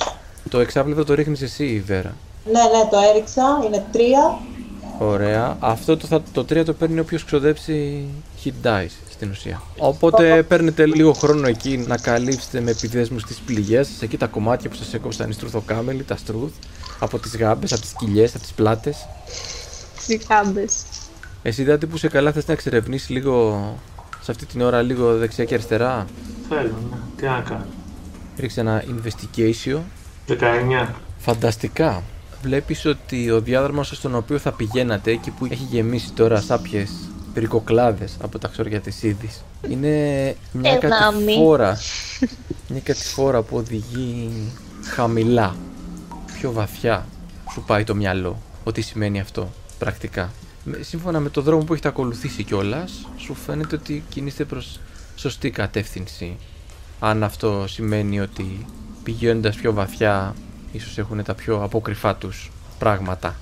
Το 0.51 0.59
εξάπλευρο 0.61 1.05
το 1.05 1.15
ρίχνεις 1.15 1.43
εσύ, 1.43 1.83
Βέρα. 1.87 2.15
Ναι, 2.45 2.53
ναι, 2.53 2.89
το 2.91 2.99
έριξα. 3.15 3.61
Είναι 3.67 3.85
τρία. 3.93 4.39
Ωραία. 4.99 5.57
Αυτό 5.61 5.97
το, 5.97 6.07
θα, 6.07 6.23
το 6.33 6.41
3 6.41 6.65
το 6.65 6.73
παίρνει 6.73 7.01
όποιος 7.01 7.25
ξοδέψει 7.25 8.05
hit 8.45 8.67
dice 8.67 8.91
στην 9.11 9.31
ουσία. 9.31 9.63
Οπότε 9.79 10.43
παίρνετε 10.43 10.87
λίγο 10.87 11.13
χρόνο 11.13 11.47
εκεί 11.47 11.77
να 11.77 11.97
καλύψετε 11.97 12.61
με 12.61 12.71
επιδέσμους 12.71 13.25
τις 13.25 13.39
πληγές 13.39 13.87
σας, 13.89 14.03
εκεί 14.03 14.17
τα 14.17 14.27
κομμάτια 14.27 14.71
που 14.71 14.77
σας 14.77 14.95
έκοψαν 14.95 15.31
οι 15.31 15.33
στρουθοκάμελοι, 15.33 16.03
τα 16.03 16.17
στρούθ, 16.17 16.53
από 16.99 17.19
τις 17.19 17.37
γάμπες, 17.37 17.73
από 17.73 17.81
τις 17.81 17.93
κοιλιές, 17.99 18.35
από 18.35 18.43
τις 18.43 18.53
πλάτες. 18.53 19.07
Τις 20.07 20.27
γάμπες. 20.29 20.83
Εσύ 21.43 21.65
Δάντη 21.65 21.87
που 21.87 21.97
σε 21.97 22.09
καλά 22.09 22.33
θες 22.33 22.47
να 22.47 22.53
εξερευνήσεις 22.53 23.09
λίγο 23.09 23.63
σε 24.21 24.31
αυτή 24.31 24.47
την 24.47 24.61
ώρα 24.61 24.83
λίγο 24.83 25.17
δεξιά 25.17 25.45
και 25.45 25.55
αριστερά; 25.55 26.07
Θέλω, 26.49 26.75
ναι. 26.91 26.97
Τι 27.17 27.25
να 27.25 27.41
κάνω. 27.49 27.67
Ρίξε 28.39 28.61
ένα 28.61 28.85
investigation. 28.85 29.81
19. 30.29 30.89
Φανταστικά. 31.19 32.03
Βλέπεις 32.43 32.85
ότι 32.87 33.31
ο 33.31 33.41
διάδρομος 33.41 33.89
στον 33.89 34.15
οποίο 34.15 34.39
θα 34.39 34.53
πηγαίνατε, 34.53 35.11
εκεί 35.11 35.31
που 35.31 35.45
έχει 35.45 35.67
γεμίσει 35.71 36.13
τώρα 36.13 36.41
σάπιες 36.41 36.91
περικοκλάδες 37.35 38.17
από 38.23 38.39
τα 38.39 38.49
ξόρια 38.49 38.81
της 38.81 39.03
Ήδης, 39.03 39.45
είναι 39.69 39.89
μια 40.53 40.79
Ενάμι. 40.83 41.25
κατηφόρα, 41.25 41.79
μια 42.69 42.81
κατηφόρα 42.81 43.43
που 43.43 43.57
οδηγεί 43.57 44.31
χαμηλά, 44.95 45.57
πιο 46.39 46.53
βαθιά 46.53 47.07
σου 47.53 47.63
πάει 47.67 47.85
το 47.85 47.95
μυαλό. 47.95 48.39
Ό,τι 48.65 48.81
σημαίνει 48.81 49.21
αυτό 49.21 49.51
πρακτικά. 49.79 50.33
Με- 50.65 50.79
Σύμφωνα 50.83 51.21
με 51.21 51.29
το 51.29 51.41
δρόμο 51.41 51.65
που 51.65 51.73
έχετε 51.73 51.89
ακολουθήσει 51.89 52.43
κιόλας, 52.45 53.07
σου 53.17 53.35
φαίνεται 53.35 53.77
ότι 53.77 54.03
κινείστε 54.09 54.45
προς 54.45 54.81
σωστή 55.17 55.51
κατεύθυνση. 55.51 56.37
Αν 57.01 57.23
αυτό 57.23 57.65
σημαίνει 57.69 58.21
ότι 58.21 58.67
πηγαίνοντας 59.03 59.57
πιο 59.57 59.73
βαθιά, 59.73 60.35
ίσως 60.73 60.99
έχουν 60.99 61.23
τα 61.25 61.35
πιο 61.35 61.63
αποκρυφά 61.63 62.17
τους 62.17 62.51
πράγματα. 62.79 63.37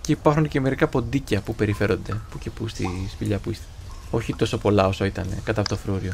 Και 0.00 0.12
υπάρχουν 0.12 0.48
και 0.48 0.60
μερικά 0.60 0.86
ποντίκια 0.86 1.40
που 1.40 1.54
περιφέρονται 1.54 2.20
που 2.30 2.38
και 2.38 2.50
που 2.50 2.68
στη 2.68 3.08
σπηλιά 3.10 3.38
που 3.38 3.50
είστε. 3.50 3.64
Όχι 4.10 4.34
τόσο 4.34 4.58
πολλά 4.58 4.86
όσο 4.86 5.04
ήταν 5.04 5.26
κατά 5.44 5.60
από 5.60 5.68
το 5.68 5.76
φρούριο. 5.76 6.12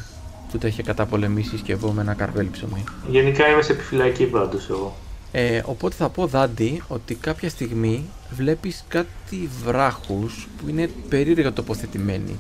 Που 0.51 0.59
τα 0.59 0.67
είχε 0.69 0.83
καταπολεμήσει 0.83 1.59
σκευό 1.59 1.91
με 1.93 2.01
ένα 2.01 2.15
καρβέλι 2.15 2.49
ψωμί. 2.49 2.85
Γενικά 3.09 3.49
είμαι 3.49 3.63
σε 3.63 3.73
επιφυλακή 3.73 4.25
πάντως 4.25 4.69
εγώ. 4.71 4.97
Ε, 5.33 5.63
οπότε 5.65 5.95
θα 5.95 6.09
πω 6.09 6.27
Δάντη 6.27 6.83
ότι 6.89 7.15
κάποια 7.15 7.49
στιγμή 7.51 8.05
βλέπεις 8.31 8.85
κάτι 8.89 9.51
βράχους 9.65 10.49
που 10.59 10.69
είναι 10.69 10.91
περίεργα 11.09 11.53
τοποθετημένοι 11.53 12.37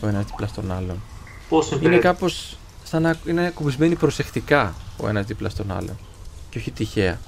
ο 0.00 0.08
ένας 0.08 0.24
δίπλα 0.24 0.46
στον 0.46 0.72
άλλον. 0.72 1.02
Πώς 1.48 1.66
είναι, 1.66 1.74
Είναι 1.74 1.82
περίεργο. 1.84 2.12
κάπως 2.12 2.56
σαν 2.84 3.02
να 3.02 3.16
είναι 3.26 3.46
ακουμπισμένοι 3.46 3.94
προσεκτικά 3.94 4.74
ο 4.96 5.08
ένας 5.08 5.26
δίπλα 5.26 5.48
στον 5.48 5.70
άλλον 5.72 5.98
και 6.50 6.58
όχι 6.58 6.70
τυχαία. 6.70 7.18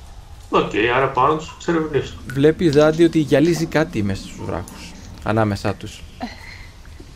Οκ, 0.50 0.70
άρα 0.96 1.08
πάω 1.08 1.25
να 1.25 1.36
τους 1.36 1.52
εξερευνήσω. 1.56 2.14
Βλέπεις 2.26 2.72
Δάντη 2.74 3.04
ότι 3.04 3.18
γυαλίζει 3.18 3.66
κάτι 3.66 4.02
μέσα 4.02 4.22
στους 4.22 4.44
βράχους 4.44 4.92
ανάμεσά 5.22 5.74
τους. 5.74 6.02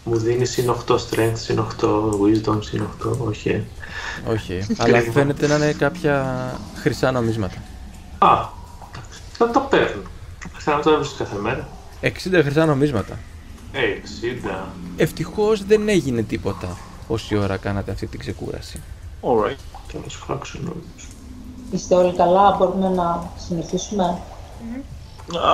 Μου 0.04 0.16
δίνει 0.18 0.44
συν 0.44 0.70
8 0.88 0.94
strength, 0.94 1.32
συν 1.34 1.58
8 1.58 1.88
wisdom, 2.10 2.58
συν 2.60 2.82
8, 2.82 3.16
όχι. 3.26 3.48
ε. 3.48 3.62
Όχι, 4.30 4.66
αλλά 4.78 4.98
Κρίμα. 4.98 5.12
φαίνεται 5.12 5.46
να 5.46 5.54
είναι 5.54 5.72
κάποια 5.72 6.36
χρυσά 6.74 7.10
νομίσματα. 7.10 7.62
Α, 8.18 8.48
θα 9.32 9.50
τα 9.50 9.60
παίρνω. 9.60 10.02
Θα 10.58 10.80
το 10.80 10.90
έβρισκε 10.90 11.14
κάθε 11.22 11.36
μέρα. 11.38 11.68
60 12.00 12.08
χρυσά 12.42 12.66
νομίσματα. 12.66 13.18
Ε, 13.72 13.80
60. 13.80 14.66
Ευτυχώς 14.96 15.64
δεν 15.64 15.88
έγινε 15.88 16.22
τίποτα 16.22 16.76
όση 17.06 17.36
ώρα 17.36 17.56
κάνατε 17.56 17.90
αυτή 17.90 18.06
την 18.06 18.18
ξεκούραση. 18.20 18.80
Alright. 19.20 19.58
Θα 19.92 19.98
μας 20.04 20.14
φάξουν 20.14 20.60
όλους. 20.66 21.03
Είστε 21.74 21.94
όλοι 21.94 22.12
καλά, 22.12 22.56
μπορούμε 22.58 22.88
να 22.88 23.30
συνεχίσουμε; 23.36 24.18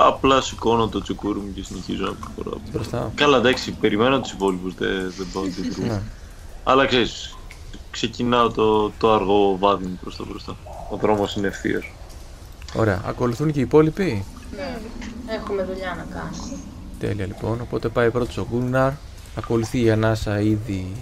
Απλά 0.05 0.41
σηκώνω 0.41 0.87
το 0.87 1.01
τσεκούρι 1.01 1.39
μου 1.39 1.53
και 1.53 1.63
συνεχίζω 1.63 2.05
να 2.05 2.13
προχωράω. 2.13 2.59
Μπροστά. 2.71 3.11
Καλά, 3.15 3.37
εντάξει, 3.37 3.71
περιμένω 3.71 4.19
τους 4.19 4.31
υπόλοιπους, 4.31 4.73
δεν, 4.75 5.13
δεν 5.17 5.27
πάω 5.33 5.43
και 5.43 5.81
Ναι. 5.87 6.01
Αλλά 6.63 6.85
ξέρεις, 6.85 7.37
ξεκινάω 7.91 8.51
το, 8.51 8.89
το 8.89 9.13
αργό 9.13 9.57
βάδι 9.57 9.85
μου 9.85 9.99
προς 10.01 10.15
τα 10.15 10.23
μπροστά. 10.27 10.55
Ο 10.91 10.95
δρόμος 10.95 11.35
είναι 11.35 11.47
ευθεία. 11.47 11.83
Ωραία. 12.75 13.01
Ακολουθούν 13.05 13.51
και 13.51 13.59
οι 13.59 13.61
υπόλοιποι; 13.61 14.25
Έχουμε 15.27 15.63
δουλειά 15.63 15.95
να 15.97 16.15
κάνουμε. 16.15 16.59
Τέλεια 16.99 17.25
λοιπόν. 17.25 17.61
Οπότε 17.61 17.87
πάει 17.89 18.11
πρώτος 18.11 18.37
ο 18.37 18.47
Γκούναρ. 18.51 18.91
Ακολουθεί 19.35 19.83
η 19.83 19.91
Ανάσα 19.91 20.39
ήδη 20.39 20.95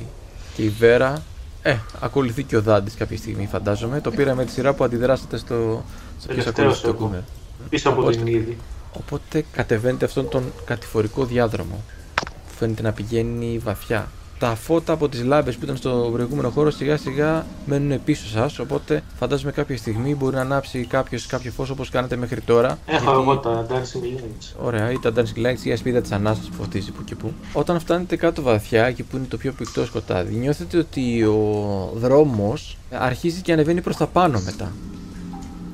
και 0.56 0.64
η 0.64 0.70
Βέρα. 0.70 1.24
Ε, 1.62 1.78
ακολουθεί 2.00 2.44
και 2.44 2.58
ο 2.58 2.62
Δάντης 2.62 2.96
κάποια 2.96 3.18
στιγμή 3.18 3.48
φαντάζομαι. 3.52 4.02
Το 4.02 4.12
πήραμε 4.12 4.46
τη 4.46 4.52
σειρά 4.52 4.74
που 4.74 4.84
αντιδράσατε 4.84 5.38
στο, 5.38 5.84
στο 6.20 6.34
ποιος 6.34 6.46
Τελευταίος 6.46 6.58
ακολουθεί 6.58 6.82
το 6.82 6.88
εγώ. 6.90 6.98
Γκούναρ. 7.08 7.22
Πίσω 7.70 7.90
από 7.90 8.02
Οπότε- 8.02 8.18
την 8.18 8.28
είδη. 8.28 8.58
Οπότε 8.94 9.46
κατεβαίνετε 9.52 10.06
αυτόν 10.06 10.30
τον 10.30 10.44
κατηφορικό 10.66 11.26
διάδρομο 11.26 11.84
που 12.16 12.54
φαίνεται 12.58 12.82
να 12.82 12.92
πηγαίνει 12.92 13.58
βαθιά. 13.64 14.08
Τα 14.40 14.56
φώτα 14.56 14.94
από 14.94 15.10
τις 15.10 15.24
λάμπες 15.24 15.56
που 15.56 15.64
ήταν 15.64 15.78
στο 15.78 16.10
προηγούμενο 16.14 16.50
χώρο 16.50 16.72
σιγά 16.72 16.98
σιγά 16.98 17.46
μένουν 17.66 18.04
πίσω 18.04 18.28
σας 18.28 18.60
οπότε 18.60 19.04
φαντάζομαι 19.18 19.52
κάποια 19.52 19.78
στιγμή 19.78 20.16
μπορεί 20.16 20.36
να 20.36 20.42
ανάψει 20.42 20.86
κάποιος 20.86 21.26
κάποιο 21.26 21.52
φως 21.52 21.70
όπως 21.70 21.90
κάνετε 21.90 22.16
μέχρι 22.16 22.42
τώρα. 22.42 22.78
Έχω 22.86 23.04
γιατί- 23.04 23.20
εγώ 23.22 23.38
τα 23.38 23.66
Dancing 23.70 24.20
Lights. 24.20 24.66
Ωραία, 24.66 24.92
ή 24.92 25.00
τα 25.00 25.12
dancing 25.16 25.46
lights 25.46 25.64
ή 25.64 25.70
η 25.70 25.72
ασπίδα 25.72 26.02
της 26.02 26.12
ανάσας 26.12 26.46
που 26.48 26.54
φωτίζει 26.54 26.92
που 26.92 27.04
και 27.04 27.16
που. 27.16 27.34
Όταν 27.54 27.80
φτάνετε 27.80 28.16
κάτω 28.16 28.42
βαθιά, 28.42 28.86
εκεί 28.86 29.04
που 29.04 29.18
είναι 29.18 29.26
το 29.30 29.38
πιο 29.38 29.52
πυκτό 29.52 29.86
σκοτάδι, 29.86 30.36
νιώθετε 30.36 30.78
ότι 30.78 31.24
ο 31.24 31.92
δρόμος 31.96 32.78
αρχίζει 32.92 33.42
και 33.42 33.54
ανεβαίνει 33.54 33.82
προς 33.82 33.98
τα 33.98 34.08
πάνω 34.08 34.42
μετά. 34.46 34.72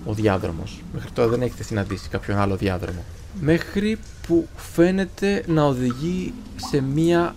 Ο 0.06 0.14
διάδρομος. 0.14 0.82
Μέχρι 0.94 1.12
τώρα 1.12 1.30
δεν 1.30 1.42
έχετε 1.42 1.64
συναντήσει 1.64 2.10
κάποιον 2.10 2.38
άλλο 2.38 2.56
διάδρομο. 2.56 3.04
Μέχρι 3.42 3.98
που 4.28 4.48
φαίνεται 4.56 5.44
να 5.48 5.64
οδηγεί 5.64 6.34
σε 6.56 6.82
μία 6.82 7.36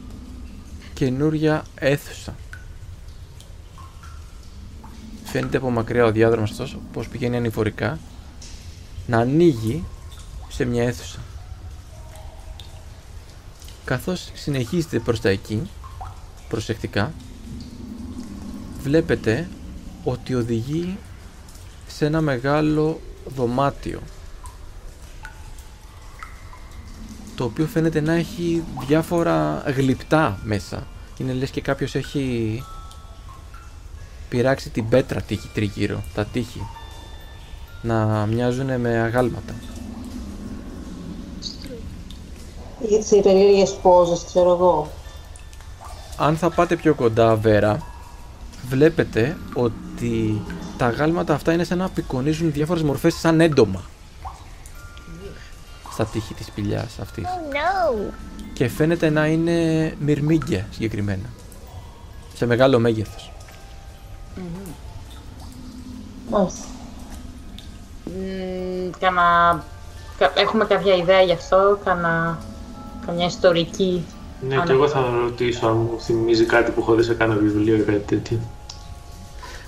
καινούρια 0.98 1.64
αίθουσα. 1.74 2.34
Φαίνεται 5.24 5.56
από 5.56 5.70
μακριά 5.70 6.04
ο 6.04 6.12
διάδρομος 6.12 6.50
αυτός, 6.50 6.78
πώς 6.92 7.08
πηγαίνει 7.08 7.36
ανηφορικά, 7.36 7.98
να 9.06 9.18
ανοίγει 9.18 9.84
σε 10.48 10.64
μια 10.64 10.82
αίθουσα. 10.82 11.18
Καθώς 13.84 14.30
συνεχίζετε 14.34 14.98
προς 14.98 15.20
τα 15.20 15.28
εκεί, 15.28 15.70
προσεκτικά, 16.48 17.12
βλέπετε 18.82 19.48
ότι 20.04 20.34
οδηγεί 20.34 20.98
σε 21.86 22.06
ένα 22.06 22.20
μεγάλο 22.20 23.00
δωμάτιο 23.36 24.00
το 27.38 27.44
οποίο 27.44 27.66
φαίνεται 27.66 28.00
να 28.00 28.12
έχει 28.12 28.62
διάφορα 28.86 29.62
γλυπτά 29.76 30.38
μέσα. 30.42 30.86
Είναι 31.18 31.32
λες 31.32 31.50
και 31.50 31.60
κάποιος 31.60 31.94
έχει 31.94 32.64
πειράξει 34.28 34.70
την 34.70 34.88
πέτρα 34.88 35.20
τύχη 35.20 35.50
τριγύρω, 35.54 36.02
τα 36.14 36.24
τείχη. 36.24 36.60
Να 37.82 38.26
μοιάζουν 38.26 38.80
με 38.80 38.98
αγάλματα. 38.98 39.54
Για 42.80 42.98
τις 42.98 43.08
περίεργες 43.22 43.78
πόζες, 43.82 44.24
ξέρω 44.24 44.50
εγώ. 44.50 44.90
Αν 46.16 46.36
θα 46.36 46.50
πάτε 46.50 46.76
πιο 46.76 46.94
κοντά, 46.94 47.36
Βέρα, 47.36 47.82
βλέπετε 48.68 49.36
ότι 49.54 50.42
τα 50.76 50.86
αγάλματα 50.86 51.34
αυτά 51.34 51.52
είναι 51.52 51.64
σαν 51.64 51.78
να 51.78 51.84
απεικονίζουν 51.84 52.52
διάφορες 52.52 52.82
μορφές 52.82 53.14
σαν 53.14 53.40
έντομα. 53.40 53.82
Στα 55.98 56.06
τείχη 56.06 56.34
της 56.34 56.46
σπηλιάς 56.46 56.98
αυτής. 57.00 57.24
No. 57.24 58.12
Και 58.52 58.68
φαίνεται 58.68 59.10
να 59.10 59.26
είναι 59.26 59.94
μυρμήγκια 60.00 60.66
συγκεκριμένα. 60.70 61.28
Σε 62.34 62.46
μεγάλο 62.46 62.78
μέγεθος. 62.78 63.32
Μάλιστα. 66.30 66.64
Μμμ, 68.04 68.90
Κάνα 68.98 69.64
Κα- 70.18 70.32
Έχουμε 70.36 70.64
κάποια 70.64 70.94
ιδέα 70.94 71.20
γι' 71.22 71.32
αυτό, 71.32 71.78
κάνα, 71.84 72.38
καμιά 73.06 73.26
ιστορική. 73.26 74.04
Ναι, 74.48 74.56
Αν 74.56 74.64
και 74.66 74.72
εγώ 74.72 74.84
αυτό. 74.84 74.98
θα 74.98 75.10
ρωτήσω 75.22 75.66
αν 75.66 75.76
μου 75.76 76.00
θυμίζει 76.00 76.44
κάτι 76.44 76.70
που 76.70 76.80
έχω 76.80 76.94
δει 76.94 77.02
σε 77.02 77.14
κάνα 77.14 77.34
βιβλίο 77.34 77.76
ή 77.76 77.80
κάτι 77.80 77.98
τέτοιο. 78.16 78.38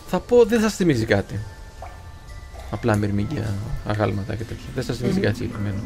Θα 0.06 0.20
πω 0.20 0.44
δεν 0.44 0.60
σας 0.60 0.74
θυμίζει 0.74 1.04
κάτι. 1.04 1.40
Απλά 2.70 2.96
μυρμήγκια, 2.96 3.54
αγάλματα 3.86 4.34
και 4.34 4.44
τέτοια. 4.44 4.66
Δεν 4.74 4.84
σας 4.84 4.96
θυμίζει 4.96 5.20
κάτι 5.20 5.36
συγκεκριμένο. 5.36 5.78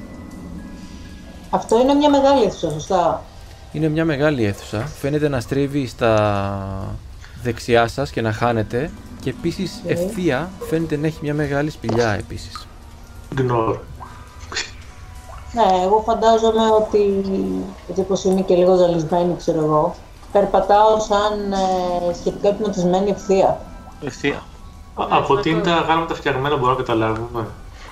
Αυτό 1.55 1.81
είναι 1.81 1.94
μια 1.94 2.10
μεγάλη 2.10 2.44
αίθουσα, 2.44 2.70
σωστά. 2.70 3.22
Είναι 3.72 3.89
μια 3.89 4.05
μεγάλη 4.05 4.44
αίθουσα. 4.44 4.78
Φαίνεται 5.01 5.28
να 5.28 5.40
στρίβει 5.40 5.86
στα 5.86 6.12
δεξιά 7.43 7.89
σας 7.89 8.10
και 8.10 8.20
να 8.20 8.32
χάνετε. 8.32 8.90
Και 9.22 9.31
επίσης 9.31 9.81
Ναι. 9.85 9.93
ευθεία 9.93 10.51
φαίνεται 10.68 10.97
να 10.97 11.06
έχει 11.06 11.18
μια 11.22 11.35
μεγάλη 11.35 11.70
σπηλιά 11.70 12.09
επίσης. 12.10 12.66
Γνώρ. 13.39 13.76
Ναι, 15.52 15.82
εγώ 15.85 16.02
φαντάζομαι 16.06 16.62
ότι, 16.70 17.24
έτσι 17.89 18.01
όπως 18.01 18.24
είμαι 18.24 18.40
και 18.40 18.55
λίγο 18.55 18.76
ζαλισμένη, 18.76 19.36
ξέρω 19.36 19.60
εγώ, 19.64 19.94
περπατάω 20.32 21.01
σαν 21.01 21.52
ε, 21.52 22.14
σχετικά 22.14 22.48
υπνοτισμένη 22.48 23.10
ευθεία. 23.10 23.60
Ευθεία. 24.05 24.36
Α, 24.94 25.06
Από 25.10 25.36
τι 25.36 25.51
είναι 25.51 25.60
τα 25.60 25.70
αγάλματα 25.88 26.14
φτιαγμένα 26.14 26.55
μπορούμε 26.56 26.70
να 26.70 26.76
καταλάβουμε. 26.85 27.47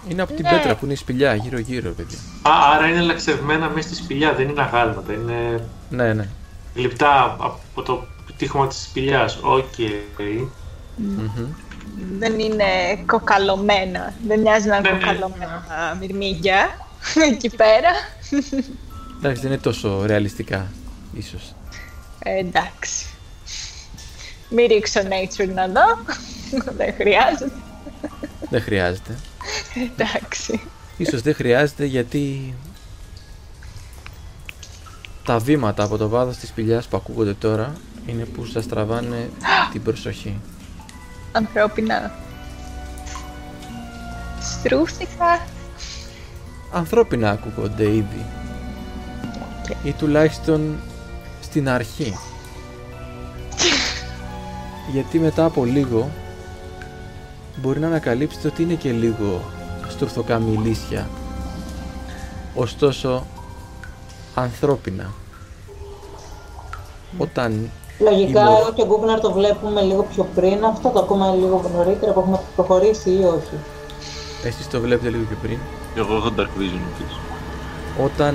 Είναι 0.09 0.23
από 0.23 0.33
την 0.33 0.45
Ναι. 0.45 0.51
πέτρα 0.51 0.75
που 0.77 0.85
είναι 0.85 0.95
η 0.95 0.97
σπηλιά 0.97 1.35
γύρω-γύρω, 1.35 1.91
παιδιά. 1.93 2.19
Α, 2.43 2.51
άρα 2.75 2.87
είναι 2.89 3.01
λαξευμένα 3.01 3.69
μέσα 3.69 3.89
στη 3.89 3.97
σπηλιά, 3.97 4.33
δεν 4.35 4.49
είναι 4.49 4.61
αγάλματα. 4.63 5.13
Είναι 5.13 5.65
Ναι, 5.91 6.13
ναι. 6.13 6.29
γλυπτά 6.75 7.37
από 7.41 7.83
το 7.83 8.07
τοίχωμα 8.37 8.67
της 8.67 8.83
σπηλιάς. 8.83 9.39
Οκ. 9.43 9.75
Μμμ. 10.97 11.47
Δεν 12.19 12.39
είναι 12.39 12.65
κοκαλωμένα. 13.07 14.15
Δεν 14.27 14.41
μοιάζει 14.41 14.69
να 14.69 14.77
είναι 14.77 14.91
Ναι, 14.91 14.97
ναι. 14.97 15.01
κοκαλωμένα 15.05 15.97
μυρμήγκια 16.01 16.87
εκεί 17.33 17.49
πέρα. 17.57 17.91
Εντάξει, 19.19 19.43
δεν 19.43 19.51
είναι 19.53 19.61
τόσο 19.61 20.03
ρεαλιστικά, 20.07 20.67
ίσως. 21.15 21.55
Ε, 22.19 22.39
εντάξει. 22.39 23.07
Μην 24.51 24.67
ρίξω 24.67 25.01
nature 25.01 25.49
να 25.55 25.67
δω. 25.67 26.15
Δεν 26.77 26.95
χρειάζεται. 26.95 27.51
Δεν 28.51 28.63
χρειάζεται. 28.63 29.19
Εντάξει. 29.75 30.61
Ίσως 30.97 31.23
δεν 31.23 31.35
χρειάζεται 31.35 31.85
γιατί 31.85 32.55
τα 35.25 35.39
βήματα 35.39 35.83
από 35.85 35.97
το 35.97 36.09
βάθος 36.09 36.37
της 36.37 36.49
σπηλιάς 36.49 36.87
που 36.87 36.97
ακούγονται 36.97 37.35
τώρα 37.35 37.73
είναι 38.07 38.25
που 38.25 38.45
σας 38.45 38.67
τραβάνε 38.67 39.31
την 39.73 39.83
προσοχή. 39.83 40.41
Ανθρώπινα. 41.33 42.15
Στρούφθηκα. 44.41 45.47
Ανθρώπινα 46.73 47.31
ακούγονται 47.31 47.85
ήδη. 47.85 48.27
Ή 49.83 49.93
τουλάχιστον 49.93 50.77
στην 51.43 51.69
αρχή. 51.69 52.17
Γιατί 54.93 55.19
μετά 55.19 55.45
από 55.45 55.65
λίγο 55.65 56.11
μπορεί 57.57 57.81
να 57.81 57.87
ανακαλύψετε 57.87 58.49
ότι 58.49 58.63
είναι 58.63 58.75
και 58.75 58.93
λίγο 58.93 59.51
στουρθοκαμιλίσια. 59.89 61.09
Ωστόσο 62.55 63.27
ανθρώπινα. 64.35 65.11
Όταν 67.19 67.71
Λογικά, 67.99 68.41
Η 68.41 68.45
μορφ- 68.45 68.61
εγώ 68.61 68.73
και 68.73 68.83
ο 68.83 68.87
Γκούγκναρ 68.87 69.21
το 69.21 69.33
βλέπουμε 69.33 69.81
λίγο 69.83 70.03
πιο 70.15 70.27
πριν 70.35 70.65
αυτό, 70.65 70.89
το 70.89 70.99
ακούμε 70.99 71.35
λίγο 71.35 71.71
νωρίτερα 71.77 72.13
που 72.13 72.21
έχουμε 72.21 72.41
προχωρήσει 72.57 73.11
ή 73.11 73.25
όχι. 73.25 73.57
εσείς 74.45 74.69
το 74.69 74.81
βλέπετε 74.81 75.11
λίγο 75.11 75.23
και 75.29 75.35
πριν, 75.43 75.59
Εγώ 75.97 76.15
έχω 76.17 76.29
dark 76.37 76.41
vision 76.61 76.81
επίσης. 76.95 77.19
όταν 78.05 78.35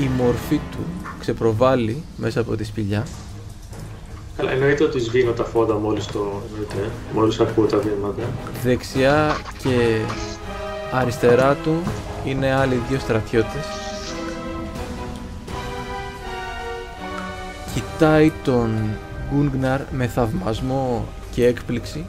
η 0.00 0.10
μορφή 0.22 0.60
του 0.70 0.78
ξεπροβάλλει 1.20 2.04
μέσα 2.16 2.40
από 2.40 2.56
τη 2.56 2.64
σπηλιά 2.64 3.06
Καλά, 4.36 4.50
εννοείται 4.50 4.84
ότι 4.84 5.00
σβήνω 5.00 5.30
τα 5.32 5.44
φώτα 5.44 5.74
μόλις 5.74 6.06
το 6.06 6.18
εννοείται, 6.50 6.76
ε. 6.86 6.90
μόλις 7.14 7.40
ακούω 7.40 7.64
τα 7.66 7.78
βήματα. 7.78 8.22
Δεξιά 8.62 9.36
και 9.62 9.98
αριστερά 10.96 11.54
του 11.54 11.82
είναι 12.24 12.52
άλλοι 12.54 12.82
δύο 12.88 12.98
στρατιώτες. 12.98 13.64
Κοιτάει 17.74 18.32
τον 18.44 18.88
Γκούνγναρ 19.30 19.80
με 19.90 20.06
θαυμασμό 20.06 21.04
και 21.30 21.46
έκπληξη. 21.46 22.06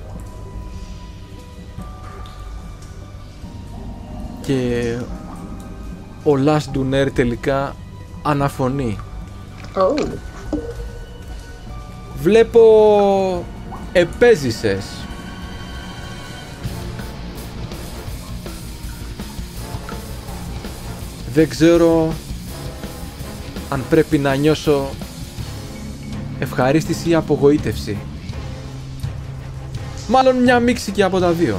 Και 4.42 4.96
ο 6.24 6.36
Λας 6.36 6.70
Ντουνέρ 6.72 7.12
τελικά 7.12 7.76
αναφωνεί. 8.22 8.98
Oh. 9.76 10.08
Βλέπω 12.22 13.46
επέζησες. 13.94 15.07
Δεν 21.38 21.50
ξέρω 21.50 22.14
αν 23.70 23.84
πρέπει 23.90 24.18
να 24.18 24.36
νιώσω 24.36 24.90
ευχαρίστηση 26.40 27.10
ή 27.10 27.16
απογοήτευση. 27.16 27.98
Μάλλον 30.08 30.36
μια 30.36 30.60
μίξη 30.60 30.92
και 30.92 31.04
από 31.04 31.20
τα 31.20 31.32
δύο. 31.32 31.58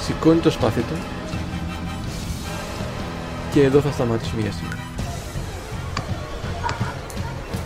Σηκώνει 0.00 0.40
το 0.40 0.50
σπαθί 0.50 0.80
του 0.80 0.94
και 3.52 3.62
εδώ 3.62 3.80
θα 3.80 3.90
σταματήσουμε 3.90 4.40
για 4.40 4.52
σήμερα. 4.52 4.78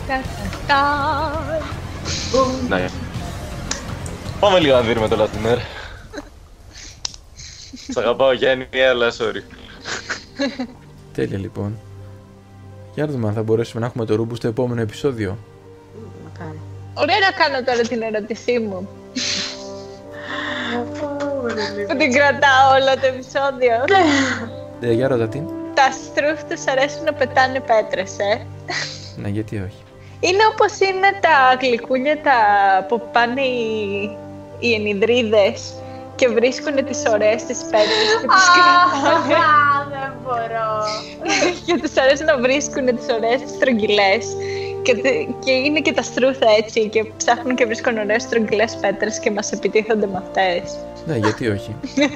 Τα, 0.07 0.21
τα, 0.67 0.67
τα. 2.67 2.77
Ναι. 2.77 2.87
Πάμε 4.39 4.59
λίγο 4.59 4.75
να 4.75 4.81
δίνουμε 4.81 5.07
το 5.07 5.15
Λατινέρ. 5.15 5.57
Σ' 7.87 7.97
αγαπάω 7.97 8.33
Γιάννη, 8.33 8.67
αλλά 8.91 9.11
sorry. 9.11 9.43
Τέλεια 11.13 11.37
λοιπόν. 11.37 11.79
Για 12.93 13.05
να 13.05 13.11
δούμε 13.11 13.27
αν 13.27 13.33
θα 13.33 13.43
μπορέσουμε 13.43 13.81
να 13.81 13.85
έχουμε 13.85 14.05
το 14.05 14.15
ρούμπου 14.15 14.35
στο 14.35 14.47
επόμενο 14.47 14.81
επεισόδιο. 14.81 15.37
Μακάρι. 16.23 16.59
Ωραία 16.93 17.17
να 17.19 17.31
κάνω 17.43 17.63
τώρα 17.65 17.81
την 17.81 18.01
ερώτησή 18.01 18.59
μου. 18.59 18.89
Που 21.87 21.97
την 21.97 22.11
κρατάω 22.13 22.71
όλο 22.73 22.93
το 23.01 23.07
επεισόδιο. 23.07 23.99
Ε, 24.81 24.91
για 24.91 25.07
ρώτα 25.07 25.27
την. 25.27 25.43
Τα 25.73 25.91
στρούφ 25.91 26.43
τους 26.43 26.67
αρέσουν 26.67 27.03
να 27.03 27.13
πετάνε 27.13 27.59
πέτρες, 27.59 28.11
ε. 28.19 28.45
Ναι, 29.15 29.27
γιατί 29.27 29.55
όχι. 29.55 29.83
Είναι 30.19 30.43
όπως 30.51 30.79
είναι 30.79 31.19
τα 31.21 31.57
γλυκούλια 31.61 32.21
τα 32.21 32.35
που 32.87 33.01
πάνε 33.11 33.41
οι, 33.41 34.17
οι 34.59 34.73
ενιδρίδες 34.73 35.73
και 36.15 36.27
βρίσκουν 36.27 36.75
τις 36.85 37.03
ωραίες 37.13 37.43
τις 37.43 37.57
πέτρες 37.71 38.07
και 38.21 38.27
τις 38.27 38.45
κρατάνε. 38.55 39.33
δεν 39.95 40.11
μπορώ. 40.23 40.71
και 41.65 41.79
τους 41.81 41.97
αρέσει 41.97 42.23
να 42.23 42.37
βρίσκουν 42.37 42.85
τις 42.85 43.05
ωραίες 43.17 43.41
τις 43.41 43.51
στρογγυλές 43.51 44.25
και, 44.81 44.93
τε- 44.95 45.27
και 45.45 45.51
είναι 45.51 45.79
και 45.79 45.93
τα 45.93 46.01
στρούθα 46.01 46.47
έτσι 46.57 46.89
και 46.89 47.05
ψάχνουν 47.17 47.55
και 47.55 47.65
βρίσκουν 47.65 47.97
ωραίες 47.97 48.21
στρογγυλές 48.21 48.77
πέτρες 48.81 49.19
και 49.19 49.31
μας 49.31 49.51
επιτίθονται 49.51 50.07
με 50.07 50.17
αυτές. 50.17 50.77
Ναι, 51.05 51.15
γιατί 51.17 51.47
όχι. 51.47 51.75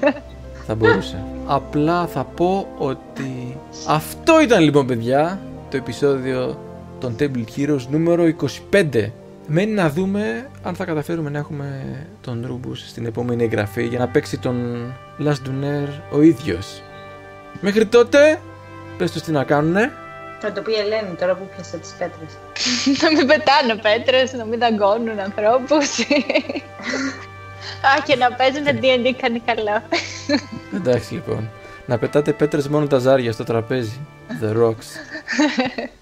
θα 0.67 0.75
μπορούσε. 0.75 1.23
Απλά 1.45 2.07
θα 2.07 2.23
πω 2.23 2.67
ότι 2.77 3.57
αυτό 3.87 4.41
ήταν 4.41 4.63
λοιπόν 4.63 4.87
παιδιά 4.87 5.39
το 5.69 5.77
επεισόδιο 5.77 6.57
των 6.99 7.15
Table 7.19 7.43
Heroes 7.57 7.85
νούμερο 7.89 8.23
25. 8.71 9.09
Μένει 9.49 9.71
να 9.71 9.89
δούμε 9.89 10.49
αν 10.63 10.75
θα 10.75 10.85
καταφέρουμε 10.85 11.29
να 11.29 11.37
έχουμε 11.37 11.81
τον 12.21 12.43
Ρούμπους 12.47 12.89
στην 12.89 13.05
επόμενη 13.05 13.43
εγγραφή 13.43 13.85
για 13.85 13.99
να 13.99 14.07
παίξει 14.07 14.37
τον 14.37 14.93
Last 15.19 15.47
Duner 15.47 15.87
ο 16.11 16.21
ίδιος. 16.21 16.81
Μέχρι 17.61 17.85
τότε, 17.85 18.39
πες 18.97 19.11
τους 19.11 19.21
τι 19.21 19.31
να 19.31 19.43
κάνουνε. 19.43 19.91
Θα 20.39 20.51
το 20.51 20.61
πει 20.61 20.71
η 20.71 20.75
Ελένη 20.75 21.15
τώρα 21.19 21.35
που 21.35 21.49
πιάσε 21.55 21.77
τις 21.77 21.95
πέτρες. 21.97 22.37
να 23.01 23.11
μην 23.11 23.27
πετάνε 23.27 23.75
πέτρες, 23.81 24.33
να 24.33 24.45
μην 24.45 24.59
δαγκώνουν 24.59 25.19
ανθρώπους. 25.19 25.99
Α, 27.87 28.01
και 28.05 28.15
να 28.15 28.31
παίζουν 28.31 28.65
D&D 28.65 29.13
κάνει 29.21 29.39
καλό. 29.39 29.83
Εντάξει 30.75 31.13
λοιπόν. 31.13 31.49
Να 31.85 31.97
πετάτε 31.97 32.33
πέτρες 32.33 32.67
μόνο 32.67 32.87
τα 32.87 32.97
ζάρια 32.97 33.31
στο 33.31 33.43
τραπέζι. 33.43 33.99
The 34.41 34.63
rocks. 34.63 34.87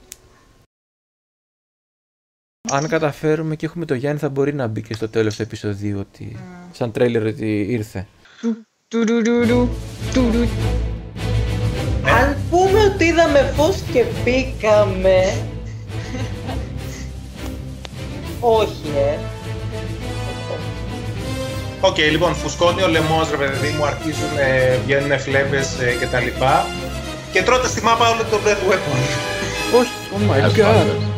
Αν 2.72 2.88
καταφέρουμε 2.88 3.56
και 3.56 3.66
έχουμε 3.66 3.86
το 3.86 3.94
Γιάννη 3.94 4.20
θα 4.20 4.30
μπορεί 4.30 4.54
να 4.54 4.68
μπει 4.68 4.82
και 4.82 4.94
στο 4.94 5.10
τέλος 5.10 5.36
του 5.36 5.42
επεισοδίου 5.42 6.00
ότι 6.00 6.38
σαν 6.72 6.92
τρέιλερ 6.92 7.26
ότι 7.26 7.66
ήρθε. 7.70 8.08
Τουρουρουρου, 8.88 9.70
τουρου. 10.14 10.48
Αν 12.20 12.38
πούμε 12.50 12.80
ότι 12.94 13.06
είδαμε 13.06 13.54
φως 13.56 13.82
και 13.94 14.06
μπήκαμε... 14.24 15.38
Όχι, 18.40 18.92
ε. 18.96 19.18
Οκ, 21.82 21.98
λοιπόν, 21.98 22.34
φουσκώνει 22.34 22.84
ο 22.84 22.88
λαιμός, 22.88 23.30
ρε 23.30 23.38
παιδί 23.38 23.76
μου, 23.78 23.86
αρχίζουν, 23.86 24.38
ε, 24.38 24.78
βγαίνουν 24.86 25.20
φλέβες 25.20 25.80
ε, 25.80 25.92
και 26.00 26.06
τα 26.06 26.20
λοιπά. 26.20 26.66
Και 27.32 27.44
τρώτε 27.44 27.68
στη 27.68 27.84
μάπα 27.84 28.10
όλο 28.10 28.24
το 28.24 28.40
Breath 28.46 28.72
Weapon. 28.72 29.00
Όχι, 29.80 29.92
oh 30.14 30.32
my 30.32 30.60
god. 30.60 31.15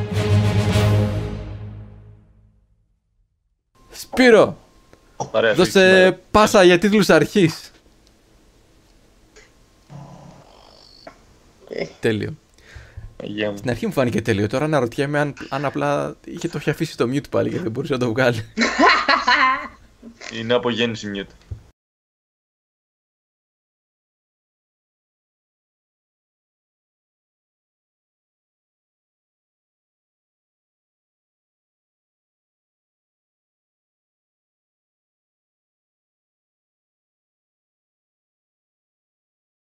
Σπύρο, 3.99 4.57
Ωραία, 5.31 5.53
δώσε 5.53 6.19
πάσα 6.31 6.63
για 6.63 6.77
τίτλους 6.77 7.09
αρχής. 7.09 7.71
Τέλειο. 11.99 12.37
Αγία 13.23 13.51
μου. 13.51 13.57
Στην 13.57 13.69
αρχή 13.69 13.85
μου 13.85 13.91
φάνηκε 13.91 14.21
τέλειο. 14.21 14.47
Τώρα 14.47 14.65
αναρωτιέμαι 14.65 15.19
αν, 15.19 15.33
αν 15.49 15.65
απλά 15.65 16.15
είχε 16.25 16.47
το 16.47 16.57
είχε 16.57 16.69
αφήσει 16.69 16.97
το 16.97 17.09
mute 17.11 17.29
πάλι 17.29 17.49
και 17.49 17.59
δεν 17.59 17.71
μπορούσε 17.71 17.93
να 17.93 17.99
το 17.99 18.09
βγάλει. 18.09 18.45
Είναι 20.39 20.53
από 20.53 20.69
γέννηση 20.69 21.11
mute. 21.15 21.56